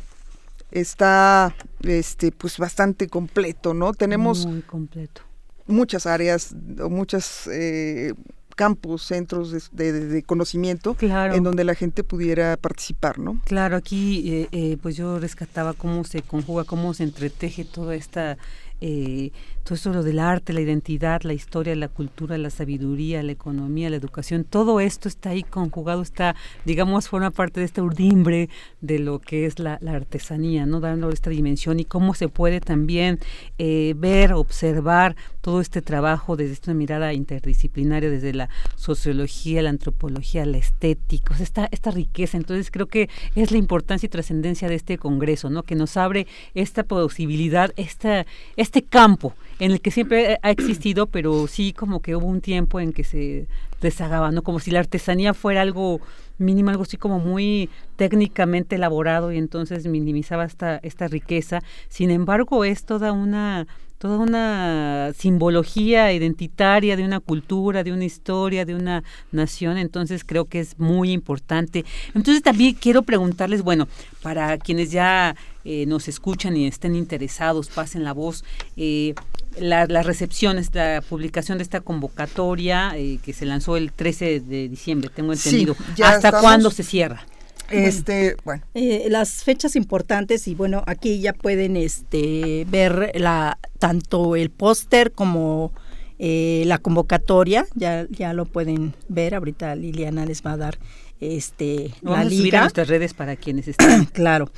está 0.72 1.56
este 1.84 2.32
pues 2.32 2.58
bastante 2.58 3.08
completo, 3.08 3.74
¿no? 3.74 3.94
Tenemos 3.94 4.46
Muy 4.46 4.62
completo. 4.62 5.22
muchas 5.68 6.06
áreas, 6.06 6.54
muchas 6.90 7.48
eh, 7.48 8.14
campos, 8.56 9.04
centros 9.04 9.72
de, 9.72 10.24
conocimiento 10.24 10.96
en 11.02 11.44
donde 11.44 11.64
la 11.64 11.76
gente 11.76 12.04
pudiera 12.04 12.58
participar, 12.58 13.20
¿no? 13.20 13.42
Claro, 13.46 13.76
aquí 13.76 14.32
eh, 14.32 14.50
eh, 14.52 14.78
pues 14.82 14.96
yo 14.96 15.20
rescataba 15.20 15.74
cómo 15.74 16.04
se 16.04 16.22
conjuga, 16.22 16.64
cómo 16.64 16.94
se 16.94 17.04
entreteje 17.04 17.66
toda 17.66 17.96
esta 17.96 18.38
eh, 18.82 19.32
todo 19.64 19.76
esto 19.76 19.94
lo 19.94 20.04
del 20.04 20.20
arte, 20.20 20.54
la 20.54 20.62
identidad, 20.62 21.22
la 21.22 21.34
historia, 21.34 21.76
la 21.76 21.88
cultura, 21.88 22.38
la 22.38 22.50
sabiduría, 22.50 23.22
la 23.22 23.32
economía, 23.32 23.90
la 23.90 23.96
educación, 23.96 24.44
todo 24.44 24.80
esto 24.80 25.08
está 25.08 25.30
ahí 25.30 25.44
conjugado, 25.44 26.02
está, 26.02 26.36
digamos, 26.66 27.08
forma 27.08 27.30
parte 27.30 27.60
de 27.60 27.68
este 27.68 27.82
urdimbre 27.82 28.50
de 28.82 29.00
lo 29.00 29.20
que 29.20 29.46
es 29.46 29.60
la, 29.60 29.80
artesanía, 29.88 30.66
¿no? 30.66 30.80
Dando 30.80 31.10
esta 31.10 31.30
dimensión 31.30 31.80
y 31.80 31.86
cómo 31.86 32.16
se 32.16 32.28
puede 32.28 32.60
también 32.60 33.20
eh, 33.58 33.94
ver, 33.98 34.34
observar 34.34 35.16
todo 35.42 35.62
este 35.62 35.82
trabajo 35.82 36.36
desde 36.36 36.54
esta 36.54 36.74
mirada 36.74 37.14
interdisciplinaria, 37.14 38.10
desde 38.10 38.34
la 38.34 38.50
sociología, 38.76 39.62
la 39.62 39.70
antropología, 39.70 40.46
la 40.46 40.58
estética, 40.58 41.36
esta 41.40 41.92
riqueza. 41.92 42.38
Entonces 42.38 42.72
creo 42.72 42.88
que 42.88 43.10
es 43.36 43.52
la 43.52 43.58
importancia 43.58 44.08
y 44.08 44.10
trascendencia 44.10 44.68
de 44.70 44.76
este 44.76 44.98
congreso, 44.98 45.50
¿no? 45.50 45.64
Que 45.64 45.76
nos 45.76 45.98
abre 45.98 46.28
esta 46.54 46.84
posibilidad, 46.84 47.72
esta, 47.76 48.26
este 48.72 48.84
campo 48.84 49.34
en 49.60 49.72
el 49.72 49.82
que 49.82 49.92
siempre 49.92 50.40
ha 50.42 50.50
existido, 50.50 51.06
pero 51.06 51.46
sí 51.48 51.74
como 51.74 52.02
que 52.02 52.16
hubo 52.16 52.26
un 52.26 52.40
tiempo 52.40 52.80
en 52.80 52.94
que 52.94 53.04
se 53.04 53.48
rezagaba, 53.82 54.32
¿no? 54.32 54.44
Como 54.44 54.60
si 54.62 54.72
la 54.72 54.80
artesanía 54.80 55.34
fuera 55.34 55.62
algo 55.62 56.00
mínimo, 56.38 56.70
algo 56.70 56.84
así 56.84 56.96
como 56.96 57.20
muy 57.20 57.70
técnicamente 57.98 58.78
elaborado 58.78 59.34
y 59.34 59.38
entonces 59.38 59.86
minimizaba 59.88 60.46
esta, 60.46 60.78
esta 60.78 61.10
riqueza. 61.10 61.60
Sin 61.90 62.12
embargo, 62.12 62.64
es 62.64 62.86
toda 62.86 63.12
una 63.12 63.68
toda 64.02 64.18
una 64.18 65.14
simbología 65.16 66.12
identitaria 66.12 66.98
de 66.98 67.04
una 67.04 67.20
cultura, 67.20 67.84
de 67.84 67.94
una 67.94 68.04
historia, 68.04 68.66
de 68.66 68.74
una 68.74 69.04
nación, 69.32 69.78
entonces 69.78 70.24
creo 70.26 70.46
que 70.46 70.60
es 70.60 70.80
muy 70.80 71.12
importante. 71.12 71.86
Entonces 72.16 72.42
también 72.42 72.74
quiero 72.74 73.04
preguntarles, 73.04 73.62
bueno, 73.62 73.88
para 74.24 74.58
quienes 74.58 74.90
ya 74.90 75.36
eh, 75.66 75.86
nos 75.86 76.08
escuchan 76.08 76.58
y 76.58 76.66
estén 76.66 76.96
interesados, 76.96 77.70
pasen 77.70 78.04
la 78.04 78.14
voz, 78.14 78.44
eh, 78.76 79.14
la, 79.60 79.86
las 79.86 80.08
recepciones, 80.08 80.74
la 80.74 81.04
publicación 81.08 81.60
de 81.60 81.64
esta 81.64 81.82
convocatoria 81.82 82.94
eh, 82.96 83.20
que 83.24 83.34
se 83.34 83.46
lanzó 83.46 83.78
el 83.78 83.92
13 83.92 84.40
de 84.40 84.68
diciembre, 84.68 85.12
tengo 85.14 85.32
entendido. 85.32 85.76
¿Hasta 86.04 86.42
cuándo 86.42 86.72
se 86.72 86.82
cierra? 86.82 87.24
Este, 87.72 88.36
bueno, 88.44 88.64
eh, 88.74 89.08
las 89.10 89.44
fechas 89.44 89.76
importantes 89.76 90.48
y 90.48 90.56
bueno, 90.56 90.84
aquí 90.88 91.22
ya 91.22 91.34
pueden 91.34 91.78
este 91.78 92.66
ver 92.70 93.12
la 93.16 93.58
tanto 93.82 94.36
el 94.36 94.52
póster 94.52 95.12
como 95.12 95.74
eh, 96.20 96.64
la 96.68 96.78
convocatoria, 96.78 97.66
ya 97.74 98.06
ya 98.12 98.34
lo 98.34 98.46
pueden 98.46 98.94
ver. 99.10 99.34
Ahorita 99.34 99.76
Liliana 99.76 100.26
les 100.26 100.46
va 100.46 100.52
a 100.52 100.58
dar 100.58 100.78
este 101.20 101.92
la 102.02 102.24
liga. 102.24 102.60
A 102.60 102.62
nuestras 102.62 102.88
redes 102.88 103.16
para 103.16 103.36
quienes 103.36 103.68
están. 103.68 104.06
claro. 104.14 104.52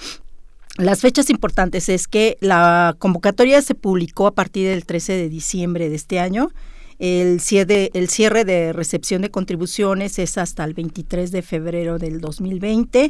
Las 0.77 1.01
fechas 1.01 1.29
importantes 1.29 1.87
es 1.87 2.07
que 2.07 2.37
la 2.41 2.95
convocatoria 2.99 3.61
se 3.61 3.75
publicó 3.75 4.27
a 4.27 4.31
partir 4.31 4.67
del 4.67 4.85
13 4.85 5.13
de 5.13 5.29
diciembre 5.29 5.87
de 5.87 5.95
este 5.95 6.19
año 6.19 6.49
el 6.99 7.41
cierre, 7.41 7.89
el 7.93 8.09
cierre 8.09 8.45
de 8.45 8.71
recepción 8.71 9.21
de 9.21 9.29
contribuciones 9.29 10.19
es 10.19 10.37
hasta 10.37 10.63
el 10.63 10.73
23 10.73 11.31
de 11.31 11.41
febrero 11.41 11.99
del 11.99 12.21
2020 12.21 13.09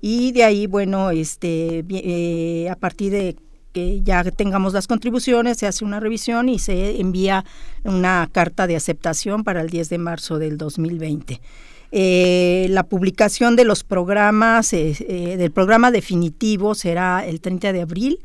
y 0.00 0.32
de 0.32 0.44
ahí, 0.44 0.66
bueno, 0.66 1.10
este, 1.10 1.84
eh, 1.88 2.68
a 2.70 2.76
partir 2.76 3.12
de 3.12 3.36
que 3.74 4.00
ya 4.02 4.22
tengamos 4.30 4.72
las 4.72 4.86
contribuciones, 4.86 5.58
se 5.58 5.66
hace 5.66 5.84
una 5.84 6.00
revisión 6.00 6.48
y 6.48 6.58
se 6.58 7.00
envía 7.00 7.44
una 7.82 8.28
carta 8.32 8.66
de 8.66 8.76
aceptación 8.76 9.44
para 9.44 9.60
el 9.60 9.68
10 9.68 9.90
de 9.90 9.98
marzo 9.98 10.38
del 10.38 10.56
2020. 10.56 11.40
Eh, 11.92 12.68
la 12.70 12.84
publicación 12.84 13.56
de 13.56 13.64
los 13.64 13.84
programas, 13.84 14.72
eh, 14.72 15.36
del 15.36 15.50
programa 15.50 15.90
definitivo 15.90 16.74
será 16.74 17.26
el 17.26 17.40
30 17.40 17.72
de 17.72 17.82
abril 17.82 18.18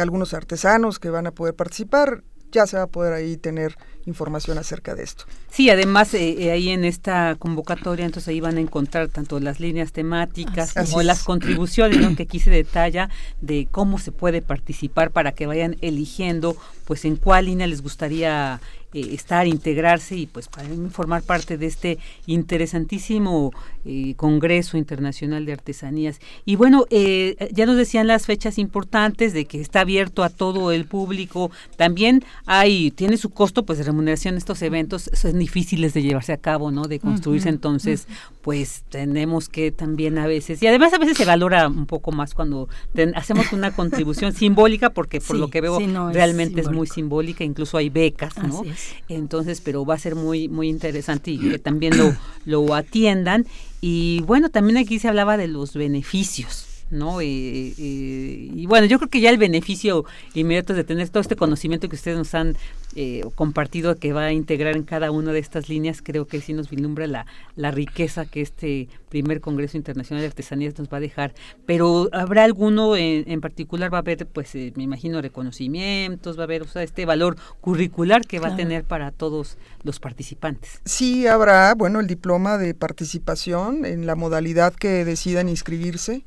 algunos 0.00 0.34
artesanos 0.34 0.98
que 0.98 1.08
van 1.08 1.28
a 1.28 1.30
poder 1.30 1.54
participar 1.54 2.24
ya 2.52 2.66
se 2.66 2.76
va 2.76 2.84
a 2.84 2.86
poder 2.86 3.12
ahí 3.12 3.36
tener 3.36 3.76
información 4.06 4.58
acerca 4.58 4.94
de 4.94 5.02
esto. 5.02 5.24
Sí, 5.50 5.70
además 5.70 6.14
eh, 6.14 6.36
eh, 6.38 6.50
ahí 6.50 6.70
en 6.70 6.84
esta 6.84 7.36
convocatoria 7.38 8.06
entonces 8.06 8.28
ahí 8.28 8.40
van 8.40 8.56
a 8.56 8.60
encontrar 8.60 9.08
tanto 9.08 9.38
las 9.38 9.60
líneas 9.60 9.92
temáticas 9.92 10.72
como 10.72 11.02
las 11.02 11.24
contribuciones 11.24 12.00
¿no? 12.00 12.16
que 12.16 12.24
aquí 12.24 12.40
se 12.40 12.50
detalla 12.50 13.10
de 13.40 13.68
cómo 13.70 13.98
se 13.98 14.12
puede 14.12 14.42
participar 14.42 15.10
para 15.10 15.32
que 15.32 15.46
vayan 15.46 15.76
eligiendo 15.80 16.56
pues 16.84 17.04
en 17.04 17.16
cuál 17.16 17.46
línea 17.46 17.66
les 17.66 17.82
gustaría 17.82 18.60
eh, 18.94 19.10
estar, 19.12 19.46
integrarse 19.46 20.16
y 20.16 20.26
pues 20.26 20.48
para 20.48 20.66
formar 20.90 21.22
parte 21.22 21.58
de 21.58 21.66
este 21.66 21.98
interesantísimo 22.24 23.52
eh, 23.90 24.12
Congreso 24.16 24.76
Internacional 24.76 25.46
de 25.46 25.54
Artesanías. 25.54 26.20
Y 26.44 26.56
bueno, 26.56 26.84
eh, 26.90 27.48
ya 27.54 27.64
nos 27.64 27.78
decían 27.78 28.06
las 28.06 28.26
fechas 28.26 28.58
importantes 28.58 29.32
de 29.32 29.46
que 29.46 29.62
está 29.62 29.80
abierto 29.80 30.22
a 30.24 30.28
todo 30.28 30.72
el 30.72 30.84
público. 30.84 31.50
También 31.78 32.22
hay, 32.44 32.90
tiene 32.90 33.16
su 33.16 33.30
costo 33.30 33.64
pues 33.64 33.78
de 33.78 33.84
remuneración 33.84 34.36
estos 34.36 34.60
eventos, 34.60 35.10
son 35.14 35.38
difíciles 35.38 35.94
de 35.94 36.02
llevarse 36.02 36.34
a 36.34 36.36
cabo, 36.36 36.70
¿no? 36.70 36.84
De 36.84 37.00
construirse, 37.00 37.48
entonces 37.48 38.06
pues 38.42 38.84
tenemos 38.90 39.48
que 39.48 39.72
también 39.72 40.18
a 40.18 40.26
veces, 40.26 40.62
y 40.62 40.66
además 40.66 40.92
a 40.92 40.98
veces 40.98 41.16
se 41.16 41.24
valora 41.24 41.68
un 41.68 41.86
poco 41.86 42.12
más 42.12 42.34
cuando 42.34 42.68
hacemos 43.14 43.54
una 43.54 43.74
contribución 43.74 44.32
simbólica, 44.34 44.90
porque 44.90 45.22
por 45.22 45.36
lo 45.36 45.48
que 45.48 45.62
veo 45.62 45.78
realmente 46.12 46.60
es, 46.60 46.70
muy 46.70 46.86
simbólica, 46.86 47.42
incluso 47.42 47.78
hay 47.78 47.88
becas, 47.88 48.36
¿no? 48.36 48.64
Entonces, 49.08 49.62
pero 49.62 49.86
va 49.86 49.94
a 49.94 49.98
ser 49.98 50.14
muy, 50.14 50.48
muy 50.48 50.68
interesante 50.68 51.30
y 51.30 51.38
que 51.38 51.58
también 51.58 51.96
lo, 51.96 52.14
lo 52.44 52.74
atiendan. 52.74 53.46
Y 53.80 54.22
bueno, 54.22 54.50
también 54.50 54.78
aquí 54.78 54.98
se 54.98 55.08
hablaba 55.08 55.36
de 55.36 55.48
los 55.48 55.74
beneficios. 55.74 56.77
¿No? 56.90 57.20
y 57.22 58.66
bueno, 58.66 58.86
yo 58.86 58.98
creo 58.98 59.10
que 59.10 59.20
ya 59.20 59.30
el 59.30 59.38
beneficio 59.38 60.04
inmediato 60.34 60.74
de 60.74 60.84
tener 60.84 61.08
todo 61.08 61.20
este 61.20 61.36
conocimiento 61.36 61.88
que 61.88 61.96
ustedes 61.96 62.18
nos 62.18 62.34
han 62.34 62.56
eh, 62.96 63.22
compartido 63.34 63.96
que 63.96 64.12
va 64.12 64.24
a 64.24 64.32
integrar 64.32 64.74
en 64.74 64.82
cada 64.82 65.10
una 65.10 65.32
de 65.32 65.38
estas 65.38 65.68
líneas, 65.68 66.00
creo 66.02 66.26
que 66.26 66.40
sí 66.40 66.54
nos 66.54 66.70
vislumbra 66.70 67.06
la, 67.06 67.26
la 67.54 67.70
riqueza 67.70 68.24
que 68.24 68.40
este 68.40 68.88
primer 69.10 69.40
Congreso 69.40 69.76
Internacional 69.76 70.22
de 70.22 70.28
Artesanías 70.28 70.78
nos 70.78 70.88
va 70.88 70.96
a 70.96 71.00
dejar. 71.00 71.34
Pero 71.66 72.08
habrá 72.12 72.44
alguno 72.44 72.96
en, 72.96 73.40
particular, 73.40 73.92
va 73.92 73.98
a 73.98 74.00
haber, 74.00 74.26
pues 74.26 74.54
eh, 74.54 74.72
me 74.74 74.82
imagino, 74.84 75.20
reconocimientos, 75.20 76.38
va 76.38 76.42
a 76.42 76.44
haber, 76.44 76.62
o 76.62 76.66
sea, 76.66 76.82
este 76.82 77.04
valor 77.04 77.36
curricular 77.60 78.26
que 78.26 78.40
va 78.40 78.48
a 78.48 78.56
tener 78.56 78.84
para 78.84 79.10
todos 79.10 79.58
los 79.82 80.00
participantes. 80.00 80.80
Sí, 80.84 81.26
habrá, 81.26 81.74
bueno, 81.74 82.00
el 82.00 82.06
diploma 82.06 82.58
de 82.58 82.74
participación 82.74 83.84
en 83.84 84.06
la 84.06 84.16
modalidad 84.16 84.74
que 84.74 85.04
decidan 85.04 85.48
inscribirse. 85.48 86.24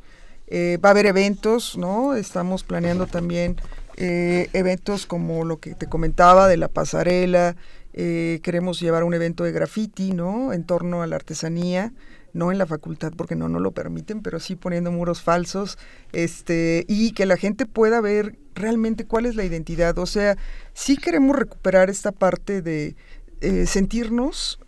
Eh, 0.54 0.78
va 0.84 0.90
a 0.90 0.92
haber 0.92 1.06
eventos, 1.06 1.78
¿no? 1.78 2.14
Estamos 2.14 2.66
planeando 2.66 3.08
también 3.08 3.56
eh, 3.96 4.50
eventos 4.52 5.06
como 5.06 5.46
lo 5.46 5.62
que 5.62 5.76
te 5.76 5.88
comentaba 5.88 6.50
de 6.50 6.58
la 6.58 6.68
pasarela, 6.68 7.56
eh, 7.94 8.42
queremos 8.44 8.82
llevar 8.82 9.06
un 9.06 9.14
evento 9.14 9.46
de 9.46 9.54
graffiti, 9.54 10.12
¿no? 10.12 10.52
En 10.52 10.66
torno 10.66 11.04
a 11.04 11.08
la 11.08 11.16
artesanía, 11.16 11.94
no 12.34 12.52
en 12.52 12.58
la 12.58 12.66
facultad 12.66 13.14
porque 13.16 13.38
no 13.38 13.48
nos 13.48 13.62
lo 13.62 13.72
permiten, 13.72 14.22
pero 14.22 14.42
sí 14.42 14.58
poniendo 14.58 14.92
muros 14.92 15.22
falsos, 15.22 15.78
este, 16.12 16.84
y 16.90 17.14
que 17.14 17.26
la 17.26 17.38
gente 17.38 17.66
pueda 17.66 18.02
ver 18.02 18.38
realmente 18.54 19.06
cuál 19.06 19.28
es 19.28 19.36
la 19.36 19.46
identidad. 19.46 19.98
O 20.00 20.06
sea, 20.06 20.38
sí 20.74 20.98
queremos 20.98 21.38
recuperar 21.38 21.90
esta 21.90 22.12
parte 22.12 22.62
de 22.62 22.98
sentirnos 23.66 24.60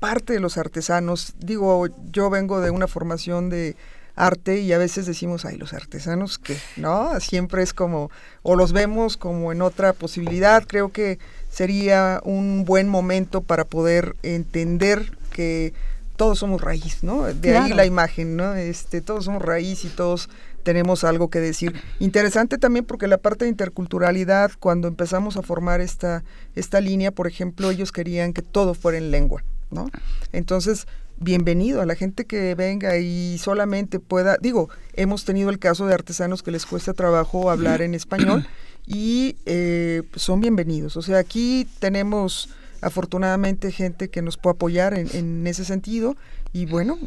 parte 0.00 0.32
de 0.32 0.40
los 0.40 0.58
artesanos. 0.58 1.34
Digo, 1.38 1.86
yo 2.10 2.28
vengo 2.28 2.60
de 2.60 2.70
una 2.70 2.88
formación 2.88 3.48
de 3.48 3.76
arte 4.18 4.60
y 4.60 4.72
a 4.72 4.78
veces 4.78 5.06
decimos, 5.06 5.44
ay, 5.44 5.56
los 5.56 5.72
artesanos 5.72 6.38
que, 6.38 6.56
¿no? 6.76 7.18
Siempre 7.20 7.62
es 7.62 7.72
como, 7.72 8.10
o 8.42 8.56
los 8.56 8.72
vemos 8.72 9.16
como 9.16 9.52
en 9.52 9.62
otra 9.62 9.92
posibilidad. 9.92 10.64
Creo 10.66 10.90
que 10.90 11.18
sería 11.48 12.20
un 12.24 12.64
buen 12.64 12.88
momento 12.88 13.40
para 13.40 13.64
poder 13.64 14.16
entender 14.22 15.16
que 15.30 15.72
todos 16.16 16.40
somos 16.40 16.60
raíz, 16.60 17.04
¿no? 17.04 17.22
De 17.32 17.56
ahí 17.56 17.72
la 17.72 17.86
imagen, 17.86 18.36
¿no? 18.36 18.54
Este, 18.54 19.00
todos 19.00 19.24
somos 19.24 19.40
raíz 19.40 19.84
y 19.84 19.88
todos 19.88 20.28
tenemos 20.64 21.04
algo 21.04 21.30
que 21.30 21.38
decir. 21.38 21.80
Interesante 22.00 22.58
también 22.58 22.84
porque 22.84 23.06
la 23.06 23.18
parte 23.18 23.44
de 23.44 23.50
interculturalidad, 23.50 24.50
cuando 24.58 24.88
empezamos 24.88 25.36
a 25.36 25.42
formar 25.42 25.80
esta, 25.80 26.24
esta 26.56 26.80
línea, 26.80 27.12
por 27.12 27.28
ejemplo, 27.28 27.70
ellos 27.70 27.92
querían 27.92 28.32
que 28.32 28.42
todo 28.42 28.74
fuera 28.74 28.98
en 28.98 29.12
lengua, 29.12 29.44
¿no? 29.70 29.88
Entonces, 30.32 30.88
bienvenido 31.20 31.80
a 31.80 31.86
la 31.86 31.94
gente 31.94 32.24
que 32.24 32.54
venga 32.54 32.96
y 32.98 33.38
solamente 33.38 33.98
pueda, 34.00 34.36
digo, 34.40 34.68
hemos 34.94 35.24
tenido 35.24 35.50
el 35.50 35.58
caso 35.58 35.86
de 35.86 35.94
artesanos 35.94 36.42
que 36.42 36.50
les 36.50 36.66
cuesta 36.66 36.94
trabajo 36.94 37.50
hablar 37.50 37.82
en 37.82 37.94
español 37.94 38.46
y 38.86 39.36
eh, 39.46 40.02
son 40.14 40.40
bienvenidos. 40.40 40.96
O 40.96 41.02
sea, 41.02 41.18
aquí 41.18 41.66
tenemos 41.80 42.50
afortunadamente 42.80 43.72
gente 43.72 44.08
que 44.08 44.22
nos 44.22 44.36
puede 44.36 44.54
apoyar 44.54 44.94
en, 44.94 45.46
ese 45.46 45.64
sentido 45.64 46.16
y 46.52 46.66
bueno, 46.66 46.98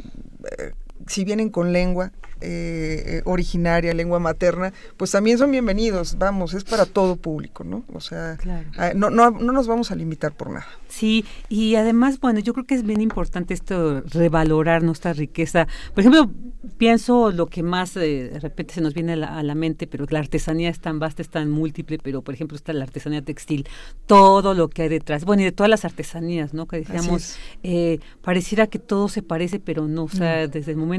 eh, 0.57 0.73
si 1.07 1.23
vienen 1.23 1.49
con 1.49 1.73
lengua 1.73 2.11
eh, 2.41 3.21
originaria, 3.25 3.93
lengua 3.93 4.19
materna, 4.19 4.73
pues 4.97 5.11
también 5.11 5.37
son 5.37 5.51
bienvenidos, 5.51 6.17
vamos, 6.17 6.53
es 6.53 6.63
para 6.63 6.85
todo 6.85 7.15
público, 7.15 7.63
¿no? 7.63 7.83
O 7.93 8.01
sea, 8.01 8.37
ah, 8.77 8.91
no, 8.95 9.09
no, 9.09 9.31
no 9.31 9.51
nos 9.51 9.67
vamos 9.67 9.91
a 9.91 9.95
limitar 9.95 10.31
por 10.31 10.49
nada. 10.49 10.65
Sí, 10.87 11.23
y 11.49 11.75
además, 11.75 12.19
bueno, 12.19 12.39
yo 12.39 12.53
creo 12.53 12.65
que 12.65 12.75
es 12.75 12.83
bien 12.83 12.99
importante 12.99 13.53
esto, 13.53 14.01
revalorar 14.01 14.83
nuestra 14.83 15.13
riqueza. 15.13 15.67
Por 15.93 16.01
ejemplo, 16.01 16.31
pienso 16.77 17.31
lo 17.31 17.47
que 17.47 17.63
más 17.63 17.95
eh, 17.97 18.29
de 18.33 18.39
repente 18.39 18.73
se 18.73 18.81
nos 18.81 18.93
viene 18.93 19.13
a 19.13 19.43
la, 19.43 19.55
mente, 19.55 19.87
pero 19.87 20.05
la 20.09 20.19
artesanía 20.19 20.69
es 20.69 20.79
tan 20.79 20.99
vasta, 20.99 21.21
es 21.21 21.29
tan 21.29 21.49
múltiple, 21.49 21.97
pero 22.01 22.21
por 22.21 22.33
ejemplo 22.33 22.55
está 22.55 22.73
la 22.73 22.83
artesanía 22.83 23.21
textil, 23.21 23.67
todo 24.05 24.53
lo 24.53 24.69
que 24.69 24.83
hay 24.83 24.89
detrás, 24.89 25.25
bueno, 25.25 25.43
y 25.43 25.45
de 25.45 25.51
todas 25.51 25.69
las 25.69 25.85
artesanías, 25.85 26.53
¿no? 26.53 26.67
Que 26.67 26.77
decíamos, 26.77 27.37
eh, 27.63 27.99
pareciera 28.21 28.67
que 28.67 28.79
todo 28.79 29.09
se 29.09 29.21
parece, 29.21 29.59
pero 29.59 29.87
no, 29.87 30.05
o 30.05 30.09
sea, 30.09 30.47
mm. 30.47 30.51
desde 30.51 30.71
el 30.71 30.77
momento, 30.77 30.90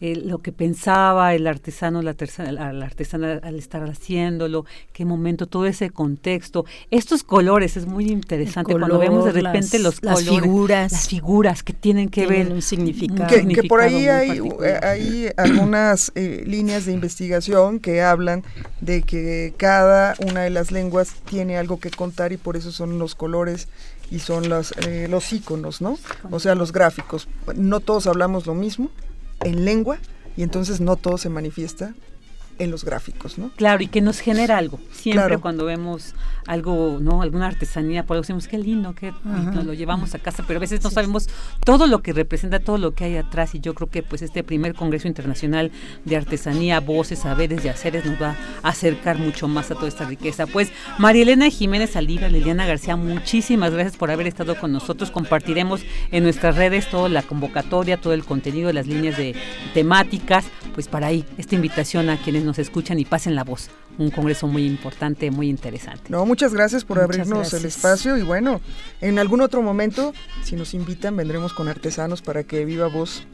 eh, 0.00 0.16
lo 0.16 0.38
que 0.38 0.52
pensaba 0.52 1.34
el 1.34 1.46
artesano, 1.46 2.02
la, 2.02 2.14
la, 2.52 2.84
artesana 2.86 3.40
al 3.42 3.56
estar 3.56 3.82
haciéndolo, 3.88 4.64
qué 4.92 5.04
momento, 5.04 5.46
todo 5.46 5.66
ese 5.66 5.90
contexto, 5.90 6.64
estos 6.90 7.22
colores, 7.22 7.76
es 7.76 7.86
muy 7.86 8.10
interesante 8.10 8.72
cuando 8.72 8.98
vemos 8.98 9.24
de 9.24 9.32
repente 9.32 9.78
los 9.78 10.00
colores, 10.00 10.28
figuras, 10.28 10.92
las 10.92 11.08
figuras 11.08 11.62
que 11.62 11.72
tienen 11.72 12.08
que 12.08 12.26
ver 12.26 12.52
un 12.52 12.62
significado, 12.62 13.28
que, 13.28 13.62
por 13.64 13.80
ahí 13.80 14.06
hay 14.08 14.40
hay 14.82 15.30
algunas 15.36 16.12
eh, 16.14 16.44
líneas 16.46 16.86
de 16.86 16.92
investigación 16.92 17.80
que 17.80 18.02
hablan 18.02 18.42
de 18.80 19.02
que 19.02 19.54
cada 19.56 20.14
una 20.26 20.42
de 20.42 20.50
las 20.50 20.70
lenguas 20.70 21.14
tiene 21.24 21.56
algo 21.56 21.78
que 21.78 21.90
contar 21.90 22.32
y 22.32 22.36
por 22.36 22.56
eso 22.56 22.72
son 22.72 22.98
los 22.98 23.14
colores 23.14 23.68
y 24.10 24.18
son 24.18 24.48
los, 24.48 24.72
eh, 24.86 25.06
los 25.08 25.32
iconos, 25.32 25.80
¿no? 25.80 25.98
O 26.30 26.38
sea, 26.38 26.54
los 26.54 26.72
gráficos. 26.72 27.28
No 27.56 27.80
todos 27.80 28.06
hablamos 28.06 28.46
lo 28.46 28.54
mismo 28.54 28.90
en 29.44 29.64
lengua 29.64 29.98
y 30.36 30.42
entonces 30.42 30.80
no 30.80 30.96
todo 30.96 31.18
se 31.18 31.28
manifiesta 31.28 31.94
en 32.58 32.70
los 32.70 32.84
gráficos, 32.84 33.38
¿no? 33.38 33.50
Claro, 33.56 33.82
y 33.82 33.88
que 33.88 34.00
nos 34.00 34.20
genera 34.20 34.58
algo. 34.58 34.80
Siempre 34.92 35.38
cuando 35.38 35.64
vemos 35.64 36.14
algo, 36.46 36.98
¿no? 37.00 37.22
Alguna 37.22 37.46
artesanía, 37.46 38.04
por 38.04 38.16
algo 38.16 38.22
decimos, 38.22 38.48
qué 38.48 38.58
lindo, 38.58 38.94
que 38.94 39.12
nos 39.24 39.64
lo 39.64 39.74
llevamos 39.74 40.14
a 40.14 40.18
casa, 40.18 40.44
pero 40.46 40.58
a 40.58 40.60
veces 40.60 40.82
no 40.82 40.90
sabemos 40.90 41.28
todo 41.64 41.86
lo 41.86 42.02
que 42.02 42.12
representa, 42.12 42.60
todo 42.60 42.78
lo 42.78 42.94
que 42.94 43.04
hay 43.04 43.16
atrás, 43.16 43.54
y 43.54 43.60
yo 43.60 43.74
creo 43.74 43.88
que 43.88 44.02
pues 44.02 44.22
este 44.22 44.42
primer 44.42 44.74
Congreso 44.74 45.08
Internacional 45.08 45.70
de 46.04 46.16
Artesanía, 46.16 46.80
Voces, 46.80 47.20
Saberes 47.20 47.64
y 47.64 47.68
Haceres 47.68 48.04
nos 48.04 48.20
va 48.20 48.36
a 48.62 48.68
acercar 48.68 49.18
mucho 49.18 49.48
más 49.48 49.70
a 49.70 49.74
toda 49.74 49.88
esta 49.88 50.04
riqueza. 50.04 50.46
Pues 50.46 50.72
María 50.98 51.22
Elena 51.22 51.48
Jiménez 51.48 51.96
Aliva, 51.96 52.28
Liliana 52.28 52.66
García, 52.66 52.96
muchísimas 52.96 53.72
gracias 53.72 53.96
por 53.96 54.10
haber 54.10 54.26
estado 54.26 54.56
con 54.56 54.72
nosotros. 54.72 55.10
Compartiremos 55.10 55.82
en 56.10 56.24
nuestras 56.24 56.56
redes 56.56 56.88
toda 56.90 57.08
la 57.08 57.22
convocatoria, 57.22 57.96
todo 57.96 58.14
el 58.14 58.24
contenido, 58.24 58.72
las 58.72 58.86
líneas 58.86 59.16
de 59.16 59.34
temáticas, 59.74 60.44
pues 60.74 60.88
para 60.88 61.08
ahí, 61.08 61.24
esta 61.38 61.54
invitación 61.54 62.10
a 62.10 62.16
quienes 62.16 62.41
nos 62.44 62.58
escuchan 62.58 62.98
y 62.98 63.04
pasen 63.04 63.34
la 63.34 63.44
voz. 63.44 63.70
Un 63.98 64.10
congreso 64.10 64.46
muy 64.46 64.66
importante, 64.66 65.30
muy 65.30 65.48
interesante. 65.48 66.04
No, 66.08 66.24
muchas 66.24 66.54
gracias 66.54 66.84
por 66.84 67.00
abrirnos 67.00 67.52
el 67.52 67.64
espacio 67.64 68.16
y 68.16 68.22
bueno, 68.22 68.60
en 69.00 69.18
algún 69.18 69.40
otro 69.40 69.62
momento, 69.62 70.14
si 70.42 70.56
nos 70.56 70.74
invitan, 70.74 71.16
vendremos 71.16 71.52
con 71.52 71.68
artesanos 71.68 72.22
para 72.22 72.44
que 72.44 72.64
viva 72.64 72.86
voz 72.86 73.24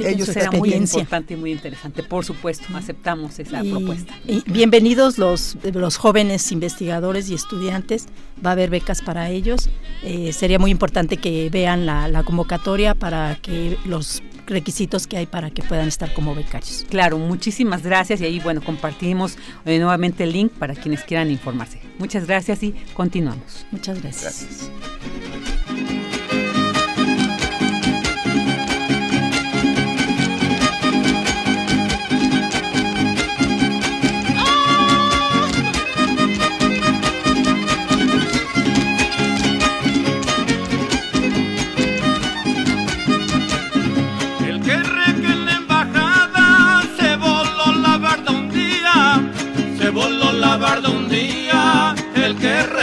ellos 0.00 0.28
será 0.28 0.50
muy 0.50 0.72
importante 0.74 1.34
y 1.34 1.36
muy 1.36 1.52
interesante. 1.52 2.02
Por 2.02 2.24
supuesto, 2.24 2.64
aceptamos 2.74 3.38
esa 3.38 3.62
propuesta. 3.62 4.14
Y 4.26 4.42
bienvenidos 4.50 5.18
los, 5.18 5.56
los 5.72 5.96
jóvenes 5.96 6.50
investigadores 6.52 7.28
y 7.30 7.34
estudiantes. 7.34 8.06
Va 8.44 8.50
a 8.50 8.52
haber 8.52 8.70
becas 8.70 9.02
para 9.02 9.30
ellos. 9.30 9.68
Eh, 10.02 10.32
sería 10.32 10.58
muy 10.58 10.70
importante 10.70 11.16
que 11.16 11.50
vean 11.50 11.86
la, 11.86 12.08
la 12.08 12.22
convocatoria 12.22 12.94
para 12.94 13.36
que 13.36 13.76
los 13.84 14.22
requisitos 14.50 15.06
que 15.06 15.16
hay 15.16 15.26
para 15.26 15.50
que 15.50 15.62
puedan 15.62 15.88
estar 15.88 16.12
como 16.12 16.34
becarios. 16.34 16.84
Claro, 16.90 17.18
muchísimas 17.18 17.82
gracias 17.82 18.20
y 18.20 18.24
ahí 18.24 18.40
bueno 18.40 18.60
compartimos 18.60 19.38
eh, 19.64 19.78
nuevamente 19.78 20.24
el 20.24 20.32
link 20.32 20.52
para 20.52 20.74
quienes 20.74 21.02
quieran 21.04 21.30
informarse. 21.30 21.80
Muchas 21.98 22.26
gracias 22.26 22.62
y 22.62 22.74
continuamos. 22.92 23.64
Muchas 23.70 24.02
gracias. 24.02 24.70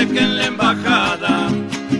Que 0.05 0.19
en 0.19 0.37
la 0.37 0.45
embajada, 0.45 1.47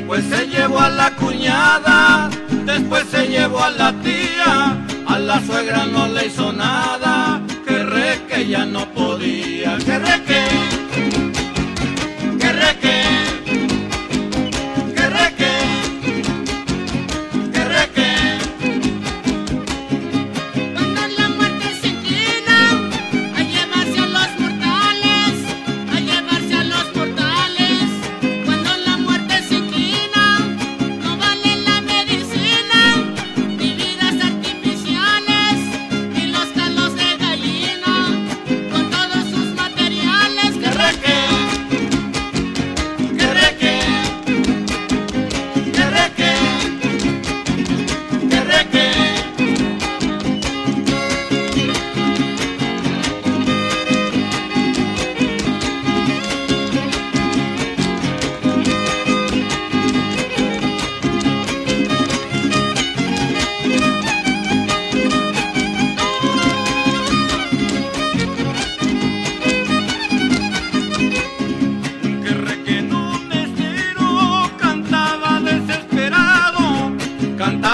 pues 0.06 0.24
se 0.26 0.46
llevó 0.48 0.80
a 0.80 0.90
la 0.90 1.10
cuñada, 1.16 2.30
después 2.66 3.06
se 3.10 3.28
llevó 3.28 3.64
a 3.64 3.72
la 3.72 3.92
tía, 4.04 4.78
a 5.08 5.18
la 5.18 5.42
suegra 5.44 5.86
no 5.86 6.08
le 6.08 6.28
hizo 6.28 6.54
nada, 6.54 7.42
que 7.68 7.84
re 7.84 8.22
que 8.30 8.48
ya 8.48 8.66
no 8.66 8.88
podía, 8.94 9.78
que 9.80 9.98
re 9.98 10.24
que 10.26 10.48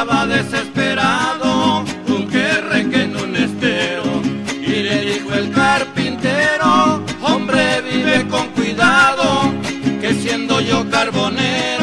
estaba 0.04 0.28
desesperado, 0.28 1.86
un 2.08 2.28
que 2.28 3.04
en 3.04 3.16
un 3.16 3.36
estero. 3.38 4.04
Y 4.62 4.84
le 4.84 5.02
dijo 5.06 5.34
el 5.34 5.50
carpintero, 5.52 7.02
hombre 7.22 7.82
vive 7.90 8.28
con 8.28 8.50
cuidado, 8.50 9.54
que 10.02 10.14
siendo 10.16 10.60
yo 10.60 10.90
carbonero. 10.90 11.83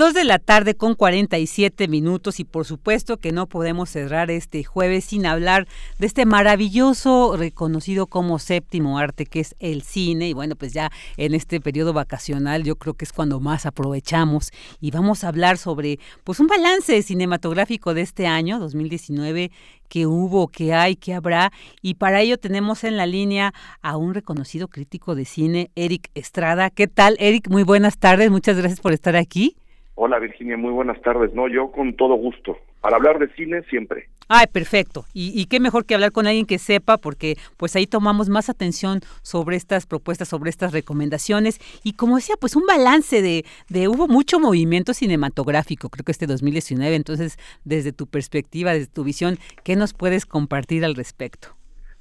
2 0.00 0.14
de 0.14 0.24
la 0.24 0.38
tarde 0.38 0.74
con 0.74 0.94
47 0.94 1.86
minutos 1.86 2.40
y 2.40 2.44
por 2.44 2.64
supuesto 2.64 3.18
que 3.18 3.32
no 3.32 3.46
podemos 3.46 3.90
cerrar 3.90 4.30
este 4.30 4.64
jueves 4.64 5.04
sin 5.04 5.26
hablar 5.26 5.68
de 5.98 6.06
este 6.06 6.24
maravilloso 6.24 7.36
reconocido 7.36 8.06
como 8.06 8.38
séptimo 8.38 8.98
arte 8.98 9.26
que 9.26 9.40
es 9.40 9.54
el 9.58 9.82
cine 9.82 10.30
y 10.30 10.32
bueno 10.32 10.56
pues 10.56 10.72
ya 10.72 10.90
en 11.18 11.34
este 11.34 11.60
periodo 11.60 11.92
vacacional 11.92 12.64
yo 12.64 12.76
creo 12.76 12.94
que 12.94 13.04
es 13.04 13.12
cuando 13.12 13.40
más 13.40 13.66
aprovechamos 13.66 14.52
y 14.80 14.90
vamos 14.90 15.22
a 15.22 15.28
hablar 15.28 15.58
sobre 15.58 15.98
pues 16.24 16.40
un 16.40 16.46
balance 16.46 17.02
cinematográfico 17.02 17.92
de 17.92 18.00
este 18.00 18.26
año 18.26 18.58
2019 18.58 19.50
que 19.90 20.06
hubo, 20.06 20.48
que 20.48 20.72
hay, 20.72 20.94
que 20.94 21.14
habrá. 21.14 21.52
Y 21.82 21.94
para 21.94 22.20
ello 22.20 22.38
tenemos 22.38 22.84
en 22.84 22.96
la 22.96 23.06
línea 23.06 23.52
a 23.82 23.96
un 23.96 24.14
reconocido 24.14 24.68
crítico 24.68 25.16
de 25.16 25.24
cine, 25.24 25.72
Eric 25.74 26.10
Estrada. 26.14 26.70
¿Qué 26.70 26.86
tal, 26.86 27.16
Eric? 27.18 27.50
Muy 27.50 27.64
buenas 27.64 27.98
tardes, 27.98 28.30
muchas 28.30 28.56
gracias 28.56 28.80
por 28.80 28.92
estar 28.92 29.16
aquí. 29.16 29.56
Hola 30.02 30.18
Virginia, 30.18 30.56
muy 30.56 30.72
buenas 30.72 30.98
tardes. 31.02 31.34
No, 31.34 31.46
yo 31.46 31.70
con 31.70 31.94
todo 31.94 32.14
gusto. 32.14 32.56
Para 32.80 32.96
hablar 32.96 33.18
de 33.18 33.28
cine 33.34 33.60
siempre. 33.68 34.08
Ay, 34.28 34.46
perfecto. 34.50 35.04
Y, 35.12 35.44
qué 35.44 35.60
mejor 35.60 35.84
que 35.84 35.94
hablar 35.94 36.10
con 36.10 36.26
alguien 36.26 36.46
que 36.46 36.58
sepa, 36.58 36.96
porque 36.96 37.36
pues 37.58 37.76
ahí 37.76 37.86
tomamos 37.86 38.30
más 38.30 38.48
atención 38.48 39.00
sobre 39.20 39.58
estas 39.58 39.84
propuestas, 39.84 40.28
sobre 40.28 40.48
estas 40.48 40.72
recomendaciones. 40.72 41.60
Y 41.84 41.92
como 41.92 42.16
decía, 42.16 42.36
pues 42.40 42.56
un 42.56 42.64
balance 42.64 43.20
de, 43.20 43.44
de 43.68 43.88
hubo 43.88 44.08
mucho 44.08 44.40
movimiento 44.40 44.94
cinematográfico, 44.94 45.90
creo 45.90 46.02
que 46.02 46.12
este 46.12 46.26
2019. 46.26 46.96
Entonces, 46.96 47.36
desde 47.64 47.92
tu 47.92 48.06
perspectiva, 48.06 48.72
desde 48.72 48.86
tu 48.86 49.04
visión, 49.04 49.36
¿qué 49.64 49.76
nos 49.76 49.92
puedes 49.92 50.24
compartir 50.24 50.82
al 50.86 50.94
respecto? 50.94 51.59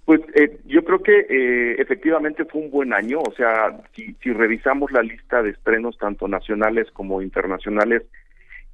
Pues 0.09 0.21
eh, 0.33 0.57
yo 0.65 0.83
creo 0.83 1.03
que 1.03 1.19
eh, 1.29 1.75
efectivamente 1.77 2.43
fue 2.45 2.61
un 2.61 2.71
buen 2.71 2.93
año, 2.93 3.19
o 3.19 3.31
sea, 3.33 3.79
si, 3.93 4.15
si 4.23 4.33
revisamos 4.33 4.91
la 4.91 5.03
lista 5.03 5.43
de 5.43 5.51
estrenos 5.51 5.99
tanto 5.99 6.27
nacionales 6.27 6.89
como 6.93 7.21
internacionales, 7.21 8.01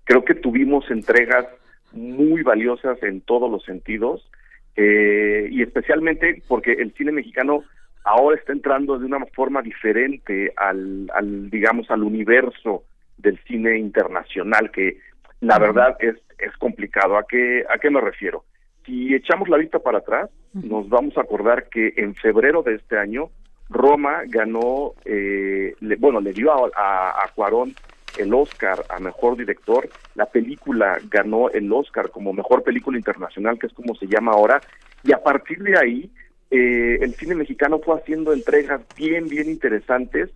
creo 0.06 0.24
que 0.24 0.34
tuvimos 0.34 0.90
entregas 0.90 1.45
muy 1.91 2.41
valiosas 2.41 3.03
en 3.03 3.20
todos 3.20 3.52
los 3.52 3.66
sentidos 3.66 4.32
eh, 4.78 5.49
y 5.52 5.62
especialmente 5.62 6.41
porque 6.48 6.72
el 6.72 6.94
cine 6.94 7.12
mexicano 7.12 7.66
ahora 8.06 8.38
está 8.38 8.53
entrando 8.53 8.98
de 8.98 9.06
una 9.06 9.26
forma 9.26 9.62
diferente 9.62 10.53
al, 10.56 11.12
al 11.14 11.49
digamos 11.49 11.91
al 11.91 12.03
universo 12.03 12.86
del 13.18 13.38
cine 13.40 13.78
internacional 13.78 14.72
que 14.72 14.99
la 15.41 15.60
verdad 15.60 15.98
es 15.99 16.16
es 16.40 16.56
complicado. 16.56 17.18
A 17.18 17.28
qué 17.28 17.66
a 17.70 17.78
qué 17.78 17.90
me 17.90 17.99
refiero 17.99 18.45
si 18.86 19.14
echamos 19.14 19.49
la 19.49 19.57
vista 19.57 19.80
para 19.80 19.99
atrás, 19.99 20.30
nos 20.53 20.88
vamos 20.90 21.18
a 21.18 21.22
acordar 21.22 21.70
que 21.70 21.94
en 21.98 22.16
febrero 22.16 22.64
de 22.64 22.76
este 22.76 22.98
año, 22.98 23.30
Roma 23.70 24.22
ganó, 24.28 24.94
eh, 25.06 25.76
bueno, 25.99 26.22
le 26.22 26.34
dio 26.34 26.52
a, 26.52 27.10
a, 27.10 27.28
Cuarón 27.34 27.74
el 28.18 28.34
Oscar 28.34 28.86
a 28.90 28.99
Mejor 28.99 29.36
Director, 29.38 29.90
la 30.14 30.28
película 30.28 30.99
ganó 31.10 31.49
el 31.49 31.72
Oscar 31.74 32.12
como 32.12 32.32
Mejor 32.32 32.64
Película 32.64 32.98
Internacional, 32.98 33.60
que 33.60 33.68
es 33.68 33.74
como 33.74 33.95
se 33.95 34.07
llama 34.07 34.32
ahora, 34.32 34.62
y 35.03 35.12
a 35.12 35.22
partir 35.22 35.60
de 35.64 35.78
ahí, 35.78 36.10
eh, 36.52 36.99
el 37.02 37.14
cine 37.16 37.36
mexicano 37.36 37.80
fue 37.80 37.98
haciendo 37.98 38.32
entregas 38.32 38.82
bien, 38.95 39.28
bien 39.28 39.49
interesantes, 39.49 40.30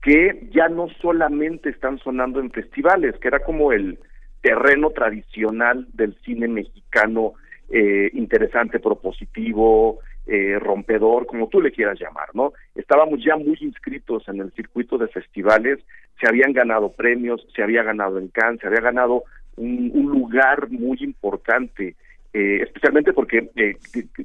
que 0.00 0.48
ya 0.52 0.68
no 0.68 0.88
solamente 1.00 1.68
están 1.68 1.98
sonando 1.98 2.40
en 2.40 2.50
festivales, 2.50 3.16
que 3.18 3.28
era 3.28 3.40
como 3.40 3.72
el 3.72 3.98
terreno 4.40 4.90
tradicional 4.90 5.86
del 5.92 6.16
cine 6.24 6.48
mexicano 6.48 7.34
eh, 7.70 8.10
interesante, 8.14 8.80
propositivo, 8.80 9.98
eh, 10.26 10.58
rompedor, 10.58 11.26
como 11.26 11.48
tú 11.48 11.60
le 11.60 11.72
quieras 11.72 11.98
llamar, 11.98 12.28
¿no? 12.34 12.52
Estábamos 12.74 13.24
ya 13.24 13.36
muy 13.36 13.56
inscritos 13.60 14.28
en 14.28 14.40
el 14.40 14.52
circuito 14.52 14.98
de 14.98 15.08
festivales, 15.08 15.78
se 16.20 16.28
habían 16.28 16.52
ganado 16.52 16.92
premios, 16.92 17.46
se 17.54 17.62
había 17.62 17.82
ganado 17.82 18.18
en 18.18 18.28
Cannes, 18.28 18.60
se 18.60 18.66
había 18.66 18.80
ganado 18.80 19.24
un, 19.56 19.90
lugar 20.10 20.70
muy 20.70 20.98
importante, 21.00 21.96
eh, 22.32 22.60
especialmente 22.62 23.12
porque, 23.12 23.48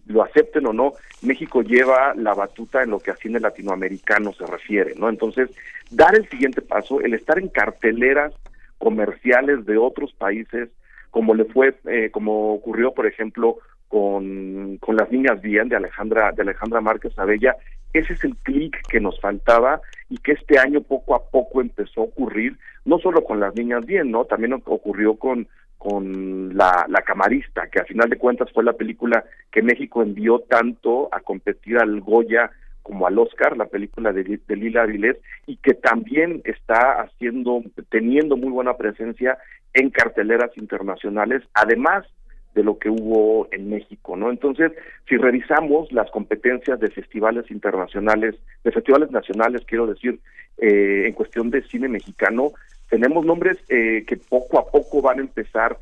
lo 0.07 0.23
acepten 0.23 0.65
o 0.67 0.73
no, 0.73 0.93
México 1.21 1.61
lleva 1.61 2.13
la 2.15 2.33
batuta 2.33 2.83
en 2.83 2.89
lo 2.89 2.99
que 2.99 3.11
a 3.11 3.15
cine 3.15 3.39
latinoamericano 3.39 4.33
se 4.33 4.45
refiere, 4.45 4.93
¿no? 4.97 5.09
Entonces, 5.09 5.49
dar 5.89 6.15
el 6.15 6.27
siguiente 6.29 6.61
paso, 6.61 6.99
el 7.01 7.13
estar 7.13 7.39
en 7.39 7.47
carteleras 7.47 8.33
comerciales 8.77 9.65
de 9.65 9.77
otros 9.77 10.13
países, 10.13 10.69
como 11.13 11.35
le 11.35 11.45
fue, 11.45 11.75
eh, 11.85 12.09
como 12.09 12.55
ocurrió, 12.55 12.91
por 12.91 13.05
ejemplo, 13.05 13.57
con, 13.87 14.77
con 14.77 14.95
las 14.95 15.11
niñas 15.11 15.39
bien 15.43 15.69
de 15.69 15.75
Alejandra, 15.75 16.31
de 16.31 16.41
Alejandra 16.41 16.81
Márquez 16.81 17.17
Abella, 17.19 17.55
ese 17.93 18.13
es 18.13 18.23
el 18.23 18.35
clic 18.37 18.75
que 18.89 18.99
nos 18.99 19.21
faltaba 19.21 19.79
y 20.09 20.17
que 20.17 20.31
este 20.31 20.57
año 20.57 20.81
poco 20.81 21.13
a 21.13 21.29
poco 21.29 21.61
empezó 21.61 22.01
a 22.01 22.05
ocurrir, 22.05 22.57
no 22.85 22.97
solo 22.97 23.23
con 23.23 23.39
las 23.39 23.53
niñas 23.53 23.85
bien, 23.85 24.09
¿no? 24.09 24.25
También 24.25 24.53
ocurrió 24.53 25.13
con 25.15 25.47
con 25.77 26.55
la, 26.55 26.85
la 26.87 27.01
camarista, 27.01 27.67
que 27.67 27.81
a 27.81 27.83
final 27.83 28.09
de 28.09 28.17
cuentas 28.17 28.49
fue 28.53 28.63
la 28.63 28.71
película 28.71 29.25
que 29.51 29.61
México 29.61 30.01
envió 30.01 30.39
tanto 30.39 31.09
a 31.11 31.19
competir 31.19 31.77
al 31.77 31.99
Goya 31.99 32.49
como 32.83 33.07
al 33.07 33.17
Oscar, 33.17 33.57
la 33.57 33.65
película 33.65 34.13
de, 34.13 34.39
Lila 34.49 34.83
Avilés, 34.83 35.17
y 35.47 35.55
que 35.57 35.73
también 35.73 36.41
está 36.43 37.01
haciendo, 37.01 37.63
teniendo 37.89 38.37
muy 38.37 38.49
buena 38.49 38.75
presencia 38.75 39.37
en 39.73 39.89
carteleras 39.89 40.55
internacionales, 40.57 41.41
además 41.53 42.05
de 42.53 42.63
lo 42.63 42.77
que 42.77 42.89
hubo 42.89 43.47
en 43.51 43.69
México, 43.69 44.15
¿no? 44.15 44.29
Entonces, 44.29 44.71
si 45.09 45.17
revisamos 45.17 45.91
las 45.91 46.11
competencias 46.11 46.79
de 46.79 46.91
festivales 46.91 47.49
internacionales, 47.49 48.35
de 48.63 48.71
festivales 48.71 49.09
nacionales, 49.09 49.63
quiero 49.65 49.87
decir, 49.87 50.19
eh, 50.59 51.05
en 51.07 51.13
cuestión 51.13 51.49
de 51.49 51.63
cine 51.63 51.87
mexicano, 51.87 52.51
tenemos 52.89 53.25
nombres 53.25 53.57
eh, 53.69 54.03
que 54.05 54.17
poco 54.17 54.59
a 54.59 54.69
poco 54.69 55.01
van 55.01 55.17
a 55.17 55.21
empezar 55.21 55.79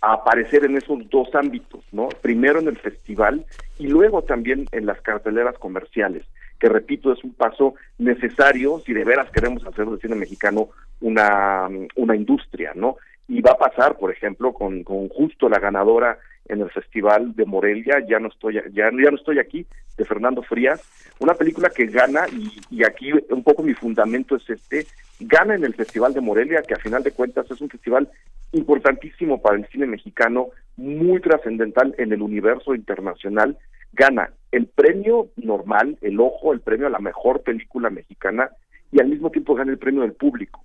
a 0.00 0.14
aparecer 0.14 0.64
en 0.64 0.76
esos 0.76 1.08
dos 1.08 1.32
ámbitos, 1.34 1.84
¿no? 1.92 2.08
Primero 2.20 2.58
en 2.58 2.68
el 2.68 2.78
festival 2.78 3.44
y 3.78 3.86
luego 3.86 4.22
también 4.22 4.66
en 4.72 4.86
las 4.86 5.00
carteleras 5.00 5.56
comerciales, 5.58 6.24
que 6.58 6.68
repito, 6.68 7.12
es 7.12 7.22
un 7.24 7.34
paso 7.34 7.74
necesario 7.98 8.80
si 8.84 8.92
de 8.92 9.04
veras 9.04 9.30
queremos 9.30 9.64
hacer 9.66 9.86
del 9.86 10.00
cine 10.00 10.16
mexicano 10.16 10.68
una, 11.00 11.68
una 11.96 12.16
industria, 12.16 12.72
¿no? 12.74 12.96
y 13.28 13.42
va 13.42 13.52
a 13.52 13.58
pasar, 13.58 13.96
por 13.96 14.10
ejemplo, 14.10 14.52
con, 14.54 14.82
con 14.82 15.08
justo 15.10 15.48
la 15.48 15.58
ganadora 15.58 16.18
en 16.46 16.62
el 16.62 16.70
Festival 16.70 17.36
de 17.36 17.44
Morelia, 17.44 18.02
ya 18.08 18.18
no 18.18 18.28
estoy 18.28 18.58
ya 18.72 18.90
no 18.90 19.16
estoy 19.16 19.38
aquí, 19.38 19.66
de 19.98 20.04
Fernando 20.06 20.42
Frías, 20.42 20.82
una 21.18 21.34
película 21.34 21.68
que 21.68 21.86
gana, 21.86 22.26
y, 22.32 22.50
y 22.70 22.84
aquí 22.84 23.10
un 23.28 23.42
poco 23.42 23.62
mi 23.62 23.74
fundamento 23.74 24.36
es 24.36 24.48
este, 24.48 24.86
gana 25.20 25.54
en 25.54 25.64
el 25.64 25.74
Festival 25.74 26.14
de 26.14 26.22
Morelia, 26.22 26.62
que 26.62 26.72
a 26.72 26.78
final 26.78 27.02
de 27.02 27.12
cuentas 27.12 27.50
es 27.50 27.60
un 27.60 27.68
festival 27.68 28.08
importantísimo 28.52 29.42
para 29.42 29.58
el 29.58 29.66
cine 29.66 29.86
mexicano, 29.86 30.48
muy 30.76 31.20
trascendental 31.20 31.94
en 31.98 32.12
el 32.12 32.22
universo 32.22 32.74
internacional, 32.74 33.58
gana 33.92 34.30
el 34.52 34.66
premio 34.66 35.28
normal, 35.36 35.98
el 36.00 36.20
ojo, 36.20 36.52
el 36.52 36.60
premio 36.60 36.86
a 36.86 36.90
la 36.90 36.98
mejor 36.98 37.42
película 37.42 37.90
mexicana, 37.90 38.50
y 38.90 39.00
al 39.00 39.08
mismo 39.08 39.30
tiempo 39.30 39.54
gana 39.54 39.72
el 39.72 39.78
premio 39.78 40.02
del 40.02 40.14
público. 40.14 40.64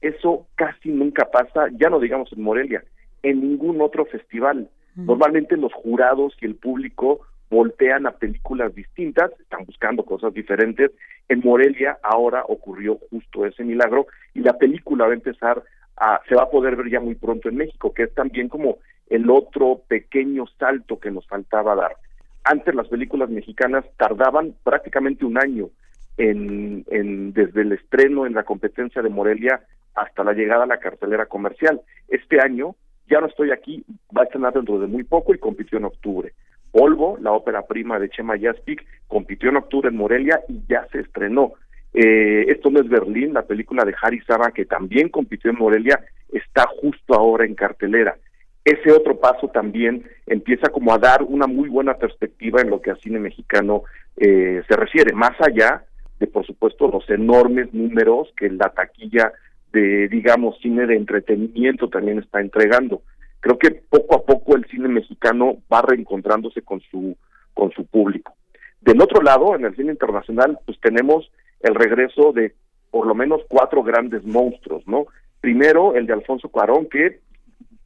Eso 0.00 0.46
casi 0.54 0.90
nunca 0.90 1.30
pasa, 1.30 1.68
ya 1.72 1.88
no 1.88 1.98
digamos 1.98 2.32
en 2.32 2.42
Morelia, 2.42 2.84
en 3.22 3.40
ningún 3.40 3.80
otro 3.80 4.04
festival. 4.04 4.68
Normalmente 4.94 5.56
los 5.56 5.72
jurados 5.72 6.36
y 6.40 6.46
el 6.46 6.54
público 6.54 7.22
voltean 7.50 8.06
a 8.06 8.12
películas 8.12 8.74
distintas, 8.74 9.32
están 9.40 9.64
buscando 9.64 10.04
cosas 10.04 10.32
diferentes. 10.32 10.92
En 11.28 11.40
Morelia 11.40 11.98
ahora 12.02 12.44
ocurrió 12.46 12.98
justo 13.10 13.44
ese 13.46 13.64
milagro 13.64 14.06
y 14.34 14.40
la 14.40 14.52
película 14.52 15.06
va 15.06 15.10
a 15.10 15.14
empezar 15.14 15.64
a, 15.96 16.20
se 16.28 16.36
va 16.36 16.44
a 16.44 16.50
poder 16.50 16.76
ver 16.76 16.90
ya 16.90 17.00
muy 17.00 17.14
pronto 17.14 17.48
en 17.48 17.56
México, 17.56 17.92
que 17.92 18.04
es 18.04 18.14
también 18.14 18.48
como 18.48 18.78
el 19.08 19.28
otro 19.30 19.82
pequeño 19.88 20.44
salto 20.58 21.00
que 21.00 21.10
nos 21.10 21.26
faltaba 21.26 21.74
dar. 21.74 21.96
Antes 22.44 22.74
las 22.74 22.88
películas 22.88 23.30
mexicanas 23.30 23.84
tardaban 23.96 24.54
prácticamente 24.62 25.24
un 25.24 25.38
año 25.38 25.70
en, 26.18 26.84
desde 27.32 27.62
el 27.62 27.72
estreno 27.72 28.26
en 28.26 28.34
la 28.34 28.44
competencia 28.44 29.02
de 29.02 29.08
Morelia 29.08 29.62
hasta 29.94 30.24
la 30.24 30.32
llegada 30.32 30.64
a 30.64 30.66
la 30.66 30.78
cartelera 30.78 31.26
comercial. 31.26 31.80
Este 32.08 32.40
año 32.40 32.76
ya 33.08 33.20
no 33.20 33.26
estoy 33.26 33.50
aquí, 33.50 33.84
va 34.16 34.22
a 34.22 34.24
estrenar 34.24 34.52
dentro 34.52 34.78
de 34.78 34.86
muy 34.86 35.04
poco 35.04 35.34
y 35.34 35.38
compitió 35.38 35.78
en 35.78 35.84
octubre. 35.84 36.32
Polvo, 36.70 37.16
la 37.20 37.32
ópera 37.32 37.62
prima 37.62 37.98
de 37.98 38.10
Chema 38.10 38.38
Jaspic, 38.38 38.84
compitió 39.06 39.48
en 39.48 39.56
octubre 39.56 39.88
en 39.88 39.96
Morelia 39.96 40.40
y 40.48 40.60
ya 40.68 40.86
se 40.90 41.00
estrenó. 41.00 41.52
Eh, 41.92 42.46
esto 42.48 42.70
no 42.70 42.80
es 42.80 42.88
Berlín, 42.88 43.32
la 43.32 43.42
película 43.42 43.84
de 43.84 43.94
Harry 44.02 44.20
Saba, 44.22 44.50
que 44.50 44.64
también 44.64 45.08
compitió 45.08 45.50
en 45.50 45.58
Morelia, 45.58 46.00
está 46.32 46.66
justo 46.80 47.14
ahora 47.14 47.44
en 47.46 47.54
cartelera. 47.54 48.16
Ese 48.64 48.92
otro 48.92 49.18
paso 49.18 49.48
también 49.48 50.04
empieza 50.26 50.70
como 50.70 50.94
a 50.94 50.98
dar 50.98 51.22
una 51.22 51.46
muy 51.46 51.68
buena 51.68 51.94
perspectiva 51.94 52.62
en 52.62 52.70
lo 52.70 52.80
que 52.80 52.90
a 52.90 52.96
cine 52.96 53.18
mexicano 53.18 53.82
eh, 54.16 54.62
se 54.66 54.76
refiere, 54.76 55.12
más 55.12 55.38
allá 55.40 55.84
de, 56.18 56.26
por 56.26 56.46
supuesto, 56.46 56.88
los 56.88 57.08
enormes 57.10 57.74
números 57.74 58.32
que 58.36 58.48
la 58.48 58.70
taquilla 58.70 59.32
de, 59.72 60.08
digamos, 60.08 60.58
cine 60.60 60.86
de 60.86 60.96
entretenimiento 60.96 61.88
también 61.88 62.20
está 62.20 62.40
entregando. 62.40 63.02
creo 63.40 63.58
que 63.58 63.70
poco 63.72 64.16
a 64.16 64.24
poco 64.24 64.56
el 64.56 64.64
cine 64.66 64.88
mexicano 64.88 65.58
va 65.70 65.82
reencontrándose 65.82 66.62
con 66.62 66.80
su 66.90 67.16
con 67.52 67.70
su 67.72 67.86
público. 67.86 68.34
Del 68.80 69.00
otro 69.00 69.22
lado, 69.22 69.54
en 69.54 69.64
el 69.64 69.76
cine 69.76 69.92
internacional, 69.92 70.58
pues 70.66 70.78
tenemos 70.80 71.30
el 71.60 71.74
regreso 71.74 72.32
de 72.32 72.54
por 72.90 73.06
lo 73.06 73.14
menos 73.14 73.42
cuatro 73.48 73.82
grandes 73.82 74.24
monstruos, 74.24 74.86
¿no? 74.86 75.06
Primero, 75.40 75.94
el 75.94 76.06
de 76.06 76.12
Alfonso 76.12 76.48
Cuarón, 76.48 76.86
que 76.88 77.20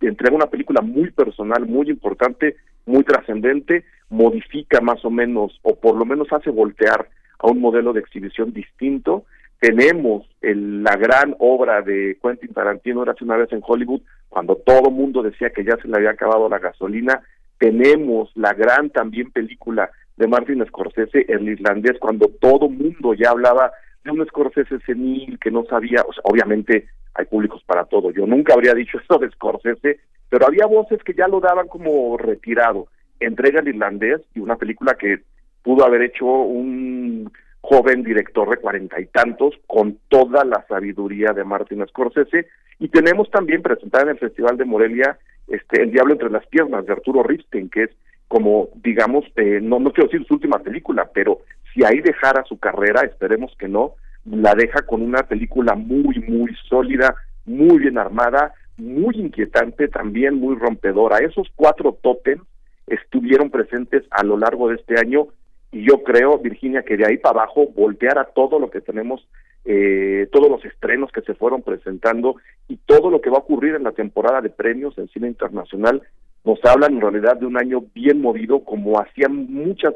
entrega 0.00 0.36
una 0.36 0.46
película 0.46 0.80
muy 0.80 1.10
personal, 1.10 1.66
muy 1.66 1.90
importante, 1.90 2.56
muy 2.86 3.04
trascendente, 3.04 3.84
modifica 4.08 4.80
más 4.80 5.04
o 5.04 5.10
menos, 5.10 5.58
o 5.62 5.74
por 5.76 5.96
lo 5.96 6.04
menos 6.04 6.32
hace 6.32 6.50
voltear 6.50 7.08
a 7.38 7.46
un 7.48 7.60
modelo 7.60 7.92
de 7.92 8.00
exhibición 8.00 8.52
distinto. 8.52 9.24
Tenemos 9.60 10.26
la 10.40 10.96
gran 10.96 11.34
obra 11.38 11.82
de 11.82 12.18
Quentin 12.22 12.54
Tarantino, 12.54 13.02
hace 13.02 13.24
una 13.24 13.36
vez 13.36 13.52
en 13.52 13.62
Hollywood, 13.66 14.02
cuando 14.28 14.56
todo 14.56 14.90
mundo 14.90 15.22
decía 15.22 15.50
que 15.50 15.64
ya 15.64 15.76
se 15.82 15.88
le 15.88 15.96
había 15.96 16.10
acabado 16.10 16.48
la 16.48 16.58
gasolina. 16.58 17.22
Tenemos 17.58 18.30
la 18.36 18.52
gran 18.54 18.90
también 18.90 19.32
película 19.32 19.90
de 20.16 20.28
Martin 20.28 20.64
Scorsese, 20.66 21.26
El 21.28 21.48
Irlandés, 21.48 21.96
cuando 21.98 22.28
todo 22.40 22.68
mundo 22.68 23.14
ya 23.14 23.30
hablaba 23.30 23.72
de 24.04 24.10
un 24.12 24.24
Scorsese 24.26 24.78
senil 24.86 25.38
que 25.40 25.50
no 25.50 25.64
sabía, 25.64 26.02
o 26.06 26.12
sea, 26.12 26.22
obviamente 26.24 26.88
hay 27.18 27.26
públicos 27.26 27.62
para 27.66 27.84
todo. 27.84 28.10
Yo 28.12 28.26
nunca 28.26 28.54
habría 28.54 28.72
dicho 28.74 28.98
esto 29.02 29.18
de 29.18 29.30
Scorsese, 29.30 30.00
pero 30.30 30.46
había 30.46 30.66
voces 30.66 31.02
que 31.02 31.14
ya 31.14 31.28
lo 31.28 31.40
daban 31.40 31.68
como 31.68 32.16
retirado. 32.16 32.86
Entrega 33.20 33.60
el 33.60 33.68
irlandés 33.68 34.20
y 34.34 34.40
una 34.40 34.56
película 34.56 34.94
que 34.94 35.20
pudo 35.62 35.84
haber 35.84 36.02
hecho 36.02 36.24
un 36.24 37.30
joven 37.60 38.04
director 38.04 38.48
de 38.48 38.58
cuarenta 38.58 39.00
y 39.00 39.06
tantos 39.06 39.54
con 39.66 39.98
toda 40.08 40.44
la 40.44 40.64
sabiduría 40.68 41.32
de 41.32 41.44
Martin 41.44 41.84
Scorsese 41.88 42.46
y 42.78 42.88
tenemos 42.88 43.28
también 43.30 43.62
presentada 43.62 44.04
en 44.04 44.10
el 44.10 44.18
Festival 44.18 44.56
de 44.56 44.64
Morelia 44.64 45.18
este 45.48 45.82
El 45.82 45.90
Diablo 45.90 46.12
entre 46.12 46.30
las 46.30 46.46
piernas 46.46 46.86
de 46.86 46.92
Arturo 46.92 47.24
Ripstein 47.24 47.68
que 47.68 47.82
es 47.84 47.90
como 48.28 48.68
digamos 48.76 49.24
eh, 49.36 49.58
no 49.60 49.80
no 49.80 49.92
quiero 49.92 50.08
decir 50.08 50.24
su 50.26 50.34
última 50.34 50.60
película 50.60 51.10
pero 51.12 51.40
si 51.74 51.84
ahí 51.84 52.00
dejara 52.00 52.44
su 52.44 52.58
carrera 52.58 53.00
esperemos 53.02 53.54
que 53.58 53.66
no 53.66 53.94
la 54.30 54.54
deja 54.54 54.82
con 54.82 55.02
una 55.02 55.22
película 55.22 55.74
muy, 55.74 56.18
muy 56.28 56.54
sólida, 56.68 57.14
muy 57.46 57.78
bien 57.78 57.98
armada, 57.98 58.52
muy 58.76 59.16
inquietante, 59.16 59.88
también 59.88 60.34
muy 60.34 60.56
rompedora. 60.56 61.18
Esos 61.18 61.48
cuatro 61.56 61.98
tótems 62.00 62.42
estuvieron 62.86 63.50
presentes 63.50 64.04
a 64.10 64.22
lo 64.24 64.36
largo 64.36 64.68
de 64.68 64.76
este 64.76 64.98
año 64.98 65.28
y 65.70 65.86
yo 65.86 66.02
creo, 66.02 66.38
Virginia, 66.38 66.82
que 66.82 66.96
de 66.96 67.06
ahí 67.06 67.18
para 67.18 67.42
abajo 67.42 67.68
voltear 67.74 68.18
a 68.18 68.24
todo 68.24 68.58
lo 68.58 68.70
que 68.70 68.80
tenemos, 68.80 69.26
eh, 69.64 70.28
todos 70.32 70.48
los 70.48 70.64
estrenos 70.64 71.10
que 71.12 71.20
se 71.22 71.34
fueron 71.34 71.62
presentando 71.62 72.36
y 72.68 72.76
todo 72.86 73.10
lo 73.10 73.20
que 73.20 73.30
va 73.30 73.36
a 73.36 73.40
ocurrir 73.40 73.74
en 73.74 73.82
la 73.82 73.92
temporada 73.92 74.40
de 74.40 74.50
premios 74.50 74.96
en 74.96 75.08
cine 75.08 75.28
internacional, 75.28 76.02
nos 76.44 76.64
hablan 76.64 76.94
en 76.94 77.00
realidad 77.00 77.36
de 77.36 77.46
un 77.46 77.58
año 77.58 77.84
bien 77.94 78.22
movido 78.22 78.60
como 78.60 78.98
hacían 78.98 79.52
muchas, 79.52 79.94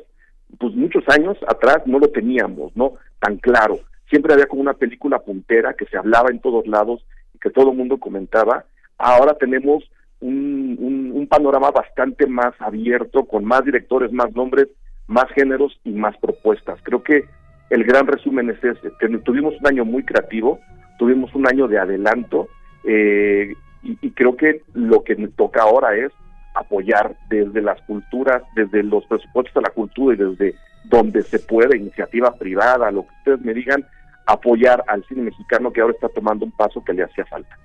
pues 0.58 0.74
muchos 0.74 1.04
años 1.08 1.38
atrás 1.48 1.78
no 1.86 1.98
lo 1.98 2.08
teníamos, 2.08 2.76
¿no? 2.76 2.94
Tan 3.20 3.38
claro 3.38 3.78
siempre 4.12 4.34
había 4.34 4.46
como 4.46 4.60
una 4.60 4.74
película 4.74 5.20
puntera 5.20 5.72
que 5.72 5.86
se 5.86 5.96
hablaba 5.96 6.28
en 6.30 6.38
todos 6.38 6.66
lados 6.66 7.02
y 7.34 7.38
que 7.38 7.48
todo 7.48 7.70
el 7.70 7.78
mundo 7.78 7.96
comentaba. 7.96 8.66
Ahora 8.98 9.32
tenemos 9.40 9.90
un, 10.20 11.26
panorama 11.30 11.70
bastante 11.70 12.26
más 12.26 12.52
abierto, 12.58 13.24
con 13.24 13.46
más 13.46 13.64
directores, 13.64 14.12
más 14.12 14.30
nombres, 14.34 14.68
más 15.06 15.24
géneros 15.34 15.80
y 15.82 15.92
más 15.92 16.14
propuestas. 16.18 16.78
Creo 16.82 17.02
que 17.02 17.24
el 17.70 17.84
gran 17.84 18.06
resumen 18.06 18.50
es 18.50 18.62
ese, 18.62 18.90
tuvimos 19.24 19.54
un 19.58 19.66
año 19.66 19.86
muy 19.86 20.04
creativo, 20.04 20.60
tuvimos 20.98 21.34
un 21.34 21.48
año 21.48 21.66
de 21.66 21.78
adelanto 21.78 22.48
eh, 22.84 23.54
y, 23.82 24.10
creo 24.10 24.36
que 24.36 24.60
lo 24.74 25.02
que 25.04 25.16
nos 25.16 25.34
toca 25.36 25.62
ahora 25.62 25.96
es 25.96 26.12
apoyar 26.54 27.16
desde 27.30 27.62
las 27.62 27.80
culturas, 27.82 28.42
desde 28.54 28.82
los 28.82 29.06
presupuestos 29.06 29.54
de 29.54 29.62
la 29.62 29.70
cultura 29.70 30.14
y 30.14 30.18
desde 30.18 30.54
donde 30.84 31.22
se 31.22 31.38
puede, 31.38 31.78
iniciativa 31.78 32.34
privada, 32.34 32.90
lo 32.90 33.04
que 33.04 33.14
ustedes 33.20 33.40
me 33.40 33.54
digan, 33.54 33.86
apoyar 34.26 34.84
al 34.86 35.04
cine 35.06 35.22
mexicano 35.22 35.72
que 35.72 35.80
ahora 35.80 35.94
está 35.94 36.08
tomando 36.08 36.44
un 36.44 36.52
paso 36.52 36.82
que 36.84 36.92
le 36.92 37.04
hacía 37.04 37.24
falta. 37.26 37.58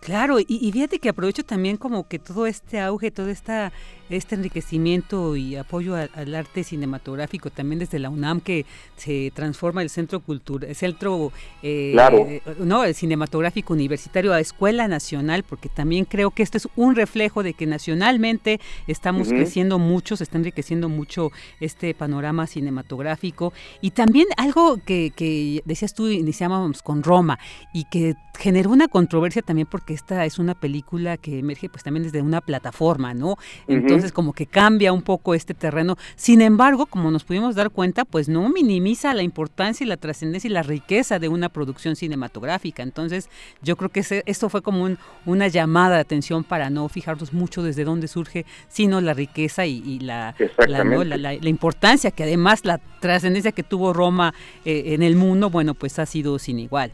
Claro, 0.00 0.38
y, 0.38 0.70
fíjate 0.72 0.98
que 0.98 1.08
aprovecho 1.08 1.44
también 1.44 1.76
como 1.76 2.06
que 2.06 2.18
todo 2.18 2.46
este 2.46 2.80
auge, 2.80 3.10
todo 3.10 3.28
esta, 3.28 3.72
este 4.10 4.34
enriquecimiento 4.34 5.36
y 5.36 5.56
apoyo 5.56 5.94
al, 5.94 6.34
arte 6.34 6.64
cinematográfico 6.64 7.50
también 7.50 7.78
desde 7.78 7.98
la 7.98 8.10
UNAM 8.10 8.40
que 8.40 8.66
se 8.96 9.32
transforma 9.34 9.82
el 9.82 9.90
centro 9.90 10.20
cultural, 10.20 10.68
el 10.68 10.76
centro 10.76 11.32
eh, 11.62 12.40
no, 12.58 12.84
el 12.84 12.94
cinematográfico 12.94 13.72
universitario 13.72 14.32
a 14.32 14.40
escuela 14.40 14.88
nacional, 14.88 15.42
porque 15.42 15.68
también 15.68 16.04
creo 16.04 16.30
que 16.30 16.42
esto 16.42 16.58
es 16.58 16.68
un 16.76 16.94
reflejo 16.94 17.42
de 17.42 17.54
que 17.54 17.66
nacionalmente 17.66 18.60
estamos 18.86 19.28
creciendo 19.28 19.78
mucho, 19.78 20.16
se 20.16 20.24
está 20.24 20.38
enriqueciendo 20.38 20.88
mucho 20.88 21.32
este 21.60 21.94
panorama 21.94 22.46
cinematográfico. 22.46 23.52
Y 23.80 23.90
también 23.90 24.26
algo 24.36 24.78
que, 24.84 25.12
que 25.14 25.62
decías 25.64 25.94
tú, 25.94 26.08
iniciábamos 26.08 26.82
con 26.82 27.02
Roma 27.02 27.38
y 27.72 27.84
que 27.84 28.14
generó 28.38 28.70
una 28.70 28.88
controversia 28.88 29.42
también 29.42 29.66
porque 29.70 29.94
esta 29.94 30.24
es 30.24 30.38
una 30.38 30.54
película 30.54 31.16
que 31.16 31.38
emerge 31.38 31.68
pues 31.68 31.82
también 31.82 32.04
desde 32.04 32.22
una 32.22 32.40
plataforma, 32.40 33.14
¿no? 33.14 33.36
Entonces 33.66 33.95
como 34.12 34.32
que 34.32 34.46
cambia 34.46 34.92
un 34.92 35.02
poco 35.02 35.34
este 35.34 35.54
terreno. 35.54 35.96
Sin 36.16 36.40
embargo, 36.40 36.86
como 36.86 37.10
nos 37.10 37.24
pudimos 37.24 37.54
dar 37.54 37.70
cuenta, 37.70 38.04
pues 38.04 38.28
no 38.28 38.48
minimiza 38.48 39.14
la 39.14 39.22
importancia 39.22 39.84
y 39.84 39.88
la 39.88 39.96
trascendencia 39.96 40.48
y 40.48 40.52
la 40.52 40.62
riqueza 40.62 41.18
de 41.18 41.28
una 41.28 41.48
producción 41.48 41.96
cinematográfica. 41.96 42.82
Entonces 42.82 43.28
yo 43.62 43.76
creo 43.76 43.90
que 43.90 44.02
esto 44.26 44.48
fue 44.48 44.62
como 44.62 44.88
una 45.24 45.48
llamada 45.48 45.96
de 45.96 46.00
atención 46.00 46.44
para 46.44 46.70
no 46.70 46.88
fijarnos 46.88 47.32
mucho 47.32 47.62
desde 47.62 47.84
dónde 47.84 48.08
surge, 48.08 48.44
sino 48.68 49.00
la 49.00 49.14
riqueza 49.14 49.66
y, 49.66 49.98
la, 50.00 50.34
la, 50.66 51.48
importancia 51.48 52.10
que 52.10 52.24
además 52.24 52.64
la 52.64 52.78
trascendencia 53.00 53.52
que 53.52 53.62
tuvo 53.62 53.92
Roma 53.92 54.34
eh, 54.64 54.94
en 54.94 55.02
el 55.02 55.16
mundo, 55.16 55.50
bueno, 55.50 55.74
pues 55.74 55.98
ha 55.98 56.06
sido 56.06 56.38
sin 56.38 56.58
igual. 56.58 56.92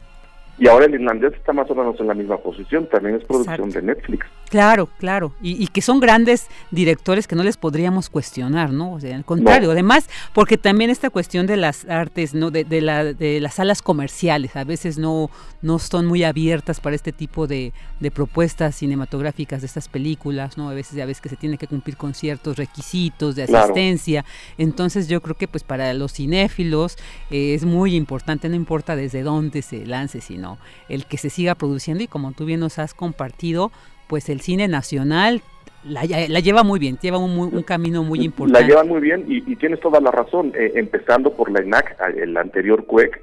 Y 0.58 0.68
ahora 0.68 0.84
el 0.84 0.94
irlandés 0.94 1.32
está 1.34 1.52
más 1.52 1.70
o 1.70 1.74
menos 1.74 1.98
en 1.98 2.06
la 2.06 2.14
misma 2.14 2.36
posición, 2.36 2.86
también 2.86 3.16
es 3.16 3.24
producción 3.24 3.70
de 3.70 3.82
Netflix. 3.82 4.26
Claro, 4.52 4.90
claro, 4.98 5.32
y, 5.40 5.66
que 5.68 5.80
son 5.80 5.98
grandes 5.98 6.48
directores 6.70 7.26
que 7.26 7.34
no 7.34 7.42
les 7.42 7.56
podríamos 7.56 8.10
cuestionar, 8.10 8.70
¿no? 8.70 8.92
O 8.92 9.00
sea, 9.00 9.16
al 9.16 9.24
contrario, 9.24 9.70
además, 9.70 10.10
porque 10.34 10.58
también 10.58 10.90
esta 10.90 11.08
cuestión 11.08 11.46
de 11.46 11.56
las 11.56 11.86
artes, 11.86 12.34
¿no? 12.34 12.50
De, 12.50 12.82
la, 12.82 13.02
de 13.02 13.40
las 13.40 13.54
salas 13.54 13.80
comerciales, 13.80 14.54
a 14.54 14.64
veces 14.64 14.98
no, 14.98 15.30
no 15.62 15.78
son 15.78 16.04
muy 16.04 16.22
abiertas 16.22 16.80
para 16.80 16.94
este 16.94 17.12
tipo 17.12 17.46
de, 17.46 17.72
propuestas 18.12 18.76
cinematográficas 18.76 19.62
de 19.62 19.68
estas 19.68 19.88
películas, 19.88 20.58
¿no? 20.58 20.68
A 20.68 20.74
veces 20.74 20.96
ya 20.96 21.06
ves 21.06 21.22
que 21.22 21.30
se 21.30 21.36
tiene 21.36 21.56
que 21.56 21.66
cumplir 21.66 21.96
con 21.96 22.12
ciertos 22.12 22.58
requisitos 22.58 23.34
de 23.36 23.44
asistencia, 23.44 24.26
entonces 24.58 25.08
yo 25.08 25.22
creo 25.22 25.34
que 25.34 25.48
pues 25.48 25.64
para 25.64 25.94
los 25.94 26.12
cinéfilos 26.12 26.98
eh, 27.30 27.54
es 27.54 27.64
muy 27.64 27.94
importante, 27.94 28.50
no 28.50 28.54
importa 28.54 28.96
desde 28.96 29.22
dónde 29.22 29.62
se 29.62 29.86
lance, 29.86 30.20
sino 30.20 30.58
el 30.90 31.06
que 31.06 31.16
se 31.16 31.30
siga 31.30 31.54
produciendo 31.54 32.04
y 32.04 32.06
como 32.06 32.32
tú 32.32 32.44
bien 32.44 32.60
nos 32.60 32.78
has 32.78 32.92
compartido, 32.92 33.72
pues 34.12 34.28
el 34.28 34.42
cine 34.42 34.68
nacional 34.68 35.40
la, 35.84 36.04
lleva 36.04 36.62
muy 36.64 36.78
bien, 36.78 36.98
lleva 37.00 37.16
un, 37.16 37.62
camino 37.62 38.04
muy 38.04 38.20
importante. 38.20 38.60
La 38.60 38.68
lleva 38.68 38.84
muy 38.84 39.00
bien 39.00 39.24
y, 39.26 39.56
tienes 39.56 39.80
toda 39.80 40.02
la 40.02 40.10
razón, 40.10 40.52
eh, 40.54 40.72
empezando 40.74 41.32
por 41.32 41.50
la 41.50 41.60
ENAC, 41.60 41.96
el 42.18 42.36
anterior 42.36 42.84
CUEC, 42.84 43.18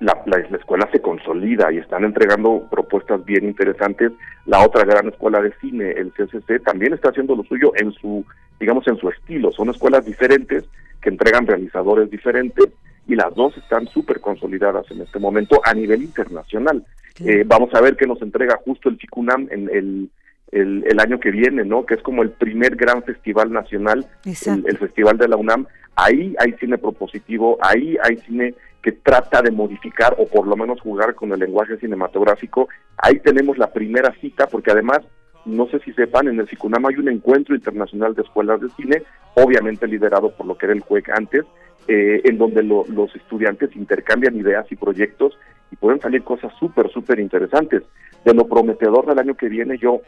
la, 0.00 0.20
la, 0.26 0.38
escuela 0.38 0.88
se 0.90 1.00
consolida 1.00 1.72
y 1.72 1.78
están 1.78 2.02
entregando 2.02 2.66
propuestas 2.68 3.24
bien 3.24 3.44
interesantes. 3.44 4.10
La 4.44 4.66
otra 4.66 4.84
gran 4.84 5.06
escuela 5.06 5.40
de 5.40 5.52
cine, 5.60 5.92
el 5.92 6.10
CCC, 6.10 6.60
también 6.64 6.94
está 6.94 7.10
haciendo 7.10 7.36
lo 7.36 7.44
suyo 7.44 7.70
en 7.76 7.92
su, 7.92 8.24
digamos, 8.58 8.88
en 8.88 8.96
su 8.96 9.08
estilo. 9.10 9.52
Son 9.52 9.70
escuelas 9.70 10.04
diferentes 10.04 10.64
que 11.00 11.10
entregan 11.10 11.46
realizadores 11.46 12.10
diferentes 12.10 12.70
y 13.06 13.14
las 13.14 13.32
dos 13.36 13.56
están 13.56 13.86
súper 13.86 14.18
consolidadas 14.18 14.90
en 14.90 15.00
este 15.00 15.20
momento 15.20 15.60
a 15.64 15.72
nivel 15.74 16.02
internacional. 16.02 16.84
Eh, 17.20 17.44
vamos 17.46 17.72
a 17.74 17.80
ver 17.80 17.96
qué 17.96 18.06
nos 18.06 18.20
entrega 18.22 18.60
justo 18.64 18.88
el 18.88 18.98
FICUNAM 18.98 19.46
en 19.50 19.70
el 19.72 20.10
el, 20.52 21.00
año 21.00 21.18
que 21.18 21.30
viene, 21.30 21.64
¿no? 21.64 21.84
Que 21.84 21.94
es 21.94 22.02
como 22.02 22.22
el 22.22 22.30
primer 22.30 22.76
gran 22.76 23.02
festival 23.02 23.52
nacional, 23.52 24.06
el, 24.24 24.78
Festival 24.78 25.18
de 25.18 25.28
la 25.28 25.36
UNAM. 25.36 25.66
Ahí 25.96 26.34
hay 26.38 26.52
cine 26.54 26.78
propositivo, 26.78 27.58
ahí 27.60 27.96
hay 28.02 28.16
cine 28.18 28.54
que 28.82 28.92
trata 28.92 29.42
de 29.42 29.50
modificar 29.50 30.14
o 30.18 30.26
por 30.28 30.46
lo 30.46 30.56
menos 30.56 30.80
jugar 30.80 31.14
con 31.14 31.32
el 31.32 31.40
lenguaje 31.40 31.76
cinematográfico. 31.78 32.68
Ahí 32.98 33.18
tenemos 33.20 33.58
la 33.58 33.72
primera 33.72 34.12
cita, 34.20 34.46
porque 34.46 34.70
además, 34.70 35.00
no 35.44 35.66
sé 35.68 35.80
si 35.80 35.92
sepan, 35.92 36.28
en 36.28 36.38
el 36.38 36.46
FICUNAM 36.46 36.86
hay 36.86 36.96
un 36.96 37.08
encuentro 37.08 37.54
internacional 37.54 38.14
de 38.14 38.22
escuelas 38.22 38.60
de 38.60 38.68
cine, 38.70 39.02
obviamente 39.34 39.86
liderado 39.86 40.30
por 40.30 40.46
lo 40.46 40.56
que 40.56 40.66
era 40.66 40.74
el 40.74 40.84
CUEC 40.84 41.10
antes, 41.10 41.44
eh, 41.88 42.20
en 42.24 42.38
donde 42.38 42.62
los 42.62 43.14
estudiantes 43.16 43.74
intercambian 43.74 44.36
ideas 44.36 44.70
y 44.70 44.76
proyectos 44.76 45.38
y 45.70 45.76
pueden 45.76 46.00
salir 46.00 46.22
cosas 46.22 46.52
súper, 46.58 46.90
súper 46.90 47.18
interesantes. 47.18 47.82
De 48.24 48.34
lo 48.34 48.46
prometedor 48.46 49.06
del 49.06 49.18
año 49.18 49.34
que 49.34 49.48
viene, 49.48 49.76
yo 49.78 50.00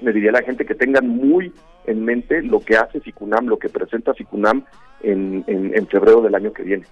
le 0.00 0.12
diría 0.12 0.30
a 0.30 0.34
la 0.34 0.42
gente 0.42 0.64
que 0.64 0.74
tengan 0.74 1.08
muy 1.08 1.52
en 1.86 2.04
mente 2.04 2.42
lo 2.42 2.60
que 2.60 2.76
hace 2.76 3.00
FICUNAM, 3.00 3.46
lo 3.46 3.58
que 3.58 3.68
presenta 3.68 4.14
FICUNAM 4.14 4.64
en, 5.02 5.44
en, 5.46 5.86
febrero 5.86 6.20
del 6.20 6.34
año 6.34 6.52
que 6.52 6.62
viene. 6.62 6.86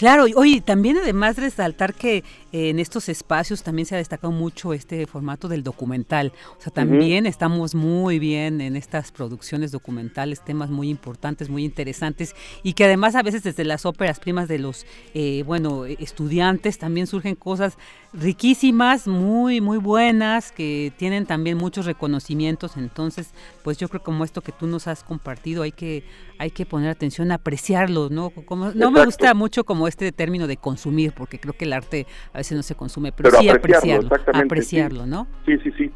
Claro, 0.00 0.24
oye, 0.36 0.62
también 0.62 0.96
además 0.96 1.36
resaltar 1.36 1.92
que 1.92 2.24
en 2.52 2.78
estos 2.78 3.10
espacios 3.10 3.62
también 3.62 3.84
se 3.84 3.94
ha 3.94 3.98
destacado 3.98 4.32
mucho 4.32 4.72
este 4.72 5.06
formato 5.06 5.46
del 5.46 5.62
documental. 5.62 6.32
O 6.58 6.62
sea, 6.62 6.72
también 6.72 7.26
estamos 7.26 7.74
muy 7.74 8.18
bien 8.18 8.62
en 8.62 8.76
estas 8.76 9.12
producciones 9.12 9.72
documentales, 9.72 10.42
temas 10.42 10.70
muy 10.70 10.88
importantes, 10.88 11.50
muy 11.50 11.66
interesantes 11.66 12.34
y 12.62 12.72
que 12.72 12.84
además 12.84 13.14
a 13.14 13.22
veces 13.22 13.42
desde 13.42 13.62
las 13.64 13.84
óperas 13.84 14.20
primas 14.20 14.48
de 14.48 14.58
los, 14.58 14.86
eh, 15.12 15.42
bueno, 15.44 15.84
estudiantes 15.84 16.78
también 16.78 17.06
surgen 17.06 17.34
cosas 17.34 17.76
riquísimas, 18.14 19.06
muy, 19.06 19.60
muy 19.60 19.76
buenas, 19.76 20.50
que 20.50 20.92
tienen 20.96 21.26
también 21.26 21.58
muchos 21.58 21.84
reconocimientos. 21.84 22.78
Entonces, 22.78 23.34
pues 23.62 23.76
yo 23.76 23.88
creo 23.88 24.02
como 24.02 24.24
esto 24.24 24.40
que 24.40 24.52
tú 24.52 24.66
nos 24.66 24.88
has 24.88 25.04
compartido, 25.04 25.62
hay 25.62 25.72
que, 25.72 26.04
hay 26.38 26.50
que 26.50 26.66
poner 26.66 26.88
atención 26.88 27.30
apreciarlo, 27.30 28.08
¿no? 28.08 28.30
Como, 28.30 28.72
no 28.72 28.90
me 28.90 29.04
gusta 29.04 29.34
mucho 29.34 29.64
como 29.64 29.89
este 29.90 30.10
término 30.12 30.46
de 30.46 30.56
consumir, 30.56 31.12
porque 31.12 31.38
creo 31.38 31.52
que 31.52 31.66
el 31.66 31.72
arte 31.72 32.06
a 32.32 32.38
veces 32.38 32.56
no 32.56 32.62
se 32.62 32.74
consume, 32.74 33.12
pero, 33.12 33.30
sí 33.30 33.48
apreciarlo, 33.48 34.08
apreciarlo, 34.32 35.06
¿no? 35.06 35.26
Sí, 35.44 35.58
sí, 35.62 35.70
sí. 35.76 35.90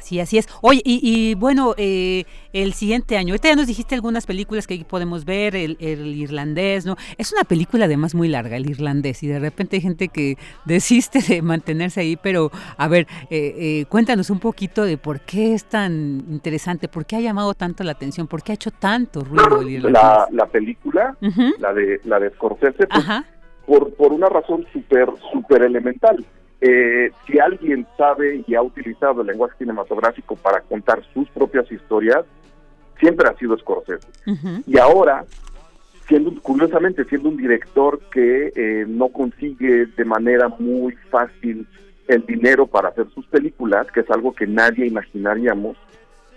Sí, 0.00 0.20
así 0.20 0.38
es. 0.38 0.48
Oye, 0.62 0.80
y, 0.84 1.34
bueno, 1.34 1.74
eh, 1.76 2.24
el 2.52 2.72
siguiente 2.72 3.16
año, 3.16 3.32
ahorita 3.32 3.48
ya 3.48 3.56
nos 3.56 3.66
dijiste 3.66 3.94
algunas 3.94 4.26
películas 4.26 4.66
que 4.66 4.84
podemos 4.84 5.24
ver, 5.24 5.54
el, 5.54 5.76
irlandés, 5.80 6.86
¿no? 6.86 6.96
Es 7.18 7.32
una 7.32 7.44
película 7.44 7.84
además 7.84 8.14
muy 8.14 8.28
larga, 8.28 8.56
el 8.56 8.68
irlandés, 8.68 9.22
y 9.22 9.28
de 9.28 9.38
repente 9.38 9.76
hay 9.76 9.82
gente 9.82 10.08
que 10.08 10.36
desiste 10.64 11.20
de 11.20 11.42
mantenerse 11.42 12.00
ahí, 12.00 12.16
pero 12.16 12.50
a 12.76 12.88
ver, 12.88 13.06
eh, 13.30 13.54
eh, 13.56 13.84
cuéntanos 13.88 14.30
un 14.30 14.40
poquito 14.40 14.84
de 14.84 14.98
por 14.98 15.20
qué 15.20 15.54
es 15.54 15.64
tan 15.64 16.24
interesante, 16.28 16.88
por 16.88 17.06
qué 17.06 17.16
ha 17.16 17.20
llamado 17.20 17.54
tanto 17.54 17.84
la 17.84 17.92
atención, 17.92 18.26
por 18.26 18.42
qué 18.42 18.52
ha 18.52 18.54
hecho 18.54 18.70
tanto 18.70 19.20
ruido 19.20 19.60
el 19.60 19.68
irlandés. 19.68 20.02
La, 20.32 20.46
película, 20.46 21.16
la 21.58 21.72
de 21.72 22.00
la 22.04 22.18
de 22.18 22.30
Scorsese, 22.30 22.86
pues, 22.86 23.04
por, 23.66 23.94
por 23.94 24.12
una 24.12 24.28
razón 24.28 24.66
súper, 24.72 25.08
súper 25.32 25.62
elemental 25.62 26.24
eh, 26.60 27.10
si 27.26 27.38
alguien 27.38 27.86
sabe 27.96 28.44
y 28.46 28.54
ha 28.54 28.62
utilizado 28.62 29.22
el 29.22 29.28
lenguaje 29.28 29.56
cinematográfico 29.58 30.36
para 30.36 30.60
contar 30.60 31.02
sus 31.14 31.28
propias 31.30 31.70
historias, 31.72 32.24
siempre 32.98 33.28
ha 33.28 33.36
sido 33.36 33.56
Scorsese. 33.58 34.06
Y 34.66 34.78
ahora, 34.78 35.24
siendo 36.06 36.32
curiosamente, 36.42 37.04
siendo 37.04 37.30
un 37.30 37.36
director 37.36 37.98
que 38.12 38.52
eh, 38.54 38.84
no 38.86 39.08
consigue 39.08 39.86
de 39.86 40.04
manera 40.04 40.48
muy 40.48 40.94
fácil 41.10 41.66
el 42.08 42.26
dinero 42.26 42.66
para 42.66 42.88
hacer 42.88 43.08
sus 43.14 43.26
películas, 43.26 43.86
que 43.92 44.00
es 44.00 44.10
algo 44.10 44.34
que 44.34 44.46
nadie 44.46 44.86
imaginaríamos, 44.86 45.76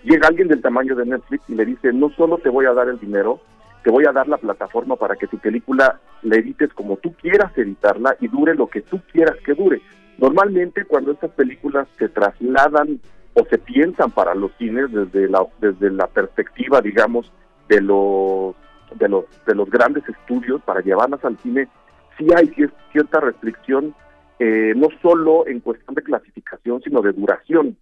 llega 0.04 0.28
alguien 0.28 0.48
del 0.48 0.62
tamaño 0.62 0.94
de 0.94 1.04
Netflix 1.04 1.42
y 1.48 1.54
le 1.54 1.66
dice, 1.66 1.92
no 1.92 2.10
solo 2.10 2.38
te 2.38 2.48
voy 2.48 2.64
a 2.66 2.72
dar 2.72 2.88
el 2.88 2.98
dinero, 2.98 3.40
te 3.82 3.90
voy 3.90 4.06
a 4.06 4.12
dar 4.12 4.26
la 4.28 4.38
plataforma 4.38 4.96
para 4.96 5.16
que 5.16 5.26
tu 5.26 5.36
película 5.38 6.00
la 6.22 6.36
edites 6.36 6.72
como 6.72 6.96
tú 6.96 7.12
quieras 7.20 7.56
editarla 7.58 8.16
y 8.20 8.28
dure 8.28 8.54
lo 8.54 8.68
que 8.68 8.80
tú 8.80 9.00
quieras 9.12 9.36
que 9.44 9.52
dure. 9.52 9.82
Normalmente 10.18 10.84
cuando 10.84 11.12
estas 11.12 11.30
películas 11.32 11.88
se 11.98 12.08
trasladan 12.08 13.00
o 13.34 13.44
se 13.46 13.58
piensan 13.58 14.10
para 14.10 14.34
los 14.34 14.52
cines 14.58 14.92
desde 14.92 15.28
la 15.28 15.44
desde 15.60 15.90
la 15.90 16.06
perspectiva, 16.06 16.80
digamos, 16.80 17.32
de 17.68 17.80
los 17.80 18.54
de 18.96 19.08
los 19.08 19.24
de 19.46 19.54
los 19.54 19.68
grandes 19.70 20.04
estudios 20.08 20.62
para 20.62 20.80
llevarlas 20.80 21.24
al 21.24 21.38
cine, 21.38 21.68
sí 22.16 22.26
hay 22.36 22.52
cierta 22.92 23.20
restricción 23.20 23.94
eh, 24.40 24.72
no 24.74 24.88
solo 25.00 25.46
en 25.46 25.60
cuestión 25.60 25.94
de 25.94 26.02
clasificación, 26.02 26.82
sino 26.82 27.00
de 27.02 27.12
duración. 27.12 27.76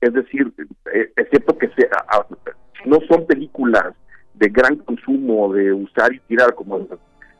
Es 0.00 0.12
decir, 0.12 0.52
eh, 0.94 1.12
es 1.16 1.28
cierto 1.28 1.58
que 1.58 1.68
sea, 1.70 1.90
no 2.86 2.98
son 3.08 3.26
películas 3.26 3.94
de 4.34 4.48
gran 4.48 4.76
consumo, 4.76 5.52
de 5.52 5.72
usar 5.72 6.14
y 6.14 6.20
tirar 6.20 6.54
como 6.54 6.86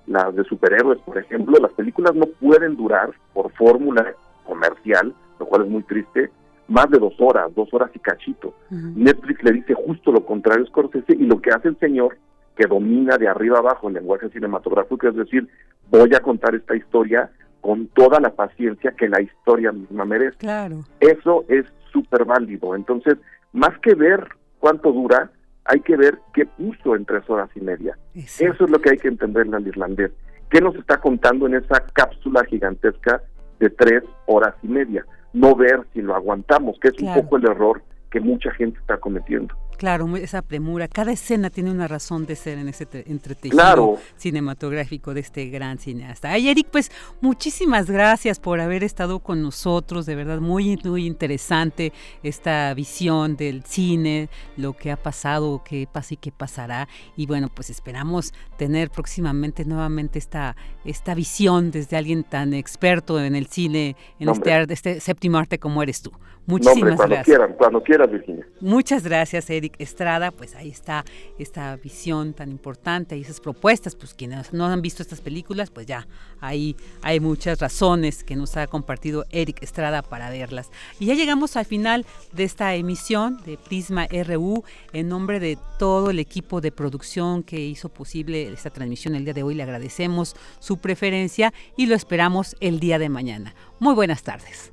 las 0.07 0.35
de 0.35 0.43
superhéroes, 0.45 0.99
por 1.01 1.19
ejemplo, 1.19 1.57
las 1.61 1.73
películas 1.73 2.15
no 2.15 2.27
pueden 2.27 2.77
durar 2.77 3.13
por 3.33 3.53
fórmula 3.53 4.15
comercial, 4.49 5.15
lo 5.39 5.47
cual 5.47 5.65
es 5.65 5.71
muy 5.71 5.83
triste, 5.83 6.31
más 6.67 6.91
de 6.91 6.99
dos 6.99 7.15
horas, 7.19 7.55
dos 7.55 7.73
horas 7.73 7.91
y 7.95 7.99
cachito. 7.99 8.55
Netflix 8.71 9.43
le 9.43 9.53
dice 9.53 9.75
justo 9.75 10.11
lo 10.11 10.25
contrario 10.25 10.65
a 10.65 10.69
Scorsese 10.69 11.13
y 11.13 11.27
lo 11.27 11.41
que 11.41 11.51
hace 11.51 11.69
el 11.69 11.79
señor, 11.79 12.17
que 12.57 12.67
domina 12.67 13.17
de 13.17 13.29
arriba 13.29 13.59
abajo 13.59 13.89
el 13.89 13.95
lenguaje 13.95 14.29
cinematográfico, 14.31 15.07
es 15.07 15.15
decir, 15.15 15.49
voy 15.91 16.13
a 16.15 16.21
contar 16.21 16.55
esta 16.55 16.75
historia 16.75 17.31
con 17.61 17.87
toda 17.89 18.21
la 18.21 18.31
paciencia 18.31 18.93
que 18.93 19.09
la 19.09 19.21
historia 19.21 19.73
misma 19.73 20.05
merece. 20.05 20.39
Claro. 20.39 20.81
Eso 21.01 21.45
es 21.49 21.67
súper 21.93 22.25
válido. 22.25 22.75
Entonces, 22.75 23.17
más 23.53 23.79
que 23.81 23.95
ver 23.95 24.29
cuánto 24.59 24.93
dura, 24.93 25.31
hay 25.65 25.81
que 25.81 25.97
ver 25.97 26.19
qué 26.35 26.47
puso 26.47 26.97
en 26.97 27.05
tres 27.05 27.29
horas 27.29 27.51
y 27.55 27.61
media. 27.61 27.97
Eso 28.15 28.65
es 28.65 28.71
lo 28.71 28.81
que 28.81 28.91
hay 28.91 28.97
que 28.97 29.09
entender 29.09 29.47
en 29.47 29.55
el 29.55 29.69
irlandés. 29.69 30.13
¿Qué 30.51 30.61
nos 30.61 30.75
está 30.77 30.99
contando 30.99 31.47
en 31.47 31.55
esa 31.55 31.85
cápsula 31.93 32.45
gigantesca 32.45 33.23
de 33.59 33.71
tres 33.71 34.03
horas 34.27 34.55
y 34.63 34.69
media. 34.69 35.05
No 35.33 35.55
ver 35.55 35.83
si 35.93 36.03
lo 36.03 36.15
aguantamos, 36.15 36.79
que 36.81 36.89
es 36.89 37.01
un 37.01 37.15
poco 37.15 37.37
el 37.37 37.47
error 37.47 37.83
que 38.11 38.21
mucha 38.21 38.51
gente 38.53 38.79
está 38.81 38.97
cometiendo. 38.99 39.55
Claro, 39.79 40.17
esa 40.17 40.43
premura. 40.43 40.89
Cada 40.89 41.13
escena 41.13 41.51
tiene 41.51 41.71
una 41.71 41.87
razón 41.87 42.27
de 42.27 42.35
ser 42.35 42.59
en 42.59 42.69
ese 42.69 42.89
entretejido 43.07 43.97
cinematográfico 44.17 45.15
de 45.15 45.21
este 45.21 45.47
gran 45.51 45.79
cineasta. 45.79 46.33
Ay, 46.33 46.49
Eric, 46.49 46.67
pues 46.73 46.91
muchísimas 47.21 47.89
gracias 47.89 48.41
por 48.41 48.59
haber 48.59 48.83
estado 48.83 49.21
con 49.21 49.41
nosotros. 49.41 50.05
De 50.05 50.17
verdad, 50.17 50.41
muy, 50.41 50.77
muy 50.83 51.07
interesante 51.07 51.93
esta 52.25 52.75
visión 52.75 53.37
del 53.37 53.63
cine, 53.63 54.29
lo 54.57 54.73
que 54.73 54.91
ha 54.91 54.97
pasado, 54.97 55.63
qué 55.65 55.87
pasa 55.91 56.15
y 56.15 56.17
qué 56.17 56.33
pasará. 56.33 56.89
Y 57.17 57.27
bueno, 57.27 57.49
pues 57.49 57.71
esperamos 57.71 58.35
tener 58.57 58.91
próximamente 58.91 59.65
nuevamente 59.65 60.19
esta, 60.19 60.57
esta 60.85 61.15
visión 61.15 61.71
desde 61.71 61.97
alguien 61.97 62.25
tan 62.25 62.53
experto 62.53 63.21
en 63.23 63.37
el 63.37 63.47
cine, 63.47 63.95
en 64.19 64.29
este, 64.29 64.73
este 64.73 64.99
séptimo 64.99 65.39
arte 65.39 65.61
como 65.61 65.85
eres 65.85 66.03
tú. 66.03 66.11
Muchísimas 66.49 66.97
cuando 66.97 67.15
gracias. 67.15 67.25
Quieran, 67.27 67.55
cuando 67.59 67.83
quieras, 67.83 68.11
Virginia. 68.11 68.49
Muchas 68.63 69.05
gracias, 69.05 69.51
Eric 69.51 69.75
Estrada. 69.79 70.31
Pues 70.31 70.55
ahí 70.55 70.71
está 70.71 71.05
esta 71.39 71.77
visión 71.77 72.33
tan 72.33 72.51
importante 72.51 73.19
y 73.19 73.21
esas 73.21 73.39
propuestas. 73.39 73.95
Pues 73.95 74.15
quienes 74.15 74.55
no 74.55 74.65
han 74.65 74.81
visto 74.81 75.03
estas 75.03 75.21
películas, 75.21 75.71
pues 75.71 75.87
ya 75.87 76.09
ahí 76.41 76.75
hay 77.03 77.21
muchas 77.21 77.61
razones 77.61 78.25
que 78.25 78.35
nos 78.35 78.57
ha 78.57 78.67
compartido 78.67 79.27
Eric 79.29 79.63
Estrada 79.63 80.01
para 80.01 80.31
verlas. 80.31 80.71
Y 80.99 81.05
ya 81.05 81.15
llegamos 81.15 81.55
al 81.57 81.67
final 81.67 82.07
de 82.33 82.45
esta 82.45 82.75
emisión 82.75 83.39
de 83.45 83.59
Prisma 83.59 84.07
RU. 84.07 84.65
En 84.95 85.09
nombre 85.09 85.41
de 85.41 85.59
todo 85.79 86.09
el 86.09 86.19
equipo 86.19 86.63
de 86.63 86.73
producción 86.73 87.43
que 87.43 87.61
hizo 87.61 87.91
posible 87.91 88.51
esta 88.51 88.71
transmisión 88.71 89.15
el 89.15 89.27
día 89.27 89.35
de 89.35 89.43
hoy, 89.43 89.55
le 89.55 89.65
agradecemos 89.65 90.35
su 90.61 90.79
preferencia 90.79 91.53
y 91.77 91.85
lo 91.85 91.95
esperamos 91.95 92.57
el 92.61 92.81
día 92.81 92.99
de 92.99 93.11
mañana. 93.11 93.55
Muy 93.81 93.95
buenas 93.95 94.23
tardes. 94.23 94.73